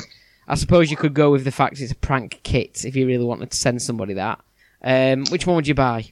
I 0.48 0.54
suppose 0.54 0.90
you 0.90 0.96
could 0.96 1.12
go 1.12 1.30
with 1.30 1.44
the 1.44 1.50
fact 1.50 1.80
it's 1.80 1.92
a 1.92 1.96
prank 1.96 2.40
kit 2.44 2.86
if 2.86 2.96
you 2.96 3.06
really 3.06 3.24
wanted 3.24 3.50
to 3.50 3.56
send 3.58 3.82
somebody 3.82 4.14
that. 4.14 4.40
Um, 4.82 5.24
which 5.30 5.46
one 5.46 5.56
would 5.56 5.66
you 5.68 5.74
buy? 5.74 6.06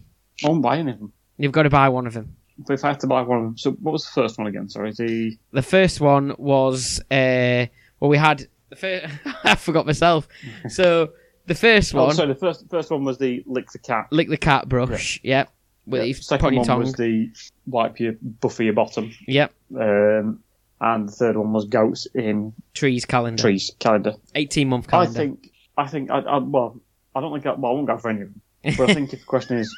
I 0.45 0.49
won't 0.49 0.63
buy 0.63 0.79
any 0.79 0.93
of 0.93 0.99
them. 0.99 1.13
You've 1.37 1.53
got 1.53 1.63
to 1.65 1.71
buy 1.71 1.89
one 1.89 2.07
of 2.07 2.15
them. 2.15 2.37
But 2.67 2.75
if 2.75 2.85
I 2.85 2.89
had 2.89 3.01
to 3.01 3.07
buy 3.07 3.23
one 3.23 3.39
of 3.39 3.45
them, 3.45 3.59
so 3.59 3.71
what 3.73 3.93
was 3.93 4.05
the 4.05 4.11
first 4.13 4.37
one 4.39 4.47
again? 4.49 4.69
Sorry, 4.69 4.93
the 4.93 5.37
The 5.53 5.63
first 5.63 6.01
one 6.01 6.35
was 6.39 7.01
uh, 7.11 7.67
well, 8.01 8.09
we 8.11 8.19
had 8.19 8.47
the 8.71 8.77
first. 8.77 9.07
I 9.45 9.55
forgot 9.55 9.87
myself. 9.87 10.29
So 10.69 11.11
the 11.47 11.55
first 11.55 11.95
oh, 11.95 12.07
one. 12.07 12.15
sorry, 12.15 12.29
the 12.29 12.35
first 12.35 12.69
first 12.69 12.91
one 12.91 13.05
was 13.05 13.19
the 13.19 13.43
lick 13.47 13.71
the 13.71 13.79
cat. 13.79 14.09
lick 14.11 14.29
the 14.29 14.37
cat 14.37 14.69
brush. 14.69 15.21
Yep. 15.23 15.51
With 15.87 16.01
Yeah, 16.03 16.07
your 16.07 16.15
second 16.17 16.41
put 16.41 16.47
on 16.49 16.53
your 16.55 16.61
one 16.61 16.67
tongue. 16.67 16.81
was 16.81 16.93
the 16.95 17.31
wipe 17.67 17.99
your 18.01 18.13
buffer 18.21 18.63
your 18.65 18.75
bottom, 18.75 19.11
Yep. 19.27 19.53
um, 19.81 20.41
and 20.81 21.09
the 21.09 21.13
third 21.13 21.37
one 21.37 21.53
was 21.53 21.65
goats 21.65 22.07
in 22.15 22.53
Trees 22.75 23.05
calendar. 23.07 23.41
trees 23.41 23.71
calendar. 23.79 24.15
Eighteen 24.35 24.69
month 24.69 24.89
calendar. 24.89 25.13
I 25.13 25.15
think 25.15 25.51
I 25.79 25.87
think 25.87 26.11
I, 26.11 26.19
I 26.19 26.39
well 26.39 26.79
I 27.15 27.21
don't 27.21 27.33
think 27.33 27.47
I, 27.47 27.53
well 27.59 27.71
I 27.73 27.75
won't 27.75 27.87
go 27.87 27.97
for 27.99 28.11
any 28.11 28.21
of 28.23 28.29
them, 28.33 28.41
but 28.65 28.91
I 28.91 28.95
think 28.95 29.13
if 29.13 29.21
the 29.21 29.27
question 29.27 29.59
is 29.59 29.75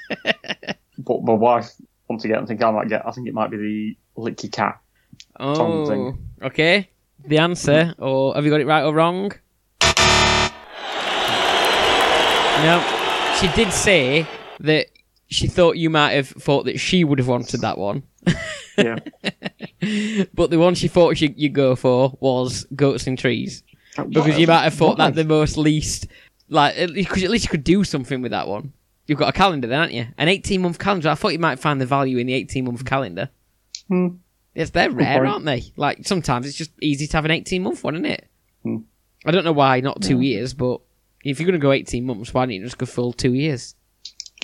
what 1.05 1.23
my 1.23 1.33
wife 1.33 1.71
wants 2.09 2.23
to 2.23 2.29
get, 2.29 2.39
I 2.43 2.47
think 2.47 2.63
I 2.63 2.71
might 2.71 2.89
get. 2.89 3.07
I 3.07 3.13
think 3.13 3.29
it 3.29 3.35
might 3.35 3.51
be 3.51 3.57
the 3.57 3.97
lick 4.21 4.43
your 4.43 4.51
cat. 4.51 4.81
oh. 5.39 5.87
thing. 5.87 6.19
Okay. 6.43 6.89
The 7.27 7.39
answer, 7.39 7.95
or 7.99 8.35
have 8.35 8.45
you 8.45 8.51
got 8.51 8.61
it 8.61 8.67
right 8.67 8.83
or 8.83 8.95
wrong? 8.95 9.33
No. 12.63 13.37
She 13.41 13.49
did 13.55 13.73
say 13.73 14.27
that 14.61 14.87
she 15.29 15.47
thought 15.47 15.77
you 15.77 15.89
might 15.89 16.13
have 16.13 16.29
thought 16.29 16.65
that 16.65 16.79
she 16.79 17.05
would 17.05 17.19
have 17.19 17.29
wanted 17.29 17.61
that 17.63 17.79
one. 17.79 18.03
Yeah, 18.77 18.99
But 20.35 20.51
the 20.51 20.59
one 20.59 20.75
she 20.75 20.89
thought 20.89 21.17
she, 21.17 21.33
you'd 21.37 21.55
go 21.55 21.77
for 21.77 22.17
was 22.21 22.67
goats 22.75 23.07
and 23.07 23.19
trees. 23.19 23.63
Because 24.09 24.39
you 24.39 24.47
might 24.47 24.63
have 24.63 24.75
thought 24.75 24.99
that 24.99 25.15
the 25.15 25.25
most 25.25 25.57
least, 25.57 26.07
like, 26.51 26.77
at 26.77 26.91
least, 26.91 27.11
at 27.13 27.31
least 27.31 27.45
you 27.45 27.51
could 27.51 27.65
do 27.65 27.85
something 27.85 28.21
with 28.21 28.33
that 28.33 28.47
one. 28.49 28.73
You've 29.07 29.19
got 29.19 29.29
a 29.29 29.33
calendar 29.33 29.67
then, 29.67 29.79
aren't 29.81 29.93
you? 29.93 30.07
An 30.19 30.29
18 30.29 30.61
month 30.61 30.79
calendar. 30.79 31.09
I 31.09 31.15
thought 31.15 31.33
you 31.33 31.39
might 31.39 31.59
find 31.59 31.81
the 31.81 31.87
value 31.87 32.19
in 32.19 32.27
the 32.27 32.35
18 32.35 32.65
month 32.65 32.85
calendar. 32.85 33.31
Hmm. 33.89 34.09
Yes, 34.55 34.71
they're 34.71 34.91
rare, 34.91 35.25
aren't 35.27 35.45
they? 35.45 35.65
Like, 35.77 36.07
sometimes 36.07 36.47
it's 36.47 36.57
just 36.57 36.73
easy 36.83 37.07
to 37.07 37.17
have 37.17 37.25
an 37.25 37.31
18 37.31 37.63
month 37.63 37.83
one, 37.83 37.95
isn't 37.95 38.05
it? 38.07 38.29
Hmm. 38.63 38.77
I 39.25 39.31
don't 39.31 39.45
know 39.45 39.53
why 39.53 39.81
not 39.81 40.03
two 40.03 40.21
years, 40.21 40.55
but 40.55 40.81
if 41.25 41.39
you're 41.39 41.47
going 41.47 41.61
to 41.61 41.63
go 41.63 41.73
18 41.73 42.05
months, 42.05 42.33
why 42.35 42.45
don't 42.47 42.55
you 42.55 42.63
just 42.65 42.79
go 42.79 42.87
full 42.87 43.13
two 43.13 43.35
years? 43.35 43.75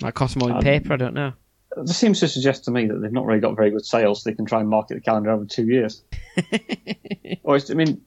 Might 0.01 0.13
cost 0.13 0.37
more 0.37 0.49
in 0.49 0.57
Um, 0.57 0.61
paper, 0.63 0.93
I 0.93 0.97
don't 0.97 1.13
know. 1.13 1.33
It 1.75 1.89
seems 1.89 2.19
to 2.21 2.27
suggest 2.27 2.65
to 2.65 2.71
me 2.71 2.87
that 2.87 2.99
they've 3.01 3.11
not 3.11 3.25
really 3.25 3.39
got 3.39 3.55
very 3.55 3.71
good 3.71 3.85
sales, 3.85 4.23
so 4.23 4.29
they 4.29 4.35
can 4.35 4.45
try 4.45 4.59
and 4.59 4.69
market 4.69 4.95
the 4.95 5.01
calendar 5.01 5.31
over 5.31 5.45
two 5.45 5.67
years. 5.67 6.03
or 7.43 7.55
it's, 7.55 7.69
I 7.69 7.73
mean, 7.73 8.01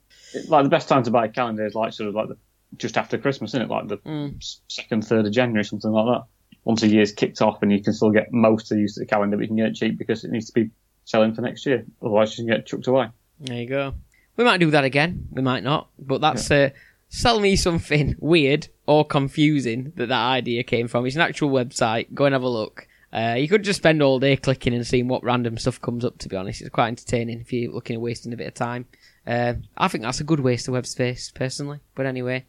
like 0.49 0.65
the 0.65 0.71
best 0.71 0.89
time 0.89 1.03
to 1.05 1.11
buy 1.11 1.27
a 1.27 1.29
calendar 1.29 1.67
is 1.67 1.75
like 1.75 1.93
sort 1.93 2.09
of 2.09 2.15
like 2.15 2.29
the 2.29 2.37
just 2.81 2.97
after 2.99 3.19
Christmas, 3.19 3.51
isn't 3.53 3.63
it? 3.63 3.69
Like 3.71 3.89
the 3.89 3.99
Mm. 3.99 4.43
second, 4.69 5.07
third 5.07 5.27
of 5.27 5.33
January, 5.33 5.65
something 5.65 5.91
like 5.91 6.07
that. 6.07 6.25
Once 6.65 6.83
a 6.83 6.89
year's 6.89 7.13
kicked 7.13 7.41
off, 7.41 7.63
and 7.63 7.73
you 7.73 7.83
can 7.83 7.93
still 7.93 8.11
get 8.11 8.33
most 8.33 8.71
of 8.71 8.77
the 8.77 8.83
use 8.83 8.97
of 8.97 9.03
the 9.03 9.07
calendar, 9.07 9.37
but 9.37 9.43
you 9.43 9.49
can 9.49 9.57
get 9.57 9.69
it 9.69 9.75
cheap 9.77 9.97
because 9.99 10.25
it 10.25 10.31
needs 10.31 10.47
to 10.47 10.53
be 10.53 10.71
selling 11.05 11.35
for 11.35 11.41
next 11.43 11.65
year. 11.67 11.85
Otherwise, 12.03 12.37
you 12.39 12.45
can 12.45 12.55
get 12.57 12.67
chucked 12.67 12.87
away. 12.87 13.07
There 13.41 13.61
you 13.61 13.67
go. 13.67 13.95
We 14.37 14.45
might 14.45 14.59
do 14.61 14.71
that 14.71 14.85
again. 14.85 15.29
We 15.31 15.43
might 15.43 15.63
not. 15.63 15.89
But 15.99 16.21
that's 16.21 16.51
uh, 16.51 16.71
sell 17.09 17.41
me 17.41 17.57
something 17.57 18.15
weird 18.21 18.69
or 18.87 19.05
confusing 19.05 19.93
that 19.97 20.09
that 20.09 20.25
idea 20.27 20.63
came 20.63 20.89
from. 20.89 21.07
It's 21.07 21.17
an 21.17 21.23
actual 21.23 21.51
website. 21.51 22.13
Go 22.15 22.25
and 22.27 22.33
have 22.35 22.43
a 22.43 22.49
look. 22.49 22.87
Uh, 23.13 23.35
you 23.39 23.49
could 23.49 23.65
just 23.65 23.79
spend 23.79 24.03
all 24.03 24.21
day 24.21 24.37
clicking 24.37 24.73
and 24.75 24.87
seeing 24.87 25.09
what 25.09 25.25
random 25.25 25.57
stuff 25.59 25.81
comes 25.81 26.05
up. 26.05 26.19
To 26.19 26.29
be 26.29 26.37
honest, 26.37 26.61
it's 26.61 26.71
quite 26.71 26.89
entertaining 26.89 27.41
if 27.41 27.53
you're 27.53 27.73
looking 27.73 27.95
at 27.97 28.01
wasting 28.01 28.33
a 28.33 28.37
bit 28.37 28.47
of 28.47 28.55
time. 28.55 28.87
Uh, 29.27 29.55
I 29.77 29.89
think 29.89 30.03
that's 30.03 30.21
a 30.21 30.25
good 30.25 30.41
waste 30.41 30.69
of 30.69 30.75
web 30.75 30.87
space, 30.87 31.31
personally. 31.35 31.81
But 31.95 32.07
anyway, 32.07 32.47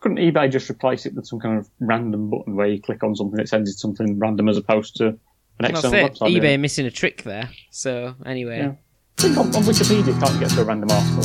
Couldn't 0.00 0.18
eBay 0.18 0.50
just 0.50 0.68
replace 0.68 1.06
it 1.06 1.14
with 1.14 1.26
some 1.26 1.40
kind 1.40 1.58
of 1.58 1.68
random 1.80 2.28
button 2.30 2.56
where 2.56 2.66
you 2.66 2.80
click 2.80 3.02
on 3.02 3.14
something 3.16 3.36
that 3.36 3.48
sends 3.48 3.70
you 3.70 3.74
something 3.74 4.18
random 4.18 4.48
as 4.48 4.56
opposed 4.56 4.96
to 4.96 5.08
an 5.58 5.64
external 5.64 5.94
it. 5.98 6.12
website? 6.12 6.28
eBay 6.36 6.42
really? 6.42 6.56
missing 6.58 6.86
a 6.86 6.90
trick 6.90 7.22
there. 7.22 7.48
So 7.70 8.14
anyway, 8.24 8.58
Yeah. 8.58 8.72
I 9.18 9.22
think 9.22 9.38
on, 9.38 9.46
on 9.56 9.62
Wikipedia 9.62 10.06
you 10.14 10.20
can't 10.20 10.38
get 10.40 10.50
to 10.50 10.60
a 10.60 10.64
random 10.64 10.90
article. 10.90 11.22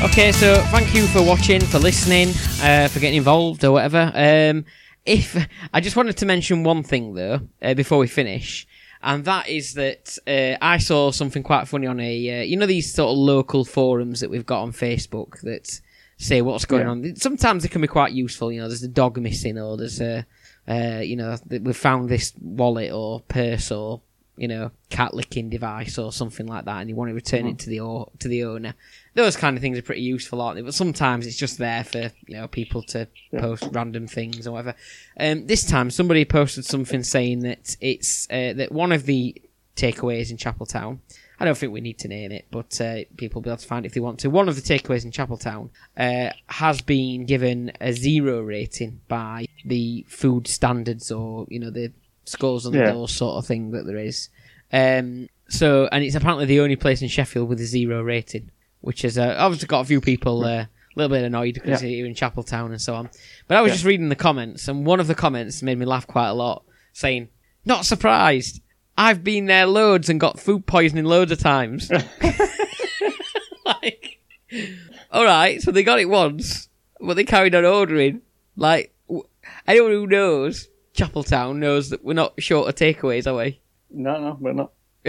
Okay, 0.00 0.30
so 0.30 0.54
thank 0.70 0.94
you 0.94 1.06
for 1.08 1.22
watching, 1.22 1.60
for 1.60 1.78
listening, 1.80 2.28
uh, 2.62 2.86
for 2.88 3.00
getting 3.00 3.16
involved 3.18 3.64
or 3.64 3.72
whatever. 3.72 4.12
Um, 4.14 4.64
if 5.08 5.48
I 5.72 5.80
just 5.80 5.96
wanted 5.96 6.16
to 6.18 6.26
mention 6.26 6.64
one 6.64 6.82
thing 6.82 7.14
though 7.14 7.40
uh, 7.62 7.74
before 7.74 7.98
we 7.98 8.06
finish, 8.06 8.66
and 9.02 9.24
that 9.24 9.48
is 9.48 9.74
that 9.74 10.18
uh, 10.26 10.56
I 10.64 10.78
saw 10.78 11.10
something 11.10 11.42
quite 11.42 11.66
funny 11.68 11.86
on 11.86 12.00
a 12.00 12.40
uh, 12.40 12.42
you 12.42 12.56
know 12.56 12.66
these 12.66 12.92
sort 12.92 13.10
of 13.12 13.18
local 13.18 13.64
forums 13.64 14.20
that 14.20 14.30
we've 14.30 14.46
got 14.46 14.62
on 14.62 14.72
Facebook 14.72 15.40
that 15.42 15.80
say 16.16 16.42
what's 16.42 16.64
going 16.64 16.82
Yeah. 16.82 16.90
on. 16.90 17.16
Sometimes 17.16 17.62
they 17.62 17.68
can 17.68 17.80
be 17.80 17.86
quite 17.88 18.12
useful. 18.12 18.50
You 18.52 18.60
know, 18.60 18.68
there's 18.68 18.82
a 18.82 18.88
dog 18.88 19.18
missing, 19.18 19.56
or 19.58 19.76
there's 19.76 20.00
a, 20.00 20.26
uh, 20.68 21.00
you 21.00 21.14
know, 21.16 21.36
we've 21.48 21.76
found 21.76 22.08
this 22.08 22.32
wallet 22.40 22.90
or 22.92 23.20
purse 23.20 23.70
or 23.70 24.00
you 24.38 24.48
know 24.48 24.70
cat 24.90 25.12
licking 25.14 25.50
device 25.50 25.98
or 25.98 26.12
something 26.12 26.46
like 26.46 26.64
that, 26.64 26.80
and 26.80 26.88
you 26.88 26.96
want 26.96 27.10
to 27.10 27.14
return 27.14 27.40
Mm-hmm. 27.40 27.48
it 27.50 27.58
to 27.60 27.70
the 27.70 27.80
o- 27.80 28.10
to 28.20 28.28
the 28.28 28.44
owner. 28.44 28.74
Those 29.14 29.36
kind 29.36 29.56
of 29.56 29.60
things 29.62 29.76
are 29.78 29.82
pretty 29.82 30.02
useful, 30.02 30.40
aren't 30.40 30.56
they? 30.56 30.62
But 30.62 30.74
sometimes 30.74 31.26
it's 31.26 31.36
just 31.36 31.58
there 31.58 31.84
for 31.84 32.10
you 32.26 32.36
know 32.36 32.48
people 32.48 32.82
to 32.84 33.08
Yeah. 33.32 33.40
post 33.40 33.68
random 33.72 34.06
things 34.06 34.46
or 34.46 34.52
whatever. 34.52 34.74
Um, 35.18 35.46
this 35.46 35.64
time, 35.64 35.90
somebody 35.90 36.24
posted 36.24 36.64
something 36.64 37.02
saying 37.02 37.40
that 37.40 37.76
it's 37.80 38.26
uh, 38.30 38.52
that 38.54 38.72
one 38.72 38.92
of 38.92 39.06
the 39.06 39.34
takeaways 39.76 40.30
in 40.30 40.36
Chapeltown. 40.36 40.98
I 41.40 41.44
don't 41.44 41.56
think 41.56 41.72
we 41.72 41.80
need 41.80 41.98
to 42.00 42.08
name 42.08 42.32
it, 42.32 42.46
but 42.50 42.80
uh, 42.80 43.04
people 43.16 43.38
will 43.40 43.44
be 43.44 43.50
able 43.50 43.58
to 43.58 43.66
find 43.68 43.84
it 43.84 43.90
if 43.90 43.94
they 43.94 44.00
want 44.00 44.18
to. 44.20 44.28
One 44.28 44.48
of 44.48 44.56
the 44.56 44.60
takeaways 44.62 45.04
in 45.04 45.12
Chapeltown 45.12 45.70
uh, 45.96 46.30
has 46.48 46.80
been 46.80 47.26
given 47.26 47.70
a 47.80 47.92
zero 47.92 48.40
rating 48.42 49.00
by 49.06 49.46
the 49.64 50.04
food 50.08 50.48
standards 50.48 51.12
or 51.12 51.46
you 51.48 51.60
know 51.60 51.70
the 51.70 51.92
skulls 52.28 52.66
on 52.66 52.72
the 52.72 52.78
Yeah. 52.78 52.92
door 52.92 53.08
sort 53.08 53.36
of 53.36 53.46
thing 53.46 53.70
that 53.72 53.86
there 53.86 53.96
is. 53.98 54.28
Um, 54.72 55.28
so, 55.48 55.88
and 55.90 56.04
it's 56.04 56.14
apparently 56.14 56.44
the 56.46 56.60
only 56.60 56.76
place 56.76 57.00
in 57.02 57.08
Sheffield 57.08 57.48
with 57.48 57.60
a 57.60 57.64
zero 57.66 58.02
rating, 58.02 58.50
which 58.80 59.02
has 59.02 59.16
uh, 59.18 59.34
obviously 59.38 59.66
got 59.66 59.80
a 59.80 59.84
few 59.84 60.00
people 60.00 60.44
uh, 60.44 60.48
a 60.64 60.68
little 60.94 61.08
bit 61.16 61.24
annoyed 61.24 61.54
because 61.54 61.82
Yeah. 61.82 61.88
you're 61.88 62.06
in 62.06 62.14
Chapeltown 62.14 62.66
and 62.66 62.80
so 62.80 62.94
on. 62.94 63.08
But 63.46 63.56
I 63.56 63.62
was 63.62 63.70
Yeah. 63.70 63.74
just 63.76 63.84
reading 63.86 64.08
the 64.10 64.16
comments, 64.16 64.68
and 64.68 64.84
one 64.84 65.00
of 65.00 65.06
the 65.06 65.14
comments 65.14 65.62
made 65.62 65.78
me 65.78 65.86
laugh 65.86 66.06
quite 66.06 66.28
a 66.28 66.34
lot, 66.34 66.64
saying, 66.92 67.28
"Not 67.64 67.86
surprised. 67.86 68.60
I've 68.96 69.22
been 69.24 69.46
there 69.46 69.66
loads 69.66 70.08
and 70.10 70.18
got 70.20 70.38
food 70.40 70.66
poisoning 70.66 71.04
loads 71.04 71.32
of 71.32 71.38
times." 71.38 71.90
like, 73.64 74.18
all 75.10 75.24
right, 75.24 75.60
so 75.62 75.70
they 75.70 75.82
got 75.82 76.00
it 76.00 76.08
once, 76.08 76.68
but 77.00 77.14
they 77.14 77.24
carried 77.24 77.54
on 77.54 77.64
ordering. 77.64 78.22
Like, 78.56 78.92
anyone 79.66 79.92
who 79.92 80.06
knows 80.06 80.68
Chapeltown 80.98 81.56
knows 81.56 81.90
that 81.90 82.04
we're 82.04 82.14
not 82.14 82.40
short 82.42 82.68
of 82.68 82.74
takeaways, 82.74 83.26
are 83.26 83.36
we? 83.36 83.60
No, 83.90 84.20
no, 84.20 84.36
we're 84.40 84.52
not. 84.52 84.72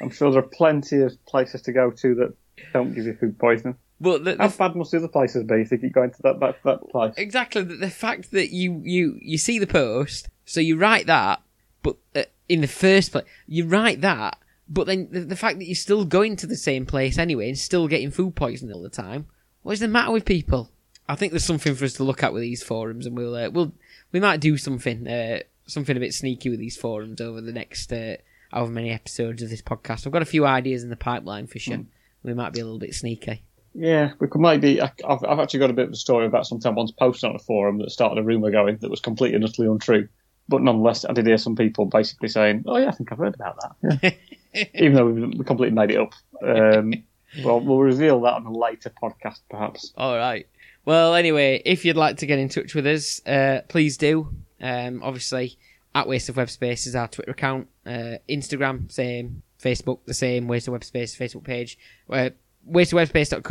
I'm 0.00 0.10
sure 0.10 0.30
there 0.30 0.40
are 0.40 0.48
plenty 0.48 1.00
of 1.02 1.12
places 1.26 1.62
to 1.62 1.72
go 1.72 1.90
to 1.90 2.14
that 2.16 2.34
don't 2.72 2.94
give 2.94 3.04
you 3.04 3.14
food 3.14 3.38
poisoning. 3.38 3.76
But 4.00 4.24
the, 4.24 4.36
How 4.38 4.48
the, 4.48 4.56
bad 4.56 4.76
must 4.76 4.90
the 4.90 4.98
other 4.98 5.08
places 5.08 5.44
be 5.44 5.56
if 5.56 5.72
you 5.72 5.78
keep 5.78 5.92
going 5.92 6.10
to 6.10 6.22
that 6.22 6.40
that, 6.40 6.62
that 6.64 6.90
place? 6.90 7.14
exactly 7.16 7.62
the, 7.62 7.76
the 7.76 7.90
fact 7.90 8.30
that 8.32 8.52
you 8.52 8.82
you 8.84 9.18
you 9.22 9.38
see 9.38 9.58
the 9.58 9.66
post, 9.66 10.28
so 10.44 10.60
you 10.60 10.76
write 10.76 11.06
that, 11.06 11.40
but 11.82 11.96
uh, 12.14 12.22
in 12.48 12.60
the 12.60 12.68
first 12.68 13.12
place, 13.12 13.24
you 13.46 13.66
write 13.66 14.02
that, 14.02 14.38
but 14.68 14.86
then 14.86 15.08
the, 15.10 15.20
the 15.20 15.36
fact 15.36 15.58
that 15.58 15.66
you're 15.66 15.74
still 15.74 16.04
going 16.04 16.36
to 16.36 16.46
the 16.46 16.56
same 16.56 16.84
place 16.84 17.18
anyway 17.18 17.48
and 17.48 17.58
still 17.58 17.88
getting 17.88 18.10
food 18.10 18.34
poisoning 18.34 18.74
all 18.74 18.82
the 18.82 18.90
time. 18.90 19.26
What 19.62 19.72
is 19.72 19.80
the 19.80 19.88
matter 19.88 20.12
with 20.12 20.24
people? 20.24 20.70
I 21.08 21.14
think 21.14 21.32
there's 21.32 21.44
something 21.44 21.74
for 21.74 21.84
us 21.84 21.94
to 21.94 22.04
look 22.04 22.22
at 22.22 22.32
with 22.32 22.42
these 22.42 22.62
forums, 22.62 23.06
and 23.06 23.16
we'll 23.16 23.34
uh, 23.34 23.48
we'll 23.50 23.72
we 24.16 24.20
might 24.20 24.40
do 24.40 24.56
something 24.56 25.06
uh, 25.06 25.40
something 25.66 25.94
a 25.94 26.00
bit 26.00 26.14
sneaky 26.14 26.48
with 26.48 26.58
these 26.58 26.74
forums 26.74 27.20
over 27.20 27.42
the 27.42 27.52
next 27.52 27.92
uh, 27.92 28.16
however 28.50 28.72
many 28.72 28.90
episodes 28.90 29.42
of 29.42 29.50
this 29.50 29.60
podcast. 29.60 30.06
I've 30.06 30.12
got 30.12 30.22
a 30.22 30.24
few 30.24 30.46
ideas 30.46 30.82
in 30.82 30.88
the 30.88 30.96
pipeline 30.96 31.46
for 31.46 31.58
sure. 31.58 31.80
We 32.22 32.32
might 32.32 32.54
be 32.54 32.60
a 32.60 32.64
little 32.64 32.78
bit 32.78 32.94
sneaky. 32.94 33.42
Yeah, 33.74 34.12
we 34.18 34.26
could 34.28 34.40
maybe. 34.40 34.80
I- 34.80 34.90
I've, 35.06 35.22
I've 35.22 35.38
actually 35.38 35.60
got 35.60 35.68
a 35.68 35.74
bit 35.74 35.88
of 35.88 35.92
a 35.92 35.96
story 35.96 36.24
about 36.24 36.46
something 36.46 36.72
I 36.72 36.74
once 36.74 36.92
posted 36.92 37.28
on 37.28 37.36
a 37.36 37.40
forum 37.40 37.76
that 37.80 37.90
started 37.90 38.18
a 38.18 38.22
rumour 38.24 38.50
going 38.50 38.78
that 38.78 38.90
was 38.90 39.00
completely 39.00 39.36
and 39.36 39.44
utterly 39.44 39.68
untrue. 39.68 40.08
But 40.48 40.62
nonetheless, 40.62 41.04
I 41.04 41.12
did 41.12 41.26
hear 41.26 41.36
some 41.36 41.54
people 41.54 41.84
basically 41.84 42.28
saying, 42.28 42.64
"Oh 42.66 42.78
yeah, 42.78 42.88
I 42.88 42.92
think 42.92 43.12
I've 43.12 43.18
heard 43.18 43.34
about 43.34 43.58
that," 43.60 44.16
yeah. 44.54 44.64
even 44.74 44.94
though 44.94 45.06
we, 45.06 45.26
we 45.26 45.44
completely 45.44 45.74
made 45.74 45.90
it 45.90 45.98
up. 45.98 46.14
Um, 46.42 46.94
well, 47.44 47.60
we'll 47.60 47.80
reveal 47.80 48.22
that 48.22 48.32
on 48.32 48.46
a 48.46 48.50
later 48.50 48.90
podcast, 49.02 49.40
perhaps. 49.50 49.92
All 49.98 50.16
right. 50.16 50.48
Well, 50.86 51.14
anyway, 51.14 51.60
if 51.66 51.84
you'd 51.84 51.96
like 51.96 52.16
to 52.18 52.26
get 52.26 52.38
in 52.38 52.48
touch 52.48 52.74
with 52.74 52.86
us, 52.86 53.20
uh, 53.26 53.60
please 53.68 53.96
do. 53.98 54.34
Um, 54.60 55.02
obviously, 55.02 55.58
at 55.94 56.08
Waste 56.08 56.28
of 56.30 56.36
Web 56.38 56.48
Space 56.48 56.86
is 56.86 56.94
our 56.96 57.08
Twitter 57.08 57.32
account. 57.32 57.68
Uh, 57.84 58.16
Instagram, 58.28 58.90
same. 58.90 59.42
Facebook, 59.62 59.98
the 60.06 60.14
same. 60.14 60.46
Waste 60.48 60.68
of 60.68 60.72
Web 60.72 60.84
Space 60.84 61.14
Facebook 61.16 61.44
page. 61.44 61.76
Uh, 62.08 62.30
wasteofwebspace.co.uk 62.70 63.42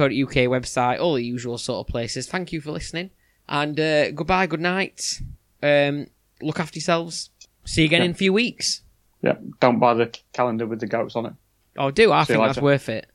website. 0.61 0.99
All 0.99 1.13
the 1.15 1.23
usual 1.23 1.57
sort 1.57 1.85
of 1.87 1.91
places. 1.91 2.27
Thank 2.27 2.51
you 2.51 2.61
for 2.61 2.71
listening. 2.71 3.11
And 3.47 3.79
uh, 3.79 4.11
goodbye, 4.11 4.47
good 4.47 4.61
night. 4.61 5.19
Um, 5.61 6.07
look 6.41 6.59
after 6.59 6.77
yourselves. 6.77 7.29
See 7.65 7.81
you 7.81 7.85
again 7.87 8.01
Yeah. 8.01 8.05
in 8.05 8.11
a 8.11 8.15
few 8.15 8.33
weeks. 8.33 8.81
Yeah, 9.21 9.35
don't 9.59 9.79
buy 9.79 9.93
the 9.95 10.15
calendar 10.33 10.67
with 10.67 10.79
the 10.79 10.87
goats 10.87 11.15
on 11.15 11.25
it. 11.25 11.33
Oh, 11.77 11.91
do. 11.91 12.11
I 12.11 12.23
See 12.23 12.33
think 12.33 12.45
that's 12.45 12.61
worth 12.61 12.89
it. 12.89 13.07